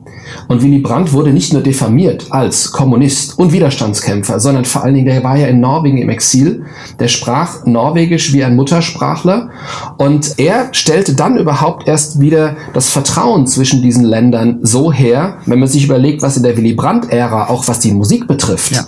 Und 0.48 0.62
Willy 0.62 0.80
Brandt 0.80 1.12
wurde 1.12 1.32
nicht 1.34 1.52
nur 1.52 1.64
diffamiert 1.64 2.28
als 2.30 2.72
Kommunist 2.72 3.38
und 3.38 3.52
Widerstandskämpfer, 3.52 4.40
sondern 4.40 4.64
vor 4.64 4.84
allen 4.84 4.94
Dingen, 4.94 5.08
der 5.08 5.24
war 5.24 5.36
ja 5.36 5.48
in 5.48 5.60
Norwegen 5.60 5.98
im 5.98 6.10
Exil, 6.10 6.66
der 7.00 7.08
sprach 7.08 7.66
Norwegisch 7.66 8.32
wie 8.32 8.44
ein 8.44 8.56
Muttersprachler. 8.56 9.50
Und 9.98 10.36
er 10.38 10.70
stellte 10.72 11.16
dann 11.16 11.38
überhaupt 11.38 11.88
erst 11.88 12.20
wieder 12.20 12.56
das 12.74 12.90
Vertrauen 12.90 13.48
zwischen 13.48 13.82
diesen 13.82 14.06
Ländern 14.06 14.60
so 14.62 14.94
her, 14.94 15.38
wenn 15.48 15.60
man 15.60 15.68
sich 15.68 15.86
überlegt, 15.86 16.22
was 16.22 16.38
in 16.38 16.44
der 16.44 16.56
Willy 16.56 16.74
Brandt-Ära, 16.74 17.50
auch 17.50 17.68
was 17.68 17.80
die 17.80 17.92
Musik 17.92 18.28
betrifft, 18.28 18.72
ja 18.74 18.86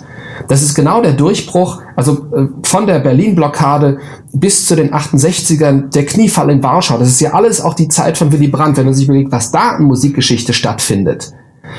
das 0.48 0.62
ist 0.62 0.74
genau 0.74 1.02
der 1.02 1.12
Durchbruch, 1.12 1.82
also 1.96 2.26
äh, 2.34 2.46
von 2.62 2.86
der 2.86 3.00
Berlin-Blockade 3.00 3.98
bis 4.32 4.66
zu 4.66 4.76
den 4.76 4.92
68ern, 4.92 5.90
der 5.90 6.06
Kniefall 6.06 6.50
in 6.50 6.62
Warschau. 6.62 6.98
Das 6.98 7.08
ist 7.08 7.20
ja 7.20 7.32
alles 7.32 7.60
auch 7.60 7.74
die 7.74 7.88
Zeit 7.88 8.18
von 8.18 8.32
Willy 8.32 8.48
Brandt, 8.48 8.76
wenn 8.76 8.86
man 8.86 8.94
sich 8.94 9.06
überlegt, 9.06 9.32
was 9.32 9.50
da 9.50 9.76
in 9.76 9.84
Musikgeschichte 9.84 10.52
stattfindet. 10.52 11.32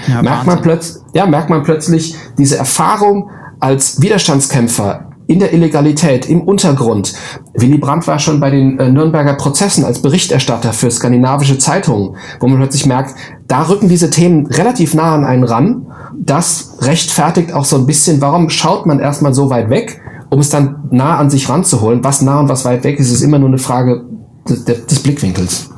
Ja, 0.08 0.22
merkt, 0.22 0.48
man 0.48 0.62
plötzlich, 0.62 1.04
ja, 1.14 1.26
merkt 1.26 1.50
man 1.50 1.64
plötzlich 1.64 2.16
diese 2.38 2.58
Erfahrung 2.58 3.30
als 3.60 4.02
Widerstandskämpfer 4.02 5.13
in 5.28 5.40
der 5.40 5.54
Illegalität, 5.54 6.28
im 6.30 6.42
Untergrund. 6.42 7.14
Willy 7.54 7.78
Brandt 7.78 8.08
war 8.08 8.20
schon 8.20 8.40
bei 8.40 8.50
den 8.50 8.80
äh, 8.80 8.90
Nürnberger 8.90 9.36
Prozessen 9.36 9.86
als 9.86 10.02
Berichterstatter 10.02 10.74
für 10.74 10.92
skandinavische 10.92 11.58
Zeitungen, 11.58 12.16
wo 12.40 12.48
man 12.48 12.58
plötzlich 12.58 12.86
merkt, 12.86 13.16
da 13.48 13.64
rücken 13.64 13.90
diese 13.90 14.10
Themen 14.10 14.48
relativ 14.48 14.94
nah 14.94 15.14
an 15.14 15.26
einen 15.26 15.44
ran. 15.44 15.88
Das 16.18 16.78
rechtfertigt 16.82 17.54
auch 17.54 17.66
so 17.66 17.78
ein 17.78 17.86
bisschen, 17.86 18.22
warum 18.22 18.50
schaut 18.50 18.86
man 18.86 19.00
erstmal 19.00 19.34
so 19.34 19.50
weit 19.50 19.70
weg, 19.70 20.02
um 20.30 20.40
es 20.40 20.50
dann 20.50 20.88
nah 20.92 21.18
an 21.18 21.30
sich 21.30 21.50
ranzuholen. 21.50 22.04
Was 22.04 22.22
nah 22.22 22.40
und 22.40 22.50
was 22.50 22.66
weit 22.66 22.84
weg 22.84 23.00
ist, 23.00 23.12
ist 23.12 23.22
immer 23.22 23.40
nur 23.40 23.50
eine 23.50 23.60
Frage 23.60 24.06
des, 24.48 24.66
des 24.66 25.00
Blickwinkels. 25.00 25.70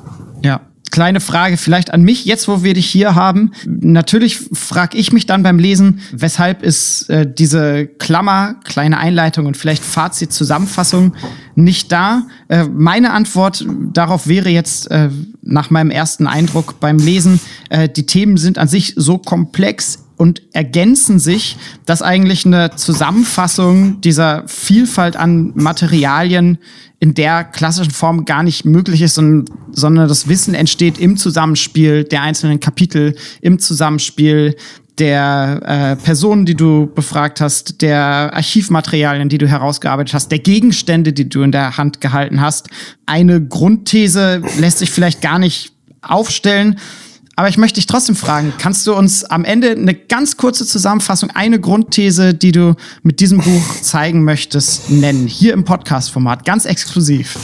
Kleine 0.96 1.20
Frage 1.20 1.58
vielleicht 1.58 1.94
an 1.94 2.04
mich, 2.04 2.24
jetzt 2.24 2.48
wo 2.48 2.64
wir 2.64 2.74
dich 2.74 2.86
hier 2.86 3.16
haben. 3.16 3.52
Natürlich 3.66 4.40
frage 4.54 4.98
ich 4.98 5.12
mich 5.12 5.26
dann 5.26 5.44
beim 5.44 5.60
Lesen, 5.60 6.00
weshalb 6.14 6.64
ist 6.64 7.10
äh, 7.10 7.30
diese 7.30 7.86
Klammer, 7.86 8.62
kleine 8.64 8.98
Einleitung 8.98 9.46
und 9.46 9.58
vielleicht 9.58 9.84
Fazit, 9.84 10.32
Zusammenfassung 10.32 11.14
nicht 11.54 11.92
da? 11.92 12.24
Äh, 12.48 12.64
meine 12.72 13.12
Antwort 13.12 13.66
darauf 13.92 14.28
wäre 14.28 14.48
jetzt 14.48 14.90
äh, 14.90 15.10
nach 15.42 15.70
meinem 15.70 15.92
ersten 15.92 16.28
Eindruck 16.28 16.80
beim 16.80 16.98
Lesen, 16.98 17.42
äh, 17.70 17.90
die 17.90 18.06
Themen 18.06 18.38
sind 18.38 18.58
an 18.58 18.70
sich 18.70 18.94
so 18.96 19.18
komplex, 19.18 20.05
und 20.18 20.42
ergänzen 20.54 21.20
sich, 21.20 21.58
dass 21.86 22.02
eigentlich 22.02 22.46
eine 22.46 22.76
Zusammenfassung 22.76 24.02
dieser 24.02 24.48
Vielfalt 24.48 25.16
an 25.16 25.52
Materialien 25.56 26.58
in 27.00 27.14
der 27.14 27.44
klassischen 27.44 27.92
Form 27.92 28.26
gar 28.26 28.42
nicht 28.42 28.66
möglich 28.66 29.02
ist, 29.02 29.16
sondern, 29.16 30.08
das 30.08 30.28
Wissen 30.28 30.54
entsteht 30.54 30.98
im 30.98 31.18
Zusammenspiel 31.18 32.06
der 32.06 32.22
einzelnen 32.22 32.60
Kapitel, 32.60 33.16
im 33.42 33.60
Zusammenspiel 33.60 34.56
der 34.98 35.62
äh, 35.66 35.96
Personen, 36.02 36.46
die 36.46 36.56
du 36.56 36.88
befragt 36.88 37.42
hast, 37.42 37.82
der 37.82 38.32
Archivmaterialien, 38.34 39.28
die 39.28 39.38
du 39.38 39.48
herausgearbeitet 39.48 40.14
hast, 40.14 40.32
der 40.32 40.40
Gegenstände, 40.40 41.12
die 41.12 41.28
du 41.28 41.42
in 41.42 41.52
der 41.52 41.78
Hand 41.78 42.00
gehalten 42.00 42.40
hast. 42.40 42.70
Eine 43.06 43.46
Grundthese 43.46 44.42
lässt 44.58 44.80
sich 44.80 44.92
vielleicht 44.92 45.22
gar 45.22 45.38
nicht 45.38 45.74
aufstellen, 46.02 46.80
aber 47.36 47.50
ich 47.50 47.58
möchte 47.58 47.76
dich 47.76 47.86
trotzdem 47.86 48.16
fragen, 48.16 48.54
kannst 48.58 48.88
du 48.88 48.94
uns 48.94 49.26
am 49.26 49.44
Ende 49.44 49.72
eine 49.72 49.94
ganz 49.94 50.38
kurze 50.38 50.66
Zusammenfassung, 50.66 51.30
eine 51.34 51.60
Grundthese, 51.60 52.34
die 52.34 52.52
du 52.52 52.76
mit 53.04 53.20
diesem 53.20 53.40
Buch 53.40 53.82
zeigen 53.82 54.24
möchtest, 54.24 54.90
nennen? 54.90 55.28
Hier 55.28 55.54
im 55.54 55.66
Podcast-Format, 55.66 56.46
ganz 56.46 56.66
exklusiv. 56.66 57.38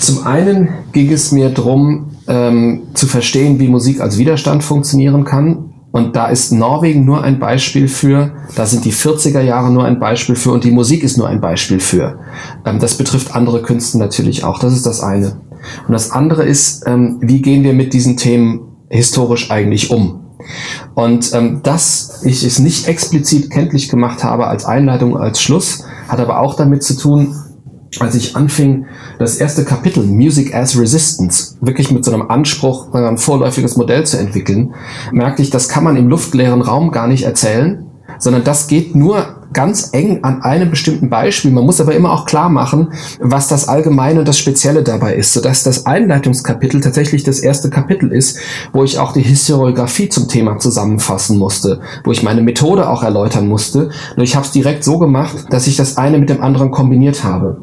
Zum 0.00 0.26
einen 0.26 0.68
ging 0.92 1.12
es 1.12 1.30
mir 1.30 1.50
darum, 1.50 2.10
ähm, 2.26 2.82
zu 2.94 3.06
verstehen, 3.06 3.60
wie 3.60 3.68
Musik 3.68 4.00
als 4.00 4.18
Widerstand 4.18 4.64
funktionieren 4.64 5.24
kann. 5.24 5.74
Und 5.92 6.14
da 6.14 6.28
ist 6.28 6.52
Norwegen 6.52 7.04
nur 7.04 7.22
ein 7.22 7.40
Beispiel 7.40 7.88
für, 7.88 8.32
da 8.54 8.64
sind 8.64 8.84
die 8.84 8.92
40er 8.92 9.40
Jahre 9.40 9.72
nur 9.72 9.84
ein 9.84 9.98
Beispiel 9.98 10.36
für 10.36 10.52
und 10.52 10.62
die 10.62 10.70
Musik 10.70 11.02
ist 11.02 11.18
nur 11.18 11.28
ein 11.28 11.40
Beispiel 11.40 11.80
für. 11.80 12.20
Ähm, 12.64 12.78
das 12.80 12.96
betrifft 12.96 13.34
andere 13.34 13.62
Künste 13.62 13.98
natürlich 13.98 14.42
auch. 14.44 14.58
Das 14.58 14.72
ist 14.72 14.86
das 14.86 15.00
eine. 15.00 15.40
Und 15.86 15.92
das 15.92 16.10
andere 16.10 16.44
ist, 16.44 16.84
ähm, 16.86 17.18
wie 17.20 17.42
gehen 17.42 17.64
wir 17.64 17.74
mit 17.74 17.92
diesen 17.92 18.16
Themen 18.16 18.69
historisch 18.90 19.50
eigentlich 19.50 19.90
um? 19.90 20.20
Und 20.94 21.32
ähm, 21.34 21.60
dass 21.62 22.22
ich 22.24 22.44
es 22.44 22.58
nicht 22.58 22.88
explizit 22.88 23.50
kenntlich 23.50 23.88
gemacht 23.88 24.24
habe 24.24 24.46
als 24.46 24.64
Einleitung, 24.64 25.16
als 25.16 25.40
Schluss, 25.40 25.84
hat 26.08 26.20
aber 26.20 26.40
auch 26.40 26.54
damit 26.54 26.82
zu 26.82 26.96
tun, 26.96 27.34
als 27.98 28.14
ich 28.14 28.36
anfing, 28.36 28.86
das 29.18 29.36
erste 29.36 29.64
Kapitel 29.64 30.04
Music 30.04 30.54
as 30.54 30.78
Resistance 30.78 31.56
wirklich 31.60 31.90
mit 31.90 32.04
so 32.04 32.12
einem 32.12 32.30
Anspruch, 32.30 32.92
ein 32.94 33.18
vorläufiges 33.18 33.76
Modell 33.76 34.06
zu 34.06 34.16
entwickeln, 34.16 34.74
merkte 35.12 35.42
ich, 35.42 35.50
das 35.50 35.68
kann 35.68 35.84
man 35.84 35.96
im 35.96 36.08
luftleeren 36.08 36.62
Raum 36.62 36.92
gar 36.92 37.08
nicht 37.08 37.24
erzählen, 37.24 37.84
sondern 38.18 38.44
das 38.44 38.68
geht 38.68 38.94
nur 38.94 39.39
ganz 39.52 39.90
eng 39.92 40.22
an 40.22 40.42
einem 40.42 40.70
bestimmten 40.70 41.10
Beispiel. 41.10 41.50
Man 41.50 41.64
muss 41.64 41.80
aber 41.80 41.94
immer 41.94 42.12
auch 42.12 42.26
klar 42.26 42.48
machen, 42.48 42.92
was 43.20 43.48
das 43.48 43.68
Allgemeine 43.68 44.20
und 44.20 44.28
das 44.28 44.38
Spezielle 44.38 44.82
dabei 44.82 45.14
ist, 45.14 45.32
sodass 45.32 45.62
das 45.62 45.86
Einleitungskapitel 45.86 46.80
tatsächlich 46.80 47.24
das 47.24 47.40
erste 47.40 47.70
Kapitel 47.70 48.12
ist, 48.12 48.38
wo 48.72 48.84
ich 48.84 48.98
auch 48.98 49.12
die 49.12 49.22
Historiografie 49.22 50.08
zum 50.08 50.28
Thema 50.28 50.58
zusammenfassen 50.58 51.38
musste, 51.38 51.80
wo 52.04 52.12
ich 52.12 52.22
meine 52.22 52.42
Methode 52.42 52.88
auch 52.88 53.02
erläutern 53.02 53.48
musste. 53.48 53.90
Nur 54.16 54.24
ich 54.24 54.36
habe 54.36 54.46
es 54.46 54.52
direkt 54.52 54.84
so 54.84 54.98
gemacht, 54.98 55.46
dass 55.50 55.66
ich 55.66 55.76
das 55.76 55.96
eine 55.96 56.18
mit 56.18 56.30
dem 56.30 56.42
anderen 56.42 56.70
kombiniert 56.70 57.24
habe 57.24 57.58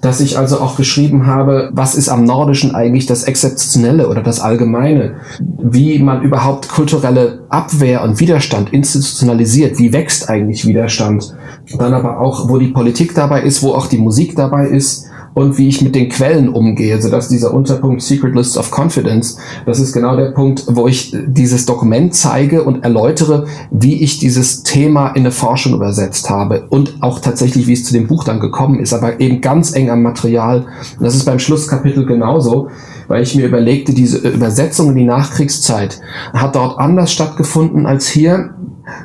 dass 0.00 0.20
ich 0.20 0.38
also 0.38 0.60
auch 0.60 0.76
geschrieben 0.76 1.26
habe, 1.26 1.70
was 1.72 1.94
ist 1.94 2.08
am 2.08 2.24
Nordischen 2.24 2.74
eigentlich 2.74 3.06
das 3.06 3.24
Exzeptionelle 3.24 4.08
oder 4.08 4.22
das 4.22 4.40
Allgemeine, 4.40 5.16
wie 5.40 5.98
man 5.98 6.22
überhaupt 6.22 6.68
kulturelle 6.68 7.40
Abwehr 7.48 8.02
und 8.02 8.20
Widerstand 8.20 8.72
institutionalisiert, 8.72 9.78
wie 9.78 9.92
wächst 9.92 10.28
eigentlich 10.28 10.66
Widerstand, 10.66 11.34
dann 11.78 11.94
aber 11.94 12.20
auch, 12.20 12.48
wo 12.48 12.58
die 12.58 12.68
Politik 12.68 13.14
dabei 13.14 13.42
ist, 13.42 13.62
wo 13.62 13.72
auch 13.72 13.86
die 13.86 13.98
Musik 13.98 14.36
dabei 14.36 14.68
ist, 14.68 15.07
und 15.34 15.58
wie 15.58 15.68
ich 15.68 15.82
mit 15.82 15.94
den 15.94 16.08
Quellen 16.08 16.48
umgehe, 16.48 17.00
sodass 17.00 17.28
dieser 17.28 17.54
Unterpunkt 17.54 18.02
Secret 18.02 18.34
Lists 18.34 18.56
of 18.56 18.70
Confidence, 18.76 19.38
das 19.66 19.80
ist 19.80 19.92
genau 19.92 20.16
der 20.16 20.32
Punkt, 20.32 20.64
wo 20.68 20.88
ich 20.88 21.14
dieses 21.26 21.66
Dokument 21.66 22.14
zeige 22.14 22.64
und 22.64 22.84
erläutere, 22.84 23.46
wie 23.70 24.02
ich 24.02 24.18
dieses 24.18 24.62
Thema 24.62 25.08
in 25.08 25.22
eine 25.22 25.30
Forschung 25.30 25.74
übersetzt 25.74 26.30
habe 26.30 26.66
und 26.68 26.96
auch 27.00 27.20
tatsächlich, 27.20 27.66
wie 27.66 27.72
es 27.72 27.84
zu 27.84 27.92
dem 27.92 28.06
Buch 28.06 28.24
dann 28.24 28.40
gekommen 28.40 28.80
ist, 28.80 28.92
aber 28.92 29.20
eben 29.20 29.40
ganz 29.40 29.74
eng 29.74 29.90
am 29.90 30.02
Material. 30.02 30.66
Und 30.98 31.04
das 31.04 31.14
ist 31.14 31.24
beim 31.24 31.38
Schlusskapitel 31.38 32.06
genauso, 32.06 32.68
weil 33.08 33.22
ich 33.22 33.34
mir 33.34 33.46
überlegte, 33.46 33.94
diese 33.94 34.18
Übersetzung 34.28 34.90
in 34.90 34.96
die 34.96 35.04
Nachkriegszeit 35.04 36.00
hat 36.32 36.54
dort 36.54 36.78
anders 36.78 37.12
stattgefunden 37.12 37.86
als 37.86 38.06
hier 38.06 38.54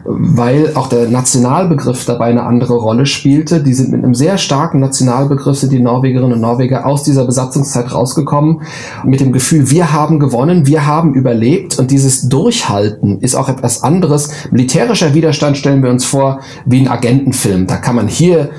weil 0.05 0.71
auch 0.75 0.87
der 0.87 1.07
Nationalbegriff 1.07 2.05
dabei 2.05 2.25
eine 2.25 2.43
andere 2.43 2.75
Rolle 2.75 3.05
spielte. 3.05 3.61
Die 3.61 3.73
sind 3.73 3.91
mit 3.91 4.03
einem 4.03 4.15
sehr 4.15 4.37
starken 4.37 4.79
Nationalbegriff, 4.79 5.57
sind 5.57 5.71
die 5.71 5.79
Norwegerinnen 5.79 6.33
und 6.33 6.41
Norweger 6.41 6.85
aus 6.85 7.03
dieser 7.03 7.25
Besatzungszeit 7.25 7.93
rausgekommen, 7.93 8.61
mit 9.05 9.19
dem 9.19 9.31
Gefühl, 9.31 9.69
wir 9.69 9.93
haben 9.93 10.19
gewonnen, 10.19 10.67
wir 10.67 10.85
haben 10.85 11.13
überlebt 11.13 11.79
und 11.79 11.91
dieses 11.91 12.29
Durchhalten 12.29 13.19
ist 13.19 13.35
auch 13.35 13.49
etwas 13.49 13.83
anderes. 13.83 14.29
Militärischer 14.51 15.13
Widerstand 15.13 15.57
stellen 15.57 15.83
wir 15.83 15.89
uns 15.89 16.05
vor 16.05 16.39
wie 16.65 16.81
ein 16.81 16.87
Agentenfilm. 16.87 17.67
Da 17.67 17.77
kann 17.77 17.95
man 17.95 18.07
hier 18.07 18.49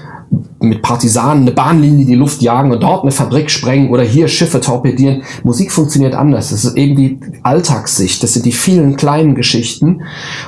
mit 0.60 0.82
Partisanen 0.82 1.42
eine 1.42 1.52
Bahnlinie 1.52 2.02
in 2.02 2.06
die 2.06 2.14
Luft 2.14 2.42
jagen 2.42 2.72
und 2.72 2.82
dort 2.82 3.02
eine 3.02 3.10
Fabrik 3.10 3.50
sprengen 3.50 3.90
oder 3.90 4.02
hier 4.02 4.28
Schiffe 4.28 4.60
torpedieren. 4.60 5.22
Musik 5.42 5.72
funktioniert 5.72 6.14
anders. 6.14 6.50
Das 6.50 6.64
ist 6.64 6.76
eben 6.76 6.96
die 6.96 7.20
Alltagssicht. 7.42 8.22
Das 8.22 8.32
sind 8.32 8.46
die 8.46 8.52
vielen 8.52 8.96
kleinen 8.96 9.34
Geschichten. 9.34 10.02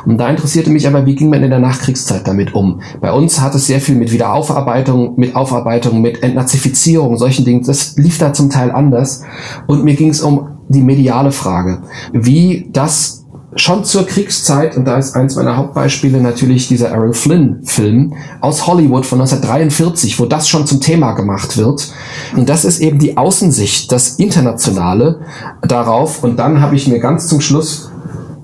Und 0.07 0.19
da 0.19 0.29
interessierte 0.29 0.71
mich 0.71 0.89
aber, 0.89 1.07
wie 1.07 1.15
ging 1.15 1.31
man 1.31 1.43
in 1.43 1.51
der 1.51 1.59
Nachkriegszeit 1.59 2.27
damit 2.27 2.55
um? 2.55 2.81
Bei 3.01 3.13
uns 3.13 3.41
hat 3.41 3.55
es 3.55 3.67
sehr 3.67 3.81
viel 3.81 3.97
mit 3.97 4.13
Wiederaufarbeitung, 4.13 5.15
mit 5.17 5.37
Aufarbeitung, 5.37 6.01
mit 6.01 6.23
Entnazifizierung, 6.23 7.17
solchen 7.19 7.45
Dingen. 7.45 7.63
Das 7.65 7.97
lief 7.97 8.19
da 8.19 8.33
zum 8.33 8.51
Teil 8.51 8.71
anders. 8.71 9.23
Und 9.67 9.85
mir 9.85 9.95
ging 9.95 10.11
es 10.11 10.23
um 10.23 10.49
die 10.69 10.83
mediale 10.83 11.31
Frage, 11.31 11.83
wie 12.13 12.69
das 12.73 13.26
schon 13.57 13.85
zur 13.85 14.07
Kriegszeit, 14.07 14.77
und 14.77 14.85
da 14.85 14.99
ist 14.99 15.15
eins 15.15 15.37
meiner 15.37 15.57
Hauptbeispiele 15.57 16.21
natürlich 16.21 16.69
dieser 16.69 16.89
Errol 16.89 17.15
Flynn-Film 17.15 18.15
aus 18.41 18.67
Hollywood 18.67 19.07
von 19.07 19.21
1943, 19.21 20.19
wo 20.21 20.27
das 20.27 20.49
schon 20.49 20.67
zum 20.67 20.81
Thema 20.81 21.13
gemacht 21.13 21.57
wird. 21.57 21.93
Und 22.37 22.49
das 22.49 22.65
ist 22.65 22.81
eben 22.81 22.99
die 22.99 23.17
Außensicht, 23.17 23.91
das 23.91 24.17
Internationale 24.17 25.21
darauf. 25.63 26.23
Und 26.23 26.39
dann 26.39 26.61
habe 26.61 26.77
ich 26.77 26.87
mir 26.87 26.99
ganz 26.99 27.29
zum 27.29 27.41
Schluss 27.41 27.91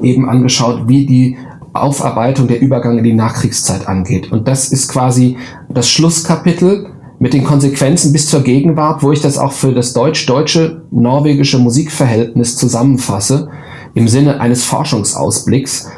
eben 0.01 0.29
angeschaut, 0.29 0.89
wie 0.89 1.07
die 1.07 1.37
Aufarbeitung 1.73 2.49
der 2.49 2.61
Übergang 2.61 2.99
in 2.99 3.05
die 3.05 3.15
Nachkriegszeit 3.15 3.89
angeht. 3.89 4.31
Und 4.31 4.49
das 4.49 4.73
ist 4.73 4.89
quasi 4.89 5.37
das 5.69 5.89
Schlusskapitel 5.89 6.91
mit 7.19 7.35
den 7.35 7.45
Konsequenzen 7.45 8.13
bis 8.13 8.27
zur 8.27 8.43
Gegenwart, 8.43 9.03
wo 9.03 9.13
ich 9.13 9.21
das 9.21 9.39
auch 9.39 9.53
für 9.53 9.73
das 9.73 9.93
deutsch-deutsche 9.93 10.83
norwegische 10.91 11.59
Musikverhältnis 11.59 12.57
zusammenfasse 12.57 13.49
im 13.95 14.09
Sinne 14.09 14.41
eines 14.41 14.65
Forschungsausblicks. 14.65 15.89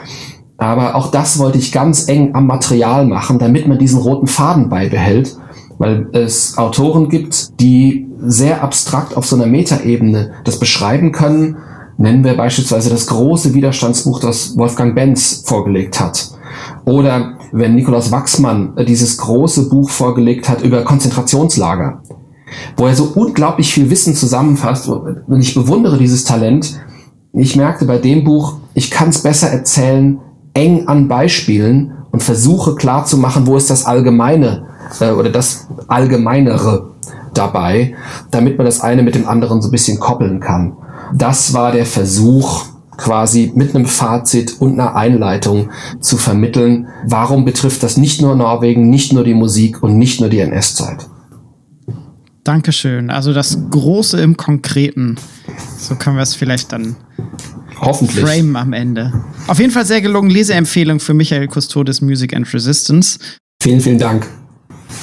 Aber 0.56 0.94
auch 0.94 1.10
das 1.10 1.38
wollte 1.38 1.58
ich 1.58 1.72
ganz 1.72 2.08
eng 2.08 2.34
am 2.34 2.46
Material 2.46 3.06
machen, 3.06 3.38
damit 3.38 3.66
man 3.66 3.78
diesen 3.78 4.00
roten 4.00 4.26
Faden 4.26 4.68
beibehält, 4.68 5.36
weil 5.78 6.08
es 6.12 6.56
Autoren 6.56 7.08
gibt, 7.08 7.60
die 7.60 8.06
sehr 8.20 8.62
abstrakt 8.62 9.16
auf 9.16 9.26
so 9.26 9.36
einer 9.36 9.46
Metaebene 9.46 10.32
das 10.44 10.58
beschreiben 10.58 11.12
können. 11.12 11.56
Nennen 11.96 12.24
wir 12.24 12.36
beispielsweise 12.36 12.90
das 12.90 13.06
große 13.06 13.54
Widerstandsbuch, 13.54 14.20
das 14.20 14.56
Wolfgang 14.56 14.94
Benz 14.94 15.42
vorgelegt 15.44 16.00
hat. 16.00 16.30
Oder 16.84 17.38
wenn 17.52 17.74
Nikolaus 17.74 18.10
Wachsmann 18.10 18.74
dieses 18.86 19.16
große 19.18 19.68
Buch 19.68 19.90
vorgelegt 19.90 20.48
hat 20.48 20.62
über 20.62 20.82
Konzentrationslager, 20.82 22.02
wo 22.76 22.86
er 22.86 22.94
so 22.94 23.12
unglaublich 23.14 23.72
viel 23.72 23.90
Wissen 23.90 24.14
zusammenfasst. 24.14 24.88
Und 24.88 25.40
ich 25.40 25.54
bewundere 25.54 25.98
dieses 25.98 26.24
Talent, 26.24 26.80
ich 27.42 27.56
merkte 27.56 27.84
bei 27.84 27.98
dem 27.98 28.24
Buch, 28.24 28.58
ich 28.74 28.90
kann 28.90 29.08
es 29.08 29.22
besser 29.22 29.48
erzählen, 29.48 30.20
eng 30.54 30.86
an 30.86 31.08
Beispielen 31.08 31.92
und 32.12 32.22
versuche 32.22 32.76
klar 32.76 33.04
zu 33.06 33.18
machen, 33.18 33.46
wo 33.46 33.56
ist 33.56 33.70
das 33.70 33.86
Allgemeine 33.86 34.66
äh, 35.00 35.10
oder 35.10 35.30
das 35.30 35.66
Allgemeinere 35.88 36.90
dabei, 37.34 37.94
damit 38.30 38.56
man 38.56 38.64
das 38.64 38.80
eine 38.80 39.02
mit 39.02 39.16
dem 39.16 39.26
anderen 39.26 39.60
so 39.60 39.68
ein 39.68 39.72
bisschen 39.72 39.98
koppeln 39.98 40.38
kann. 40.38 40.76
Das 41.12 41.52
war 41.54 41.72
der 41.72 41.86
Versuch, 41.86 42.66
quasi 42.96 43.50
mit 43.56 43.74
einem 43.74 43.86
Fazit 43.86 44.60
und 44.60 44.74
einer 44.74 44.94
Einleitung 44.94 45.70
zu 45.98 46.16
vermitteln, 46.16 46.86
warum 47.04 47.44
betrifft 47.44 47.82
das 47.82 47.96
nicht 47.96 48.22
nur 48.22 48.36
Norwegen, 48.36 48.88
nicht 48.88 49.12
nur 49.12 49.24
die 49.24 49.34
Musik 49.34 49.82
und 49.82 49.98
nicht 49.98 50.20
nur 50.20 50.30
die 50.30 50.38
NS-Zeit. 50.38 51.08
Dankeschön. 52.44 53.10
Also 53.10 53.32
das 53.32 53.58
Große 53.70 54.20
im 54.20 54.36
Konkreten. 54.36 55.16
So 55.78 55.96
können 55.96 56.16
wir 56.16 56.22
es 56.22 56.34
vielleicht 56.34 56.72
dann 56.72 56.94
Hoffentlich. 57.86 58.24
frame 58.24 58.56
am 58.56 58.72
Ende. 58.72 59.12
Auf 59.46 59.58
jeden 59.58 59.70
Fall 59.70 59.86
sehr 59.86 60.00
gelungen. 60.00 60.30
Leseempfehlung 60.30 61.00
für 61.00 61.14
Michael 61.14 61.48
Custodes 61.48 62.00
Music 62.00 62.34
and 62.34 62.52
Resistance. 62.52 63.18
Vielen, 63.62 63.80
vielen 63.80 63.98
Dank. 63.98 64.26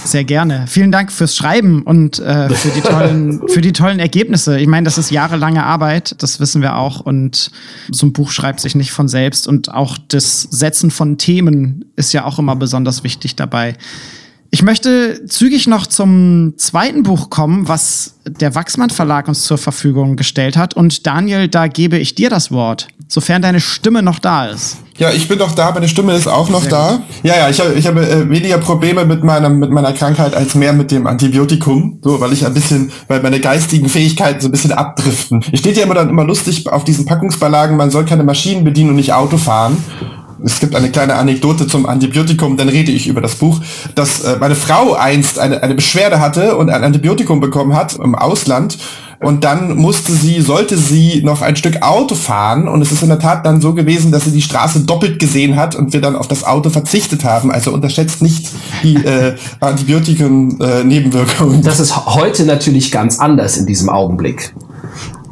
Sehr 0.06 0.24
gerne. 0.24 0.66
Vielen 0.68 0.91
Dank 0.91 1.12
fürs 1.12 1.36
Schreiben 1.36 1.84
und 1.84 2.20
äh, 2.20 2.49
für, 2.49 2.70
die 2.70 2.82
tollen, 2.82 3.41
für 3.48 3.62
die 3.62 3.74
tollen 3.74 3.99
Ergebnisse. 3.99 4.60
Ich 4.60 4.68
meine, 4.68 4.86
das 4.86 4.98
ist 4.98 5.12
jahrelange 5.12 5.64
Arbeit, 5.64 6.16
das 6.20 6.40
wissen 6.40 6.62
wir 6.62 6.78
auch. 6.78 7.02
Und 7.02 7.52
so 7.91 8.06
ein 8.06 8.14
Buch 8.14 8.32
schreibt 8.32 8.60
sich 8.60 8.76
nicht 8.76 8.91
von 8.91 9.08
selbst. 9.08 9.48
Und 9.48 9.74
auch 9.74 9.98
das 10.08 10.44
Setzen 10.44 10.91
von 10.91 11.18
Themen 11.18 11.86
ist 11.95 12.14
ja 12.14 12.26
auch 12.26 12.40
immer 12.40 12.56
besonders 12.56 13.03
wichtig 13.03 13.36
dabei. 13.36 13.76
Ich 14.53 14.64
möchte 14.64 15.26
zügig 15.28 15.68
noch 15.68 15.88
zum 15.88 16.56
zweiten 16.57 17.03
Buch 17.03 17.30
kommen, 17.30 17.69
was 17.69 18.15
der 18.28 18.53
Wachsmann 18.53 18.90
Verlag 18.90 19.30
uns 19.30 19.44
zur 19.44 19.57
Verfügung 19.57 20.18
gestellt 20.18 20.57
hat. 20.57 20.73
Und 20.73 21.07
Daniel, 21.07 21.48
da 21.48 21.68
gebe 21.68 21.98
ich 21.98 22.15
dir 22.15 22.30
das 22.30 22.52
Wort, 22.52 22.90
sofern 23.07 23.41
deine 23.41 23.61
Stimme 23.61 24.03
noch 24.03 24.19
da 24.19 24.48
ist. 24.48 24.76
Ja, 24.98 25.10
ich 25.11 25.30
bin 25.30 25.40
doch 25.40 25.53
da, 25.53 25.72
meine 25.72 25.88
Stimme 25.88 26.14
ist 26.14 26.28
auch 26.28 26.49
noch 26.49 26.64
Sehr 26.64 26.69
da. 26.69 26.91
Gut. 26.91 27.02
Ja, 27.23 27.38
ja, 27.38 27.49
ich 27.49 27.61
habe 27.61 27.73
ich 27.76 27.88
habe 27.88 28.06
äh, 28.06 28.30
weniger 28.30 28.57
Probleme 28.57 29.06
mit 29.06 29.23
meiner 29.23 29.48
mit 29.48 29.72
meiner 29.72 29.94
Krankheit 29.94 30.36
als 30.36 30.53
mehr 30.53 30.73
mit 30.73 30.91
dem 30.91 31.07
Antibiotikum, 31.07 31.99
so 32.03 32.19
weil 32.19 32.34
ich 32.34 32.45
ein 32.45 32.53
bisschen, 32.53 32.91
weil 33.07 33.22
meine 33.23 33.40
geistigen 33.40 33.88
Fähigkeiten 33.88 34.41
so 34.41 34.49
ein 34.49 34.52
bisschen 34.52 34.73
abdriften. 34.73 35.45
Ich 35.53 35.61
steht 35.61 35.78
ja 35.78 35.84
immer 35.84 35.95
dann 35.95 36.10
immer 36.10 36.26
lustig 36.26 36.68
auf 36.68 36.84
diesen 36.84 37.06
Packungsbeilagen, 37.06 37.78
man 37.78 37.90
soll 37.90 38.03
keine 38.03 38.23
Maschinen 38.23 38.65
bedienen 38.65 38.90
und 38.90 38.98
nicht 38.98 39.14
Auto 39.14 39.38
fahren 39.38 39.78
es 40.43 40.59
gibt 40.59 40.76
eine 40.76 40.89
kleine 40.89 41.15
Anekdote 41.15 41.68
zum 41.68 41.85
Antibiotikum, 41.85 42.57
dann 42.57 42.69
rede 42.69 42.91
ich 42.91 43.07
über 43.07 43.22
das 43.22 43.35
Buch, 43.35 43.61
dass 43.95 44.22
äh, 44.22 44.38
meine 44.39 44.55
Frau 44.55 44.93
einst 44.93 45.39
eine, 45.39 45.61
eine 45.61 45.76
Beschwerde 45.76 46.19
hatte 46.19 46.57
und 46.57 46.69
ein 46.69 46.84
Antibiotikum 46.84 47.39
bekommen 47.39 47.76
hat 47.76 47.95
im 47.95 48.15
Ausland. 48.15 48.77
Und 49.22 49.43
dann 49.43 49.77
musste 49.77 50.13
sie, 50.13 50.41
sollte 50.41 50.77
sie 50.77 51.22
noch 51.23 51.43
ein 51.43 51.55
Stück 51.55 51.84
Auto 51.84 52.15
fahren. 52.15 52.68
Und 52.68 52.81
es 52.81 52.91
ist 52.91 53.03
in 53.03 53.09
der 53.09 53.19
Tat 53.19 53.45
dann 53.45 53.61
so 53.61 53.76
gewesen, 53.76 54.11
dass 54.11 54.23
sie 54.23 54.31
die 54.31 54.41
Straße 54.41 54.80
doppelt 54.80 55.19
gesehen 55.19 55.57
hat 55.57 55.76
und 55.76 55.93
wir 55.93 56.01
dann 56.01 56.15
auf 56.15 56.27
das 56.27 56.43
Auto 56.43 56.72
verzichtet 56.72 57.23
haben. 57.23 57.51
Also 57.51 57.72
unterschätzt 57.72 58.23
nicht 58.23 58.49
die 58.81 58.95
äh, 58.95 59.35
Antibiotikum-Nebenwirkungen. 59.59 61.59
Äh, 61.59 61.63
das 61.63 61.80
ist 61.80 62.07
heute 62.07 62.45
natürlich 62.45 62.91
ganz 62.91 63.19
anders 63.19 63.57
in 63.57 63.68
diesem 63.68 63.89
Augenblick. 63.89 64.55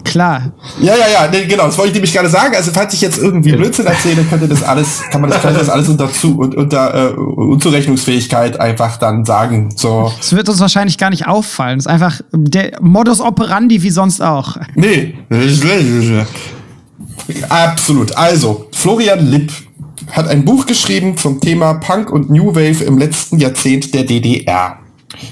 Klar. 0.03 0.53
Ja, 0.79 0.95
ja, 0.95 1.07
ja, 1.11 1.29
nee, 1.31 1.45
genau, 1.45 1.65
das 1.65 1.77
wollte 1.77 1.89
ich 1.89 1.93
nämlich 1.95 2.13
gerade 2.13 2.29
sagen. 2.29 2.55
Also 2.55 2.71
falls 2.71 2.93
ich 2.93 3.01
jetzt 3.01 3.17
irgendwie 3.17 3.51
Blödsinn 3.51 3.85
erzähle, 3.85 4.23
könnte 4.23 4.47
das 4.47 4.63
alles, 4.63 5.01
kann 5.11 5.21
man 5.21 5.29
das, 5.29 5.41
kann 5.41 5.53
das 5.53 5.69
alles 5.69 5.89
unter, 5.89 6.11
zu, 6.11 6.39
unter 6.39 7.11
äh, 7.11 7.13
Unzurechnungsfähigkeit 7.13 8.59
einfach 8.59 8.97
dann 8.97 9.25
sagen. 9.25 9.69
So. 9.75 10.11
Es 10.19 10.33
wird 10.33 10.49
uns 10.49 10.59
wahrscheinlich 10.59 10.97
gar 10.97 11.09
nicht 11.09 11.27
auffallen. 11.27 11.79
Es 11.79 11.85
ist 11.85 11.91
einfach 11.91 12.21
der 12.33 12.79
Modus 12.81 13.21
operandi 13.21 13.81
wie 13.83 13.91
sonst 13.91 14.21
auch. 14.21 14.57
Nee. 14.75 15.15
Absolut. 17.49 18.15
Also, 18.17 18.67
Florian 18.71 19.25
Lipp 19.29 19.51
hat 20.11 20.27
ein 20.27 20.45
Buch 20.45 20.65
geschrieben 20.65 21.17
zum 21.17 21.39
Thema 21.39 21.75
Punk 21.75 22.11
und 22.11 22.29
New 22.29 22.55
Wave 22.55 22.83
im 22.83 22.97
letzten 22.97 23.37
Jahrzehnt 23.37 23.93
der 23.93 24.03
DDR. 24.03 24.79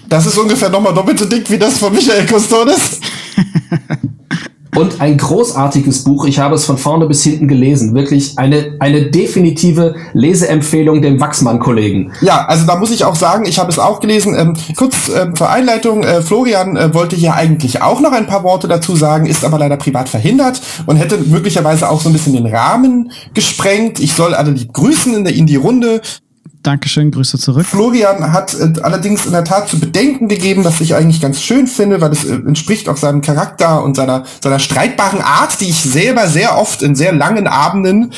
Das 0.09 0.25
ist 0.25 0.37
ungefähr 0.37 0.69
nochmal 0.69 0.93
doppelt 0.93 1.19
so 1.19 1.25
dick 1.25 1.49
wie 1.49 1.57
das 1.57 1.77
von 1.77 1.93
Michael 1.93 2.25
Custodes. 2.25 2.99
Und 4.75 5.01
ein 5.01 5.17
großartiges 5.17 6.03
Buch. 6.03 6.25
Ich 6.25 6.39
habe 6.39 6.55
es 6.55 6.65
von 6.65 6.77
vorne 6.77 7.07
bis 7.07 7.23
hinten 7.23 7.47
gelesen. 7.47 7.95
Wirklich 7.95 8.37
eine, 8.37 8.75
eine 8.79 9.09
definitive 9.09 9.95
Leseempfehlung 10.13 11.01
dem 11.01 11.19
Wachsmann-Kollegen. 11.19 12.11
Ja, 12.21 12.45
also 12.45 12.65
da 12.65 12.75
muss 12.75 12.91
ich 12.91 13.03
auch 13.03 13.15
sagen, 13.15 13.45
ich 13.45 13.59
habe 13.59 13.71
es 13.71 13.79
auch 13.79 13.99
gelesen. 13.99 14.35
Ähm, 14.37 14.55
kurz 14.75 15.09
ähm, 15.09 15.35
zur 15.35 15.49
Einleitung. 15.49 16.03
Äh, 16.03 16.21
Florian 16.21 16.77
äh, 16.77 16.93
wollte 16.93 17.15
hier 17.15 17.33
eigentlich 17.33 17.81
auch 17.81 18.01
noch 18.01 18.11
ein 18.11 18.27
paar 18.27 18.43
Worte 18.43 18.67
dazu 18.67 18.95
sagen, 18.95 19.25
ist 19.25 19.43
aber 19.43 19.57
leider 19.57 19.77
privat 19.77 20.09
verhindert 20.09 20.61
und 20.85 20.97
hätte 20.97 21.17
möglicherweise 21.17 21.89
auch 21.89 22.01
so 22.01 22.09
ein 22.09 22.13
bisschen 22.13 22.33
den 22.33 22.47
Rahmen 22.47 23.11
gesprengt. 23.33 23.99
Ich 23.99 24.13
soll 24.13 24.33
alle 24.33 24.51
lieb 24.51 24.73
grüßen 24.73 25.13
in 25.13 25.23
der 25.23 25.35
Indie-Runde. 25.35 26.01
Dankeschön, 26.67 27.11
Grüße 27.11 27.39
zurück. 27.39 27.65
Florian 27.65 28.33
hat 28.33 28.53
äh, 28.53 28.81
allerdings 28.81 29.25
in 29.25 29.31
der 29.31 29.45
Tat 29.45 29.69
zu 29.69 29.79
bedenken 29.79 30.27
gegeben, 30.27 30.65
was 30.65 30.81
ich 30.81 30.95
eigentlich 30.95 31.21
ganz 31.21 31.41
schön 31.41 31.65
finde, 31.65 32.01
weil 32.01 32.11
es 32.11 32.25
äh, 32.25 32.33
entspricht 32.33 32.89
auch 32.89 32.97
seinem 32.97 33.21
Charakter 33.21 33.81
und 33.85 33.95
seiner, 33.95 34.25
seiner 34.43 34.59
streitbaren 34.59 35.21
Art, 35.21 35.61
die 35.61 35.69
ich 35.69 35.79
selber 35.79 36.27
sehr 36.27 36.57
oft 36.57 36.83
in 36.83 36.93
sehr 36.93 37.13
langen 37.13 37.47
Abenden 37.47 38.11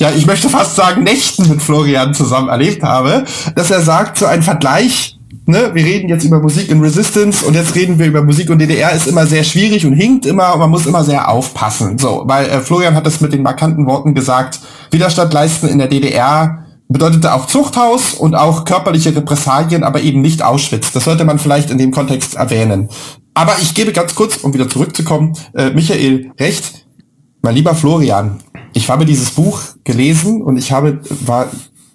ja, 0.00 0.10
ich 0.10 0.26
möchte 0.26 0.48
fast 0.48 0.74
sagen, 0.74 1.04
Nächten 1.04 1.48
mit 1.48 1.62
Florian 1.62 2.12
zusammen 2.12 2.48
erlebt 2.48 2.82
habe, 2.82 3.24
dass 3.54 3.70
er 3.70 3.80
sagt, 3.80 4.18
so 4.18 4.26
ein 4.26 4.42
Vergleich, 4.42 5.16
ne, 5.46 5.70
wir 5.72 5.84
reden 5.84 6.08
jetzt 6.08 6.24
über 6.24 6.40
Musik 6.40 6.68
in 6.68 6.80
Resistance 6.80 7.46
und 7.46 7.54
jetzt 7.54 7.76
reden 7.76 8.00
wir 8.00 8.06
über 8.06 8.22
Musik 8.22 8.50
und 8.50 8.58
DDR, 8.58 8.92
ist 8.92 9.06
immer 9.06 9.26
sehr 9.26 9.44
schwierig 9.44 9.86
und 9.86 9.92
hinkt 9.94 10.26
immer 10.26 10.52
und 10.52 10.58
man 10.58 10.70
muss 10.70 10.86
immer 10.86 11.04
sehr 11.04 11.30
aufpassen. 11.30 11.98
So, 11.98 12.24
weil 12.26 12.46
äh, 12.46 12.60
Florian 12.60 12.96
hat 12.96 13.06
das 13.06 13.20
mit 13.20 13.32
den 13.32 13.42
markanten 13.42 13.86
Worten 13.86 14.12
gesagt, 14.12 14.58
Widerstand 14.90 15.32
leisten 15.32 15.68
in 15.68 15.78
der 15.78 15.86
DDR 15.86 16.65
bedeutete 16.88 17.34
auch 17.34 17.46
Zuchthaus 17.46 18.14
und 18.14 18.34
auch 18.34 18.64
körperliche 18.64 19.14
Repressalien, 19.14 19.82
aber 19.82 20.00
eben 20.00 20.20
nicht 20.20 20.42
Auschwitz. 20.42 20.92
Das 20.92 21.04
sollte 21.04 21.24
man 21.24 21.38
vielleicht 21.38 21.70
in 21.70 21.78
dem 21.78 21.90
Kontext 21.90 22.36
erwähnen. 22.36 22.88
Aber 23.34 23.56
ich 23.60 23.74
gebe 23.74 23.92
ganz 23.92 24.14
kurz, 24.14 24.36
um 24.38 24.54
wieder 24.54 24.68
zurückzukommen, 24.68 25.36
äh, 25.54 25.70
Michael 25.70 26.32
recht. 26.38 26.86
Mein 27.42 27.54
lieber 27.54 27.74
Florian, 27.74 28.38
ich 28.72 28.88
habe 28.88 29.04
dieses 29.04 29.30
Buch 29.30 29.60
gelesen 29.84 30.42
und 30.42 30.56
ich 30.56 30.72
habe, 30.72 31.00
war 31.26 31.50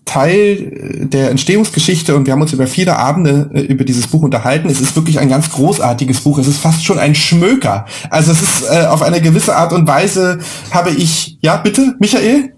Teil 0.06 1.08
der 1.12 1.32
Entstehungsgeschichte 1.32 2.16
und 2.16 2.26
wir 2.26 2.34
haben 2.34 2.42
uns 2.42 2.52
über 2.52 2.68
viele 2.68 2.98
Abende 2.98 3.50
äh, 3.54 3.62
über 3.62 3.86
dieses 3.86 4.08
Buch 4.08 4.24
unterhalten. 4.24 4.68
Es 4.70 4.82
ist 4.82 4.96
wirklich 4.96 5.20
ein 5.20 5.30
ganz 5.30 5.50
großartiges 5.52 6.22
Buch. 6.22 6.38
Es 6.38 6.48
ist 6.48 6.58
fast 6.58 6.84
schon 6.84 7.00
ein 7.00 7.16
Schmöker. 7.16 7.86
Also 8.10 8.32
es 8.32 8.42
ist 8.42 8.64
äh, 8.70 8.86
auf 8.88 9.02
eine 9.02 9.22
gewisse 9.22 9.56
Art 9.56 9.74
und 9.74 9.88
Weise 9.88 10.40
habe 10.72 10.90
ich, 10.90 11.38
ja 11.42 11.58
bitte, 11.58 11.96
Michael? 12.00 12.54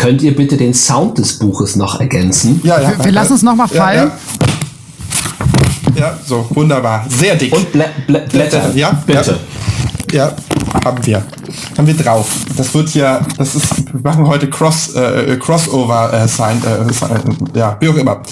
Könnt 0.00 0.22
ihr 0.22 0.34
bitte 0.34 0.56
den 0.56 0.72
Sound 0.72 1.18
des 1.18 1.38
Buches 1.38 1.76
noch 1.76 2.00
ergänzen? 2.00 2.58
Ja, 2.64 2.80
ja. 2.80 2.96
Wir, 2.96 3.04
wir 3.04 3.12
lassen 3.12 3.34
es 3.34 3.42
nochmal 3.42 3.68
fallen. 3.68 4.10
Ja, 5.94 6.00
ja. 6.00 6.00
ja, 6.00 6.18
so, 6.26 6.46
wunderbar. 6.54 7.04
Sehr 7.10 7.36
dick. 7.36 7.54
Und 7.54 7.70
Blä 7.70 7.84
Blä 8.06 8.20
Blätter. 8.20 8.74
Ja, 8.74 8.92
bitte. 9.06 9.38
Ja. 10.10 10.32
haben 10.86 11.04
wir. 11.04 11.22
Haben 11.76 11.86
wir 11.86 11.94
drauf. 11.94 12.30
Das 12.56 12.72
wird 12.72 12.94
ja, 12.94 13.20
das 13.36 13.54
ist, 13.54 13.92
wir 13.92 14.00
machen 14.02 14.26
heute 14.26 14.48
Cross, 14.48 14.94
äh, 14.94 15.36
Crossover 15.38 16.10
äh, 16.14 16.26
Sign, 16.26 16.62
äh, 16.64 17.58
ja, 17.58 17.76
wie 17.78 17.90
auch 17.90 17.96
immer. 17.96 18.22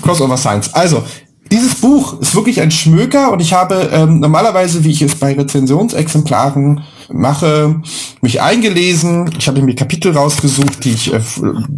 Crossover 0.00 0.38
Science. 0.38 0.72
Also, 0.72 1.04
dieses 1.52 1.76
Buch 1.76 2.20
ist 2.20 2.34
wirklich 2.34 2.60
ein 2.60 2.70
Schmöker 2.70 3.32
und 3.32 3.40
ich 3.40 3.52
habe 3.52 3.90
ähm, 3.92 4.20
normalerweise, 4.20 4.84
wie 4.84 4.90
ich 4.90 5.02
es 5.02 5.16
bei 5.16 5.34
Rezensionsexemplaren 5.34 6.82
mache, 7.12 7.80
mich 8.20 8.40
eingelesen. 8.40 9.30
Ich 9.36 9.48
habe 9.48 9.60
mir 9.62 9.74
Kapitel 9.74 10.16
rausgesucht, 10.16 10.84
die 10.84 10.92
ich 10.92 11.12
äh, 11.12 11.20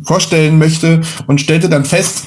vorstellen 0.04 0.58
möchte 0.58 1.00
und 1.26 1.40
stellte 1.40 1.70
dann 1.70 1.86
fest, 1.86 2.24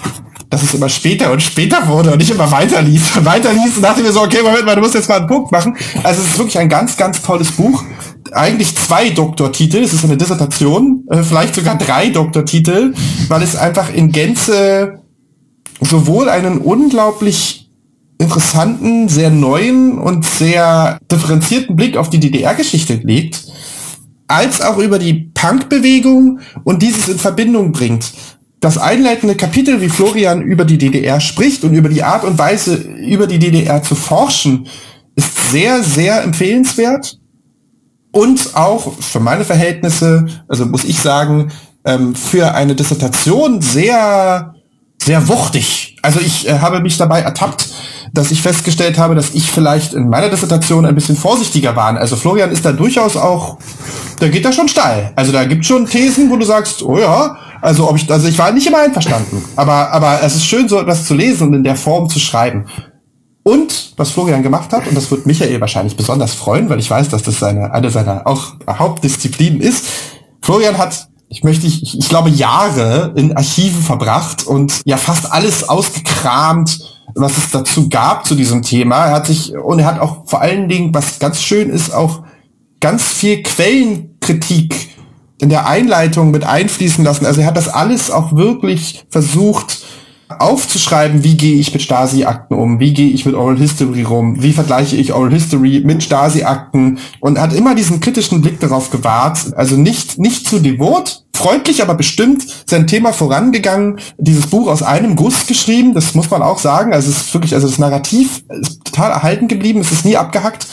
dass 0.49 0.63
es 0.63 0.73
immer 0.73 0.89
später 0.89 1.31
und 1.31 1.41
später 1.41 1.87
wurde 1.87 2.13
und 2.13 2.21
ich 2.21 2.31
immer 2.31 2.49
weiter 2.51 2.81
lief. 2.81 3.15
Weiter 3.25 3.53
lief 3.53 3.77
und 3.77 3.83
dachte 3.83 4.01
mir 4.01 4.11
so, 4.11 4.21
okay, 4.21 4.41
Moment 4.43 4.65
mal, 4.65 4.75
du 4.75 4.81
musst 4.81 4.95
jetzt 4.95 5.09
mal 5.09 5.19
einen 5.19 5.27
Punkt 5.27 5.51
machen. 5.51 5.77
Also 6.03 6.21
es 6.21 6.29
ist 6.29 6.37
wirklich 6.37 6.57
ein 6.57 6.69
ganz, 6.69 6.97
ganz 6.97 7.21
tolles 7.21 7.51
Buch. 7.51 7.83
Eigentlich 8.31 8.75
zwei 8.75 9.09
Doktortitel, 9.11 9.77
es 9.77 9.93
ist 9.93 10.03
eine 10.03 10.17
Dissertation, 10.17 11.03
äh, 11.09 11.21
vielleicht 11.21 11.55
sogar 11.55 11.77
drei 11.77 12.09
Doktortitel, 12.09 12.93
weil 13.27 13.43
es 13.43 13.55
einfach 13.55 13.93
in 13.93 14.11
Gänze 14.11 15.04
sowohl 15.85 16.29
einen 16.29 16.59
unglaublich 16.59 17.69
interessanten, 18.17 19.09
sehr 19.09 19.29
neuen 19.29 19.97
und 19.97 20.25
sehr 20.25 20.97
differenzierten 21.11 21.75
Blick 21.75 21.97
auf 21.97 22.09
die 22.09 22.19
DDR-Geschichte 22.19 22.95
legt, 23.03 23.43
als 24.27 24.61
auch 24.61 24.77
über 24.77 24.99
die 24.99 25.31
Punk-Bewegung 25.33 26.39
und 26.63 26.81
dieses 26.81 27.07
in 27.07 27.19
Verbindung 27.19 27.71
bringt. 27.71 28.13
Das 28.61 28.77
einleitende 28.77 29.35
Kapitel, 29.35 29.81
wie 29.81 29.89
Florian 29.89 30.41
über 30.41 30.65
die 30.65 30.77
DDR 30.77 31.19
spricht 31.19 31.63
und 31.63 31.73
über 31.73 31.89
die 31.89 32.03
Art 32.03 32.23
und 32.23 32.37
Weise, 32.39 32.75
über 32.75 33.27
die 33.27 33.37
DDR 33.37 33.83
zu 33.83 33.95
forschen, 33.95 34.67
ist 35.15 35.51
sehr, 35.51 35.83
sehr 35.83 36.23
empfehlenswert. 36.23 37.19
Und 38.11 38.55
auch 38.55 38.93
für 39.01 39.19
meine 39.19 39.43
Verhältnisse, 39.43 40.25
also 40.47 40.65
muss 40.65 40.85
ich 40.85 40.99
sagen, 40.99 41.51
ähm, 41.83 42.15
für 42.15 42.55
eine 42.55 42.73
Dissertation 42.73 43.61
sehr 43.61 44.54
sehr 45.05 45.27
wuchtig. 45.27 45.97
Also 46.01 46.19
ich 46.19 46.47
äh, 46.47 46.59
habe 46.59 46.79
mich 46.79 46.97
dabei 46.97 47.21
ertappt, 47.21 47.69
dass 48.11 48.31
ich 48.31 48.41
festgestellt 48.41 48.97
habe, 48.97 49.13
dass 49.13 49.35
ich 49.35 49.51
vielleicht 49.51 49.93
in 49.93 50.09
meiner 50.09 50.29
Dissertation 50.29 50.85
ein 50.85 50.95
bisschen 50.95 51.15
vorsichtiger 51.15 51.75
war. 51.75 51.95
Also 51.97 52.15
Florian 52.15 52.51
ist 52.51 52.65
da 52.65 52.71
durchaus 52.71 53.15
auch, 53.15 53.57
da 54.19 54.27
geht 54.29 54.45
er 54.45 54.51
schon 54.51 54.67
steil. 54.67 55.11
Also 55.15 55.31
da 55.31 55.43
gibt 55.45 55.65
schon 55.65 55.85
Thesen, 55.85 56.29
wo 56.31 56.37
du 56.37 56.45
sagst, 56.45 56.81
oh 56.81 56.97
ja, 56.97 57.37
also 57.61 57.87
ob 57.89 57.97
ich, 57.97 58.11
also 58.11 58.27
ich 58.27 58.37
war 58.39 58.51
nicht 58.51 58.65
immer 58.65 58.79
einverstanden. 58.79 59.43
Aber, 59.55 59.91
aber 59.91 60.21
es 60.23 60.35
ist 60.35 60.45
schön, 60.45 60.67
so 60.67 60.79
etwas 60.79 61.05
zu 61.05 61.13
lesen 61.13 61.49
und 61.49 61.53
in 61.53 61.63
der 61.63 61.75
Form 61.75 62.09
zu 62.09 62.19
schreiben. 62.19 62.65
Und 63.43 63.93
was 63.97 64.09
Florian 64.09 64.41
gemacht 64.41 64.73
hat, 64.73 64.87
und 64.87 64.97
das 64.97 65.11
wird 65.11 65.27
Michael 65.27 65.61
wahrscheinlich 65.61 65.95
besonders 65.95 66.33
freuen, 66.33 66.67
weil 66.69 66.79
ich 66.79 66.89
weiß, 66.89 67.09
dass 67.09 67.21
das 67.21 67.37
seine, 67.37 67.71
eine 67.71 67.91
seiner 67.91 68.25
auch 68.25 68.55
Hauptdisziplinen 68.67 69.61
ist, 69.61 69.85
Florian 70.41 70.79
hat 70.79 71.09
ich 71.35 71.43
möchte, 71.43 71.67
ich, 71.67 71.99
ich 71.99 72.07
glaube, 72.07 72.29
Jahre 72.29 73.11
in 73.17 73.35
Archiven 73.35 73.81
verbracht 73.81 74.47
und 74.47 74.81
ja 74.85 74.95
fast 74.95 75.33
alles 75.33 75.67
ausgekramt, 75.67 76.79
was 77.13 77.37
es 77.37 77.51
dazu 77.51 77.89
gab 77.89 78.25
zu 78.25 78.35
diesem 78.35 78.61
Thema. 78.61 79.07
Er 79.07 79.15
hat 79.15 79.27
sich, 79.27 79.53
und 79.53 79.79
er 79.79 79.85
hat 79.85 79.99
auch 79.99 80.25
vor 80.27 80.39
allen 80.39 80.69
Dingen, 80.69 80.93
was 80.93 81.19
ganz 81.19 81.41
schön 81.41 81.69
ist, 81.69 81.93
auch 81.93 82.23
ganz 82.79 83.03
viel 83.03 83.43
Quellenkritik 83.43 84.95
in 85.41 85.49
der 85.49 85.67
Einleitung 85.67 86.31
mit 86.31 86.45
einfließen 86.45 87.03
lassen. 87.03 87.25
Also 87.25 87.41
er 87.41 87.47
hat 87.47 87.57
das 87.57 87.67
alles 87.67 88.11
auch 88.11 88.37
wirklich 88.37 89.05
versucht 89.09 89.83
aufzuschreiben, 90.39 91.23
wie 91.23 91.35
gehe 91.35 91.57
ich 91.57 91.73
mit 91.73 91.81
Stasi-Akten 91.81 92.55
um, 92.55 92.79
wie 92.79 92.93
gehe 92.93 93.09
ich 93.09 93.25
mit 93.25 93.35
Oral 93.35 93.57
History 93.57 94.03
rum, 94.03 94.41
wie 94.41 94.53
vergleiche 94.53 94.95
ich 94.95 95.13
Oral 95.13 95.31
History 95.31 95.81
mit 95.85 96.03
Stasi-Akten 96.03 96.99
und 97.19 97.39
hat 97.39 97.53
immer 97.53 97.75
diesen 97.75 97.99
kritischen 97.99 98.41
Blick 98.41 98.59
darauf 98.59 98.89
gewahrt, 98.89 99.53
also 99.55 99.75
nicht, 99.75 100.17
nicht 100.17 100.47
zu 100.47 100.59
devot, 100.59 101.25
freundlich, 101.35 101.81
aber 101.81 101.95
bestimmt 101.95 102.45
sein 102.65 102.87
Thema 102.87 103.13
vorangegangen, 103.13 103.99
dieses 104.17 104.47
Buch 104.47 104.67
aus 104.67 104.83
einem 104.83 105.15
Guss 105.15 105.47
geschrieben, 105.47 105.93
das 105.93 106.15
muss 106.15 106.29
man 106.29 106.41
auch 106.41 106.59
sagen, 106.59 106.93
also 106.93 107.09
es 107.09 107.17
ist 107.17 107.33
wirklich, 107.33 107.53
also 107.53 107.67
das 107.67 107.77
Narrativ 107.77 108.43
ist 108.49 108.83
total 108.85 109.11
erhalten 109.11 109.47
geblieben, 109.47 109.79
es 109.81 109.91
ist 109.91 110.05
nie 110.05 110.17
abgehackt 110.17 110.67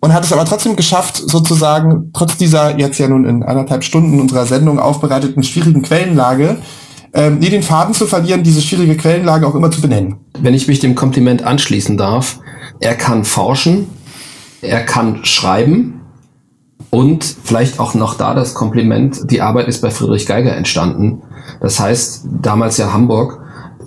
und 0.00 0.12
hat 0.12 0.24
es 0.24 0.32
aber 0.32 0.44
trotzdem 0.44 0.76
geschafft, 0.76 1.16
sozusagen, 1.16 2.10
trotz 2.12 2.36
dieser 2.36 2.78
jetzt 2.78 2.98
ja 2.98 3.08
nun 3.08 3.24
in 3.24 3.42
anderthalb 3.42 3.84
Stunden 3.84 4.20
unserer 4.20 4.46
Sendung 4.46 4.78
aufbereiteten 4.78 5.42
schwierigen 5.42 5.82
Quellenlage, 5.82 6.56
ähm, 7.12 7.38
nie 7.38 7.50
den 7.50 7.62
Faden 7.62 7.94
zu 7.94 8.06
verlieren, 8.06 8.42
diese 8.42 8.60
schwierige 8.60 8.96
Quellenlage 8.96 9.46
auch 9.46 9.54
immer 9.54 9.70
zu 9.70 9.80
benennen. 9.80 10.16
Wenn 10.38 10.54
ich 10.54 10.68
mich 10.68 10.78
dem 10.78 10.94
Kompliment 10.94 11.42
anschließen 11.42 11.96
darf, 11.96 12.38
er 12.78 12.94
kann 12.94 13.24
forschen, 13.24 13.88
er 14.62 14.84
kann 14.84 15.24
schreiben 15.24 16.00
und 16.90 17.24
vielleicht 17.44 17.78
auch 17.78 17.94
noch 17.94 18.14
da 18.14 18.34
das 18.34 18.54
Kompliment, 18.54 19.30
die 19.30 19.40
Arbeit 19.40 19.68
ist 19.68 19.80
bei 19.80 19.90
Friedrich 19.90 20.26
Geiger 20.26 20.56
entstanden. 20.56 21.22
Das 21.60 21.80
heißt, 21.80 22.26
damals 22.42 22.76
ja 22.76 22.92
Hamburg, 22.92 23.40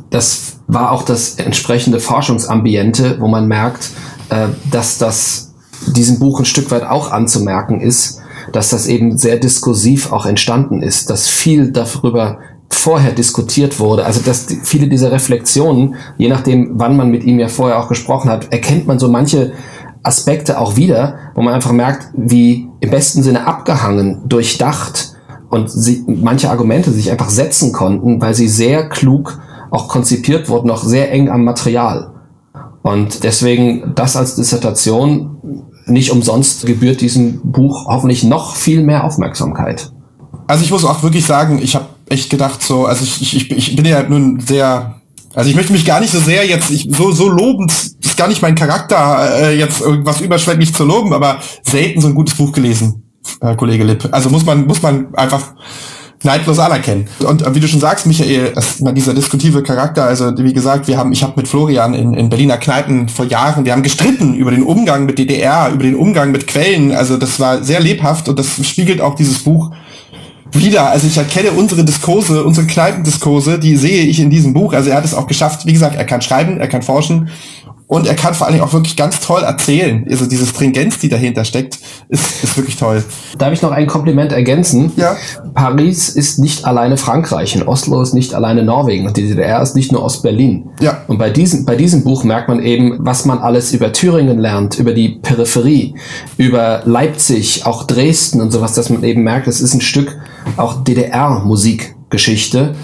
das 0.10 0.58
war 0.68 0.92
auch 0.92 1.04
das 1.04 1.36
entsprechende 1.36 2.00
Forschungsambiente, 2.00 3.18
wo 3.20 3.28
man 3.28 3.48
merkt, 3.48 3.90
äh, 4.30 4.48
dass 4.72 4.98
das 4.98 5.54
diesem 5.88 6.20
Buch 6.20 6.40
ein 6.40 6.46
Stück 6.46 6.72
weit 6.72 6.84
auch 6.84 7.12
anzumerken 7.12 7.82
ist, 7.82 8.22
dass 8.52 8.70
das 8.70 8.88
eben 8.88 9.18
sehr 9.18 9.38
diskursiv 9.38 10.12
auch 10.12 10.26
entstanden 10.26 10.82
ist, 10.82 11.10
dass 11.10 11.28
viel 11.28 11.72
darüber 11.72 12.40
vorher 12.76 13.12
diskutiert 13.12 13.80
wurde. 13.80 14.06
Also 14.06 14.22
dass 14.22 14.48
viele 14.64 14.88
dieser 14.88 15.12
Reflexionen, 15.12 15.96
je 16.18 16.30
nachdem, 16.30 16.72
wann 16.76 16.98
man 16.98 17.10
mit 17.10 17.24
ihm 17.24 17.40
ja 17.40 17.48
vorher 17.48 17.80
auch 17.80 17.88
gesprochen 17.88 18.30
hat, 18.30 18.52
erkennt 18.52 18.88
man 18.88 19.00
so 19.00 19.08
manche 19.10 19.54
Aspekte 20.04 20.60
auch 20.60 20.76
wieder, 20.76 21.16
wo 21.34 21.42
man 21.42 21.54
einfach 21.54 21.72
merkt, 21.72 22.10
wie 22.14 22.70
im 22.82 22.90
besten 22.90 23.24
Sinne 23.24 23.48
abgehangen, 23.48 24.22
durchdacht 24.28 25.16
und 25.50 25.72
sie, 25.72 26.04
manche 26.08 26.50
Argumente 26.50 26.92
sich 26.92 27.10
einfach 27.12 27.30
setzen 27.30 27.72
konnten, 27.72 28.22
weil 28.22 28.34
sie 28.34 28.48
sehr 28.48 28.90
klug 28.90 29.40
auch 29.72 29.88
konzipiert 29.88 30.50
wurden, 30.50 30.70
auch 30.70 30.84
sehr 30.84 31.12
eng 31.12 31.30
am 31.30 31.44
Material. 31.44 32.12
Und 32.82 33.24
deswegen 33.24 33.94
das 33.96 34.16
als 34.16 34.36
Dissertation 34.36 35.64
nicht 35.86 36.12
umsonst 36.12 36.66
gebührt 36.66 37.02
diesem 37.02 37.40
Buch 37.44 37.88
hoffentlich 37.88 38.24
noch 38.24 38.56
viel 38.56 38.84
mehr 38.84 39.04
Aufmerksamkeit. 39.04 39.92
Also 40.48 40.64
ich 40.64 40.72
muss 40.72 40.86
auch 40.86 41.04
wirklich 41.04 41.26
sagen, 41.26 41.60
ich 41.62 41.76
habe 41.76 41.86
echt 42.14 42.30
gedacht 42.30 42.62
so, 42.62 42.86
also 42.86 43.04
ich, 43.04 43.36
ich, 43.36 43.52
ich 43.52 43.76
bin 43.76 43.86
ja 43.86 44.04
nun 44.04 44.40
sehr, 44.40 45.02
also 45.34 45.50
ich 45.50 45.56
möchte 45.56 45.74
mich 45.74 45.86
gar 45.86 46.00
nicht 46.00 46.12
so 46.12 46.20
sehr 46.20 46.46
jetzt, 46.46 46.70
ich, 46.70 46.88
so, 46.92 47.12
so 47.12 47.28
lobend, 47.28 47.72
ist 47.72 48.18
gar 48.18 48.28
nicht 48.28 48.42
mein 48.42 48.56
Charakter, 48.56 49.42
äh, 49.42 49.58
jetzt 49.58 49.82
irgendwas 49.82 50.22
überschwänglich 50.22 50.74
zu 50.74 50.86
loben, 50.86 51.14
aber 51.14 51.40
selten 51.64 52.00
so 52.02 52.08
ein 52.08 52.16
gutes 52.16 52.36
Buch 52.36 52.52
gelesen, 52.52 53.04
äh, 53.42 53.56
Kollege 53.56 53.84
Lipp. 53.84 54.08
Also 54.12 54.30
muss 54.30 54.46
man, 54.46 54.66
muss 54.66 54.82
man 54.82 55.14
einfach 55.16 55.54
neidlos 56.24 56.60
anerkennen. 56.60 57.08
Und 57.20 57.44
wie 57.54 57.60
du 57.60 57.68
schon 57.68 57.80
sagst, 57.80 58.06
Michael, 58.06 58.54
dieser 58.96 59.14
diskutive 59.14 59.62
Charakter, 59.64 60.06
also 60.06 60.32
wie 60.38 60.54
gesagt, 60.54 60.88
wir 60.88 60.98
haben, 60.98 61.12
ich 61.12 61.24
habe 61.24 61.34
mit 61.36 61.48
Florian 61.48 61.94
in, 61.94 62.14
in 62.14 62.30
Berliner 62.30 62.58
Kneipen 62.58 63.10
vor 63.10 63.26
Jahren, 63.26 63.66
wir 63.66 63.74
haben 63.74 63.84
gestritten 63.84 64.34
über 64.36 64.52
den 64.52 64.64
Umgang 64.64 65.06
mit 65.06 65.20
DDR, 65.20 65.72
über 65.74 65.84
den 65.84 65.96
Umgang 65.96 66.32
mit 66.32 66.48
Quellen. 66.48 66.92
Also 66.92 67.18
das 67.18 67.40
war 67.40 67.64
sehr 67.64 67.80
lebhaft 67.80 68.30
und 68.30 68.40
das 68.40 68.66
spiegelt 68.66 69.02
auch 69.02 69.16
dieses 69.16 69.40
Buch 69.40 69.72
wieder. 70.56 70.90
Also 70.90 71.08
ich 71.08 71.18
erkenne 71.18 71.52
unsere 71.52 71.84
Diskurse, 71.84 72.44
unsere 72.44 72.68
Kneipendiskurse, 72.68 73.60
die 73.60 73.76
sehe 73.76 74.04
ich 74.04 74.20
in 74.20 74.30
diesem 74.30 74.54
Buch. 74.54 74.74
Also 74.74 74.90
er 74.90 74.98
hat 74.98 75.06
es 75.06 75.14
auch 75.14 75.28
geschafft. 75.28 75.66
Wie 75.66 75.74
gesagt, 75.74 75.96
er 75.96 76.06
kann 76.06 76.22
schreiben, 76.22 76.60
er 76.60 76.68
kann 76.68 76.82
forschen 76.82 77.30
und 77.88 78.08
er 78.08 78.16
kann 78.16 78.34
vor 78.34 78.48
allen 78.48 78.56
Dingen 78.56 78.66
auch 78.66 78.74
wirklich 78.74 78.96
ganz 78.96 79.20
toll 79.20 79.44
erzählen. 79.44 80.06
Also 80.10 80.26
diese 80.26 80.46
Stringenz, 80.46 81.00
die 81.00 81.10
dahinter 81.10 81.46
steckt, 81.46 81.80
ist, 82.10 82.44
ist 82.44 82.58
wirklich 82.58 82.78
toll. 82.78 83.04
Darf 83.38 83.54
ich 83.54 83.62
noch 83.62 83.72
ein 83.72 83.88
Kompliment 83.88 84.32
ergänzen? 84.32 84.92
Ja. 84.96 85.16
Paris 85.54 86.10
ist 86.10 86.40
nicht 86.40 86.66
alleine 86.66 86.98
Frankreich 86.98 87.56
und 87.56 87.68
Oslo 87.68 88.02
ist 88.02 88.14
nicht 88.14 88.34
alleine 88.34 88.64
Norwegen 88.64 89.06
und 89.06 89.18
die 89.18 89.28
DDR 89.28 89.62
ist 89.62 89.76
nicht 89.76 89.92
nur 89.92 90.04
Ostberlin. 90.04 90.70
Ja. 90.80 91.02
Und 91.08 91.18
bei 91.18 91.30
diesem, 91.30 91.66
bei 91.66 91.76
diesem 91.76 92.04
Buch 92.04 92.24
merkt 92.24 92.48
man 92.48 92.64
eben, 92.64 92.98
was 93.00 93.26
man 93.26 93.40
alles 93.40 93.74
über 93.74 93.92
Thüringen 93.92 94.40
lernt, 94.40 94.80
über 94.80 94.94
die 94.94 95.20
Peripherie, 95.22 95.96
über 96.38 96.82
Leipzig, 96.86 97.66
auch 97.66 97.86
Dresden 97.86 98.42
und 98.42 98.52
sowas, 98.52 98.74
dass 98.74 98.90
man 98.90 99.04
eben 99.04 99.24
merkt, 99.24 99.48
es 99.48 99.62
ist 99.62 99.74
ein 99.74 99.82
Stück 99.82 100.18
auch 100.58 100.84
DDR-Musikgeschichte 100.84 102.76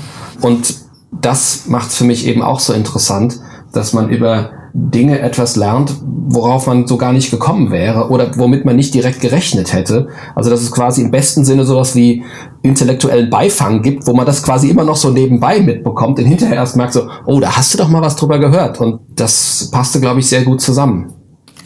und 0.42 0.76
das 1.12 1.66
macht 1.68 1.90
es 1.90 1.98
für 1.98 2.04
mich 2.04 2.28
eben 2.28 2.42
auch 2.42 2.60
so 2.60 2.74
interessant, 2.74 3.40
dass 3.74 3.94
man 3.94 4.10
über 4.10 4.52
Dinge 4.74 5.20
etwas 5.20 5.56
lernt, 5.56 5.96
worauf 6.04 6.68
man 6.68 6.88
so 6.88 6.98
gar 6.98 7.12
nicht 7.12 7.32
gekommen 7.32 7.72
wäre 7.72 8.10
oder 8.10 8.32
womit 8.38 8.66
man 8.66 8.76
nicht 8.76 8.94
direkt 8.94 9.20
gerechnet 9.20 9.74
hätte. 9.74 10.08
Also 10.36 10.50
dass 10.50 10.62
es 10.62 10.72
quasi 10.72 11.02
im 11.02 11.12
besten 11.12 11.46
Sinne 11.46 11.66
sowas 11.66 11.96
wie 11.96 12.24
intellektuellen 12.62 13.30
Beifang 13.30 13.82
gibt, 13.82 14.06
wo 14.08 14.14
man 14.14 14.26
das 14.26 14.44
quasi 14.44 14.70
immer 14.70 14.84
noch 14.84 14.96
so 14.96 15.10
nebenbei 15.10 15.60
mitbekommt 15.60 16.20
und 16.20 16.26
hinterher 16.26 16.58
erst 16.58 16.78
merkt 16.78 16.94
so, 16.94 17.08
oh, 17.26 17.40
da 17.40 17.56
hast 17.56 17.74
du 17.74 17.78
doch 17.78 17.90
mal 17.90 18.02
was 18.02 18.16
drüber 18.16 18.40
gehört. 18.40 18.80
Und 18.80 19.00
das 19.16 19.70
passte, 19.72 20.00
glaube 20.00 20.20
ich, 20.20 20.28
sehr 20.28 20.44
gut 20.44 20.62
zusammen. 20.62 21.14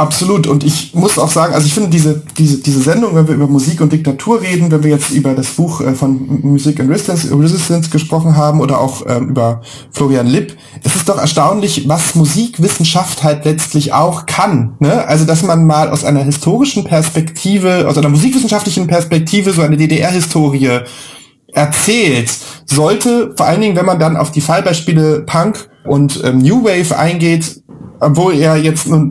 Absolut. 0.03 0.47
Und 0.47 0.65
ich 0.65 0.93
muss 0.93 1.17
auch 1.17 1.29
sagen, 1.29 1.53
also 1.53 1.65
ich 1.65 1.73
finde 1.73 1.89
diese, 1.89 2.21
diese, 2.37 2.57
diese 2.57 2.81
Sendung, 2.81 3.15
wenn 3.15 3.25
wir 3.25 3.35
über 3.35 3.47
Musik 3.47 3.79
und 3.79 3.93
Diktatur 3.93 4.41
reden, 4.41 4.69
wenn 4.69 4.83
wir 4.83 4.89
jetzt 4.89 5.11
über 5.11 5.33
das 5.33 5.47
Buch 5.51 5.79
äh, 5.79 5.93
von 5.93 6.41
Music 6.41 6.77
and 6.81 6.89
Resistance, 6.89 7.29
Resistance 7.31 7.89
gesprochen 7.89 8.35
haben 8.35 8.59
oder 8.59 8.81
auch 8.81 9.03
ähm, 9.07 9.29
über 9.29 9.61
Florian 9.91 10.27
Lipp, 10.27 10.57
es 10.83 10.97
ist 10.97 11.07
doch 11.07 11.17
erstaunlich, 11.17 11.87
was 11.87 12.15
Musikwissenschaft 12.15 13.23
halt 13.23 13.45
letztlich 13.45 13.93
auch 13.93 14.25
kann. 14.25 14.75
Ne? 14.79 15.07
Also, 15.07 15.23
dass 15.23 15.41
man 15.41 15.65
mal 15.65 15.89
aus 15.89 16.03
einer 16.03 16.23
historischen 16.23 16.83
Perspektive, 16.83 17.87
aus 17.87 17.97
einer 17.97 18.09
musikwissenschaftlichen 18.09 18.87
Perspektive 18.87 19.53
so 19.53 19.61
eine 19.61 19.77
DDR-Historie 19.77 20.81
erzählt, 21.53 22.29
sollte, 22.65 23.33
vor 23.37 23.45
allen 23.45 23.61
Dingen, 23.61 23.77
wenn 23.77 23.85
man 23.85 23.99
dann 23.99 24.17
auf 24.17 24.31
die 24.31 24.41
Fallbeispiele 24.41 25.21
Punk 25.21 25.69
und 25.85 26.21
ähm, 26.25 26.39
New 26.39 26.65
Wave 26.65 26.97
eingeht, 26.97 27.63
obwohl 28.03 28.33
er 28.35 28.57
jetzt 28.57 28.87
nun 28.87 29.09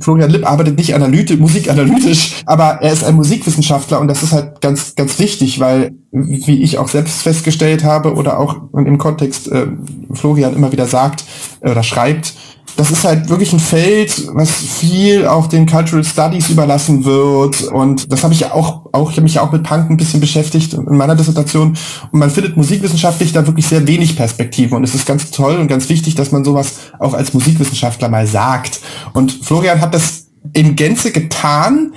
Florian 0.00 0.30
Lipp 0.30 0.48
arbeitet 0.48 0.76
nicht 0.76 0.94
analytisch, 0.94 1.38
musikanalytisch, 1.38 2.42
aber 2.46 2.78
er 2.82 2.92
ist 2.92 3.04
ein 3.04 3.16
Musikwissenschaftler 3.16 4.00
und 4.00 4.08
das 4.08 4.22
ist 4.22 4.32
halt 4.32 4.60
ganz, 4.60 4.94
ganz 4.94 5.18
wichtig, 5.18 5.60
weil, 5.60 5.92
wie 6.12 6.62
ich 6.62 6.78
auch 6.78 6.88
selbst 6.88 7.22
festgestellt 7.22 7.84
habe 7.84 8.14
oder 8.14 8.38
auch 8.38 8.56
im 8.74 8.98
Kontext 8.98 9.50
äh, 9.50 9.66
Florian 10.12 10.54
immer 10.54 10.72
wieder 10.72 10.86
sagt 10.86 11.24
äh, 11.60 11.70
oder 11.70 11.82
schreibt, 11.82 12.34
das 12.78 12.92
ist 12.92 13.02
halt 13.02 13.28
wirklich 13.28 13.52
ein 13.52 13.58
Feld, 13.58 14.28
was 14.34 14.52
viel 14.52 15.26
auch 15.26 15.48
den 15.48 15.66
Cultural 15.66 16.04
Studies 16.04 16.48
überlassen 16.48 17.04
wird. 17.04 17.62
Und 17.62 18.12
das 18.12 18.22
habe 18.22 18.32
ich 18.32 18.38
ja 18.38 18.52
auch, 18.52 18.86
auch 18.92 19.10
ich 19.10 19.16
habe 19.16 19.24
mich 19.24 19.34
ja 19.34 19.42
auch 19.42 19.50
mit 19.50 19.64
Punk 19.64 19.90
ein 19.90 19.96
bisschen 19.96 20.20
beschäftigt 20.20 20.74
in 20.74 20.96
meiner 20.96 21.16
Dissertation. 21.16 21.76
Und 22.12 22.20
man 22.20 22.30
findet 22.30 22.56
musikwissenschaftlich 22.56 23.32
da 23.32 23.44
wirklich 23.44 23.66
sehr 23.66 23.84
wenig 23.88 24.14
Perspektiven. 24.14 24.76
Und 24.76 24.84
es 24.84 24.94
ist 24.94 25.06
ganz 25.06 25.32
toll 25.32 25.56
und 25.56 25.66
ganz 25.66 25.88
wichtig, 25.88 26.14
dass 26.14 26.30
man 26.30 26.44
sowas 26.44 26.74
auch 27.00 27.14
als 27.14 27.34
Musikwissenschaftler 27.34 28.08
mal 28.10 28.28
sagt. 28.28 28.78
Und 29.12 29.32
Florian 29.32 29.80
hat 29.80 29.92
das 29.92 30.28
in 30.52 30.76
Gänze 30.76 31.10
getan. 31.10 31.94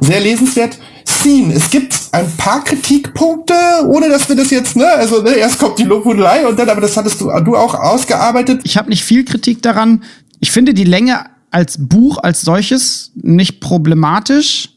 Sehr 0.00 0.18
lesenswert. 0.18 0.80
Scene. 1.06 1.54
Es 1.54 1.70
gibt 1.70 2.08
ein 2.12 2.30
paar 2.36 2.64
Kritikpunkte, 2.64 3.54
ohne 3.86 4.08
dass 4.08 4.28
wir 4.28 4.36
das 4.36 4.50
jetzt, 4.50 4.74
ne, 4.76 4.86
also 4.86 5.22
ne, 5.22 5.34
erst 5.34 5.58
kommt 5.58 5.78
die 5.78 5.84
Lobhudelei 5.84 6.46
und 6.46 6.58
dann, 6.58 6.68
aber 6.68 6.80
das 6.80 6.96
hattest 6.96 7.20
du, 7.20 7.30
du 7.40 7.56
auch 7.56 7.74
ausgearbeitet. 7.74 8.62
Ich 8.64 8.76
habe 8.76 8.88
nicht 8.88 9.04
viel 9.04 9.24
Kritik 9.24 9.62
daran. 9.62 10.02
Ich 10.44 10.50
finde 10.50 10.74
die 10.74 10.84
Länge 10.84 11.24
als 11.50 11.78
Buch 11.88 12.18
als 12.18 12.42
solches 12.42 13.12
nicht 13.14 13.60
problematisch 13.60 14.73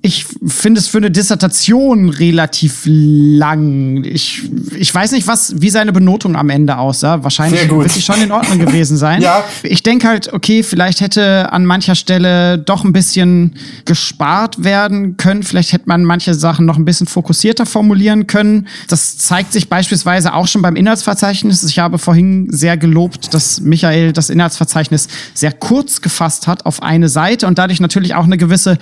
ich 0.00 0.26
finde 0.46 0.78
es 0.78 0.86
für 0.86 0.98
eine 0.98 1.10
Dissertation 1.10 2.08
relativ 2.08 2.82
lang. 2.86 4.04
Ich, 4.04 4.42
ich 4.76 4.94
weiß 4.94 5.10
nicht, 5.12 5.26
was, 5.26 5.60
wie 5.60 5.70
seine 5.70 5.92
Benotung 5.92 6.36
am 6.36 6.50
Ende 6.50 6.78
aussah. 6.78 7.24
Wahrscheinlich 7.24 7.68
wird 7.68 7.90
sie 7.90 8.00
schon 8.00 8.22
in 8.22 8.30
Ordnung 8.30 8.60
gewesen 8.60 8.96
sein. 8.96 9.22
ja. 9.22 9.42
Ich 9.64 9.82
denke 9.82 10.06
halt, 10.06 10.32
okay, 10.32 10.62
vielleicht 10.62 11.00
hätte 11.00 11.52
an 11.52 11.64
mancher 11.66 11.96
Stelle 11.96 12.58
doch 12.58 12.84
ein 12.84 12.92
bisschen 12.92 13.56
gespart 13.86 14.62
werden 14.62 15.16
können. 15.16 15.42
Vielleicht 15.42 15.72
hätte 15.72 15.88
man 15.88 16.04
manche 16.04 16.34
Sachen 16.34 16.64
noch 16.64 16.76
ein 16.76 16.84
bisschen 16.84 17.08
fokussierter 17.08 17.66
formulieren 17.66 18.28
können. 18.28 18.68
Das 18.86 19.18
zeigt 19.18 19.52
sich 19.52 19.68
beispielsweise 19.68 20.32
auch 20.32 20.46
schon 20.46 20.62
beim 20.62 20.76
Inhaltsverzeichnis. 20.76 21.64
Ich 21.64 21.80
habe 21.80 21.98
vorhin 21.98 22.46
sehr 22.52 22.76
gelobt, 22.76 23.34
dass 23.34 23.60
Michael 23.60 24.12
das 24.12 24.30
Inhaltsverzeichnis 24.30 25.08
sehr 25.34 25.52
kurz 25.52 26.00
gefasst 26.02 26.46
hat 26.46 26.66
auf 26.66 26.82
eine 26.84 27.08
Seite 27.08 27.48
und 27.48 27.58
dadurch 27.58 27.80
natürlich 27.80 28.14
auch 28.14 28.24
eine 28.24 28.38
gewisse 28.38 28.78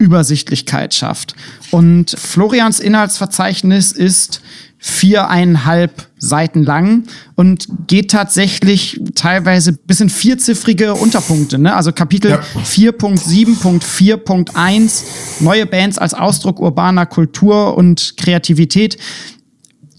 Übersichtlichkeit 0.00 0.94
schafft. 0.94 1.36
Und 1.70 2.16
Florians 2.18 2.80
Inhaltsverzeichnis 2.80 3.92
ist 3.92 4.40
viereinhalb 4.82 6.08
Seiten 6.16 6.64
lang 6.64 7.04
und 7.36 7.68
geht 7.86 8.10
tatsächlich 8.10 8.98
teilweise 9.14 9.74
bis 9.74 10.00
in 10.00 10.08
vierziffrige 10.08 10.94
Unterpunkte. 10.94 11.58
Ne? 11.58 11.76
Also 11.76 11.92
Kapitel 11.92 12.30
ja. 12.30 12.40
4.7.4.1, 12.64 15.02
neue 15.40 15.66
Bands 15.66 15.98
als 15.98 16.14
Ausdruck 16.14 16.60
urbaner 16.60 17.04
Kultur 17.04 17.76
und 17.76 18.14
Kreativität. 18.16 18.96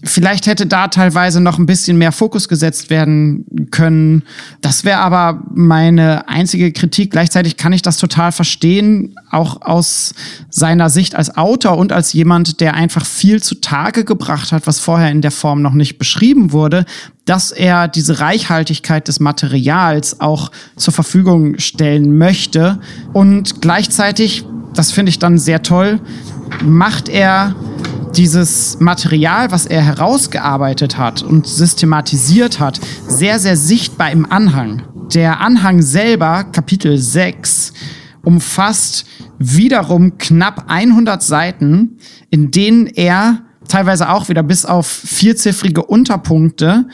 Vielleicht 0.04 0.48
hätte 0.48 0.66
da 0.66 0.88
teilweise 0.88 1.40
noch 1.40 1.58
ein 1.58 1.66
bisschen 1.66 1.96
mehr 1.96 2.10
Fokus 2.10 2.48
gesetzt 2.48 2.90
werden 2.90 3.68
können. 3.70 4.24
Das 4.60 4.84
wäre 4.84 4.98
aber 4.98 5.44
meine 5.54 6.28
einzige 6.28 6.72
Kritik. 6.72 7.12
Gleichzeitig 7.12 7.56
kann 7.56 7.72
ich 7.72 7.82
das 7.82 7.98
total 7.98 8.32
verstehen, 8.32 9.14
auch 9.30 9.62
aus 9.62 10.14
seiner 10.50 10.90
Sicht 10.90 11.14
als 11.14 11.36
Autor 11.36 11.78
und 11.78 11.92
als 11.92 12.12
jemand, 12.12 12.60
der 12.60 12.74
einfach 12.74 13.06
viel 13.06 13.40
zutage 13.40 14.04
gebracht 14.04 14.50
hat, 14.50 14.66
was 14.66 14.80
vorher 14.80 15.10
in 15.12 15.22
der 15.22 15.30
Form 15.30 15.62
noch 15.62 15.74
nicht 15.74 15.98
beschrieben 15.98 16.50
wurde, 16.50 16.84
dass 17.24 17.52
er 17.52 17.86
diese 17.86 18.18
Reichhaltigkeit 18.18 19.06
des 19.06 19.20
Materials 19.20 20.20
auch 20.20 20.50
zur 20.76 20.92
Verfügung 20.92 21.60
stellen 21.60 22.18
möchte. 22.18 22.80
Und 23.12 23.62
gleichzeitig, 23.62 24.44
das 24.74 24.90
finde 24.90 25.10
ich 25.10 25.20
dann 25.20 25.38
sehr 25.38 25.62
toll, 25.62 26.00
macht 26.60 27.08
er 27.08 27.54
dieses 28.16 28.78
Material, 28.80 29.50
was 29.50 29.66
er 29.66 29.82
herausgearbeitet 29.82 30.98
hat 30.98 31.22
und 31.22 31.46
systematisiert 31.46 32.60
hat, 32.60 32.80
sehr, 33.06 33.38
sehr 33.38 33.56
sichtbar 33.56 34.10
im 34.10 34.30
Anhang. 34.30 34.82
Der 35.14 35.40
Anhang 35.40 35.82
selber, 35.82 36.44
Kapitel 36.44 36.98
6, 36.98 37.72
umfasst 38.22 39.06
wiederum 39.38 40.18
knapp 40.18 40.64
100 40.68 41.22
Seiten, 41.22 41.98
in 42.30 42.50
denen 42.50 42.86
er 42.86 43.42
teilweise 43.68 44.10
auch 44.10 44.28
wieder 44.28 44.42
bis 44.42 44.64
auf 44.64 44.86
vierziffrige 44.86 45.82
Unterpunkte 45.82 46.86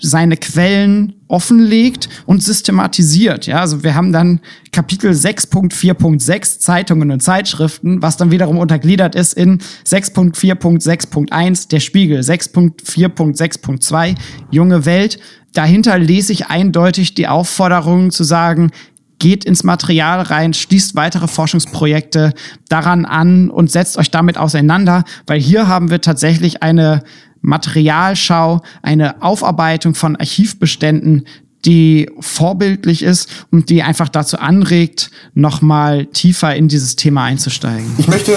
seine 0.00 0.36
Quellen 0.36 1.14
offenlegt 1.28 2.08
und 2.26 2.42
systematisiert. 2.42 3.46
Ja, 3.46 3.60
also 3.60 3.82
wir 3.82 3.94
haben 3.94 4.12
dann 4.12 4.40
Kapitel 4.70 5.10
6.4.6 5.10 6.58
Zeitungen 6.60 7.10
und 7.10 7.22
Zeitschriften, 7.22 8.02
was 8.02 8.16
dann 8.16 8.30
wiederum 8.30 8.58
untergliedert 8.58 9.14
ist 9.14 9.32
in 9.32 9.58
6.4.6.1 9.86 11.68
der 11.68 11.80
Spiegel, 11.80 12.20
6.4.6.2 12.20 14.14
junge 14.50 14.84
Welt. 14.84 15.18
Dahinter 15.52 15.98
lese 15.98 16.32
ich 16.32 16.48
eindeutig 16.48 17.14
die 17.14 17.28
Aufforderung 17.28 18.10
zu 18.10 18.24
sagen, 18.24 18.70
geht 19.18 19.44
ins 19.44 19.64
Material 19.64 20.20
rein, 20.20 20.54
schließt 20.54 20.94
weitere 20.94 21.28
Forschungsprojekte 21.28 22.34
daran 22.68 23.04
an 23.04 23.50
und 23.50 23.70
setzt 23.70 23.96
euch 23.96 24.10
damit 24.10 24.38
auseinander, 24.38 25.04
weil 25.26 25.40
hier 25.40 25.68
haben 25.68 25.90
wir 25.90 26.00
tatsächlich 26.00 26.62
eine 26.62 27.02
Materialschau, 27.40 28.60
eine 28.82 29.22
Aufarbeitung 29.22 29.94
von 29.94 30.16
Archivbeständen, 30.16 31.26
die 31.64 32.10
vorbildlich 32.20 33.02
ist 33.02 33.46
und 33.50 33.70
die 33.70 33.82
einfach 33.82 34.08
dazu 34.08 34.38
anregt, 34.38 35.10
nochmal 35.34 36.06
tiefer 36.06 36.54
in 36.54 36.68
dieses 36.68 36.96
Thema 36.96 37.24
einzusteigen. 37.24 37.90
Ich 37.98 38.08
möchte 38.08 38.36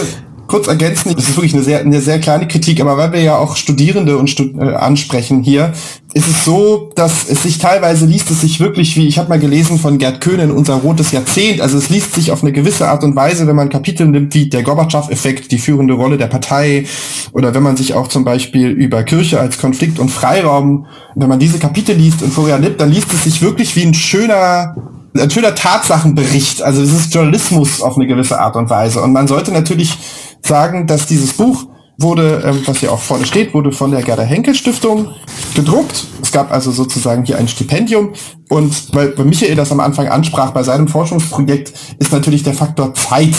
kurz 0.49 0.67
ergänzen, 0.67 1.13
das 1.15 1.29
ist 1.29 1.37
wirklich 1.37 1.53
eine 1.53 1.63
sehr, 1.63 1.79
eine 1.79 2.01
sehr 2.01 2.19
kleine 2.19 2.47
Kritik, 2.47 2.81
aber 2.81 2.97
weil 2.97 3.13
wir 3.13 3.21
ja 3.21 3.37
auch 3.37 3.55
Studierende 3.55 4.17
und 4.17 4.29
Stud 4.29 4.55
äh, 4.57 4.73
ansprechen 4.73 5.43
hier, 5.43 5.73
ist 6.13 6.27
es 6.27 6.43
so, 6.43 6.89
dass 6.95 7.29
es 7.29 7.43
sich 7.43 7.59
teilweise 7.59 8.07
liest 8.07 8.31
es 8.31 8.41
sich 8.41 8.59
wirklich 8.59 8.95
wie, 8.97 9.07
ich 9.07 9.19
habe 9.19 9.29
mal 9.29 9.39
gelesen 9.39 9.77
von 9.77 9.99
Gerd 9.99 10.21
Köhnen, 10.21 10.51
unser 10.51 10.73
rotes 10.73 11.11
Jahrzehnt, 11.11 11.61
also 11.61 11.77
es 11.77 11.89
liest 11.89 12.15
sich 12.15 12.31
auf 12.31 12.41
eine 12.41 12.51
gewisse 12.51 12.89
Art 12.89 13.03
und 13.03 13.15
Weise, 13.15 13.47
wenn 13.47 13.55
man 13.55 13.69
Kapitel 13.69 14.07
nimmt 14.07 14.33
wie 14.33 14.49
der 14.49 14.63
Gorbatschow-Effekt, 14.63 15.51
die 15.51 15.59
führende 15.59 15.93
Rolle 15.93 16.17
der 16.17 16.27
Partei, 16.27 16.85
oder 17.31 17.53
wenn 17.53 17.63
man 17.63 17.77
sich 17.77 17.93
auch 17.93 18.07
zum 18.07 18.25
Beispiel 18.25 18.69
über 18.69 19.03
Kirche 19.03 19.39
als 19.39 19.59
Konflikt 19.59 19.99
und 19.99 20.09
Freiraum, 20.09 20.87
wenn 21.15 21.29
man 21.29 21.39
diese 21.39 21.59
Kapitel 21.59 21.95
liest 21.95 22.23
in 22.23 22.31
Florian 22.31 22.63
Lipp, 22.63 22.79
dann 22.79 22.91
liest 22.91 23.13
es 23.13 23.23
sich 23.23 23.41
wirklich 23.43 23.75
wie 23.75 23.83
ein 23.83 23.93
schöner 23.93 24.75
ein 25.17 25.31
schöner 25.31 25.55
Tatsachenbericht. 25.55 26.61
Also 26.61 26.81
es 26.81 26.93
ist 26.93 27.13
Journalismus 27.13 27.81
auf 27.81 27.97
eine 27.97 28.07
gewisse 28.07 28.39
Art 28.39 28.55
und 28.55 28.69
Weise. 28.69 29.01
Und 29.01 29.11
man 29.11 29.27
sollte 29.27 29.51
natürlich 29.51 29.97
sagen, 30.41 30.87
dass 30.87 31.05
dieses 31.05 31.33
Buch 31.33 31.65
wurde, 31.99 32.43
ähm, 32.45 32.61
was 32.65 32.79
hier 32.79 32.91
auch 32.91 33.01
vorne 33.01 33.25
steht, 33.25 33.53
wurde 33.53 33.71
von 33.71 33.91
der 33.91 34.01
Gerda 34.01 34.23
Henkel 34.23 34.55
Stiftung 34.55 35.09
gedruckt. 35.53 36.05
Es 36.21 36.31
gab 36.31 36.51
also 36.51 36.71
sozusagen 36.71 37.25
hier 37.25 37.37
ein 37.37 37.47
Stipendium. 37.47 38.13
Und 38.49 38.95
weil, 38.95 39.17
weil 39.17 39.25
Michael 39.25 39.55
das 39.55 39.71
am 39.71 39.79
Anfang 39.79 40.07
ansprach, 40.07 40.51
bei 40.51 40.63
seinem 40.63 40.87
Forschungsprojekt 40.87 41.73
ist 41.99 42.11
natürlich 42.11 42.43
der 42.43 42.53
Faktor 42.53 42.93
Zeit. 42.93 43.35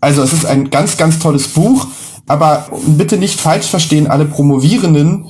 Also 0.00 0.22
es 0.22 0.32
ist 0.32 0.46
ein 0.46 0.70
ganz, 0.70 0.96
ganz 0.96 1.18
tolles 1.18 1.48
Buch. 1.48 1.86
Aber 2.26 2.66
bitte 2.86 3.16
nicht 3.16 3.40
falsch 3.40 3.66
verstehen, 3.66 4.06
alle 4.06 4.26
Promovierenden, 4.26 5.26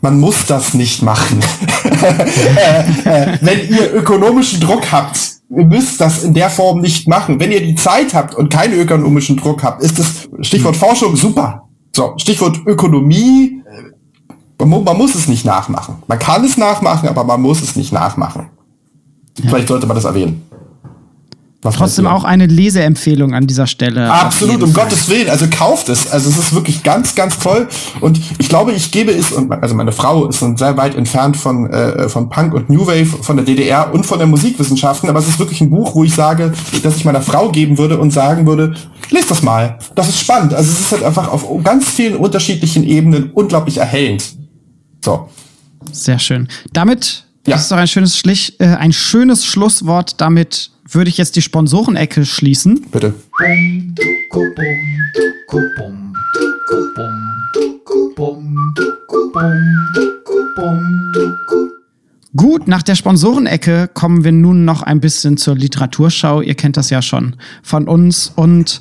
man 0.00 0.18
muss 0.18 0.46
das 0.46 0.74
nicht 0.74 1.02
machen. 1.02 1.40
äh, 1.84 3.32
äh, 3.32 3.38
wenn 3.40 3.68
ihr 3.68 3.94
ökonomischen 3.94 4.60
Druck 4.60 4.90
habt, 4.90 5.33
ihr 5.56 5.66
müsst 5.66 6.00
das 6.00 6.22
in 6.24 6.34
der 6.34 6.50
Form 6.50 6.80
nicht 6.80 7.08
machen. 7.08 7.38
Wenn 7.40 7.52
ihr 7.52 7.60
die 7.60 7.74
Zeit 7.74 8.14
habt 8.14 8.34
und 8.34 8.50
keinen 8.50 8.78
ökonomischen 8.78 9.36
Druck 9.36 9.62
habt, 9.62 9.82
ist 9.82 9.98
das 9.98 10.28
Stichwort 10.40 10.76
Forschung 10.76 11.16
super. 11.16 11.68
So, 11.94 12.14
Stichwort 12.16 12.60
Ökonomie, 12.66 13.62
äh, 14.58 14.64
man, 14.64 14.84
man 14.84 14.96
muss 14.96 15.14
es 15.14 15.28
nicht 15.28 15.44
nachmachen. 15.44 15.96
Man 16.06 16.18
kann 16.18 16.44
es 16.44 16.56
nachmachen, 16.56 17.08
aber 17.08 17.24
man 17.24 17.40
muss 17.40 17.62
es 17.62 17.76
nicht 17.76 17.92
nachmachen. 17.92 18.48
Ja. 19.38 19.48
Vielleicht 19.48 19.68
sollte 19.68 19.86
man 19.86 19.94
das 19.94 20.04
erwähnen. 20.04 20.42
Was 21.64 21.76
Trotzdem 21.76 22.06
auch 22.06 22.24
eine 22.24 22.44
Leseempfehlung 22.44 23.32
an 23.32 23.46
dieser 23.46 23.66
Stelle. 23.66 24.12
Absolut, 24.12 24.62
um 24.62 24.70
Fall. 24.70 24.84
Gottes 24.84 25.08
Willen. 25.08 25.30
Also 25.30 25.46
kauft 25.48 25.88
es. 25.88 26.10
Also 26.10 26.28
es 26.28 26.36
ist 26.36 26.54
wirklich 26.54 26.82
ganz, 26.82 27.14
ganz 27.14 27.38
toll. 27.38 27.68
Und 28.02 28.20
ich 28.38 28.50
glaube, 28.50 28.72
ich 28.72 28.90
gebe 28.90 29.12
es, 29.12 29.32
und 29.32 29.50
also 29.50 29.74
meine 29.74 29.92
Frau 29.92 30.28
ist 30.28 30.40
sehr 30.40 30.76
weit 30.76 30.94
entfernt 30.94 31.38
von, 31.38 31.70
äh, 31.70 32.10
von 32.10 32.28
Punk 32.28 32.52
und 32.52 32.68
New 32.68 32.86
Wave, 32.86 33.06
von 33.06 33.36
der 33.36 33.46
DDR 33.46 33.94
und 33.94 34.04
von 34.04 34.18
der 34.18 34.26
Musikwissenschaften, 34.26 35.08
aber 35.08 35.20
es 35.20 35.28
ist 35.28 35.38
wirklich 35.38 35.62
ein 35.62 35.70
Buch, 35.70 35.94
wo 35.94 36.04
ich 36.04 36.14
sage, 36.14 36.52
dass 36.82 36.96
ich 36.96 37.06
meiner 37.06 37.22
Frau 37.22 37.48
geben 37.50 37.78
würde 37.78 37.98
und 37.98 38.10
sagen 38.10 38.46
würde, 38.46 38.74
lest 39.08 39.30
das 39.30 39.42
mal. 39.42 39.78
Das 39.94 40.10
ist 40.10 40.20
spannend. 40.20 40.52
Also 40.52 40.70
es 40.70 40.80
ist 40.80 40.92
halt 40.92 41.02
einfach 41.02 41.28
auf 41.28 41.46
ganz 41.64 41.88
vielen 41.88 42.16
unterschiedlichen 42.16 42.84
Ebenen 42.84 43.30
unglaublich 43.32 43.78
erhellend. 43.78 44.22
So. 45.02 45.30
Sehr 45.92 46.18
schön. 46.18 46.46
Damit 46.74 47.24
ja. 47.46 47.54
Das 47.54 47.62
ist 47.64 47.72
doch 47.72 47.76
ein 47.76 47.88
schönes, 47.88 48.18
Schlich, 48.18 48.58
äh, 48.58 48.64
ein 48.64 48.92
schönes 48.92 49.44
Schlusswort. 49.44 50.20
Damit 50.20 50.70
würde 50.88 51.08
ich 51.10 51.18
jetzt 51.18 51.36
die 51.36 51.42
Sponsorenecke 51.42 52.24
schließen. 52.24 52.86
Bitte. 52.90 53.14
Gut, 62.36 62.66
nach 62.66 62.82
der 62.82 62.96
Sponsorenecke 62.96 63.88
kommen 63.94 64.24
wir 64.24 64.32
nun 64.32 64.64
noch 64.64 64.82
ein 64.82 65.00
bisschen 65.00 65.36
zur 65.36 65.54
Literaturschau. 65.54 66.40
Ihr 66.40 66.54
kennt 66.54 66.76
das 66.76 66.90
ja 66.90 67.00
schon 67.00 67.36
von 67.62 67.86
uns. 67.86 68.32
Und 68.34 68.80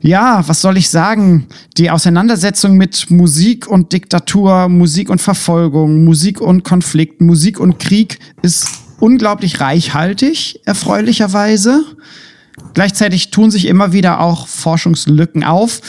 ja, 0.00 0.42
was 0.46 0.60
soll 0.60 0.76
ich 0.76 0.88
sagen? 0.88 1.46
Die 1.76 1.90
Auseinandersetzung 1.90 2.76
mit 2.76 3.10
Musik 3.10 3.66
und 3.66 3.92
Diktatur, 3.92 4.68
Musik 4.68 5.10
und 5.10 5.20
Verfolgung, 5.20 6.04
Musik 6.04 6.40
und 6.40 6.62
Konflikt, 6.64 7.20
Musik 7.20 7.58
und 7.58 7.78
Krieg 7.78 8.18
ist 8.42 8.81
unglaublich 9.02 9.60
reichhaltig, 9.60 10.60
erfreulicherweise. 10.64 11.84
Gleichzeitig 12.72 13.32
tun 13.32 13.50
sich 13.50 13.66
immer 13.66 13.92
wieder 13.92 14.20
auch 14.20 14.46
Forschungslücken 14.46 15.42
auf. 15.42 15.80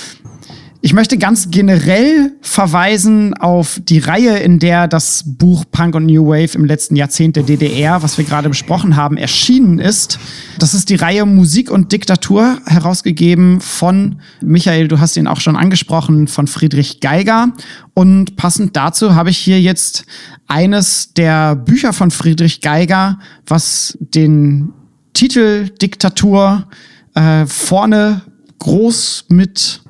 Ich 0.86 0.94
möchte 0.94 1.18
ganz 1.18 1.50
generell 1.50 2.34
verweisen 2.42 3.34
auf 3.36 3.80
die 3.82 4.00
Reihe, 4.00 4.40
in 4.40 4.60
der 4.60 4.90
das 4.90 5.24
Buch 5.26 5.64
Punk 5.72 5.96
und 5.96 6.08
New 6.08 6.28
Wave 6.28 6.56
im 6.56 6.66
letzten 6.66 6.98
Jahrzehnt 6.98 7.38
der 7.38 7.44
DDR, 7.44 8.04
was 8.04 8.18
wir 8.18 8.26
gerade 8.26 8.50
besprochen 8.50 8.98
haben, 8.98 9.16
erschienen 9.16 9.80
ist. 9.80 10.20
Das 10.60 10.74
ist 10.74 10.90
die 10.90 10.96
Reihe 10.96 11.26
Musik 11.26 11.72
und 11.72 11.94
Diktatur, 11.94 12.58
herausgegeben 12.66 13.62
von 13.62 14.20
Michael, 14.42 14.90
du 14.90 15.00
hast 15.00 15.16
ihn 15.16 15.26
auch 15.26 15.40
schon 15.40 15.56
angesprochen, 15.56 16.28
von 16.28 16.48
Friedrich 16.48 17.00
Geiger. 17.00 17.54
Und 17.94 18.36
passend 18.36 18.76
dazu 18.76 19.16
habe 19.16 19.30
ich 19.30 19.38
hier 19.38 19.62
jetzt 19.62 20.06
eines 20.48 21.14
der 21.14 21.56
Bücher 21.56 21.94
von 21.94 22.12
Friedrich 22.12 22.60
Geiger, 22.60 23.20
was 23.48 23.98
den 24.02 24.74
Titel 25.14 25.70
Diktatur 25.70 26.68
äh, 27.16 27.46
vorne 27.46 28.24
groß 28.60 29.28
mit 29.30 29.83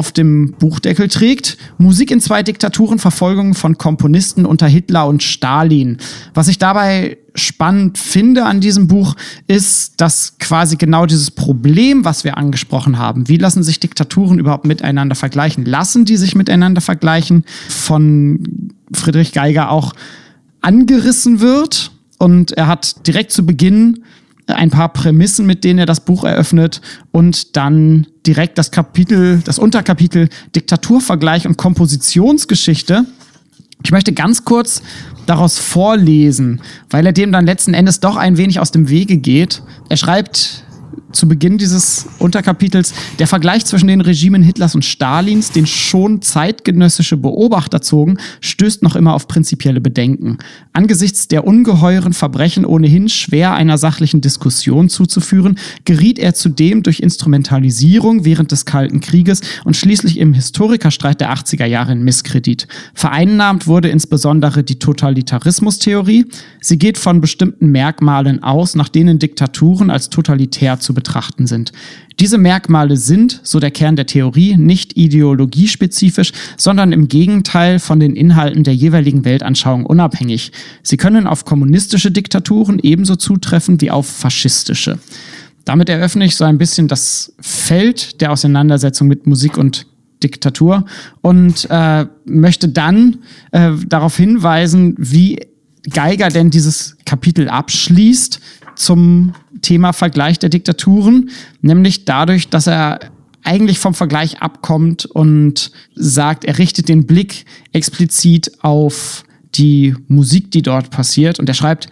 auf 0.00 0.12
dem 0.12 0.54
Buchdeckel 0.58 1.08
trägt. 1.08 1.58
Musik 1.76 2.10
in 2.10 2.22
zwei 2.22 2.42
Diktaturen, 2.42 2.98
Verfolgung 2.98 3.52
von 3.52 3.76
Komponisten 3.76 4.46
unter 4.46 4.66
Hitler 4.66 5.06
und 5.06 5.22
Stalin. 5.22 5.98
Was 6.32 6.48
ich 6.48 6.56
dabei 6.56 7.18
spannend 7.34 7.98
finde 7.98 8.46
an 8.46 8.62
diesem 8.62 8.88
Buch, 8.88 9.14
ist, 9.46 10.00
dass 10.00 10.38
quasi 10.38 10.76
genau 10.76 11.04
dieses 11.04 11.30
Problem, 11.30 12.06
was 12.06 12.24
wir 12.24 12.38
angesprochen 12.38 12.98
haben, 12.98 13.28
wie 13.28 13.36
lassen 13.36 13.62
sich 13.62 13.78
Diktaturen 13.78 14.38
überhaupt 14.38 14.64
miteinander 14.64 15.14
vergleichen, 15.14 15.66
lassen 15.66 16.06
die 16.06 16.16
sich 16.16 16.34
miteinander 16.34 16.80
vergleichen, 16.80 17.44
von 17.68 18.72
Friedrich 18.94 19.32
Geiger 19.32 19.70
auch 19.70 19.92
angerissen 20.62 21.40
wird. 21.40 21.90
Und 22.16 22.52
er 22.52 22.68
hat 22.68 23.06
direkt 23.06 23.32
zu 23.32 23.44
Beginn 23.44 24.02
ein 24.50 24.70
paar 24.70 24.92
Prämissen, 24.92 25.46
mit 25.46 25.64
denen 25.64 25.80
er 25.80 25.86
das 25.86 26.00
Buch 26.00 26.24
eröffnet 26.24 26.80
und 27.12 27.56
dann 27.56 28.06
direkt 28.26 28.58
das 28.58 28.70
Kapitel, 28.70 29.40
das 29.44 29.58
Unterkapitel 29.58 30.28
Diktaturvergleich 30.54 31.46
und 31.46 31.56
Kompositionsgeschichte. 31.56 33.04
Ich 33.82 33.92
möchte 33.92 34.12
ganz 34.12 34.44
kurz 34.44 34.82
daraus 35.26 35.58
vorlesen, 35.58 36.60
weil 36.90 37.06
er 37.06 37.12
dem 37.12 37.32
dann 37.32 37.46
letzten 37.46 37.74
Endes 37.74 38.00
doch 38.00 38.16
ein 38.16 38.36
wenig 38.36 38.60
aus 38.60 38.72
dem 38.72 38.88
Wege 38.88 39.16
geht. 39.16 39.62
Er 39.88 39.96
schreibt 39.96 40.64
zu 41.12 41.28
Beginn 41.28 41.58
dieses 41.58 42.06
Unterkapitels 42.18 42.94
der 43.18 43.26
Vergleich 43.26 43.64
zwischen 43.64 43.88
den 43.88 44.00
Regimen 44.00 44.42
Hitlers 44.42 44.74
und 44.74 44.84
Stalins, 44.84 45.50
den 45.52 45.66
schon 45.66 46.22
zeitgenössische 46.22 47.16
Beobachter 47.16 47.82
zogen, 47.82 48.18
stößt 48.40 48.82
noch 48.82 48.96
immer 48.96 49.14
auf 49.14 49.28
prinzipielle 49.28 49.80
Bedenken. 49.80 50.38
Angesichts 50.72 51.28
der 51.28 51.46
ungeheuren 51.46 52.12
Verbrechen 52.12 52.64
ohnehin 52.64 53.08
schwer 53.08 53.54
einer 53.54 53.78
sachlichen 53.78 54.20
Diskussion 54.20 54.88
zuzuführen, 54.88 55.58
geriet 55.84 56.18
er 56.18 56.34
zudem 56.34 56.82
durch 56.82 57.00
Instrumentalisierung 57.00 58.24
während 58.24 58.52
des 58.52 58.64
Kalten 58.64 59.00
Krieges 59.00 59.40
und 59.64 59.76
schließlich 59.76 60.18
im 60.18 60.34
Historikerstreit 60.34 61.20
der 61.20 61.32
80er 61.34 61.66
Jahre 61.66 61.92
in 61.92 62.02
Misskredit. 62.02 62.68
Vereinnahmt 62.94 63.66
wurde 63.66 63.88
insbesondere 63.88 64.62
die 64.62 64.78
Totalitarismustheorie. 64.78 66.26
Sie 66.60 66.78
geht 66.78 66.98
von 66.98 67.20
bestimmten 67.20 67.68
Merkmalen 67.68 68.42
aus, 68.42 68.74
nach 68.74 68.88
denen 68.88 69.18
Diktaturen 69.18 69.90
als 69.90 70.10
totalitär 70.10 70.78
zu 70.80 70.94
betrachten 71.00 71.46
sind. 71.46 71.72
Diese 72.18 72.36
Merkmale 72.36 72.98
sind, 72.98 73.40
so 73.42 73.58
der 73.58 73.70
Kern 73.70 73.96
der 73.96 74.04
Theorie, 74.04 74.58
nicht 74.58 74.98
ideologiespezifisch, 74.98 76.32
sondern 76.58 76.92
im 76.92 77.08
Gegenteil 77.08 77.78
von 77.78 78.00
den 78.00 78.14
Inhalten 78.14 78.64
der 78.64 78.74
jeweiligen 78.74 79.24
Weltanschauung 79.24 79.86
unabhängig. 79.86 80.52
Sie 80.82 80.98
können 80.98 81.26
auf 81.26 81.46
kommunistische 81.46 82.10
Diktaturen 82.10 82.78
ebenso 82.82 83.16
zutreffen 83.16 83.80
wie 83.80 83.90
auf 83.90 84.06
faschistische. 84.06 84.98
Damit 85.64 85.88
eröffne 85.88 86.26
ich 86.26 86.36
so 86.36 86.44
ein 86.44 86.58
bisschen 86.58 86.86
das 86.86 87.32
Feld 87.40 88.20
der 88.20 88.32
Auseinandersetzung 88.32 89.08
mit 89.08 89.26
Musik 89.26 89.56
und 89.56 89.86
Diktatur 90.22 90.84
und 91.22 91.66
äh, 91.70 92.04
möchte 92.26 92.68
dann 92.68 93.18
äh, 93.52 93.70
darauf 93.86 94.18
hinweisen, 94.18 94.94
wie 94.98 95.38
Geiger 95.88 96.28
denn 96.28 96.50
dieses 96.50 96.96
Kapitel 97.06 97.48
abschließt 97.48 98.40
zum 98.80 99.34
Thema 99.60 99.92
Vergleich 99.92 100.38
der 100.38 100.48
Diktaturen, 100.48 101.30
nämlich 101.60 102.06
dadurch, 102.06 102.48
dass 102.48 102.66
er 102.66 103.00
eigentlich 103.42 103.78
vom 103.78 103.92
Vergleich 103.92 104.40
abkommt 104.40 105.04
und 105.04 105.70
sagt, 105.94 106.46
er 106.46 106.58
richtet 106.58 106.88
den 106.88 107.06
Blick 107.06 107.44
explizit 107.72 108.52
auf 108.62 109.24
die 109.54 109.94
Musik, 110.08 110.50
die 110.50 110.62
dort 110.62 110.90
passiert. 110.90 111.38
Und 111.38 111.48
er 111.48 111.54
schreibt, 111.54 111.88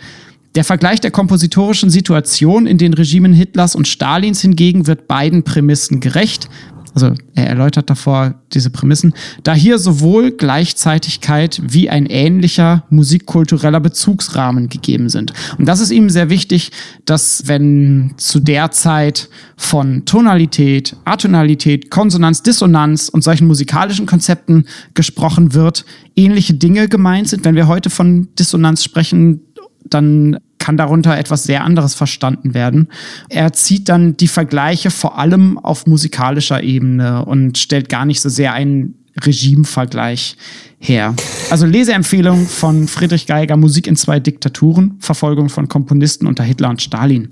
der 0.55 0.65
Vergleich 0.65 1.01
der 1.01 1.10
kompositorischen 1.10 1.90
Situation 1.90 2.66
in 2.66 2.78
den 2.78 2.94
Regimen 2.94 3.35
Hitlers 3.35 3.74
und 3.74 3.86
Stalins 3.86 4.40
hingegen 4.40 4.86
wird 4.86 5.09
beiden 5.09 5.43
Prämissen 5.43 6.01
gerecht. 6.01 6.48
Also 6.94 7.15
er 7.35 7.47
erläutert 7.47 7.90
davor 7.90 8.35
diese 8.52 8.70
Prämissen, 8.70 9.15
da 9.43 9.55
hier 9.55 9.78
sowohl 9.78 10.32
Gleichzeitigkeit 10.32 11.60
wie 11.65 11.90
ein 11.90 12.06
ähnlicher 12.06 12.85
musikkultureller 12.90 13.81
Bezugsrahmen 13.81 14.69
gegeben 14.69 15.09
sind. 15.09 15.32
Und 15.59 15.66
das 15.66 15.81
ist 15.81 15.90
ihm 15.90 16.10
sehr 16.10 16.31
wichtig, 16.31 16.73
dass 17.05 17.44
wenn 17.47 18.15
zu 18.16 18.40
der 18.40 18.70
Zeit 18.70 19.28
von 19.56 20.05
Tonalität, 20.05 20.97
Atonalität, 21.05 21.90
Konsonanz, 21.90 22.43
Dissonanz 22.43 23.09
und 23.09 23.23
solchen 23.23 23.47
musikalischen 23.47 24.06
Konzepten 24.06 24.65
gesprochen 24.94 25.55
wird, 25.55 25.85
ähnliche 26.16 26.55
Dinge 26.55 26.89
gemeint 26.89 27.28
sind. 27.28 27.44
Wenn 27.44 27.55
wir 27.55 27.69
heute 27.69 27.90
von 27.90 28.28
Dissonanz 28.39 28.85
sprechen, 28.85 29.40
dann 29.85 30.39
kann 30.68 30.76
darunter 30.76 31.16
etwas 31.16 31.44
sehr 31.44 31.64
anderes 31.64 31.94
verstanden 31.94 32.52
werden. 32.52 32.88
Er 33.30 33.54
zieht 33.54 33.88
dann 33.88 34.18
die 34.18 34.28
Vergleiche 34.28 34.90
vor 34.90 35.18
allem 35.18 35.56
auf 35.56 35.86
musikalischer 35.86 36.62
Ebene 36.62 37.24
und 37.24 37.56
stellt 37.56 37.88
gar 37.88 38.04
nicht 38.04 38.20
so 38.20 38.28
sehr 38.28 38.52
einen 38.52 38.94
Regimevergleich 39.18 40.36
her. 40.78 41.14
Also 41.48 41.64
Leseempfehlung 41.64 42.44
von 42.46 42.86
Friedrich 42.86 43.26
Geiger, 43.26 43.56
Musik 43.56 43.86
in 43.86 43.96
zwei 43.96 44.20
Diktaturen, 44.20 44.96
Verfolgung 45.00 45.48
von 45.48 45.68
Komponisten 45.68 46.26
unter 46.26 46.44
Hitler 46.44 46.68
und 46.68 46.82
Stalin. 46.82 47.30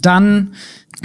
Dann 0.00 0.52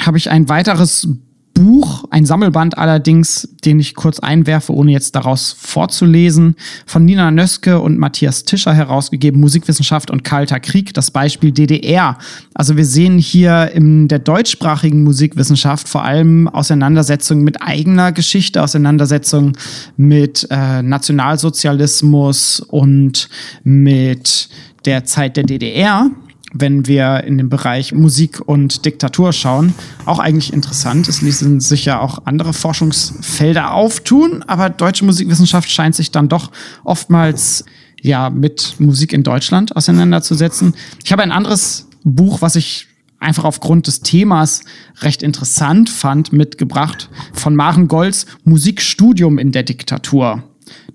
habe 0.01 0.19
ich 0.19 0.29
ein 0.29 0.49
weiteres 0.49 1.07
Buch, 1.53 2.05
ein 2.09 2.25
Sammelband 2.25 2.77
allerdings, 2.77 3.47
den 3.63 3.79
ich 3.79 3.93
kurz 3.93 4.19
einwerfe, 4.19 4.73
ohne 4.73 4.91
jetzt 4.91 5.15
daraus 5.15 5.55
vorzulesen, 5.57 6.55
von 6.85 7.05
Nina 7.05 7.29
Nöske 7.29 7.79
und 7.79 7.99
Matthias 7.99 8.43
Tischer 8.43 8.73
herausgegeben, 8.73 9.39
Musikwissenschaft 9.39 10.09
und 10.09 10.23
Kalter 10.23 10.59
Krieg, 10.59 10.93
das 10.93 11.11
Beispiel 11.11 11.51
DDR. 11.51 12.17
Also 12.55 12.75
wir 12.75 12.85
sehen 12.85 13.19
hier 13.19 13.71
in 13.71 14.07
der 14.07 14.19
deutschsprachigen 14.19 15.03
Musikwissenschaft 15.03 15.87
vor 15.87 16.03
allem 16.03 16.47
Auseinandersetzungen 16.47 17.43
mit 17.43 17.61
eigener 17.61 18.11
Geschichte, 18.11 18.61
Auseinandersetzungen 18.63 19.53
mit 19.95 20.47
äh, 20.49 20.81
Nationalsozialismus 20.81 22.61
und 22.61 23.29
mit 23.63 24.49
der 24.85 25.05
Zeit 25.05 25.37
der 25.37 25.43
DDR 25.43 26.09
wenn 26.53 26.87
wir 26.87 27.23
in 27.23 27.37
den 27.37 27.49
Bereich 27.49 27.93
Musik 27.93 28.39
und 28.45 28.85
Diktatur 28.85 29.33
schauen, 29.33 29.73
auch 30.05 30.19
eigentlich 30.19 30.53
interessant. 30.53 31.07
Es 31.07 31.21
ließen 31.21 31.59
sich 31.59 31.85
ja 31.85 31.99
auch 31.99 32.19
andere 32.25 32.53
Forschungsfelder 32.53 33.73
auftun, 33.73 34.43
aber 34.43 34.69
deutsche 34.69 35.03
Musikwissenschaft 35.05 35.69
scheint 35.69 35.95
sich 35.95 36.11
dann 36.11 36.29
doch 36.29 36.51
oftmals 36.83 37.65
ja 38.01 38.29
mit 38.29 38.75
Musik 38.79 39.13
in 39.13 39.23
Deutschland 39.23 39.75
auseinanderzusetzen. 39.75 40.75
Ich 41.03 41.11
habe 41.11 41.23
ein 41.23 41.31
anderes 41.31 41.87
Buch, 42.03 42.41
was 42.41 42.55
ich 42.55 42.87
einfach 43.19 43.45
aufgrund 43.45 43.87
des 43.87 44.01
Themas 44.01 44.61
recht 45.01 45.23
interessant 45.23 45.89
fand, 45.89 46.33
mitgebracht 46.33 47.09
von 47.31 47.55
Maren 47.55 47.87
Golds 47.87 48.27
Musikstudium 48.43 49.39
in 49.39 49.51
der 49.51 49.63
Diktatur. 49.63 50.43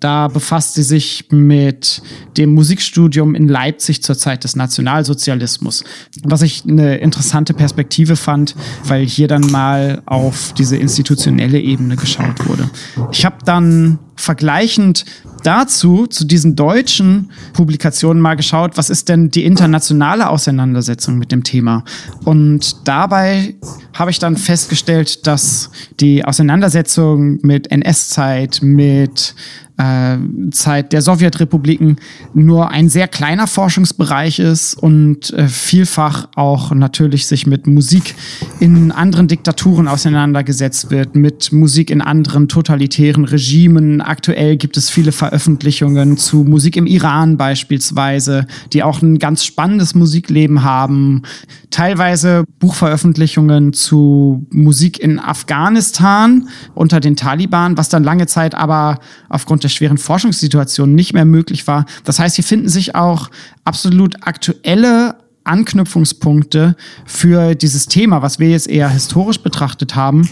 Da 0.00 0.28
befasst 0.28 0.74
sie 0.74 0.82
sich 0.82 1.26
mit 1.30 2.02
dem 2.36 2.54
Musikstudium 2.54 3.34
in 3.34 3.48
Leipzig 3.48 4.02
zur 4.02 4.16
Zeit 4.16 4.44
des 4.44 4.54
Nationalsozialismus. 4.54 5.84
Was 6.22 6.42
ich 6.42 6.64
eine 6.64 6.98
interessante 6.98 7.54
Perspektive 7.54 8.16
fand, 8.16 8.54
weil 8.84 9.04
hier 9.04 9.28
dann 9.28 9.50
mal 9.50 10.02
auf 10.06 10.52
diese 10.54 10.76
institutionelle 10.76 11.60
Ebene 11.60 11.96
geschaut 11.96 12.48
wurde. 12.48 12.70
Ich 13.12 13.24
habe 13.24 13.38
dann 13.44 13.98
vergleichend 14.18 15.04
dazu, 15.44 16.06
zu 16.06 16.24
diesen 16.24 16.56
deutschen 16.56 17.30
Publikationen 17.52 18.20
mal 18.20 18.34
geschaut, 18.34 18.76
was 18.76 18.90
ist 18.90 19.08
denn 19.08 19.30
die 19.30 19.44
internationale 19.44 20.28
Auseinandersetzung 20.28 21.18
mit 21.18 21.32
dem 21.32 21.44
Thema? 21.44 21.84
Und 22.24 22.88
dabei 22.88 23.54
habe 23.94 24.10
ich 24.10 24.18
dann 24.18 24.36
festgestellt, 24.36 25.26
dass 25.26 25.70
die 26.00 26.24
Auseinandersetzung 26.24 27.38
mit 27.42 27.70
NS-Zeit, 27.70 28.60
mit 28.62 29.34
äh, 29.78 30.18
Zeit 30.50 30.92
der 30.92 31.02
Sowjetrepubliken 31.02 31.96
nur 32.34 32.70
ein 32.70 32.88
sehr 32.88 33.06
kleiner 33.06 33.46
Forschungsbereich 33.46 34.40
ist 34.40 34.74
und 34.74 35.32
äh, 35.32 35.46
vielfach 35.46 36.28
auch 36.34 36.72
natürlich 36.72 37.26
sich 37.26 37.46
mit 37.46 37.66
Musik 37.66 38.14
in 38.58 38.90
anderen 38.90 39.28
Diktaturen 39.28 39.86
auseinandergesetzt 39.86 40.90
wird, 40.90 41.14
mit 41.14 41.52
Musik 41.52 41.90
in 41.90 42.00
anderen 42.00 42.48
totalitären 42.48 43.24
Regimen. 43.24 44.00
Aktuell 44.08 44.56
gibt 44.56 44.78
es 44.78 44.88
viele 44.88 45.12
Veröffentlichungen 45.12 46.16
zu 46.16 46.38
Musik 46.42 46.78
im 46.78 46.86
Iran 46.86 47.36
beispielsweise, 47.36 48.46
die 48.72 48.82
auch 48.82 49.02
ein 49.02 49.18
ganz 49.18 49.44
spannendes 49.44 49.94
Musikleben 49.94 50.64
haben. 50.64 51.24
Teilweise 51.70 52.44
Buchveröffentlichungen 52.58 53.74
zu 53.74 54.46
Musik 54.48 54.98
in 54.98 55.18
Afghanistan 55.18 56.48
unter 56.74 57.00
den 57.00 57.16
Taliban, 57.16 57.76
was 57.76 57.90
dann 57.90 58.02
lange 58.02 58.26
Zeit 58.26 58.54
aber 58.54 58.98
aufgrund 59.28 59.62
der 59.62 59.68
schweren 59.68 59.98
Forschungssituation 59.98 60.94
nicht 60.94 61.12
mehr 61.12 61.26
möglich 61.26 61.66
war. 61.66 61.84
Das 62.04 62.18
heißt, 62.18 62.36
hier 62.36 62.44
finden 62.44 62.70
sich 62.70 62.94
auch 62.94 63.28
absolut 63.66 64.26
aktuelle 64.26 65.16
Anknüpfungspunkte 65.48 66.76
für 67.04 67.54
dieses 67.54 67.86
Thema, 67.86 68.22
was 68.22 68.38
wir 68.38 68.50
jetzt 68.50 68.68
eher 68.68 68.88
historisch 68.88 69.40
betrachtet 69.40 69.96
haben. 69.96 70.28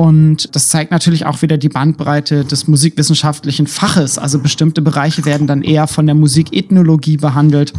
Und 0.00 0.56
das 0.56 0.70
zeigt 0.70 0.92
natürlich 0.92 1.26
auch 1.26 1.42
wieder 1.42 1.58
die 1.58 1.68
Bandbreite 1.68 2.46
des 2.46 2.66
musikwissenschaftlichen 2.66 3.66
Faches. 3.66 4.16
Also 4.16 4.38
bestimmte 4.38 4.80
Bereiche 4.80 5.26
werden 5.26 5.46
dann 5.46 5.60
eher 5.60 5.86
von 5.88 6.06
der 6.06 6.14
Musikethnologie 6.14 7.18
behandelt. 7.18 7.74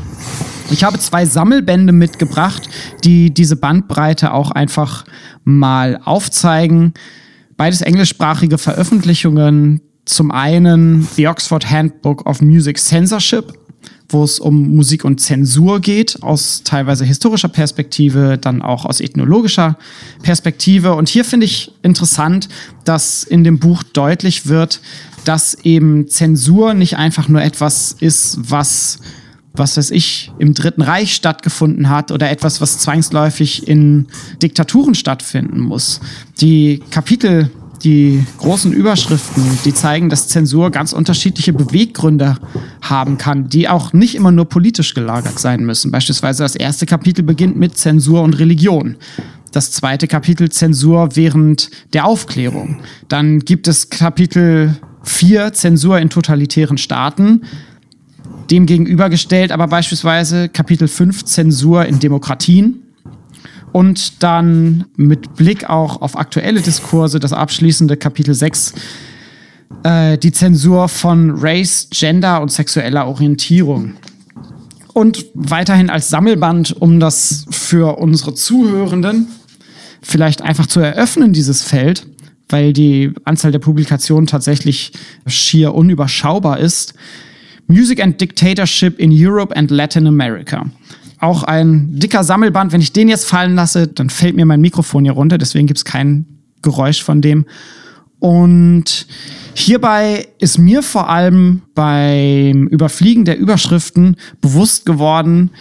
Ich 0.70 0.84
habe 0.84 1.00
zwei 1.00 1.26
Sammelbände 1.26 1.94
mitgebracht, 1.94 2.70
die 3.04 3.34
diese 3.34 3.56
Bandbreite 3.56 4.36
auch 4.36 4.52
einfach 4.52 5.04
mal 5.46 6.00
aufzeigen. 6.06 6.94
Beides 7.58 7.82
englischsprachige 7.82 8.60
Veröffentlichungen. 8.60 9.82
Zum 10.06 10.30
einen 10.30 11.08
The 11.16 11.28
Oxford 11.28 11.72
Handbook 11.72 12.28
of 12.28 12.40
Music 12.44 12.78
Censorship, 12.78 13.52
wo 14.12 14.24
es 14.24 14.40
um 14.40 14.76
Musik 14.76 15.06
und 15.06 15.20
Zensur 15.20 15.80
geht, 15.80 16.22
aus 16.22 16.62
teilweise 16.64 17.06
historischer 17.06 17.48
Perspektive, 17.48 18.38
dann 18.40 18.62
auch 18.62 18.86
aus 18.86 19.00
ethnologischer 19.00 19.78
Perspektive. 20.22 20.96
Und 20.96 21.10
hier 21.10 21.26
finde 21.26 21.46
ich 21.46 21.72
interessant, 21.82 22.50
dass 22.86 23.24
in 23.24 23.44
dem 23.44 23.60
Buch 23.60 23.84
deutlich 23.84 24.48
wird, 24.48 24.82
dass 25.26 25.54
eben 25.64 26.08
Zensur 26.08 26.74
nicht 26.74 26.98
einfach 26.98 27.28
nur 27.28 27.42
etwas 27.42 27.96
ist, 28.00 28.38
was 28.42 29.00
was 29.54 29.76
weiß 29.76 29.92
ich, 29.92 30.32
im 30.40 30.54
Dritten 30.54 30.82
Reich 30.82 31.14
stattgefunden 31.14 31.90
hat 31.90 32.12
oder 32.12 32.30
etwas, 32.30 32.62
was 32.62 32.80
zwangsläufig 32.80 33.68
in 33.68 34.08
Diktaturen 34.42 34.96
stattfinden 34.96 35.60
muss. 35.60 36.00
Die 36.40 36.82
Kapitel, 36.90 37.50
die 37.84 38.24
großen 38.38 38.72
Überschriften, 38.72 39.44
die 39.66 39.74
zeigen, 39.74 40.10
dass 40.10 40.28
Zensur 40.28 40.72
ganz 40.72 40.94
unterschiedliche 40.94 41.54
Beweggründe 41.54 42.38
haben 42.82 43.18
kann, 43.18 43.50
die 43.50 43.68
auch 43.68 43.94
nicht 43.94 44.16
immer 44.16 44.32
nur 44.32 44.46
politisch 44.46 44.94
gelagert 44.94 45.40
sein 45.40 45.66
müssen. 45.66 45.92
Beispielsweise 45.92 46.44
das 46.44 46.56
erste 46.56 46.86
Kapitel 46.86 47.24
beginnt 47.24 47.58
mit 47.58 47.78
Zensur 47.78 48.22
und 48.22 48.40
Religion 48.40 48.98
das 49.52 49.72
zweite 49.72 50.08
Kapitel 50.08 50.50
Zensur 50.50 51.16
während 51.16 51.70
der 51.94 52.06
Aufklärung. 52.06 52.80
Dann 53.10 53.40
gibt 53.40 53.68
es 53.68 53.90
Kapitel 53.90 54.78
4 55.04 55.54
Zensur 55.54 56.00
in 56.00 56.10
totalitären 56.10 56.78
Staaten 56.78 57.42
dem 58.50 58.66
gegenübergestellt, 58.66 59.52
aber 59.52 59.68
beispielsweise 59.68 60.50
Kapitel 60.50 60.88
5 60.88 61.26
Zensur 61.26 61.86
in 61.86 62.00
Demokratien 62.00 62.81
und 63.72 64.24
dann 64.24 64.86
mit 64.96 65.36
Blick 65.36 65.70
auch 65.70 66.02
auf 66.02 66.18
aktuelle 66.18 66.62
Diskurse 66.62 67.20
das 67.20 67.34
abschließende 67.34 67.98
Kapitel 67.98 68.34
6 68.34 68.74
äh, 69.84 70.18
die 70.18 70.32
Zensur 70.32 70.90
von 70.90 71.32
Race, 71.38 71.88
Gender 71.92 72.42
und 72.42 72.52
sexueller 72.52 73.08
Orientierung. 73.08 73.94
Und 74.94 75.26
weiterhin 75.34 75.90
als 75.90 76.10
Sammelband, 76.10 76.76
um 76.82 77.00
das 77.00 77.46
für 77.50 77.98
unsere 77.98 78.34
Zuhörenden 78.34 79.28
vielleicht 80.02 80.42
einfach 80.42 80.68
zu 80.68 80.82
eröffnen, 80.82 81.32
dieses 81.32 81.64
Feld, 81.64 82.06
weil 82.50 82.74
die 82.74 83.14
Anzahl 83.24 83.52
der 83.52 83.60
Publikationen 83.60 84.28
tatsächlich 84.28 84.92
schier 85.26 85.74
unüberschaubar 85.74 86.60
ist, 86.60 86.94
Music 87.68 88.04
and 88.04 88.20
Dictatorship 88.20 89.00
in 89.00 89.12
Europe 89.14 89.56
and 89.56 89.72
Latin 89.72 90.08
America. 90.08 90.66
Auch 91.22 91.44
ein 91.44 92.00
dicker 92.00 92.24
Sammelband. 92.24 92.74
Wenn 92.74 92.82
ich 92.82 92.94
den 92.94 93.08
jetzt 93.08 93.26
fallen 93.26 93.56
lasse, 93.56 93.88
dann 93.88 94.10
fällt 94.10 94.36
mir 94.36 94.46
mein 94.46 94.60
Mikrofon 94.60 95.06
hier 95.06 95.14
runter. 95.14 95.38
Deswegen 95.38 95.68
gibt 95.68 95.78
es 95.78 95.86
kein 95.86 96.26
Geräusch 96.62 97.04
von 97.04 97.22
dem. 97.22 97.46
Und 98.20 99.08
hierbei 99.54 100.28
ist 100.40 100.58
mir 100.58 100.84
vor 100.84 101.10
allem 101.10 101.62
beim 101.74 102.68
Überfliegen 102.68 103.26
der 103.26 103.38
Überschriften 103.40 104.16
bewusst 104.42 104.86
geworden, 104.86 105.52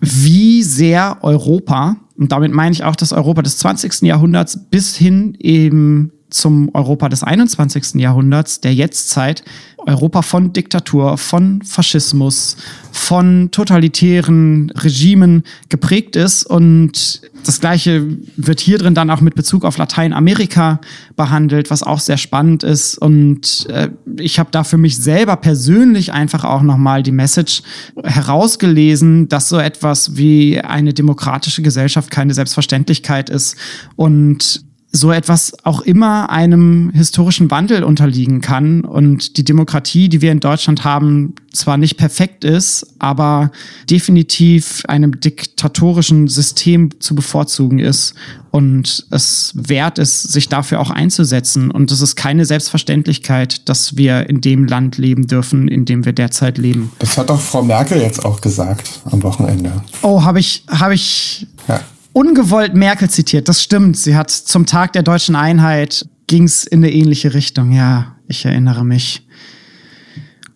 wie 0.00 0.62
sehr 0.62 1.18
Europa, 1.22 1.96
und 2.16 2.32
damit 2.32 2.52
meine 2.52 2.72
ich 2.72 2.84
auch 2.84 2.96
das 2.96 3.12
Europa 3.12 3.42
des 3.42 3.58
20. 3.58 4.02
Jahrhunderts 4.02 4.68
bis 4.70 4.96
hin 4.96 5.36
eben 5.38 6.12
zum 6.30 6.70
Europa 6.74 7.08
des 7.08 7.22
21. 7.22 7.94
Jahrhunderts, 7.94 8.60
der 8.60 8.74
Jetztzeit, 8.74 9.44
Europa 9.86 10.22
von 10.22 10.52
Diktatur, 10.52 11.18
von 11.18 11.62
Faschismus, 11.62 12.56
von 12.92 13.50
totalitären 13.50 14.70
Regimen 14.70 15.42
geprägt 15.68 16.16
ist. 16.16 16.44
Und 16.44 17.22
das 17.44 17.60
Gleiche 17.60 18.06
wird 18.36 18.60
hier 18.60 18.78
drin 18.78 18.94
dann 18.94 19.10
auch 19.10 19.20
mit 19.20 19.34
Bezug 19.34 19.64
auf 19.64 19.78
Lateinamerika 19.78 20.80
behandelt, 21.16 21.70
was 21.70 21.82
auch 21.82 22.00
sehr 22.00 22.18
spannend 22.18 22.62
ist. 22.62 22.98
Und 22.98 23.66
äh, 23.70 23.88
ich 24.18 24.38
habe 24.38 24.50
da 24.50 24.64
für 24.64 24.78
mich 24.78 24.98
selber 24.98 25.36
persönlich 25.36 26.12
einfach 26.12 26.44
auch 26.44 26.62
nochmal 26.62 27.02
die 27.02 27.12
Message 27.12 27.62
herausgelesen, 28.02 29.28
dass 29.28 29.48
so 29.48 29.58
etwas 29.58 30.16
wie 30.16 30.60
eine 30.60 30.92
demokratische 30.92 31.62
Gesellschaft 31.62 32.10
keine 32.10 32.34
Selbstverständlichkeit 32.34 33.30
ist. 33.30 33.56
Und 33.96 34.69
so 34.92 35.12
etwas 35.12 35.52
auch 35.64 35.82
immer 35.82 36.30
einem 36.30 36.90
historischen 36.92 37.50
Wandel 37.50 37.84
unterliegen 37.84 38.40
kann 38.40 38.84
und 38.84 39.36
die 39.36 39.44
Demokratie, 39.44 40.08
die 40.08 40.20
wir 40.20 40.32
in 40.32 40.40
Deutschland 40.40 40.82
haben, 40.82 41.34
zwar 41.52 41.76
nicht 41.76 41.96
perfekt 41.96 42.42
ist, 42.44 42.94
aber 42.98 43.52
definitiv 43.88 44.82
einem 44.88 45.20
diktatorischen 45.20 46.26
System 46.26 47.00
zu 47.00 47.14
bevorzugen 47.14 47.78
ist 47.78 48.14
und 48.50 49.06
es 49.10 49.52
wert 49.54 49.98
ist, 49.98 50.22
sich 50.32 50.48
dafür 50.48 50.80
auch 50.80 50.90
einzusetzen. 50.90 51.70
Und 51.70 51.92
es 51.92 52.00
ist 52.00 52.16
keine 52.16 52.44
Selbstverständlichkeit, 52.44 53.68
dass 53.68 53.96
wir 53.96 54.28
in 54.28 54.40
dem 54.40 54.66
Land 54.66 54.98
leben 54.98 55.28
dürfen, 55.28 55.68
in 55.68 55.84
dem 55.84 56.04
wir 56.04 56.12
derzeit 56.12 56.58
leben. 56.58 56.90
Das 56.98 57.16
hat 57.16 57.30
doch 57.30 57.40
Frau 57.40 57.62
Merkel 57.62 58.00
jetzt 58.00 58.24
auch 58.24 58.40
gesagt 58.40 59.00
am 59.04 59.22
Wochenende. 59.22 59.70
Oh, 60.02 60.24
habe 60.24 60.40
ich, 60.40 60.64
habe 60.68 60.94
ich. 60.94 61.46
Ja 61.68 61.80
ungewollt 62.12 62.74
Merkel 62.74 63.08
zitiert. 63.10 63.48
Das 63.48 63.62
stimmt. 63.62 63.96
Sie 63.96 64.16
hat 64.16 64.30
zum 64.30 64.66
Tag 64.66 64.92
der 64.92 65.02
deutschen 65.02 65.36
Einheit 65.36 66.06
ging's 66.26 66.64
in 66.64 66.84
eine 66.84 66.92
ähnliche 66.92 67.34
Richtung. 67.34 67.72
Ja, 67.72 68.16
ich 68.28 68.44
erinnere 68.44 68.84
mich. 68.84 69.26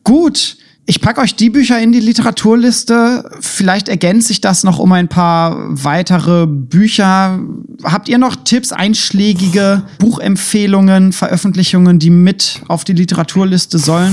Gut. 0.04 0.56
Ich 0.86 1.00
packe 1.00 1.22
euch 1.22 1.34
die 1.34 1.48
Bücher 1.48 1.80
in 1.80 1.92
die 1.92 2.00
Literaturliste. 2.00 3.24
Vielleicht 3.40 3.88
ergänze 3.88 4.32
ich 4.32 4.42
das 4.42 4.64
noch 4.64 4.78
um 4.78 4.92
ein 4.92 5.08
paar 5.08 5.56
weitere 5.70 6.46
Bücher. 6.46 7.40
Habt 7.82 8.10
ihr 8.10 8.18
noch 8.18 8.36
Tipps, 8.36 8.70
einschlägige 8.70 9.84
Buchempfehlungen, 9.98 11.14
Veröffentlichungen, 11.14 11.98
die 11.98 12.10
mit 12.10 12.60
auf 12.68 12.84
die 12.84 12.92
Literaturliste 12.92 13.78
sollen? 13.78 14.12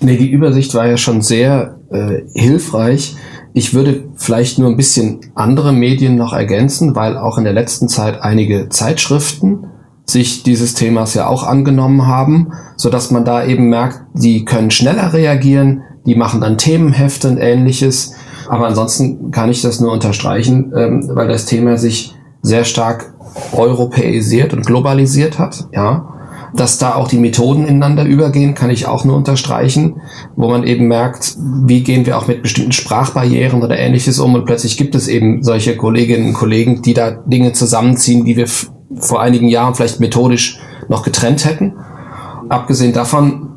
Nee, 0.00 0.18
die 0.18 0.30
Übersicht 0.30 0.74
war 0.74 0.86
ja 0.86 0.98
schon 0.98 1.22
sehr 1.22 1.80
äh, 1.90 2.20
hilfreich. 2.34 3.16
Ich 3.54 3.74
würde 3.74 4.04
vielleicht 4.16 4.58
nur 4.58 4.70
ein 4.70 4.76
bisschen 4.76 5.20
andere 5.34 5.72
Medien 5.72 6.16
noch 6.16 6.32
ergänzen, 6.32 6.96
weil 6.96 7.18
auch 7.18 7.38
in 7.38 7.44
der 7.44 7.52
letzten 7.52 7.88
Zeit 7.88 8.22
einige 8.22 8.68
Zeitschriften 8.70 9.66
sich 10.04 10.42
dieses 10.42 10.74
Themas 10.74 11.14
ja 11.14 11.26
auch 11.26 11.44
angenommen 11.44 12.06
haben, 12.06 12.52
so 12.76 12.88
dass 12.88 13.10
man 13.10 13.24
da 13.24 13.44
eben 13.44 13.68
merkt, 13.68 14.02
die 14.14 14.44
können 14.44 14.70
schneller 14.70 15.12
reagieren, 15.12 15.82
die 16.06 16.14
machen 16.14 16.40
dann 16.40 16.58
Themenhefte 16.58 17.28
und 17.28 17.38
ähnliches. 17.38 18.14
Aber 18.48 18.66
ansonsten 18.66 19.30
kann 19.30 19.50
ich 19.50 19.62
das 19.62 19.80
nur 19.80 19.92
unterstreichen, 19.92 20.72
ähm, 20.76 21.10
weil 21.12 21.28
das 21.28 21.46
Thema 21.46 21.78
sich 21.78 22.14
sehr 22.42 22.64
stark 22.64 23.14
europäisiert 23.52 24.52
und 24.52 24.66
globalisiert 24.66 25.38
hat, 25.38 25.68
ja. 25.72 26.08
Dass 26.54 26.78
da 26.78 26.94
auch 26.94 27.08
die 27.08 27.18
Methoden 27.18 27.66
ineinander 27.66 28.04
übergehen, 28.04 28.54
kann 28.54 28.70
ich 28.70 28.86
auch 28.86 29.04
nur 29.04 29.16
unterstreichen, 29.16 30.00
wo 30.36 30.48
man 30.48 30.64
eben 30.64 30.86
merkt, 30.86 31.36
wie 31.64 31.82
gehen 31.82 32.04
wir 32.04 32.18
auch 32.18 32.28
mit 32.28 32.42
bestimmten 32.42 32.72
Sprachbarrieren 32.72 33.62
oder 33.62 33.78
ähnliches 33.78 34.18
um 34.18 34.34
und 34.34 34.44
plötzlich 34.44 34.76
gibt 34.76 34.94
es 34.94 35.08
eben 35.08 35.42
solche 35.42 35.76
Kolleginnen 35.76 36.28
und 36.28 36.34
Kollegen, 36.34 36.82
die 36.82 36.94
da 36.94 37.10
Dinge 37.10 37.52
zusammenziehen, 37.52 38.24
die 38.24 38.36
wir 38.36 38.46
vor 38.96 39.20
einigen 39.22 39.48
Jahren 39.48 39.74
vielleicht 39.74 40.00
methodisch 40.00 40.58
noch 40.88 41.02
getrennt 41.02 41.44
hätten. 41.46 41.74
Abgesehen 42.48 42.92
davon 42.92 43.48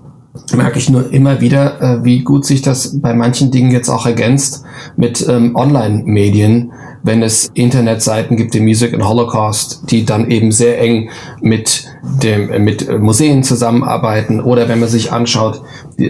merke 0.55 0.79
ich 0.79 0.89
nur 0.89 1.11
immer 1.11 1.41
wieder, 1.41 1.81
äh, 1.81 2.03
wie 2.03 2.23
gut 2.23 2.45
sich 2.45 2.61
das 2.61 2.99
bei 3.01 3.13
manchen 3.13 3.51
Dingen 3.51 3.71
jetzt 3.71 3.89
auch 3.89 4.05
ergänzt 4.05 4.63
mit 4.95 5.25
ähm, 5.27 5.55
Online-Medien, 5.55 6.71
wenn 7.05 7.21
es 7.21 7.51
Internetseiten 7.53 8.35
gibt, 8.35 8.55
die 8.55 8.59
Music 8.59 8.91
and 8.93 9.07
Holocaust, 9.07 9.83
die 9.91 10.05
dann 10.05 10.31
eben 10.31 10.51
sehr 10.51 10.81
eng 10.81 11.11
mit 11.39 11.85
dem, 12.01 12.63
mit 12.63 12.99
Museen 12.99 13.43
zusammenarbeiten. 13.43 14.41
Oder 14.41 14.67
wenn 14.67 14.79
man 14.79 14.89
sich 14.89 15.11
anschaut, 15.11 15.61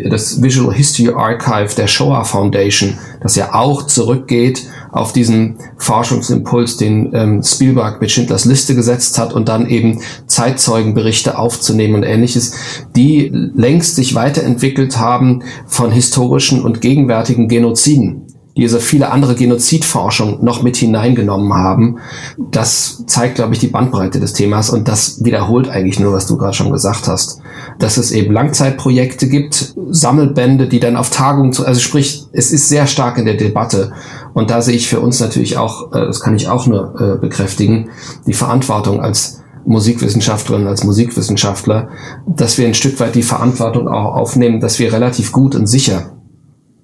das 0.10 0.42
Visual 0.42 0.74
History 0.74 1.14
Archive 1.14 1.76
der 1.76 1.88
Shoah 1.88 2.24
Foundation, 2.24 2.98
das 3.22 3.36
ja 3.36 3.54
auch 3.54 3.84
zurückgeht 3.84 4.68
auf 4.94 5.12
diesen 5.12 5.58
Forschungsimpuls, 5.78 6.78
den 6.78 7.14
ähm, 7.14 7.44
Spielberg 7.44 8.00
mit 8.00 8.12
Schindlers 8.12 8.46
Liste 8.46 8.74
gesetzt 8.74 9.18
hat 9.18 9.34
und 9.34 9.50
dann 9.50 9.68
eben 9.68 10.00
Zeitzeugenberichte 10.28 11.38
aufzunehmen 11.38 11.96
und 11.96 12.04
ähnliches, 12.04 12.54
die 12.96 13.30
längst 13.34 13.98
sich 13.98 14.16
weiterentwickelt 14.16 14.98
haben 14.98 15.44
von 15.68 15.92
historischen 15.92 16.64
und 16.64 16.80
gegenwärtigen 16.80 17.50
Genoziden 17.50 18.25
die 18.58 18.68
so 18.68 18.80
viele 18.80 19.12
andere 19.12 19.36
Genozidforschung 19.36 20.44
noch 20.44 20.64
mit 20.64 20.78
hineingenommen 20.78 21.54
haben. 21.54 21.98
Das 22.38 23.04
zeigt, 23.06 23.36
glaube 23.36 23.54
ich, 23.54 23.60
die 23.60 23.68
Bandbreite 23.68 24.20
des 24.20 24.34
Themas 24.34 24.70
und 24.70 24.88
das 24.88 25.24
wiederholt 25.26 25.68
eigentlich 25.68 26.00
nur, 26.00 26.14
was 26.14 26.26
du 26.26 26.38
gerade 26.38 26.54
schon 26.54 26.72
gesagt 26.72 27.08
hast. 27.08 27.42
Dass 27.80 27.98
es 27.98 28.12
eben 28.12 28.34
Langzeitprojekte 28.34 29.28
gibt, 29.28 29.76
Sammelbände, 29.90 30.68
die 30.68 30.80
dann 30.80 30.96
auf 30.96 31.10
Tagungen 31.10 31.52
zu, 31.52 31.66
also 31.66 31.82
sprich, 31.82 32.26
es 32.32 32.52
ist 32.52 32.70
sehr 32.70 32.88
stark 32.88 33.18
in 33.18 33.26
der 33.26 33.36
Debatte. 33.36 33.92
Und 34.34 34.50
da 34.50 34.62
sehe 34.62 34.76
ich 34.76 34.90
für 34.90 35.02
uns 35.02 35.20
natürlich 35.20 35.58
auch, 35.58 35.92
äh, 35.94 36.06
das 36.06 36.22
kann 36.22 36.36
ich 36.36 36.48
auch 36.48 36.66
nur 36.66 36.96
äh, 37.00 37.20
bekräftigen, 37.20 37.90
die 38.26 38.34
Verantwortung 38.34 39.02
als 39.02 39.42
Musikwissenschaftlerin, 39.66 40.68
als 40.68 40.84
Musikwissenschaftler, 40.84 41.90
dass 42.28 42.58
wir 42.58 42.68
ein 42.68 42.74
Stück 42.74 43.00
weit 43.00 43.16
die 43.16 43.24
Verantwortung 43.24 43.88
auch 43.88 44.16
aufnehmen, 44.16 44.62
dass 44.62 44.80
wir 44.80 44.94
relativ 44.94 45.32
gut 45.32 45.56
und 45.56 45.68
sicher 45.68 46.15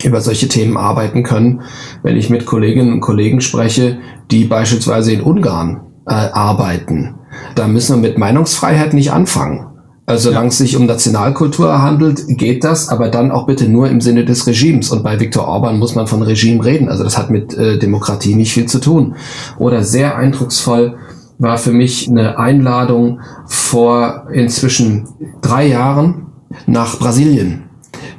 über 0.06 0.22
solche 0.22 0.48
Themen 0.48 0.78
arbeiten 0.78 1.24
können, 1.24 1.62
wenn 2.04 2.18
ich 2.18 2.30
mit 2.30 2.46
Kolleginnen 2.46 2.94
und 2.94 3.02
Kollegen 3.02 3.42
spreche, 3.42 4.00
die 4.32 4.46
beispielsweise 4.46 5.14
in 5.14 5.22
Ungarn 5.22 5.82
äh, 6.08 6.14
arbeiten. 6.14 7.16
Da 7.56 7.68
müssen 7.68 8.02
wir 8.02 8.10
mit 8.10 8.18
Meinungsfreiheit 8.18 8.94
nicht 8.94 9.12
anfangen. 9.12 9.68
Also 10.06 10.30
solange 10.30 10.50
es 10.50 10.58
sich 10.58 10.76
um 10.76 10.88
Nationalkultur 10.88 11.82
handelt, 11.82 12.24
geht 12.28 12.64
das, 12.64 12.90
aber 12.90 13.10
dann 13.10 13.32
auch 13.32 13.46
bitte 13.46 13.70
nur 13.70 13.88
im 13.88 14.02
Sinne 14.02 14.26
des 14.26 14.46
Regimes. 14.46 14.90
Und 14.90 15.04
bei 15.04 15.20
Viktor 15.20 15.48
Orban 15.48 15.80
muss 15.80 15.96
man 15.96 16.08
von 16.08 16.22
Regime 16.22 16.66
reden. 16.66 16.90
Also 16.90 17.04
das 17.04 17.18
hat 17.18 17.30
mit 17.30 17.54
äh, 17.54 17.78
Demokratie 17.78 18.36
nicht 18.36 18.52
viel 18.52 18.66
zu 18.66 18.80
tun. 18.80 19.16
Oder 19.58 19.84
sehr 19.84 20.18
eindrucksvoll 20.18 20.98
war 21.38 21.58
für 21.58 21.72
mich 21.72 22.10
eine 22.10 22.38
Einladung 22.38 23.22
vor 23.48 24.28
inzwischen 24.34 25.08
drei 25.42 25.68
Jahren 25.68 26.28
nach 26.68 27.00
Brasilien 27.00 27.71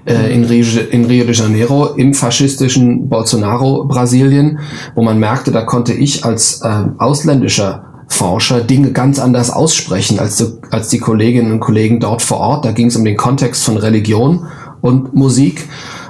äh, 0.06 0.34
in, 0.34 0.44
Rio, 0.44 0.80
in 0.90 1.04
Rio 1.04 1.24
de 1.24 1.34
Janeiro 1.34 1.94
im 1.96 2.14
faschistischen 2.14 3.08
Bolsonaro 3.08 3.84
Brasilien, 3.84 4.58
wo 4.94 5.02
man 5.02 5.18
merkte, 5.18 5.52
da 5.52 5.62
konnte 5.62 5.92
ich 5.92 6.24
als 6.24 6.60
äh, 6.62 6.68
ausländischer 6.98 7.84
Forscher 8.08 8.60
Dinge 8.60 8.92
ganz 8.92 9.18
anders 9.18 9.50
aussprechen 9.50 10.18
als 10.18 10.36
die, 10.36 10.46
als 10.70 10.88
die 10.88 10.98
Kolleginnen 10.98 11.50
und 11.50 11.60
Kollegen 11.60 11.98
dort 11.98 12.20
vor 12.20 12.38
Ort. 12.38 12.64
Da 12.64 12.72
ging 12.72 12.88
es 12.88 12.96
um 12.96 13.04
den 13.04 13.16
Kontext 13.16 13.64
von 13.64 13.78
Religion 13.78 14.46
und 14.82 15.14
Musik 15.14 15.66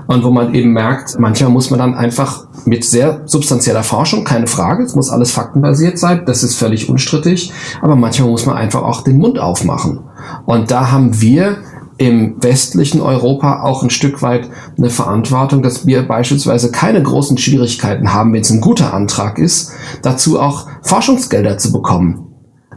und 0.06 0.24
wo 0.24 0.30
man 0.30 0.54
eben 0.54 0.72
merkt, 0.72 1.18
manchmal 1.18 1.50
muss 1.50 1.70
man 1.70 1.78
dann 1.78 1.94
einfach 1.94 2.44
mit 2.64 2.84
sehr 2.84 3.22
substanzieller 3.26 3.82
Forschung, 3.82 4.24
keine 4.24 4.46
Frage, 4.46 4.84
es 4.84 4.94
muss 4.94 5.10
alles 5.10 5.30
faktenbasiert 5.30 5.98
sein, 5.98 6.22
das 6.26 6.42
ist 6.42 6.56
völlig 6.56 6.88
unstrittig, 6.88 7.52
aber 7.80 7.96
manchmal 7.96 8.28
muss 8.28 8.46
man 8.46 8.56
einfach 8.56 8.82
auch 8.82 9.02
den 9.02 9.18
Mund 9.18 9.38
aufmachen. 9.38 10.00
Und 10.44 10.70
da 10.70 10.90
haben 10.90 11.20
wir 11.20 11.58
im 12.02 12.42
westlichen 12.42 13.00
Europa 13.00 13.62
auch 13.62 13.84
ein 13.84 13.90
Stück 13.90 14.22
weit 14.22 14.50
eine 14.76 14.90
Verantwortung, 14.90 15.62
dass 15.62 15.86
wir 15.86 16.02
beispielsweise 16.02 16.72
keine 16.72 17.00
großen 17.00 17.38
Schwierigkeiten 17.38 18.12
haben, 18.12 18.32
wenn 18.32 18.40
es 18.40 18.50
ein 18.50 18.60
guter 18.60 18.92
Antrag 18.92 19.38
ist, 19.38 19.70
dazu 20.02 20.40
auch 20.40 20.66
Forschungsgelder 20.82 21.58
zu 21.58 21.70
bekommen. 21.70 22.26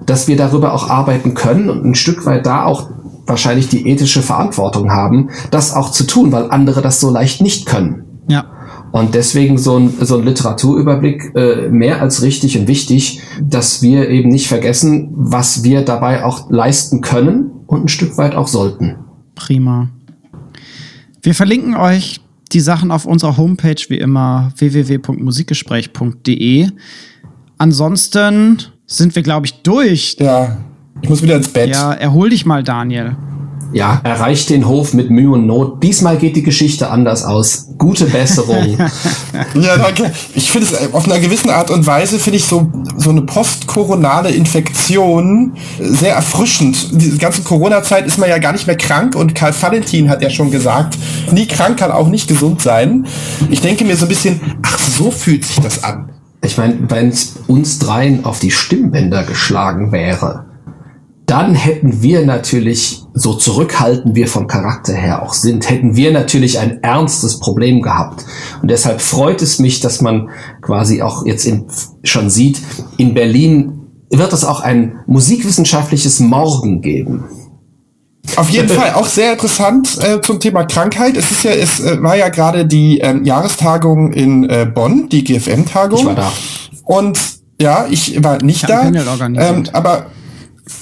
Dass 0.06 0.27
wir 0.27 0.38
darüber 0.38 0.73
auch 0.73 0.91
arbeiten 0.91 1.34
können 1.34 1.72
und 1.72 1.84
ein 1.84 1.95
Stück 1.95 2.27
weit 2.27 2.45
da 2.45 2.65
auch 2.65 2.91
wahrscheinlich 3.26 3.68
die 3.68 3.89
ethische 3.89 4.22
Verantwortung 4.22 4.91
haben, 4.91 5.31
das 5.49 5.73
auch 5.73 5.89
zu 5.89 6.06
tun, 6.06 6.31
weil 6.31 6.52
andere 6.52 6.84
das 6.84 6.99
so 6.99 7.10
leicht 7.10 7.41
nicht 7.41 7.65
können. 7.65 8.03
Ja. 8.27 8.45
Und 8.91 9.15
deswegen 9.15 9.57
so 9.57 9.77
ein, 9.80 9.91
so 10.02 10.18
ein 10.18 10.23
Literaturüberblick 10.23 11.35
äh, 11.35 11.69
mehr 11.69 11.99
als 11.99 12.22
richtig 12.22 12.60
und 12.60 12.68
wichtig, 12.68 13.22
dass 13.41 13.81
wir 13.81 14.07
eben 14.10 14.30
nicht 14.30 14.47
vergessen, 14.47 15.10
was 15.15 15.64
wir 15.64 15.84
dabei 15.84 16.23
auch 16.23 16.52
leisten 16.52 17.02
können 17.02 17.49
und 17.65 17.85
ein 17.85 17.88
Stück 17.88 18.19
weit 18.19 18.35
auch 18.35 18.47
sollten. 18.47 19.05
Prima. 19.36 19.90
Wir 21.22 21.36
verlinken 21.36 21.76
euch 21.76 22.22
die 22.52 22.60
Sachen 22.60 22.91
auf 22.91 23.06
unserer 23.06 23.38
Homepage 23.38 23.82
wie 23.90 23.98
immer 23.98 24.52
www.musikgespräch.de. 24.57 26.68
Ansonsten 27.57 28.62
sind 28.86 29.16
wir, 29.16 29.24
glaube 29.24 29.45
ich, 29.48 29.53
durch. 29.64 30.18
Ja, 30.20 30.57
ich 31.02 31.10
muss 31.10 31.22
wieder 31.22 31.38
ins 31.38 31.48
Bett. 31.49 31.70
Ja, 31.70 31.94
erhol 31.94 32.30
dich 32.30 32.45
mal, 32.45 32.64
Daniel. 32.64 33.16
Ja, 33.72 34.00
erreicht 34.04 34.50
den 34.50 34.68
Hof 34.68 34.94
mit 34.94 35.10
Mühe 35.10 35.32
und 35.32 35.48
Not. 35.48 35.84
Diesmal 35.84 36.18
geht 36.18 36.36
die 36.36 36.44
Geschichte 36.44 36.90
anders 36.90 37.24
aus. 37.24 37.68
Gute 37.78 38.06
Besserung. 38.06 38.78
ja, 39.56 39.78
danke. 39.78 40.12
Ich 40.34 40.50
finde 40.50 40.68
es 40.68 40.74
äh, 40.74 40.90
auf 40.92 41.06
einer 41.06 41.20
gewissen 41.20 41.50
Art 41.50 41.70
und 41.72 41.86
Weise 41.86 42.20
finde 42.20 42.38
ich 42.38 42.46
so 42.46 42.72
so 42.98 43.10
eine 43.10 43.22
postkoronale 43.22 44.30
Infektion 44.30 45.54
sehr 45.80 46.16
erfrischend. 46.16 46.90
Die 47.02 47.18
ganze 47.18 47.42
Corona-Zeit 47.42 48.06
ist 48.06 48.18
man 48.18 48.30
ja 48.30 48.38
gar 48.38 48.54
nicht 48.54 48.68
mehr 48.68 48.78
krank 48.78 49.16
und 49.16 49.36
Karl 49.36 49.54
Valentin 49.60 50.10
hat 50.10 50.22
ja 50.22 50.30
schon 50.30 50.52
gesagt, 50.52 50.98
nie 51.32 51.48
krank 51.48 51.78
kann 51.78 51.92
auch 51.92 52.08
nicht 52.08 52.28
gesund 52.28 52.62
sein. 52.62 53.06
Ich 53.50 53.62
denke 53.62 53.86
mir 53.86 53.96
so 53.98 54.06
ein 54.06 54.10
bisschen, 54.10 54.40
ach, 54.64 54.80
so 54.80 55.12
fühlt 55.12 55.46
sich 55.46 55.60
das 55.60 55.84
an. 55.84 56.10
Ich 56.44 56.58
meine, 56.58 56.78
wenn 56.90 57.10
es 57.10 57.38
uns 57.48 57.80
dreien 57.80 58.24
auf 58.24 58.40
die 58.40 58.52
Stimmbänder 58.52 59.24
geschlagen 59.24 59.92
wäre, 59.92 60.46
dann 61.26 61.56
hätten 61.56 62.03
wir 62.03 62.26
natürlich, 62.26 63.02
so 63.14 63.34
zurückhaltend 63.34 64.15
wir 64.15 64.27
vom 64.27 64.47
Charakter 64.47 64.93
her 64.93 65.23
auch 65.23 65.34
sind, 65.34 65.69
hätten 65.69 65.95
wir 65.95 66.11
natürlich 66.11 66.60
ein 66.60 66.84
ernstes 66.84 67.39
Problem 67.39 67.81
gehabt. 67.81 68.26
Und 68.61 68.69
deshalb 68.69 69.02
freut 69.02 69.41
es 69.41 69.57
mich, 69.57 69.80
dass 69.80 70.02
man 70.02 70.30
quasi 70.61 71.02
auch 71.02 71.26
jetzt 71.26 71.45
in, 71.45 71.65
schon 72.03 72.30
sieht, 72.30 72.61
in 72.97 73.14
Berlin 73.14 73.81
wird 74.11 74.34
es 74.34 74.45
auch 74.45 74.60
ein 74.60 74.99
musikwissenschaftliches 75.07 76.19
Morgen 76.19 76.81
geben. 76.81 77.23
Auf 78.35 78.49
jeden 78.49 78.69
Fall 78.77 78.93
auch 78.93 79.07
sehr 79.07 79.34
interessant 79.34 79.97
äh, 80.02 80.22
zum 80.22 80.39
Thema 80.39 80.65
Krankheit. 80.65 81.18
Es 81.18 81.31
ist 81.31 81.43
ja, 81.43 81.52
es 81.52 81.80
äh, 81.80 82.02
war 82.03 82.15
ja 82.15 82.30
gerade 82.30 82.65
die 82.65 82.99
ähm, 82.99 83.23
Jahrestagung 83.26 84.14
in 84.14 84.47
äh, 84.47 84.68
Bonn, 84.72 85.10
die 85.10 85.23
GFM-Tagung. 85.23 85.99
Ich 85.99 86.06
war 86.06 86.15
da. 86.15 86.31
Und 86.84 87.19
ja, 87.60 87.88
ich 87.89 88.23
war 88.23 88.43
nicht 88.43 88.64
ich 88.64 88.68
da. 88.68 88.84
Ähm, 88.84 89.64
aber 89.73 90.07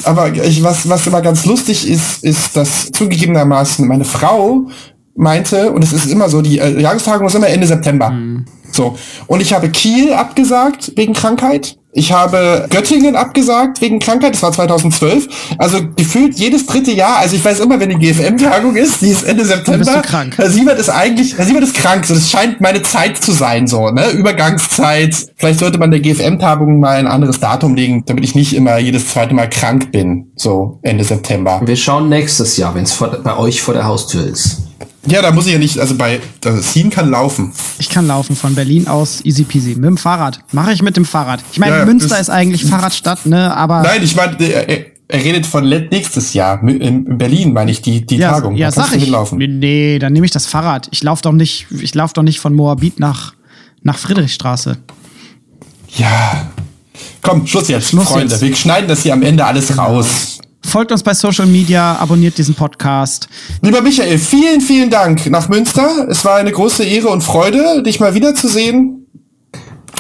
aber 0.04 0.32
ich, 0.34 0.64
was, 0.64 0.88
was 0.88 1.08
immer 1.08 1.22
ganz 1.22 1.46
lustig 1.46 1.90
ist, 1.90 2.24
ist, 2.24 2.56
dass 2.56 2.92
zugegebenermaßen 2.92 3.88
meine 3.88 4.06
Frau 4.06 4.68
meinte, 5.16 5.72
und 5.72 5.84
es 5.84 5.94
ist 5.94 6.06
immer 6.08 6.30
so, 6.30 6.42
die 6.42 6.60
äh, 6.60 6.80
Jahrestagung 6.80 7.28
ist 7.28 7.36
immer 7.36 7.48
Ende 7.48 7.68
September. 7.68 8.10
Mhm. 8.10 8.46
So. 8.72 8.98
Und 9.28 9.42
ich 9.42 9.54
habe 9.54 9.70
Kiel 9.70 10.14
abgesagt 10.14 10.94
wegen 10.96 11.14
Krankheit. 11.14 11.78
Ich 11.96 12.12
habe 12.12 12.66
Göttingen 12.72 13.16
abgesagt 13.16 13.80
wegen 13.80 14.00
Krankheit, 14.00 14.34
das 14.34 14.42
war 14.42 14.52
2012. 14.52 15.28
Also 15.60 15.78
gefühlt 15.96 16.40
jedes 16.40 16.66
dritte 16.66 16.92
Jahr, 16.92 17.18
also 17.20 17.36
ich 17.36 17.46
weiß 17.46 17.60
immer, 17.60 17.80
wenn 17.80 17.90
die 17.90 17.98
GFM-Tagung 17.98 18.76
ist, 18.76 19.02
die 19.02 19.10
ist 19.10 19.22
Ende 19.22 19.46
September. 19.46 19.78
Bist 19.78 19.96
du 19.96 20.02
krank. 20.02 20.36
Sieht 20.44 20.66
man 20.66 20.76
das 20.76 20.90
eigentlich, 20.90 21.36
sieht 21.36 21.54
man 21.54 21.62
das 21.62 21.74
krank. 21.74 22.06
So, 22.06 22.16
das 22.16 22.32
scheint 22.32 22.60
meine 22.62 22.82
Zeit 22.82 23.18
zu 23.18 23.32
sein, 23.32 23.68
so, 23.68 23.92
ne? 23.92 24.10
Übergangszeit. 24.10 25.16
Vielleicht 25.36 25.60
sollte 25.60 25.78
man 25.78 25.92
der 25.92 26.00
GFM-Tagung 26.00 26.80
mal 26.80 26.98
ein 26.98 27.08
anderes 27.08 27.40
Datum 27.40 27.76
legen, 27.76 28.04
damit 28.08 28.24
ich 28.24 28.34
nicht 28.34 28.56
immer 28.56 28.80
jedes 28.80 29.10
zweite 29.10 29.36
Mal 29.36 29.48
krank 29.48 29.92
bin, 29.92 30.32
so 30.36 30.80
Ende 30.82 31.04
September. 31.04 31.62
Wir 31.64 31.76
schauen 31.76 32.10
nächstes 32.10 32.58
Jahr, 32.58 32.74
wenn 32.74 32.86
es 32.86 32.96
bei 32.96 33.38
euch 33.38 33.62
vor 33.62 33.76
der 33.76 33.86
Haustür 33.86 34.26
ist. 34.26 34.64
Ja, 35.06 35.22
da 35.22 35.32
muss 35.32 35.48
ich 35.48 35.54
ja 35.54 35.60
nicht, 35.60 35.80
also 35.80 35.96
bei, 35.96 36.20
das 36.42 36.74
Sien 36.74 36.90
kann 36.90 37.10
laufen. 37.10 37.52
Ich 37.78 37.90
kann 37.90 38.08
laufen 38.08 38.36
von 38.36 38.56
Berlin 38.56 38.88
aus, 38.88 39.24
easy 39.26 39.44
peasy. 39.44 39.76
Mit 39.76 39.86
dem 39.86 39.98
Fahrrad. 39.98 40.40
Mache 40.52 40.72
ich 40.72 40.82
mit 40.82 40.96
dem 40.96 41.06
Fahrrad. 41.06 41.44
Ich 41.52 41.60
meine, 41.60 41.78
ja, 41.78 41.86
Münster 41.86 42.20
ist 42.20 42.30
eigentlich 42.30 42.66
Fahrradstadt, 42.66 43.26
ne, 43.26 43.56
aber. 43.56 43.82
Nein, 43.82 44.02
ich 44.02 44.16
meine, 44.16 44.38
er, 44.42 44.70
er 45.08 45.24
redet 45.24 45.46
von 45.46 45.68
nächstes 45.68 46.34
Jahr. 46.34 46.64
In 46.64 47.18
Berlin 47.18 47.54
meine 47.54 47.72
ich 47.72 47.82
die, 47.82 48.06
die 48.06 48.18
ja, 48.18 48.32
Tagung. 48.32 48.56
Ja, 48.56 48.72
da 48.72 48.88
sag 48.88 48.96
ich. 48.96 49.08
Laufen. 49.10 49.38
Nee, 49.38 50.00
dann 50.00 50.14
nehme 50.14 50.26
ich 50.26 50.32
das 50.32 50.46
Fahrrad. 50.46 50.88
Ich 50.92 51.04
laufe 51.04 51.22
doch 51.22 51.34
nicht, 51.34 51.68
ich 51.70 51.94
laufe 51.94 52.14
doch 52.14 52.24
nicht 52.24 52.40
von 52.40 52.54
Moabit 52.54 53.00
nach, 53.00 53.34
nach 53.82 53.98
Friedrichstraße. 53.98 54.78
Ja. 55.98 56.48
Komm, 57.22 57.46
Schluss 57.46 57.68
jetzt, 57.68 57.90
Schluss 57.90 58.08
Freunde. 58.08 58.34
Jetzt. 58.34 58.42
Wir 58.42 58.56
schneiden 58.56 58.88
das 58.88 59.04
hier 59.04 59.14
am 59.14 59.22
Ende 59.22 59.46
alles 59.46 59.68
genau. 59.68 59.84
raus. 59.84 60.33
Folgt 60.66 60.92
uns 60.92 61.04
bei 61.04 61.14
Social 61.14 61.46
Media, 61.46 61.98
abonniert 61.98 62.38
diesen 62.38 62.56
Podcast. 62.56 63.28
Lieber 63.62 63.82
Michael, 63.82 64.18
vielen, 64.18 64.62
vielen 64.62 64.90
Dank 64.90 65.30
nach 65.30 65.50
Münster. 65.50 66.08
Es 66.10 66.26
war 66.26 66.38
eine 66.38 66.52
große 66.52 66.84
Ehre 66.84 67.10
und 67.10 67.22
Freude, 67.22 67.84
dich 67.84 68.00
mal 68.00 68.16
wiederzusehen. 68.16 69.06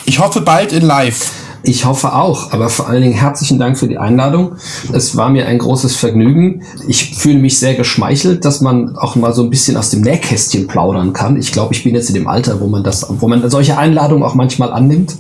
Ich 0.05 0.19
hoffe 0.19 0.41
bald 0.41 0.71
in 0.73 0.83
live. 0.83 1.31
Ich 1.65 1.85
hoffe 1.85 2.13
auch, 2.13 2.51
aber 2.51 2.67
vor 2.67 2.89
allen 2.89 3.01
Dingen 3.01 3.13
herzlichen 3.13 3.57
Dank 3.57 3.77
für 3.77 3.87
die 3.87 3.97
Einladung. 3.97 4.55
Es 4.91 5.15
war 5.15 5.29
mir 5.29 5.45
ein 5.47 5.59
großes 5.59 5.95
Vergnügen. 5.95 6.63
Ich 6.89 7.15
fühle 7.15 7.39
mich 7.39 7.57
sehr 7.57 7.75
geschmeichelt, 7.75 8.43
dass 8.43 8.59
man 8.59 8.97
auch 8.97 9.15
mal 9.15 9.33
so 9.33 9.43
ein 9.43 9.49
bisschen 9.49 9.77
aus 9.77 9.89
dem 9.89 10.01
Nähkästchen 10.01 10.67
plaudern 10.67 11.13
kann. 11.13 11.37
Ich 11.37 11.53
glaube, 11.53 11.73
ich 11.73 11.85
bin 11.85 11.95
jetzt 11.95 12.09
in 12.09 12.15
dem 12.15 12.27
Alter, 12.27 12.59
wo 12.59 12.67
man 12.67 12.83
das, 12.83 13.07
wo 13.09 13.29
man 13.29 13.49
solche 13.49 13.77
Einladungen 13.77 14.23
auch 14.23 14.35
manchmal 14.35 14.73
annimmt, 14.73 15.15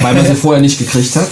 weil 0.00 0.14
man 0.14 0.26
sie 0.26 0.34
vorher 0.34 0.60
nicht 0.60 0.80
gekriegt 0.80 1.14
hat. 1.14 1.28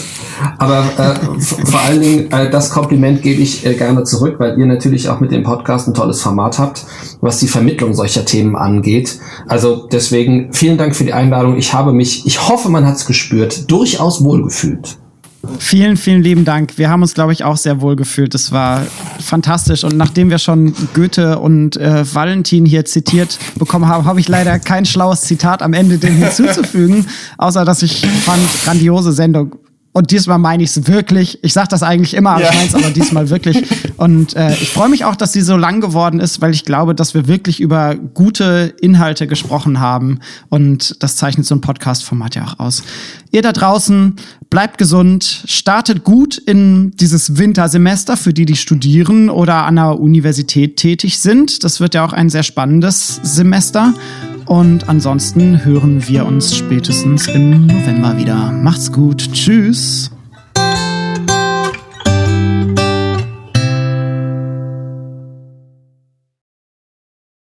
Aber 0.58 0.84
äh, 0.98 1.40
vor 1.40 1.80
allen 1.80 2.00
Dingen, 2.00 2.32
äh, 2.32 2.50
das 2.50 2.70
Kompliment 2.70 3.22
gebe 3.22 3.40
ich 3.40 3.64
äh, 3.64 3.74
gerne 3.74 4.04
zurück, 4.04 4.36
weil 4.38 4.58
ihr 4.58 4.66
natürlich 4.66 5.08
auch 5.08 5.20
mit 5.20 5.30
dem 5.32 5.42
Podcast 5.42 5.88
ein 5.88 5.94
tolles 5.94 6.20
Format 6.20 6.58
habt, 6.58 6.84
was 7.20 7.38
die 7.38 7.48
Vermittlung 7.48 7.94
solcher 7.94 8.24
Themen 8.24 8.56
angeht. 8.56 9.18
Also 9.46 9.88
deswegen 9.90 10.52
vielen 10.52 10.78
Dank 10.78 10.96
für 10.96 11.04
die 11.04 11.12
Einladung. 11.12 11.56
Ich 11.56 11.72
habe 11.72 11.92
mich, 11.92 12.26
ich 12.26 12.48
hoffe, 12.48 12.68
man 12.68 12.86
hat 12.86 12.96
es 12.96 13.06
gespürt, 13.06 13.70
durchaus 13.70 14.20
wohlgefühlt. 14.44 14.98
Vielen, 15.58 15.96
vielen 15.96 16.22
lieben 16.22 16.44
Dank. 16.44 16.78
Wir 16.78 16.88
haben 16.88 17.02
uns, 17.02 17.12
glaube 17.12 17.32
ich, 17.32 17.44
auch 17.44 17.56
sehr 17.56 17.80
wohl 17.80 17.96
gefühlt. 17.96 18.32
Das 18.32 18.50
war 18.50 18.82
fantastisch. 19.20 19.84
Und 19.84 19.96
nachdem 19.96 20.30
wir 20.30 20.38
schon 20.38 20.74
Goethe 20.94 21.38
und 21.38 21.76
äh, 21.76 22.02
Valentin 22.14 22.64
hier 22.64 22.84
zitiert 22.86 23.38
bekommen 23.56 23.86
haben, 23.86 24.06
habe 24.06 24.20
ich 24.20 24.28
leider 24.28 24.58
kein 24.58 24.86
schlaues 24.86 25.22
Zitat 25.22 25.62
am 25.62 25.74
Ende 25.74 25.98
dem 25.98 26.16
hinzuzufügen, 26.16 27.06
außer 27.36 27.64
dass 27.64 27.82
ich 27.82 28.06
fand, 28.06 28.40
grandiose 28.64 29.12
Sendung. 29.12 29.56
Und 29.96 30.10
diesmal 30.10 30.38
meine 30.38 30.64
ich 30.64 30.70
es 30.70 30.88
wirklich. 30.88 31.38
Ich 31.42 31.52
sage 31.52 31.68
das 31.68 31.84
eigentlich 31.84 32.14
immer, 32.14 32.40
ja. 32.40 32.50
ich 32.50 32.56
meine 32.56 32.66
es 32.66 32.74
aber 32.74 32.90
diesmal 32.90 33.30
wirklich. 33.30 33.64
Und 33.96 34.34
äh, 34.34 34.52
ich 34.54 34.70
freue 34.70 34.88
mich 34.88 35.04
auch, 35.04 35.14
dass 35.14 35.32
sie 35.32 35.40
so 35.40 35.56
lang 35.56 35.80
geworden 35.80 36.18
ist, 36.18 36.40
weil 36.40 36.52
ich 36.52 36.64
glaube, 36.64 36.96
dass 36.96 37.14
wir 37.14 37.28
wirklich 37.28 37.60
über 37.60 37.94
gute 37.94 38.74
Inhalte 38.80 39.28
gesprochen 39.28 39.78
haben. 39.78 40.18
Und 40.48 41.00
das 41.00 41.14
zeichnet 41.14 41.46
so 41.46 41.54
ein 41.54 41.60
Podcast-Format 41.60 42.34
ja 42.34 42.44
auch 42.44 42.58
aus. 42.58 42.82
Ihr 43.30 43.42
da 43.42 43.52
draußen, 43.52 44.16
bleibt 44.50 44.78
gesund, 44.78 45.44
startet 45.46 46.02
gut 46.02 46.38
in 46.38 46.90
dieses 46.96 47.38
Wintersemester 47.38 48.16
für 48.16 48.34
die, 48.34 48.46
die 48.46 48.56
studieren 48.56 49.30
oder 49.30 49.64
an 49.64 49.76
der 49.76 50.00
Universität 50.00 50.76
tätig 50.76 51.20
sind. 51.20 51.62
Das 51.62 51.78
wird 51.78 51.94
ja 51.94 52.04
auch 52.04 52.12
ein 52.12 52.30
sehr 52.30 52.42
spannendes 52.42 53.20
Semester. 53.22 53.94
Und 54.46 54.88
ansonsten 54.88 55.64
hören 55.64 56.06
wir 56.06 56.26
uns 56.26 56.56
spätestens 56.56 57.28
im 57.28 57.66
November 57.66 58.18
wieder. 58.18 58.52
Macht's 58.52 58.92
gut. 58.92 59.32
Tschüss. 59.32 60.10